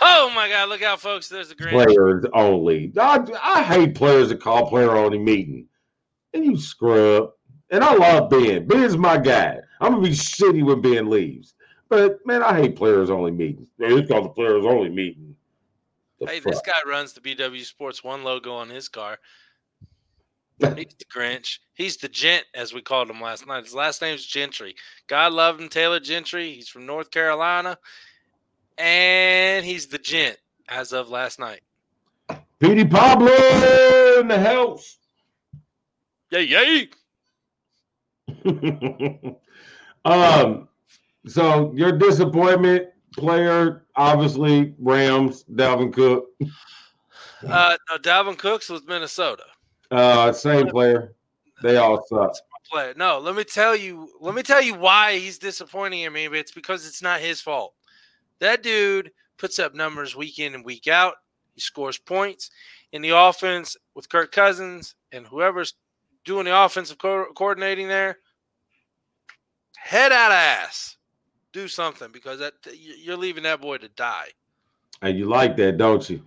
Oh 0.00 0.30
my 0.34 0.48
God! 0.48 0.68
Look 0.68 0.82
out, 0.82 1.00
folks! 1.00 1.28
There's 1.28 1.50
a 1.50 1.54
grand. 1.54 1.74
Players 1.86 2.24
only. 2.34 2.92
I, 2.98 3.24
I 3.42 3.62
hate 3.62 3.94
players 3.94 4.28
that 4.28 4.40
call 4.40 4.68
player 4.68 4.90
only 4.90 5.18
meeting. 5.18 5.66
And 6.34 6.44
you 6.44 6.58
scrub. 6.58 7.30
And 7.70 7.82
I 7.82 7.94
love 7.94 8.28
Ben. 8.28 8.66
Ben's 8.66 8.96
my 8.96 9.16
guy. 9.16 9.58
I'm 9.80 9.92
gonna 9.92 10.02
be 10.02 10.10
shitty 10.10 10.62
when 10.64 10.80
Ben 10.82 11.08
leaves. 11.08 11.54
But 11.88 12.18
man, 12.26 12.42
I 12.42 12.60
hate 12.60 12.76
players 12.76 13.08
only 13.08 13.30
meetings. 13.30 13.68
It's 13.78 14.10
called 14.10 14.24
the 14.26 14.28
players 14.30 14.64
only 14.66 14.90
meeting. 14.90 15.34
The 16.20 16.26
Hey, 16.26 16.40
fuck? 16.40 16.52
this 16.52 16.62
guy 16.66 16.88
runs 16.88 17.12
the 17.12 17.20
BW 17.20 17.64
Sports 17.64 18.04
One 18.04 18.24
logo 18.24 18.52
on 18.52 18.68
his 18.68 18.88
car. 18.88 19.18
He's 20.58 20.94
the 20.98 21.04
Grinch. 21.12 21.58
He's 21.74 21.96
the 21.96 22.08
gent, 22.08 22.44
as 22.54 22.72
we 22.72 22.80
called 22.80 23.10
him 23.10 23.20
last 23.20 23.46
night. 23.46 23.64
His 23.64 23.74
last 23.74 24.00
name's 24.00 24.24
Gentry. 24.24 24.76
God 25.08 25.32
love 25.32 25.60
him, 25.60 25.68
Taylor 25.68 26.00
Gentry. 26.00 26.52
He's 26.52 26.68
from 26.68 26.86
North 26.86 27.10
Carolina, 27.10 27.76
and 28.78 29.64
he's 29.64 29.86
the 29.86 29.98
gent 29.98 30.38
as 30.68 30.92
of 30.92 31.08
last 31.08 31.38
night. 31.38 31.60
Petey 32.60 32.84
Pablo 32.84 34.20
in 34.20 34.28
the 34.28 34.38
house. 34.38 34.98
Yay, 36.30 36.42
yay! 36.42 36.88
um, 40.04 40.68
So 41.26 41.72
your 41.74 41.92
disappointment 41.92 42.88
player, 43.16 43.86
obviously 43.96 44.74
Rams, 44.78 45.44
Dalvin 45.52 45.92
Cook. 45.92 46.26
Uh, 47.46 47.76
no, 47.90 47.98
Dalvin 47.98 48.38
Cook's 48.38 48.68
with 48.68 48.86
Minnesota. 48.86 49.44
Uh, 49.94 50.32
same 50.32 50.68
player. 50.68 51.14
They 51.62 51.76
all 51.76 52.04
suck. 52.06 52.34
Play. 52.70 52.94
No, 52.96 53.18
let 53.18 53.36
me 53.36 53.44
tell 53.44 53.76
you. 53.76 54.08
Let 54.20 54.34
me 54.34 54.42
tell 54.42 54.62
you 54.62 54.74
why 54.74 55.18
he's 55.18 55.38
disappointing 55.38 56.00
in 56.00 56.12
me. 56.12 56.28
But 56.28 56.38
it's 56.38 56.52
because 56.52 56.86
it's 56.86 57.02
not 57.02 57.20
his 57.20 57.40
fault. 57.40 57.74
That 58.40 58.62
dude 58.62 59.12
puts 59.36 59.58
up 59.58 59.74
numbers 59.74 60.16
week 60.16 60.38
in 60.38 60.54
and 60.54 60.64
week 60.64 60.88
out. 60.88 61.14
He 61.54 61.60
scores 61.60 61.98
points 61.98 62.50
in 62.92 63.02
the 63.02 63.10
offense 63.10 63.76
with 63.94 64.08
Kirk 64.08 64.32
Cousins 64.32 64.94
and 65.12 65.26
whoever's 65.26 65.74
doing 66.24 66.46
the 66.46 66.64
offensive 66.64 66.98
co- 66.98 67.32
coordinating 67.34 67.86
there. 67.86 68.18
Head 69.76 70.10
out 70.10 70.30
of 70.30 70.36
ass. 70.36 70.96
Do 71.52 71.68
something 71.68 72.08
because 72.12 72.40
that 72.40 72.54
you're 72.74 73.16
leaving 73.16 73.44
that 73.44 73.60
boy 73.60 73.78
to 73.78 73.88
die. 73.88 74.28
And 75.02 75.16
you 75.16 75.26
like 75.26 75.56
that, 75.58 75.78
don't 75.78 76.10
you? 76.10 76.20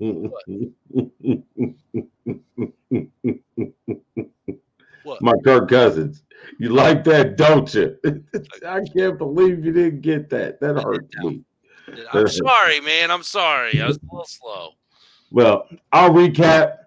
What? 5.04 5.20
My 5.20 5.34
Kirk 5.44 5.68
Cousins. 5.68 6.22
You 6.58 6.70
like 6.70 7.04
that, 7.04 7.36
don't 7.36 7.72
you? 7.74 7.96
I 8.66 8.80
can't 8.96 9.18
believe 9.18 9.64
you 9.64 9.72
didn't 9.72 10.00
get 10.00 10.30
that. 10.30 10.60
That 10.60 10.82
hurt 10.82 11.06
me. 11.22 11.42
I'm 12.12 12.28
sorry, 12.28 12.80
man. 12.80 13.10
I'm 13.10 13.22
sorry. 13.22 13.80
I 13.80 13.86
was 13.86 13.98
a 13.98 14.00
little 14.10 14.24
slow. 14.24 14.70
Well, 15.30 15.68
I'll 15.92 16.10
recap. 16.10 16.78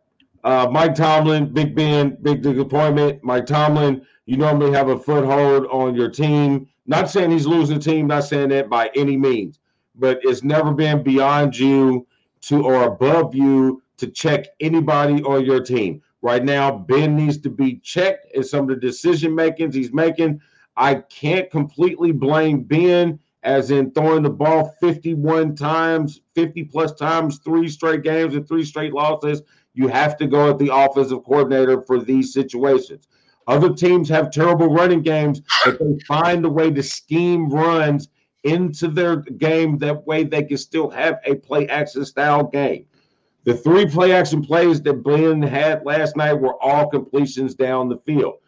Uh, 0.44 0.68
Mike 0.72 0.96
Tomlin, 0.96 1.54
Big 1.54 1.76
Ben, 1.76 2.18
big 2.22 2.42
disappointment. 2.42 3.24
Mike 3.24 3.46
Tomlin, 3.46 4.06
you 4.26 4.38
normally 4.38 4.72
have 4.72 4.90
a 4.90 4.98
foothold 4.98 5.68
on 5.68 5.94
your 5.96 6.10
team. 6.10 6.68
Not 6.86 7.10
saying 7.10 7.32
he's 7.32 7.46
losing 7.46 7.78
the 7.78 7.84
team, 7.84 8.08
not 8.08 8.24
saying 8.24 8.50
that 8.50 8.70
by 8.70 8.90
any 8.96 9.18
means, 9.18 9.60
but 9.96 10.20
it's 10.24 10.44
never 10.44 10.72
been 10.72 11.04
beyond 11.04 11.58
you 11.58 12.08
to 12.42 12.64
or 12.64 12.84
above 12.84 13.36
you 13.36 13.82
to 13.98 14.08
check 14.08 14.48
anybody 14.60 15.22
on 15.24 15.46
your 15.46 15.62
team. 15.62 16.02
Right 16.22 16.44
now, 16.44 16.72
Ben 16.72 17.16
needs 17.16 17.38
to 17.40 17.50
be 17.50 17.78
checked 17.78 18.34
in 18.34 18.44
some 18.44 18.64
of 18.64 18.70
the 18.70 18.76
decision 18.76 19.34
makings 19.34 19.76
he's 19.76 19.94
making. 19.94 20.42
I 20.76 20.96
can't 20.96 21.50
completely 21.50 22.12
blame 22.12 22.64
Ben 22.64 23.20
as 23.44 23.72
in 23.72 23.92
throwing 23.92 24.24
the 24.24 24.30
ball 24.30 24.76
51 24.80 25.56
times, 25.56 26.22
50 26.36 26.66
plus 26.66 26.94
times, 26.94 27.40
three 27.40 27.70
straight 27.70 28.04
games 28.04 28.36
and 28.36 28.48
three 28.48 28.66
straight 28.66 28.94
losses. 28.94 29.42
You 29.74 29.88
have 29.88 30.18
to 30.18 30.28
go 30.28 30.50
at 30.50 30.60
the 30.60 30.74
offensive 30.74 31.24
coordinator 31.24 31.82
for 31.82 32.00
these 32.00 32.34
situations. 32.34 33.08
Other 33.48 33.74
teams 33.74 34.10
have 34.10 34.32
terrible 34.32 34.68
running 34.68 35.02
games, 35.02 35.42
but 35.64 35.80
they 35.80 35.98
find 36.08 36.44
a 36.44 36.50
way 36.50 36.72
to 36.72 36.84
scheme 36.84 37.50
runs 37.50 38.10
into 38.44 38.88
their 38.88 39.18
game. 39.18 39.78
That 39.78 40.06
way, 40.06 40.24
they 40.24 40.44
can 40.44 40.58
still 40.58 40.90
have 40.90 41.20
a 41.26 41.36
play 41.36 41.68
action 41.68 42.04
style 42.04 42.44
game. 42.44 42.86
The 43.48 43.56
three 43.56 43.86
play 43.86 44.12
action 44.12 44.44
plays 44.44 44.82
that 44.82 45.06
Ben 45.06 45.42
had 45.42 45.86
last 45.86 46.18
night 46.18 46.34
were 46.34 46.62
all 46.62 46.90
completions 46.90 47.56
down 47.56 47.88
the 47.88 47.96
field. 48.00 48.40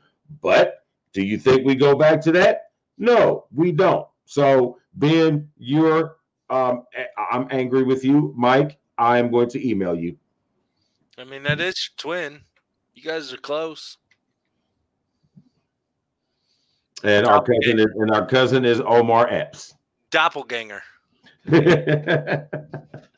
But 0.41 0.83
do 1.13 1.23
you 1.23 1.37
think 1.37 1.65
we 1.65 1.73
go 1.73 1.95
back 1.95 2.19
to 2.23 2.33
that? 2.33 2.71
No, 2.97 3.45
we 3.55 3.71
don't. 3.71 4.05
So, 4.25 4.77
Ben, 4.95 5.49
you're 5.57 6.17
um, 6.49 6.83
I'm 7.31 7.47
angry 7.49 7.83
with 7.83 8.03
you. 8.03 8.33
Mike, 8.35 8.77
I 8.97 9.19
am 9.19 9.31
going 9.31 9.47
to 9.51 9.65
email 9.65 9.95
you. 9.95 10.17
I 11.17 11.23
mean, 11.23 11.43
that 11.43 11.61
is 11.61 11.89
your 11.89 11.95
twin. 11.95 12.41
You 12.93 13.03
guys 13.03 13.31
are 13.31 13.37
close. 13.37 13.95
And 17.05 17.25
our 17.25 17.41
cousin 17.41 17.79
is 17.79 17.87
and 17.95 18.11
our 18.11 18.25
cousin 18.25 18.65
is 18.65 18.81
Omar 18.81 19.29
Epps. 19.29 19.73
Doppelganger. 20.11 20.81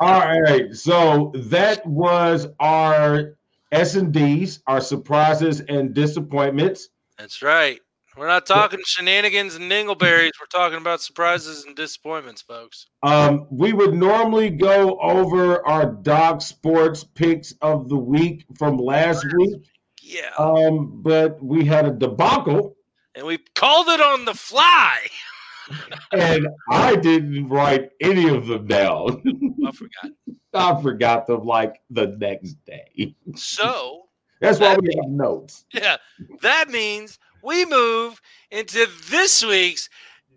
All 0.00 0.20
right, 0.40 0.72
so 0.74 1.32
that 1.34 1.84
was 1.86 2.48
our 2.60 3.36
S 3.72 3.96
and 3.96 4.12
D's, 4.12 4.60
our 4.66 4.80
surprises 4.80 5.60
and 5.68 5.94
disappointments. 5.94 6.88
That's 7.18 7.42
right. 7.42 7.80
We're 8.16 8.28
not 8.28 8.46
talking 8.46 8.78
shenanigans 8.86 9.56
and 9.56 9.68
dingleberries. 9.70 10.30
We're 10.40 10.46
talking 10.48 10.78
about 10.78 11.00
surprises 11.00 11.64
and 11.64 11.74
disappointments, 11.74 12.42
folks. 12.42 12.86
Um, 13.02 13.48
we 13.50 13.72
would 13.72 13.94
normally 13.94 14.50
go 14.50 14.96
over 15.00 15.66
our 15.66 15.86
Doc 15.86 16.40
Sports 16.40 17.02
picks 17.02 17.52
of 17.60 17.88
the 17.88 17.96
week 17.96 18.46
from 18.56 18.76
last 18.76 19.26
week. 19.36 19.64
Yeah. 20.00 20.30
Um, 20.38 21.02
but 21.02 21.42
we 21.42 21.64
had 21.64 21.86
a 21.86 21.90
debacle. 21.90 22.76
And 23.16 23.26
we 23.26 23.38
called 23.56 23.88
it 23.88 24.00
on 24.00 24.24
the 24.24 24.34
fly. 24.34 24.98
and 26.12 26.48
I 26.70 26.96
didn't 26.96 27.48
write 27.48 27.90
any 28.00 28.28
of 28.28 28.46
them 28.46 28.66
down. 28.66 29.22
I 29.66 29.72
forgot. 29.72 30.10
I 30.52 30.82
forgot 30.82 31.26
them 31.26 31.44
like 31.44 31.80
the 31.90 32.16
next 32.18 32.56
day. 32.64 33.14
So 33.34 34.02
that's 34.40 34.60
why 34.60 34.76
we 34.76 34.94
have 34.96 35.10
notes. 35.10 35.64
Yeah, 35.72 35.96
that 36.42 36.68
means 36.68 37.18
we 37.42 37.64
move 37.66 38.20
into 38.50 38.86
this 39.10 39.44
week's 39.44 39.88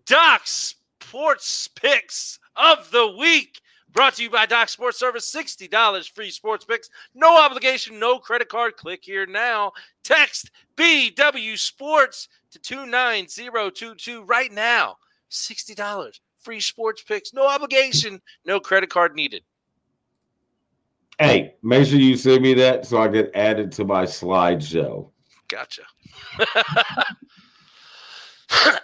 Doc 0.06 0.42
Sports 0.46 1.68
Picks 1.70 2.40
of 2.56 2.90
the 2.92 3.16
Week. 3.18 3.62
Brought 3.94 4.16
to 4.16 4.24
you 4.24 4.30
by 4.30 4.46
Doc 4.46 4.70
Sports 4.70 5.00
Service, 5.00 5.34
$60 5.34 6.12
free 6.12 6.30
sports 6.30 6.66
picks. 6.66 6.90
No 7.16 7.40
obligation, 7.42 7.98
no 7.98 8.20
credit 8.20 8.48
card. 8.50 8.76
Click 8.76 9.00
here 9.04 9.26
now. 9.26 9.72
Text 10.04 10.52
BW 10.76 11.58
Sports 11.58 12.28
to 12.52 12.60
29022 12.60 14.24
right 14.24 14.52
now. 14.52 14.98
$60 15.32 16.20
free 16.40 16.60
sports 16.60 17.04
picks. 17.04 17.34
No 17.34 17.48
obligation, 17.48 18.22
no 18.46 18.60
credit 18.60 18.90
card 18.90 19.16
needed. 19.16 19.44
Hey, 21.20 21.56
make 21.64 21.88
sure 21.88 22.00
you 22.00 22.16
send 22.16 22.44
me 22.44 22.54
that 22.56 22.86
so 22.86 23.02
I 23.02 23.08
can 23.08 23.30
add 23.34 23.60
it 23.60 23.72
to 23.74 23.86
my 23.86 24.04
slideshow. 24.04 25.10
Gotcha. 25.48 25.82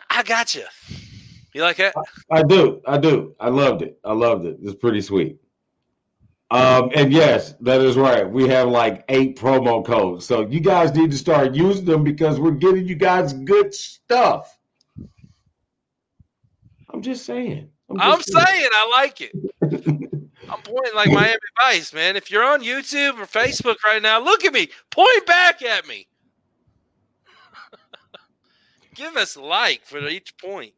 I 0.10 0.24
gotcha. 0.24 0.64
You 1.54 1.62
like 1.62 1.80
it? 1.80 1.94
I, 2.32 2.40
I 2.40 2.44
do. 2.44 2.82
I 2.88 2.98
do. 2.98 3.36
I 3.40 3.50
loved 3.50 3.84
it. 3.84 4.00
I 4.04 4.14
loved 4.14 4.46
it. 4.46 4.58
It's 4.64 4.76
pretty 4.76 5.02
sweet. 5.02 5.38
Um, 6.50 6.90
and 6.96 7.12
yes, 7.12 7.56
that 7.62 7.82
is 7.82 7.98
right. 7.98 8.30
We 8.30 8.48
have 8.48 8.68
like 8.70 9.06
eight 9.10 9.38
promo 9.38 9.86
codes. 9.86 10.26
So 10.26 10.42
you 10.48 10.60
guys 10.60 10.94
need 10.96 11.12
to 11.12 11.18
start 11.18 11.56
using 11.56 11.86
them 11.86 12.04
because 12.04 12.40
we're 12.40 12.52
getting 12.52 12.88
you 12.88 12.96
guys 12.96 13.34
good 13.34 13.74
stuff. 13.74 14.58
I'm 16.94 17.02
just 17.02 17.26
saying. 17.26 17.70
I'm, 17.90 17.98
just 17.98 18.36
I'm 18.36 18.46
saying. 18.46 18.60
saying 18.60 18.70
I 18.72 18.90
like 18.92 19.22
it. 19.22 19.32
I'm 20.50 20.62
pointing 20.62 20.96
like 20.96 21.12
Miami 21.12 21.38
Vice, 21.62 21.94
man. 21.94 22.16
If 22.16 22.30
you're 22.30 22.44
on 22.44 22.62
YouTube 22.62 23.18
or 23.18 23.26
Facebook 23.26 23.78
right 23.86 24.02
now, 24.02 24.20
look 24.20 24.46
at 24.46 24.54
me. 24.54 24.70
Point 24.92 25.26
back 25.26 25.64
at 25.64 25.88
me. 25.88 26.08
Give 28.96 29.16
us 29.18 29.36
like 29.36 29.84
for 29.84 30.06
each 30.08 30.38
point. 30.38 30.74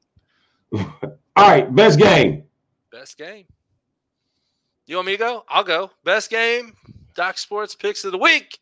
All 0.74 0.86
right, 1.38 1.74
best 1.76 2.00
game. 2.00 2.44
Best 2.92 3.18
game. 3.18 3.46
You 4.88 4.96
want 4.98 5.08
me 5.08 5.14
to 5.14 5.18
go? 5.18 5.44
I'll 5.50 5.64
go. 5.64 5.92
Best 6.04 6.30
game. 6.30 6.74
Doc 7.16 7.38
Sports 7.38 7.76
picks 7.76 8.06
of 8.06 8.12
the 8.12 8.18
week. 8.18 8.60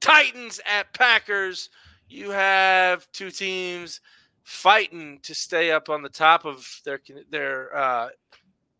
Titans 0.00 0.60
at 0.66 0.92
Packers. 0.94 1.68
You 2.08 2.30
have 2.30 3.10
two 3.12 3.30
teams 3.30 4.00
fighting 4.46 5.18
to 5.24 5.34
stay 5.34 5.72
up 5.72 5.90
on 5.90 6.02
the 6.02 6.08
top 6.08 6.44
of 6.46 6.64
their 6.84 7.00
their 7.30 7.76
uh, 7.76 8.08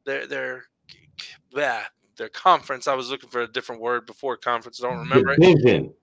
their 0.05 0.27
their 0.29 0.63
yeah, 1.51 1.83
their 2.17 2.29
conference. 2.29 2.87
I 2.87 2.95
was 2.95 3.11
looking 3.11 3.29
for 3.29 3.43
a 3.43 3.49
different 3.49 3.83
word 3.83 4.07
before 4.07 4.37
conference. 4.37 4.83
I 4.83 4.89
don't 4.89 5.01
remember 5.01 5.35
Division. 5.37 5.87
it. 5.87 5.99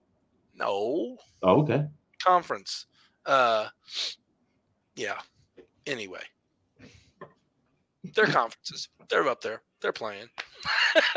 No. 0.56 1.18
Oh, 1.41 1.61
okay. 1.61 1.85
Conference. 2.22 2.88
Uh, 3.26 3.69
yeah. 4.95 5.19
Anyway, 5.88 6.23
their 8.15 8.27
conferences. 8.27 8.90
They're 9.10 9.27
up 9.30 9.41
there. 9.41 9.61
They're 9.80 9.94
playing. 9.94 10.27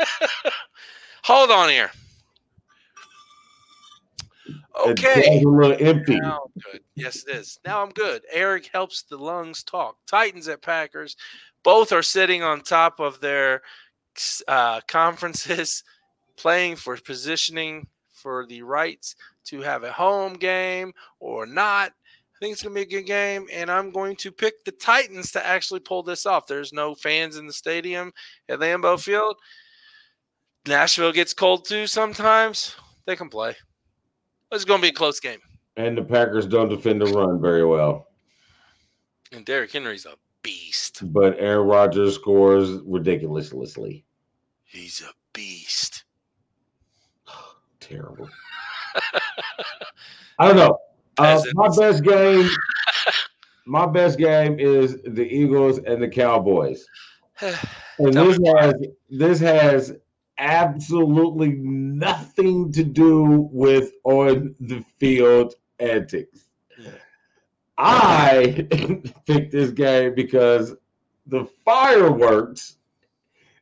Hold 1.23 1.51
on 1.51 1.67
here. 1.69 1.91
Okay. 4.85 5.41
a 5.41 5.47
little 5.47 5.75
empty. 5.79 6.19
Now 6.19 6.41
I'm 6.45 6.61
good. 6.71 6.81
Yes, 6.95 7.25
it 7.27 7.35
is. 7.35 7.59
Now 7.65 7.81
I'm 7.81 7.89
good. 7.89 8.23
Eric 8.31 8.69
helps 8.71 9.03
the 9.03 9.17
lungs 9.17 9.63
talk. 9.63 9.97
Titans 10.05 10.47
at 10.47 10.61
Packers. 10.61 11.15
Both 11.63 11.91
are 11.91 12.03
sitting 12.03 12.43
on 12.43 12.61
top 12.61 12.99
of 12.99 13.19
their 13.19 13.61
uh, 14.47 14.81
conferences, 14.87 15.83
playing 16.37 16.75
for 16.75 16.97
positioning 16.97 17.87
for 18.13 18.45
the 18.47 18.61
rights 18.61 19.15
to 19.45 19.61
have 19.61 19.83
a 19.83 19.91
home 19.91 20.33
game 20.33 20.93
or 21.19 21.45
not. 21.45 21.91
I 21.91 22.39
think 22.39 22.53
it's 22.53 22.61
going 22.61 22.75
to 22.75 22.85
be 22.85 22.95
a 22.95 22.99
good 22.99 23.07
game, 23.07 23.47
and 23.51 23.71
I'm 23.71 23.89
going 23.89 24.15
to 24.17 24.31
pick 24.31 24.63
the 24.63 24.71
Titans 24.71 25.31
to 25.31 25.45
actually 25.45 25.79
pull 25.79 26.03
this 26.03 26.27
off. 26.27 26.45
There's 26.45 26.71
no 26.71 26.93
fans 26.93 27.37
in 27.37 27.47
the 27.47 27.53
stadium 27.53 28.13
at 28.47 28.59
Lambeau 28.59 28.99
Field. 29.01 29.37
Nashville 30.67 31.13
gets 31.13 31.33
cold 31.33 31.65
too 31.65 31.87
sometimes. 31.87 32.75
They 33.07 33.15
can 33.15 33.29
play. 33.29 33.55
It's 34.51 34.65
going 34.65 34.79
to 34.79 34.85
be 34.85 34.89
a 34.89 34.93
close 34.93 35.19
game. 35.19 35.39
And 35.75 35.97
the 35.97 36.03
Packers 36.03 36.47
don't 36.47 36.69
defend 36.69 37.01
the 37.01 37.05
run 37.07 37.41
very 37.41 37.65
well. 37.65 38.07
And 39.31 39.45
Derrick 39.45 39.71
Henry's 39.71 40.05
a 40.05 40.13
beast. 40.41 41.11
but 41.13 41.37
Aaron 41.39 41.67
Rodgers 41.67 42.15
scores 42.15 42.79
ridiculously. 42.85 44.05
He's 44.63 45.01
a 45.01 45.11
beast. 45.33 46.05
Terrible. 47.79 48.29
I 50.39 50.47
don't 50.47 50.57
know. 50.57 50.77
Uh, 51.19 51.41
my 51.55 51.67
best 51.75 52.03
game, 52.03 52.47
my 53.65 53.87
best 53.87 54.19
game 54.19 54.59
is 54.59 54.99
the 55.03 55.23
Eagles 55.23 55.79
and 55.79 55.99
the 55.99 56.07
Cowboys. 56.07 56.85
And 57.99 58.13
this 58.13 58.37
has 58.45 58.73
this 59.09 59.39
has 59.39 59.93
absolutely 60.37 61.53
nothing 61.53 62.71
to 62.71 62.83
do 62.83 63.49
with 63.51 63.93
on 64.03 64.55
the 64.59 64.83
field 64.99 65.55
antics. 65.79 66.49
I 67.77 68.67
picked 69.25 69.51
this 69.51 69.71
game 69.71 70.15
because 70.15 70.73
the 71.27 71.45
fireworks 71.65 72.77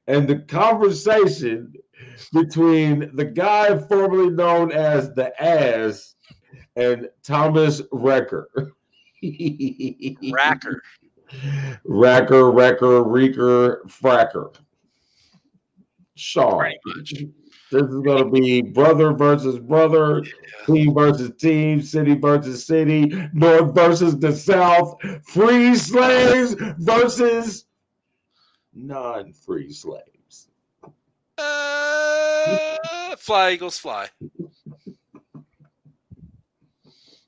and 0.07 0.27
the 0.27 0.39
conversation 0.39 1.73
between 2.33 3.15
the 3.15 3.25
guy 3.25 3.77
formerly 3.77 4.29
known 4.29 4.71
as 4.71 5.13
the 5.13 5.33
Ass 5.41 6.15
and 6.75 7.09
Thomas 7.23 7.81
Recker. 7.93 8.45
Racker. 9.23 10.79
Racker, 11.87 12.53
Wrecker, 12.53 13.03
Reeker, 13.03 13.81
Fracker. 13.87 14.55
Sean. 16.15 16.71
This 17.71 17.81
is 17.81 18.01
going 18.01 18.23
to 18.23 18.29
be 18.29 18.61
brother 18.61 19.13
versus 19.13 19.59
brother, 19.59 20.23
team 20.65 20.93
versus 20.93 21.31
team, 21.37 21.81
city 21.81 22.15
versus 22.15 22.65
city, 22.65 23.11
north 23.33 23.73
versus 23.75 24.17
the 24.17 24.31
south, 24.31 24.95
free 25.25 25.75
slaves 25.75 26.55
versus 26.77 27.65
non 28.73 29.33
free 29.33 29.71
slaves. 29.71 30.47
Uh, 31.37 33.15
fly, 33.17 33.51
Eagles, 33.51 33.77
fly. 33.77 34.07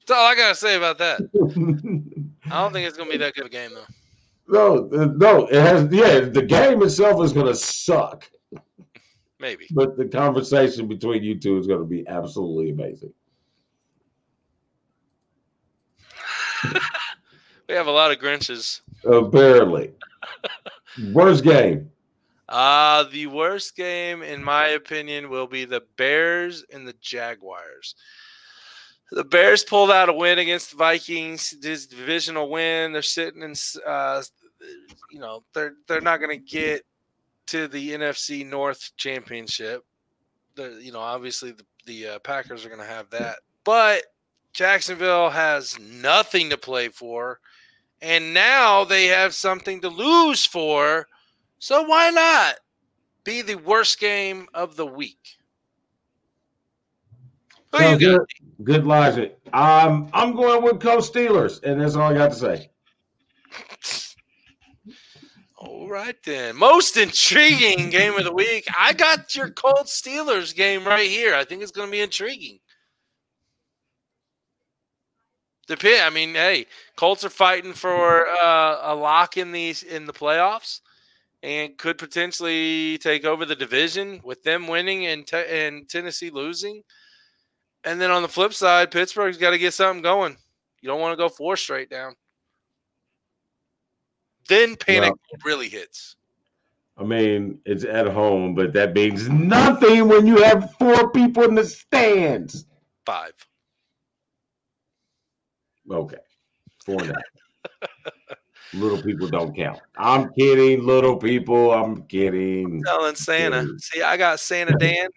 That's 0.08 0.18
all 0.18 0.26
I 0.26 0.36
got 0.36 0.50
to 0.50 0.56
say 0.56 0.76
about 0.78 0.98
that. 1.00 1.20
I 2.46 2.62
don't 2.62 2.72
think 2.72 2.88
it's 2.88 2.96
going 2.96 3.10
to 3.10 3.18
be 3.18 3.18
that 3.18 3.34
good 3.34 3.48
a 3.48 3.50
game, 3.50 3.72
though. 3.74 3.86
No, 4.50 4.88
no, 5.18 5.46
it 5.48 5.60
has, 5.60 5.92
yeah, 5.92 6.22
the 6.22 6.42
game 6.42 6.82
itself 6.82 7.22
is 7.22 7.34
going 7.34 7.48
to 7.48 7.54
suck, 7.54 8.32
Maybe. 9.40 9.68
but 9.72 9.98
the 9.98 10.06
conversation 10.06 10.88
between 10.88 11.24
you 11.24 11.40
two 11.40 11.58
is 11.58 11.68
going 11.68 11.80
to 11.80 11.86
be 11.86 12.08
absolutely 12.08 12.72
amazing. 12.72 13.14
We 17.68 17.76
have 17.76 17.88
a 17.88 17.92
lot 17.92 18.12
of 18.12 18.20
Grinches. 18.20 18.82
Uh, 19.06 19.22
barely. 19.22 19.92
Worst 21.12 21.44
game. 21.44 21.92
Uh, 22.48 23.04
the 23.12 23.28
worst 23.28 23.76
game, 23.76 24.24
in 24.24 24.42
my 24.42 24.68
opinion, 24.68 25.30
will 25.30 25.48
be 25.48 25.66
the 25.66 25.84
Bears 25.98 26.64
and 26.72 26.88
the 26.88 26.96
Jaguars. 27.02 27.96
The 29.12 29.26
Bears 29.26 29.66
pulled 29.66 29.92
out 29.92 30.08
a 30.08 30.14
win 30.14 30.40
against 30.40 30.72
the 30.72 30.78
Vikings. 30.78 31.56
This 31.62 31.88
divisional 31.88 32.50
win. 32.50 32.94
They're 32.94 33.02
sitting 33.02 33.42
in, 33.42 33.54
uh, 33.86 34.24
you 35.12 35.20
know, 35.20 35.44
they're 35.54 35.74
they're 35.88 36.02
not 36.02 36.22
going 36.22 36.40
to 36.40 36.46
get 36.46 36.84
to 37.48 37.68
the 37.68 37.91
NFC 37.91 38.45
North 38.45 38.91
Championship. 38.98 39.84
The 40.56 40.80
you 40.82 40.91
know, 40.91 40.99
obviously 40.99 41.52
the 41.52 41.64
the 41.86 42.07
uh, 42.07 42.19
Packers 42.19 42.65
are 42.65 42.69
going 42.69 42.82
to 42.82 42.88
have 42.88 43.10
that, 43.11 43.38
but 43.64 44.03
Jacksonville 44.53 45.30
has 45.30 45.80
nothing 45.80 46.49
to 46.49 46.57
play 46.57 46.90
for, 46.90 47.40
and 48.02 48.34
now 48.34 48.84
they 48.84 49.06
have 49.06 49.34
something 49.34 49.82
to 49.82 49.90
lose 49.90 50.45
for. 50.45 51.07
So 51.60 51.84
why 51.84 52.10
not 52.11 52.56
be 53.24 53.41
the 53.41 53.56
worst 53.56 53.99
game 53.99 54.48
of 54.53 54.76
the 54.76 54.86
week? 54.86 55.38
Who 57.72 57.78
So 57.78 57.98
good, 57.98 58.22
good 58.64 58.86
logic. 58.86 59.38
Um, 59.53 60.10
I'm 60.14 60.36
going 60.36 60.64
with 60.64 60.80
Colts 60.80 61.10
Steelers, 61.10 61.61
and 61.64 61.82
that's 61.82 61.95
all 61.95 62.11
I 62.11 62.14
got 62.14 62.32
to 62.32 62.38
say. 62.38 62.69
All 65.88 65.94
right 65.94 66.18
then. 66.26 66.58
Most 66.58 66.98
intriguing 66.98 67.90
game 67.90 68.18
of 68.18 68.26
the 68.26 68.34
week. 68.34 68.68
I 68.78 68.92
got 68.92 69.34
your 69.38 69.50
Colts 69.50 70.02
Steelers 70.02 70.54
game 70.54 70.84
right 70.84 71.10
here. 71.10 71.34
I 71.34 71.46
think 71.46 71.64
it's 71.64 71.72
going 71.72 71.88
to 71.88 71.92
be 71.92 72.02
intriguing. 72.02 72.60
Depend. 75.66 76.02
I 76.04 76.10
mean, 76.10 76.34
hey, 76.34 76.66
Colts 76.98 77.24
are 77.24 77.30
fighting 77.30 77.72
for 77.72 78.28
uh, 78.28 78.80
a 78.82 78.96
lock 78.96 79.38
in 79.38 79.54
these 79.54 79.84
in 79.84 80.06
the 80.06 80.12
playoffs, 80.12 80.82
and 81.42 81.78
could 81.78 81.98
potentially 81.98 82.98
take 82.98 83.24
over 83.24 83.46
the 83.46 83.56
division 83.56 84.20
with 84.26 84.44
them 84.44 84.68
winning 84.68 85.06
and 85.06 85.26
and 85.34 85.88
Tennessee 85.88 86.32
losing. 86.32 86.84
And 87.86 88.02
then 88.02 88.12
on 88.12 88.24
the 88.24 88.28
flip 88.28 88.54
side, 88.54 88.92
Pittsburgh's 88.92 89.38
got 89.38 89.52
to 89.52 89.58
get 89.58 89.74
something 89.74 90.04
going. 90.04 90.36
You 90.82 90.90
don't 90.90 91.00
want 91.00 91.14
to 91.14 91.24
go 91.24 91.30
four 91.30 91.56
straight 91.56 91.90
down. 91.90 92.16
Then 94.48 94.76
panic 94.76 95.14
really 95.44 95.69
hits. 95.69 96.15
I 96.98 97.03
mean, 97.03 97.60
it's 97.65 97.84
at 97.84 98.07
home, 98.07 98.56
but 98.56 98.74
that 98.74 98.94
means 98.94 99.30
nothing 99.30 100.07
when 100.07 100.26
you 100.26 100.41
have 100.41 100.74
four 100.80 101.11
people 101.11 101.44
in 101.44 101.53
the 101.53 101.65
stands. 101.65 102.65
Five. 103.06 103.34
Okay, 105.90 106.18
four 106.84 106.98
now. 107.03 107.14
little 108.74 109.02
people 109.02 109.28
don't 109.28 109.56
count. 109.56 109.80
I'm 109.98 110.34
kidding, 110.34 110.86
little 110.86 111.18
people. 111.18 111.72
I'm 111.72 112.03
kidding. 112.03 112.84
telling 112.84 113.15
Santa. 113.15 113.68
See, 113.80 114.02
I 114.02 114.18
got 114.18 114.40
Santa 114.40 114.76
Dan. 114.78 115.10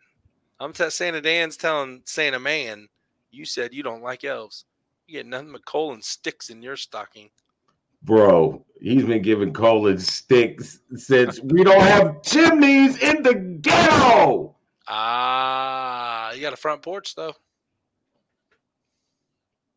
I'm 0.61 0.75
t- 0.75 0.91
Santa 0.91 1.23
Dan's 1.23 1.57
telling 1.57 2.03
Santa 2.05 2.39
Man, 2.39 2.89
you 3.31 3.47
said 3.47 3.73
you 3.73 3.83
don't 3.83 4.03
like 4.03 4.25
elves. 4.25 4.67
You 5.07 5.15
get 5.15 5.27
nothing 5.27 5.53
but 5.53 5.65
coal 5.65 5.93
and 5.93 6.05
sticks 6.05 6.51
in 6.51 6.63
your 6.63 6.77
stocking. 6.77 7.31
Bro, 8.03 8.65
he's 8.81 9.05
been 9.05 9.23
giving 9.23 9.53
Colin 9.53 9.99
sticks 9.99 10.81
since 10.97 11.41
we 11.41 11.65
don't 11.65 11.83
have 11.83 12.23
chimneys 12.23 12.99
in 13.03 13.23
the 13.23 13.35
ghetto. 13.35 14.57
Ah, 14.89 16.33
you 16.33 16.41
got 16.41 16.53
a 16.53 16.57
front 16.57 16.83
porch 16.83 17.15
though. 17.15 17.35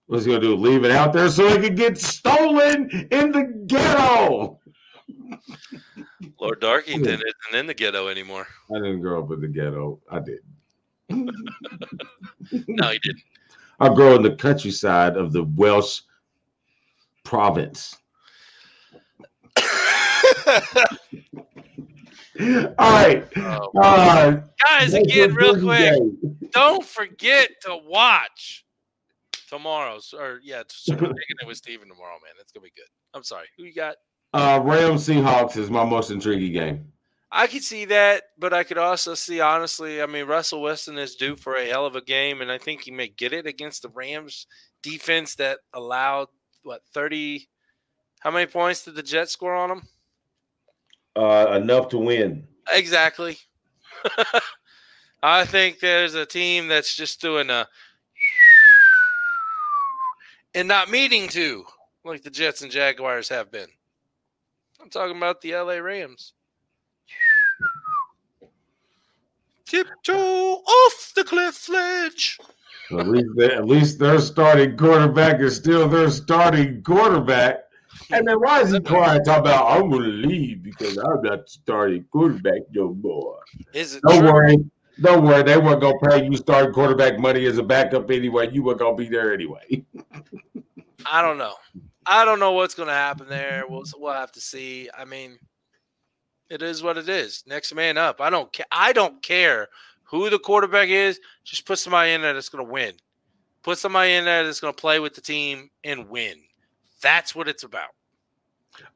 What's 0.07 0.25
he 0.25 0.31
gonna 0.31 0.41
do? 0.41 0.55
Leave 0.55 0.83
it 0.83 0.91
out 0.91 1.13
there 1.13 1.29
so 1.29 1.47
it 1.47 1.61
could 1.61 1.77
get 1.77 1.97
stolen 1.97 2.89
in 3.11 3.31
the 3.31 3.65
ghetto. 3.67 4.59
Lord 6.39 6.61
Darkington 6.61 7.21
isn't 7.21 7.55
in 7.55 7.67
the 7.67 7.73
ghetto 7.73 8.07
anymore. 8.07 8.47
I 8.71 8.75
didn't 8.75 9.01
grow 9.01 9.23
up 9.23 9.31
in 9.31 9.41
the 9.41 9.47
ghetto. 9.47 9.99
I 10.09 10.19
did. 10.19 10.39
No, 12.67 12.89
he 12.89 12.99
didn't. 12.99 13.23
I 13.79 13.89
grew 13.89 14.15
in 14.15 14.21
the 14.21 14.35
countryside 14.35 15.17
of 15.17 15.33
the 15.33 15.43
Welsh 15.43 16.01
province. 17.23 17.97
All 22.39 22.91
right. 22.91 23.27
Oh, 23.37 23.71
Uh, 23.81 24.41
Guys, 24.67 24.93
again, 24.93 25.33
real 25.35 25.59
quick, 25.59 25.79
game. 25.79 26.49
don't 26.51 26.85
forget 26.85 27.49
to 27.63 27.79
watch 27.85 28.65
tomorrow's 29.49 30.13
or 30.17 30.39
yeah, 30.43 30.61
it's 30.61 30.83
kicking 30.85 31.07
it 31.09 31.47
with 31.47 31.57
Steven 31.57 31.87
tomorrow, 31.87 32.15
man. 32.23 32.33
That's 32.37 32.51
gonna 32.51 32.63
be 32.63 32.71
good. 32.75 32.87
I'm 33.13 33.23
sorry. 33.23 33.45
Who 33.57 33.65
you 33.65 33.73
got? 33.73 33.95
Uh, 34.33 34.59
Rams 34.63 35.07
Seahawks 35.07 35.57
is 35.57 35.69
my 35.69 35.85
most 35.85 36.09
intriguing 36.09 36.53
game. 36.53 36.85
I 37.31 37.45
could 37.47 37.63
see 37.63 37.85
that, 37.85 38.23
but 38.39 38.53
I 38.53 38.63
could 38.63 38.77
also 38.79 39.13
see 39.13 39.39
honestly. 39.39 40.01
I 40.01 40.07
mean, 40.07 40.25
Russell 40.25 40.61
Wilson 40.61 40.97
is 40.97 41.15
due 41.15 41.35
for 41.35 41.55
a 41.55 41.65
hell 41.65 41.85
of 41.85 41.95
a 41.95 42.01
game, 42.01 42.41
and 42.41 42.51
I 42.51 42.57
think 42.57 42.81
he 42.81 42.91
may 42.91 43.09
get 43.09 43.33
it 43.33 43.45
against 43.45 43.83
the 43.83 43.89
Rams 43.89 44.47
defense 44.81 45.35
that 45.35 45.59
allowed 45.73 46.27
what 46.63 46.81
thirty. 46.93 47.47
How 48.23 48.31
many 48.31 48.45
points 48.45 48.85
did 48.85 48.95
the 48.95 49.03
Jets 49.03 49.33
score 49.33 49.53
on 49.53 49.69
them? 49.69 49.87
Uh, 51.15 51.59
enough 51.61 51.89
to 51.89 51.97
win. 51.97 52.47
Exactly. 52.71 53.37
I 55.23 55.45
think 55.45 55.79
there's 55.79 56.15
a 56.15 56.25
team 56.25 56.67
that's 56.67 56.95
just 56.95 57.21
doing 57.21 57.49
a 57.49 57.67
and 60.55 60.67
not 60.67 60.89
meaning 60.89 61.27
to, 61.29 61.65
like 62.05 62.23
the 62.23 62.29
Jets 62.29 62.61
and 62.61 62.71
Jaguars 62.71 63.27
have 63.29 63.51
been. 63.51 63.67
I'm 64.81 64.89
talking 64.89 65.17
about 65.17 65.41
the 65.41 65.55
LA 65.55 65.75
Rams. 65.75 66.33
Tiptoe 69.65 70.13
off 70.13 71.11
the 71.15 71.23
cliff 71.23 71.67
ledge. 71.67 72.37
At 72.91 73.07
least, 73.07 73.29
they, 73.35 73.51
at 73.51 73.65
least 73.65 73.97
their 73.97 74.19
starting 74.19 74.77
quarterback 74.77 75.39
is 75.39 75.55
still 75.55 75.89
their 75.89 76.11
starting 76.11 76.83
quarterback. 76.83 77.63
And 78.11 78.27
then 78.27 78.39
why 78.39 78.61
is 78.61 78.71
he 78.71 78.79
crying 78.79 79.23
talking 79.23 79.41
about 79.41 79.71
I'm 79.71 79.89
going 79.89 80.03
to 80.03 80.07
leave 80.09 80.63
because 80.63 80.97
I'm 80.97 81.21
not 81.21 81.49
starting 81.49 82.05
quarterback 82.11 82.61
no 82.71 82.93
more? 82.95 83.39
Is 83.73 83.95
it 83.95 84.03
Don't 84.07 84.19
true? 84.21 84.33
worry. 84.33 84.57
Don't 85.01 85.23
worry. 85.23 85.43
They 85.43 85.57
weren't 85.57 85.81
going 85.81 85.99
to 85.99 86.09
pay 86.09 86.25
you 86.25 86.37
starting 86.37 86.73
quarterback 86.73 87.19
money 87.19 87.45
as 87.45 87.57
a 87.57 87.63
backup 87.63 88.11
anyway. 88.11 88.49
You 88.51 88.63
weren't 88.63 88.79
going 88.79 88.95
to 88.97 89.03
be 89.03 89.09
there 89.09 89.33
anyway. 89.33 89.83
I 91.05 91.21
don't 91.21 91.37
know. 91.37 91.53
I 92.05 92.25
don't 92.25 92.39
know 92.39 92.51
what's 92.51 92.75
going 92.75 92.87
to 92.87 92.93
happen 92.93 93.27
there. 93.27 93.65
We'll 93.67 93.83
we'll 93.97 94.13
have 94.13 94.31
to 94.33 94.41
see. 94.41 94.89
I 94.97 95.05
mean, 95.05 95.37
it 96.49 96.61
is 96.61 96.83
what 96.83 96.97
it 96.97 97.09
is. 97.09 97.43
Next 97.47 97.73
man 97.73 97.97
up. 97.97 98.21
I 98.21 98.29
don't 98.29 98.51
care. 98.51 98.65
I 98.71 98.93
don't 98.93 99.21
care 99.23 99.67
who 100.03 100.29
the 100.29 100.39
quarterback 100.39 100.89
is. 100.89 101.19
Just 101.43 101.65
put 101.65 101.79
somebody 101.79 102.11
in 102.11 102.21
there 102.21 102.33
that's 102.33 102.49
going 102.49 102.65
to 102.65 102.71
win. 102.71 102.93
Put 103.63 103.77
somebody 103.77 104.13
in 104.13 104.25
there 104.25 104.43
that's 104.43 104.59
going 104.59 104.73
to 104.73 104.79
play 104.79 104.99
with 104.99 105.15
the 105.15 105.21
team 105.21 105.69
and 105.83 106.09
win. 106.09 106.35
That's 107.03 107.35
what 107.35 107.47
it's 107.49 107.63
about. 107.63 107.89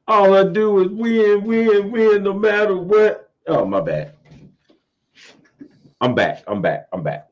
All 0.08 0.34
I 0.34 0.44
do 0.44 0.80
is 0.80 0.88
win, 0.88 1.44
win, 1.44 1.92
win, 1.92 2.22
no 2.22 2.32
matter 2.32 2.76
what. 2.76 3.30
Oh, 3.46 3.64
my 3.66 3.82
bad. 3.82 4.14
I'm 6.00 6.14
back. 6.14 6.42
I'm 6.48 6.62
back. 6.62 6.88
I'm 6.92 7.02
back. 7.02 7.28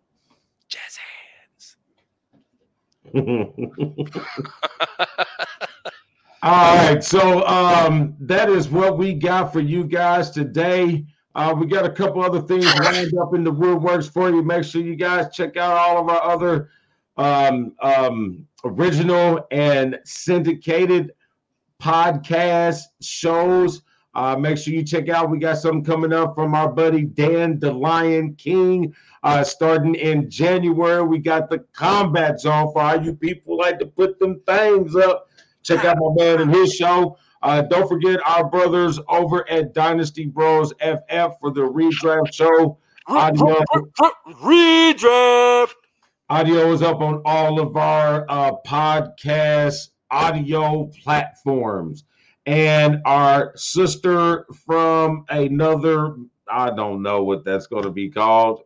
Jazz 0.69 0.99
hands. 1.55 1.77
All 6.43 6.77
right, 6.77 7.03
so 7.03 7.45
um, 7.47 8.15
that 8.21 8.51
is 8.51 8.69
what 8.69 8.99
we 8.99 9.15
got 9.15 9.53
for 9.53 9.61
you 9.61 9.83
guys 9.83 10.31
today. 10.31 11.07
Uh, 11.35 11.55
we 11.59 11.67
got 11.67 11.87
a 11.87 11.91
couple 11.91 12.23
other 12.23 12.43
things 12.43 12.67
lined 12.81 13.17
up 13.19 13.35
in 13.35 13.43
the 13.43 13.53
woodworks 13.53 14.13
for 14.13 14.31
you. 14.31 14.43
Make 14.43 14.65
sure 14.65 14.83
you 14.83 14.95
guys 14.95 15.35
check 15.35 15.57
out 15.57 15.73
all 15.73 15.99
of 15.99 16.09
our 16.09 16.23
other 16.23 16.69
um, 17.17 17.75
um, 17.81 18.47
original 18.65 19.47
and 19.51 19.99
syndicated 20.05 21.13
podcast 21.81 22.83
shows. 23.01 23.83
Uh, 24.15 24.35
make 24.35 24.57
sure 24.57 24.73
you 24.73 24.83
check 24.83 25.11
out. 25.11 25.29
We 25.31 25.39
got 25.39 25.59
something 25.59 25.85
coming 25.85 26.13
up 26.13 26.35
from 26.35 26.55
our 26.55 26.73
buddy 26.73 27.03
Dan 27.03 27.59
the 27.59 27.71
Lion 27.71 28.35
King. 28.37 28.95
Uh, 29.23 29.45
starting 29.45 29.95
in 29.95 30.31
January, 30.31 31.03
we 31.03 31.19
got 31.19 31.51
the 31.51 31.59
Combat 31.75 32.41
Zone 32.41 32.73
for 32.73 32.81
all 32.81 33.03
you 33.03 33.15
people 33.15 33.59
like 33.59 33.79
to 33.81 33.87
put 33.87 34.19
them 34.19 34.41
things 34.47 34.97
up. 34.97 35.29
Check 35.63 35.85
out 35.85 35.99
my 35.99 36.25
man 36.25 36.41
and 36.41 36.55
his 36.55 36.73
show. 36.75 37.19
Uh, 37.43 37.61
don't 37.63 37.89
forget 37.89 38.19
our 38.27 38.49
brothers 38.49 38.99
over 39.09 39.49
at 39.51 39.75
Dynasty 39.75 40.27
Bros 40.27 40.73
FF 40.81 41.39
for 41.41 41.51
the 41.51 41.61
redraft 41.61 42.33
show. 42.33 42.79
Audio, 43.09 43.63
redraft. 44.43 45.75
Audio 46.29 46.73
is 46.73 46.83
up 46.83 47.03
on 47.03 47.23
all 47.25 47.61
of 47.61 47.77
our 47.77 48.27
uh, 48.29 48.51
podcast 48.67 49.91
audio 50.11 50.91
platforms. 51.05 52.03
And 52.47 53.01
our 53.05 53.53
sister 53.55 54.45
from 54.67 55.25
another, 55.29 56.17
I 56.51 56.71
don't 56.71 57.01
know 57.01 57.23
what 57.23 57.45
that's 57.45 57.69
going 57.69 57.85
to 57.85 57.93
be 57.93 58.11
called. 58.11 58.63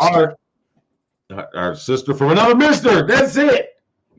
Our, 0.00 0.36
our 1.54 1.74
sister 1.74 2.12
from 2.12 2.32
another 2.32 2.54
mister. 2.54 3.06
That's 3.06 3.36
it. 3.36 3.70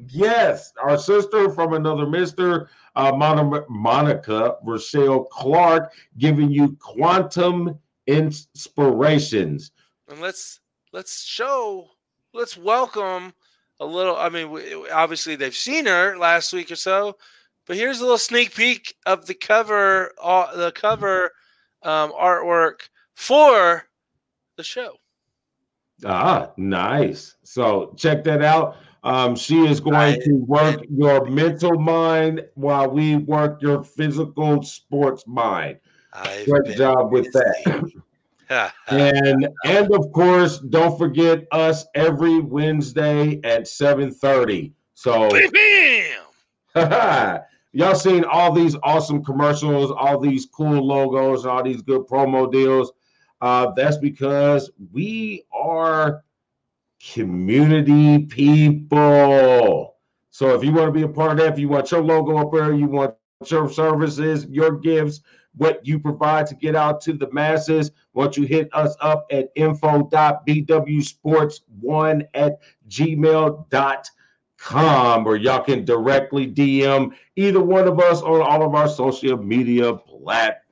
Yes, 0.07 0.74
our 0.82 0.98
sister 0.98 1.52
from 1.52 1.74
another 1.74 2.07
mister, 2.07 2.70
uh, 2.95 3.11
Mon- 3.11 3.66
Monica 3.70 4.56
Rochelle 4.64 5.26
Clark, 5.26 5.94
giving 6.18 6.49
you 6.49 6.76
quantum 6.80 7.78
inspirations. 8.07 9.72
And 10.07 10.20
let's 10.22 10.61
let's 10.91 11.24
show, 11.24 11.90
let's 12.34 12.58
welcome 12.58 13.34
a 13.80 13.86
little. 13.86 14.16
I 14.16 14.30
mean, 14.30 14.52
we, 14.52 14.90
obviously 14.90 15.36
they've 15.36 15.56
seen 15.56 15.86
her 15.86 16.18
last 16.18 16.54
week 16.54 16.72
or 16.72 16.76
so, 16.76 17.18
but 17.66 17.78
here's 17.78 18.00
a 18.00 18.04
little 18.04 18.18
sneak 18.18 18.56
peek 18.56 18.96
of 19.06 19.26
the 19.26 19.34
cover, 19.34 20.12
uh, 20.22 20.56
the 20.56 20.72
cover 20.72 21.32
um, 21.84 22.12
artwork 22.12 22.90
for 23.16 23.86
the 24.58 24.64
show. 24.64 24.94
Ah, 26.06 26.52
nice. 26.58 27.36
So 27.44 27.94
check 27.98 28.24
that 28.24 28.42
out. 28.42 28.78
Um, 29.04 29.36
she 29.36 29.66
is 29.66 29.80
going 29.80 30.20
to 30.22 30.34
work 30.34 30.82
your 30.90 31.26
mental 31.26 31.80
mind 31.80 32.46
while 32.56 32.90
we 32.90 33.16
work 33.16 33.62
your 33.62 33.84
physical 33.84 34.62
sports 34.62 35.26
mind. 35.26 35.80
I've 36.12 36.46
Great 36.48 36.76
job 36.76 37.12
with 37.12 37.32
that. 37.32 37.92
And 38.88 39.48
and 39.66 39.94
of 39.94 40.12
course, 40.12 40.60
don't 40.60 40.98
forget 40.98 41.46
us 41.52 41.86
every 41.96 42.40
Wednesday 42.40 43.40
at 43.44 43.64
7:30. 43.64 44.74
So 44.94 45.30
y'all 47.72 47.96
seen 47.96 48.24
all 48.26 48.52
these 48.52 48.76
awesome 48.84 49.24
commercials, 49.24 49.92
all 49.92 50.20
these 50.20 50.48
cool 50.48 50.86
logos, 50.86 51.46
all 51.46 51.64
these 51.64 51.82
good 51.82 52.08
promo 52.08 52.52
deals. 52.52 52.92
Uh, 53.42 53.72
that's 53.76 53.98
because 53.98 54.70
we 54.92 55.46
are 55.54 56.24
community 57.14 58.26
people. 58.26 59.96
So 60.32 60.56
if 60.56 60.64
you 60.64 60.72
want 60.72 60.88
to 60.88 60.92
be 60.92 61.04
a 61.04 61.08
part 61.08 61.32
of 61.32 61.38
that, 61.38 61.54
if 61.54 61.60
you 61.60 61.70
want 61.70 61.92
your 61.92 62.04
logo 62.04 62.38
up 62.38 62.52
there, 62.52 62.74
you 62.74 62.88
want 62.88 63.16
your 63.48 63.70
services, 63.70 64.46
your 64.48 64.78
gifts, 64.78 65.22
what 65.60 65.86
you 65.86 65.99
provide 65.99 66.48
to 66.48 66.56
get 66.56 66.76
out 66.76 66.99
to 67.02 67.14
the 67.14 67.31
masses, 67.34 67.91
once 68.14 68.38
you 68.38 68.45
hit 68.45 68.69
us 68.73 68.95
up 69.02 69.27
at 69.30 69.52
info.bwsports1 69.56 72.27
at 72.34 72.61
gmail.com, 72.88 73.68
or 75.27 75.36
y'all 75.36 75.61
can 75.61 75.84
directly 75.84 76.48
DM 76.48 77.11
either 77.36 77.61
one 77.61 77.90
of 77.90 77.99
us 77.99 78.22
on 78.22 78.41
all 78.41 78.64
of 78.64 78.73
our 78.73 78.88
social 78.88 79.36
media 79.36 79.94
platforms. 79.94 80.64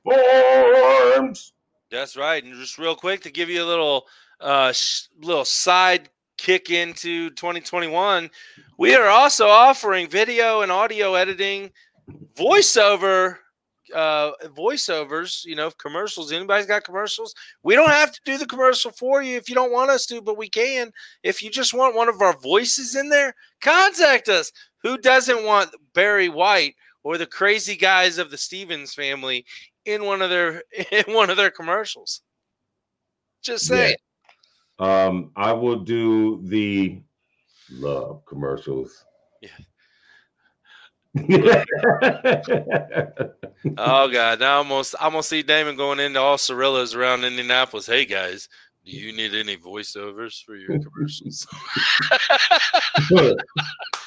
That's 1.90 2.16
right. 2.16 2.42
And 2.42 2.54
just 2.54 2.78
real 2.78 2.94
quick 2.94 3.20
to 3.22 3.30
give 3.30 3.50
you 3.50 3.62
a 3.62 3.66
little 3.66 4.06
uh 4.40 4.72
little 5.20 5.44
side 5.44 6.08
kick 6.38 6.70
into 6.70 7.28
2021, 7.30 8.30
we 8.78 8.94
are 8.94 9.08
also 9.08 9.48
offering 9.48 10.08
video 10.08 10.62
and 10.62 10.72
audio 10.72 11.12
editing, 11.14 11.72
voiceover 12.34 13.36
uh 13.94 14.32
voiceovers, 14.46 15.44
you 15.44 15.56
know, 15.56 15.70
commercials. 15.70 16.32
Anybody's 16.32 16.66
got 16.66 16.84
commercials? 16.84 17.34
We 17.62 17.74
don't 17.74 17.90
have 17.90 18.12
to 18.12 18.20
do 18.24 18.38
the 18.38 18.46
commercial 18.46 18.90
for 18.90 19.22
you 19.22 19.36
if 19.36 19.48
you 19.48 19.54
don't 19.54 19.72
want 19.72 19.90
us 19.90 20.06
to, 20.06 20.20
but 20.20 20.38
we 20.38 20.48
can. 20.48 20.92
If 21.22 21.42
you 21.42 21.50
just 21.50 21.74
want 21.74 21.96
one 21.96 22.08
of 22.08 22.20
our 22.20 22.36
voices 22.38 22.94
in 22.94 23.08
there, 23.08 23.34
contact 23.60 24.28
us. 24.28 24.52
Who 24.82 24.98
doesn't 24.98 25.44
want 25.44 25.70
Barry 25.94 26.28
White 26.28 26.76
or 27.02 27.18
the 27.18 27.26
crazy 27.26 27.76
guys 27.76 28.18
of 28.18 28.30
the 28.30 28.38
Stevens 28.38 28.94
family 28.94 29.44
in 29.84 30.04
one 30.04 30.22
of 30.22 30.30
their 30.30 30.62
in 30.92 31.14
one 31.14 31.30
of 31.30 31.36
their 31.36 31.50
commercials. 31.50 32.22
Just 33.42 33.66
say 33.66 33.90
Yeah. 33.90 33.96
Um, 34.80 35.32
I 35.34 35.52
will 35.52 35.80
do 35.80 36.40
the 36.44 37.00
love 37.72 38.24
commercials. 38.26 39.04
Oh 43.76 44.08
god, 44.08 44.40
now 44.40 44.60
I'm 44.60 44.68
gonna, 44.68 44.84
I'm 45.00 45.12
gonna 45.12 45.22
see 45.22 45.42
Damon 45.42 45.76
going 45.76 45.98
into 46.00 46.20
all 46.20 46.38
Cirillas 46.38 46.94
around 46.94 47.24
Indianapolis. 47.24 47.86
Hey 47.86 48.04
guys, 48.04 48.48
do 48.84 48.92
you 48.92 49.12
need 49.12 49.34
any 49.34 49.56
voiceovers 49.56 50.44
for 50.44 50.56
your 50.56 50.78
commercials? 50.82 51.46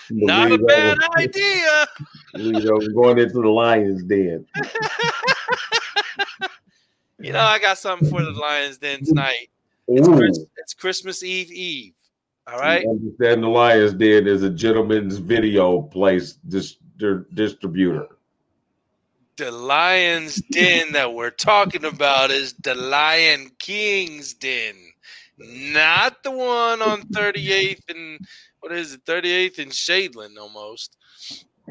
Not 0.09 0.51
a 0.51 0.57
bad 0.57 0.97
idea. 1.17 1.87
Know, 2.35 2.79
going 2.93 3.19
into 3.19 3.41
the 3.41 3.49
Lions 3.49 4.03
Den. 4.03 4.45
You 7.21 7.33
know, 7.33 7.39
I 7.41 7.59
got 7.59 7.77
something 7.77 8.09
for 8.09 8.23
the 8.23 8.31
Lions 8.31 8.79
Den 8.79 9.03
tonight. 9.03 9.51
It's, 9.87 10.07
Chris, 10.07 10.39
it's 10.57 10.73
Christmas 10.73 11.23
Eve 11.23 11.51
Eve. 11.51 11.93
All 12.47 12.57
right. 12.57 12.83
Understand 12.85 13.43
the 13.43 13.47
Lions 13.47 13.93
Den 13.93 14.25
is 14.25 14.41
a 14.41 14.49
gentleman's 14.49 15.17
video 15.17 15.83
place 15.83 16.33
dis- 16.47 16.77
distributor. 17.33 18.07
The 19.37 19.51
Lions 19.51 20.41
Den 20.51 20.91
that 20.91 21.13
we're 21.13 21.31
talking 21.31 21.85
about 21.85 22.31
is 22.31 22.53
the 22.63 22.75
Lion 22.75 23.49
King's 23.59 24.33
Den, 24.33 24.75
not 25.37 26.21
the 26.23 26.31
one 26.31 26.81
on 26.81 27.01
38th 27.13 27.89
and 27.89 28.19
what 28.59 28.71
is 28.71 28.93
it, 28.93 29.05
38th 29.05 29.59
and 29.59 29.71
Shadeland 29.71 30.37
almost. 30.39 30.97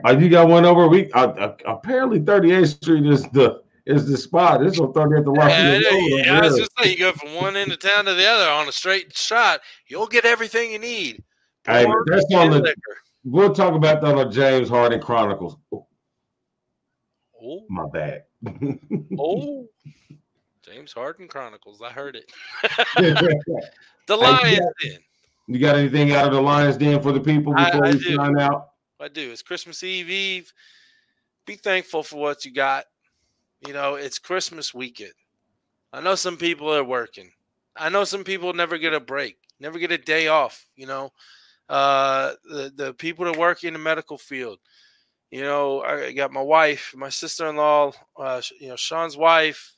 Oh, 0.04 0.18
you 0.18 0.28
got 0.28 0.48
one 0.48 0.64
over 0.64 0.88
we 0.88 1.12
uh, 1.12 1.28
uh, 1.28 1.56
apparently 1.66 2.20
38th 2.20 2.82
Street 2.82 3.06
is 3.06 3.22
the 3.30 3.62
is 3.86 4.06
the 4.06 4.16
spot. 4.16 4.64
It's 4.64 4.78
on 4.80 4.92
38th 4.92 5.26
and 5.26 5.36
Yeah, 5.36 5.78
yeah, 5.78 6.24
yeah, 6.24 6.38
I 6.38 6.40
was 6.42 6.58
just 6.58 6.70
saying, 6.78 6.96
you 6.96 6.98
go 6.98 7.12
from 7.12 7.34
one 7.34 7.56
end 7.56 7.72
of 7.72 7.78
town 7.78 8.04
to 8.06 8.14
the 8.14 8.26
other 8.26 8.50
on 8.50 8.68
a 8.68 8.72
straight 8.72 9.16
shot, 9.16 9.60
you'll 9.86 10.06
get 10.06 10.24
everything 10.24 10.72
you 10.72 10.78
need. 10.78 11.22
Hey, 11.66 11.86
that's 12.06 12.24
on 12.34 12.50
the 12.50 12.58
liquor. 12.60 12.96
We'll 13.24 13.54
talk 13.54 13.74
about 13.74 14.00
that 14.02 14.14
on 14.16 14.30
James 14.30 14.68
Harden 14.68 15.00
Chronicles. 15.00 15.56
Oh, 17.42 17.64
my 17.68 17.86
bad. 17.92 18.24
oh. 19.18 19.66
James 20.62 20.92
Harden 20.92 21.26
Chronicles. 21.26 21.80
I 21.82 21.90
heard 21.90 22.16
it. 22.16 22.32
The 24.06 24.16
Lions 24.16 24.58
Den. 24.82 24.98
You 25.46 25.58
got 25.60 25.76
anything 25.76 26.12
out 26.12 26.26
of 26.26 26.32
the 26.32 26.40
Lions 26.40 26.76
Den 26.76 27.00
for 27.00 27.12
the 27.12 27.20
people 27.20 27.54
I- 27.56 27.70
before 27.70 27.86
I 27.86 27.90
we 27.92 27.98
do. 27.98 28.16
sign 28.16 28.38
out? 28.40 28.70
I 28.98 29.08
do. 29.08 29.30
It's 29.30 29.42
Christmas 29.42 29.82
Eve 29.84 30.10
Eve. 30.10 30.52
Be 31.46 31.54
thankful 31.54 32.02
for 32.02 32.16
what 32.16 32.44
you 32.44 32.52
got. 32.52 32.84
You 33.66 33.72
know, 33.72 33.94
it's 33.94 34.18
Christmas 34.18 34.74
weekend. 34.74 35.12
I 35.92 36.00
know 36.00 36.14
some 36.16 36.36
people 36.36 36.72
are 36.74 36.84
working. 36.84 37.30
I 37.76 37.88
know 37.88 38.04
some 38.04 38.24
people 38.24 38.52
never 38.52 38.78
get 38.78 38.92
a 38.94 39.00
break, 39.00 39.38
never 39.60 39.78
get 39.78 39.92
a 39.92 39.98
day 39.98 40.26
off. 40.28 40.66
You 40.76 40.86
know, 40.86 41.12
uh, 41.70 42.34
the 42.44 42.72
the 42.74 42.92
people 42.94 43.24
that 43.24 43.38
work 43.38 43.64
in 43.64 43.72
the 43.72 43.78
medical 43.78 44.18
field. 44.18 44.58
you 45.30 45.42
know, 45.42 45.82
I 45.82 46.12
got 46.12 46.32
my 46.32 46.42
wife, 46.42 46.92
my 46.96 47.08
sister-in-law, 47.08 47.92
uh, 48.16 48.42
you 48.58 48.68
know, 48.68 48.76
Sean's 48.76 49.16
wife, 49.16 49.74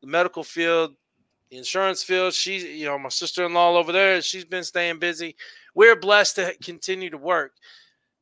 the 0.00 0.08
medical 0.08 0.42
field, 0.42 0.94
the 1.50 1.58
insurance 1.58 2.02
field. 2.02 2.34
She's, 2.34 2.64
you 2.64 2.86
know, 2.86 2.98
my 2.98 3.08
sister-in-law 3.08 3.76
over 3.76 3.92
there. 3.92 4.20
She's 4.20 4.44
been 4.44 4.64
staying 4.64 4.98
busy. 4.98 5.36
We're 5.74 5.94
blessed 5.94 6.36
to 6.36 6.54
continue 6.60 7.08
to 7.10 7.18
work, 7.18 7.52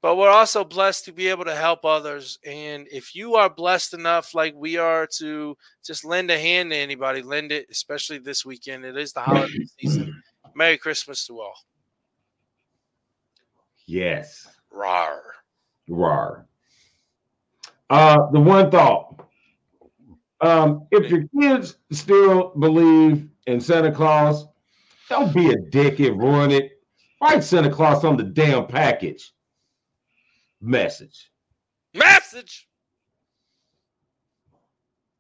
but 0.02 0.16
we're 0.16 0.28
also 0.28 0.62
blessed 0.62 1.06
to 1.06 1.12
be 1.12 1.28
able 1.28 1.46
to 1.46 1.56
help 1.56 1.86
others. 1.86 2.38
And 2.44 2.86
if 2.92 3.14
you 3.14 3.36
are 3.36 3.48
blessed 3.48 3.94
enough, 3.94 4.34
like 4.34 4.54
we 4.54 4.76
are, 4.76 5.06
to 5.18 5.56
just 5.82 6.04
lend 6.04 6.30
a 6.30 6.38
hand 6.38 6.70
to 6.72 6.76
anybody, 6.76 7.22
lend 7.22 7.50
it, 7.50 7.66
especially 7.70 8.18
this 8.18 8.44
weekend. 8.44 8.84
It 8.84 8.98
is 8.98 9.14
the 9.14 9.20
holiday 9.20 9.64
season. 9.80 10.22
Merry 10.54 10.76
Christmas 10.76 11.26
to 11.28 11.40
all. 11.40 11.54
Yes. 13.88 14.46
Rar. 14.70 15.22
Rar. 15.88 16.46
Uh, 17.88 18.30
the 18.32 18.38
one 18.38 18.70
thought. 18.70 19.26
Um, 20.42 20.86
if 20.90 21.10
your 21.10 21.24
kids 21.40 21.78
still 21.90 22.52
believe 22.58 23.26
in 23.46 23.60
Santa 23.60 23.90
Claus, 23.90 24.46
don't 25.08 25.34
be 25.34 25.50
a 25.50 25.56
dick 25.70 26.00
and 26.00 26.20
ruin 26.20 26.50
it. 26.50 26.82
Write 27.22 27.42
Santa 27.42 27.70
Claus 27.70 28.04
on 28.04 28.18
the 28.18 28.24
damn 28.24 28.66
package. 28.66 29.32
Message. 30.60 31.32
Message. 31.94 32.68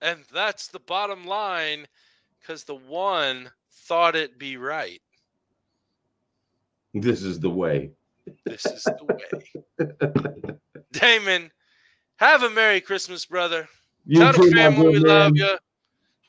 And 0.02 0.20
that's 0.30 0.68
the 0.68 0.80
bottom 0.80 1.24
line 1.24 1.88
because 2.38 2.64
the 2.64 2.74
one 2.74 3.50
thought 3.72 4.14
it 4.14 4.38
be 4.38 4.58
right. 4.58 5.00
This 6.92 7.22
is 7.22 7.40
the 7.40 7.50
way. 7.50 7.92
This 8.44 8.66
is 8.66 8.82
the 8.84 9.04
way. 9.04 10.56
Damon, 10.92 11.50
have 12.16 12.42
a 12.42 12.50
Merry 12.50 12.80
Christmas, 12.80 13.24
brother. 13.26 13.68
You 14.06 14.20
Tell 14.20 14.32
the 14.32 14.50
family 14.50 14.88
we 14.88 15.00
man. 15.00 15.02
love 15.02 15.36
you. 15.36 15.56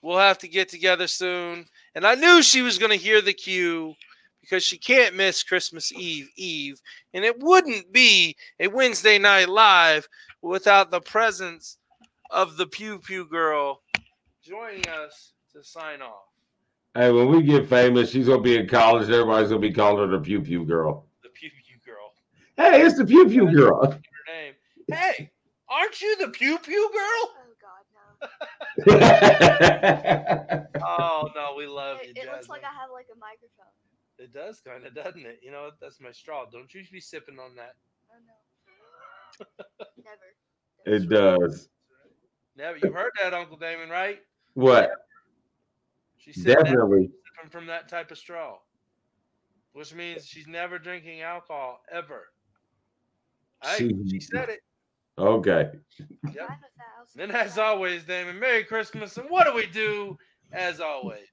We'll 0.01 0.17
have 0.17 0.37
to 0.39 0.47
get 0.47 0.69
together 0.69 1.07
soon. 1.07 1.65
And 1.95 2.05
I 2.05 2.15
knew 2.15 2.41
she 2.41 2.61
was 2.61 2.77
going 2.77 2.91
to 2.91 2.97
hear 2.97 3.21
the 3.21 3.33
cue 3.33 3.95
because 4.41 4.63
she 4.63 4.77
can't 4.77 5.15
miss 5.15 5.43
Christmas 5.43 5.91
Eve 5.91 6.29
Eve. 6.35 6.81
And 7.13 7.25
it 7.25 7.39
wouldn't 7.39 7.91
be 7.91 8.35
a 8.59 8.67
Wednesday 8.67 9.17
night 9.17 9.49
live 9.49 10.07
without 10.41 10.91
the 10.91 11.01
presence 11.01 11.77
of 12.31 12.57
the 12.57 12.67
Pew 12.67 12.99
Pew 12.99 13.25
Girl 13.25 13.81
joining 14.41 14.87
us 14.87 15.33
to 15.53 15.63
sign 15.63 16.01
off. 16.01 16.23
Hey, 16.95 17.11
when 17.11 17.29
we 17.29 17.43
get 17.43 17.69
famous, 17.69 18.09
she's 18.09 18.27
gonna 18.27 18.41
be 18.41 18.57
in 18.57 18.67
college. 18.67 19.09
Everybody's 19.09 19.49
gonna 19.49 19.61
be 19.61 19.71
calling 19.71 20.09
her 20.09 20.17
the 20.17 20.23
Pew 20.23 20.41
Pew 20.41 20.65
Girl. 20.65 21.05
The 21.23 21.29
Pew 21.29 21.49
Pew 21.49 21.77
Girl. 21.85 22.13
Hey, 22.59 22.81
it's 22.81 22.97
the 22.97 23.05
Pew 23.05 23.25
Pew 23.29 23.49
Girl. 23.55 23.89
Her 23.89 24.01
name. 24.27 24.53
Hey, 24.91 25.31
aren't 25.69 26.01
you 26.01 26.17
the 26.17 26.27
Pew 26.27 26.57
Pew 26.57 26.91
Girl? 26.91 27.35
Oh 27.39 27.55
god, 27.61 27.85
no, 30.51 30.67
Oh 30.85 31.29
no, 31.33 31.55
we 31.55 31.67
love 31.67 31.99
you. 32.03 32.09
It, 32.09 32.17
it 32.17 32.29
looks 32.29 32.49
like 32.49 32.63
I 32.65 32.77
have 32.77 32.89
like 32.91 33.07
a 33.15 33.17
microphone. 33.17 33.71
It 34.17 34.33
does 34.33 34.59
kind 34.59 34.85
of, 34.85 34.93
doesn't 34.93 35.25
it? 35.25 35.39
You 35.41 35.51
know, 35.51 35.69
that's 35.79 36.01
my 36.01 36.11
straw. 36.11 36.47
Don't 36.51 36.73
you 36.73 36.83
be 36.91 36.99
sipping 36.99 37.39
on 37.39 37.55
that. 37.55 37.75
Oh 38.11 38.19
no. 38.27 39.85
Never. 40.03 40.97
it 40.97 41.07
does. 41.07 41.69
Never. 42.57 42.77
You 42.77 42.91
heard 42.91 43.11
that, 43.21 43.33
Uncle 43.33 43.55
Damon, 43.55 43.87
right? 43.89 44.19
What? 44.55 44.91
She 46.17 46.33
said 46.33 46.47
never 46.47 46.63
Definitely. 46.63 47.09
sipping 47.37 47.51
from 47.51 47.67
that 47.67 47.87
type 47.87 48.11
of 48.11 48.17
straw, 48.17 48.57
which 49.71 49.95
means 49.95 50.25
she's 50.25 50.47
never 50.47 50.77
drinking 50.77 51.21
alcohol 51.21 51.79
ever. 51.89 52.25
Hey, 53.63 53.77
She- 53.77 54.09
she 54.09 54.19
said 54.19 54.49
it. 54.49 54.59
Okay. 55.17 55.69
Yep. 56.33 56.49
Then, 57.15 57.31
as 57.31 57.57
always, 57.57 58.03
Damon, 58.05 58.39
Merry 58.39 58.63
Christmas. 58.63 59.17
And 59.17 59.29
what 59.29 59.45
do 59.45 59.53
we 59.53 59.65
do 59.65 60.17
as 60.53 60.79
always? 60.79 61.27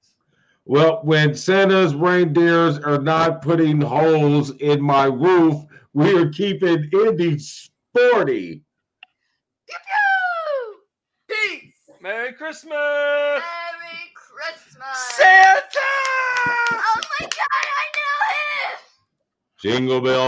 Well, 0.65 0.99
when 1.03 1.33
Santa's 1.33 1.95
reindeers 1.95 2.79
are 2.79 2.97
not 2.99 3.41
putting 3.41 3.79
holes 3.79 4.51
in 4.59 4.81
my 4.81 5.05
roof, 5.05 5.63
we 5.93 6.13
are 6.17 6.27
keeping 6.29 6.89
Indy 6.91 7.39
sporty. 7.39 8.63
Peace. 11.27 11.89
Merry 12.01 12.33
Christmas. 12.33 12.71
Merry 12.73 14.11
Christmas. 14.13 14.97
Santa! 15.11 15.79
Oh 15.79 17.01
my 17.19 17.25
God! 17.25 17.29
I 17.63 17.85
know 17.95 18.19
him. 18.33 18.79
Jingle 19.61 20.01
bell. 20.01 20.13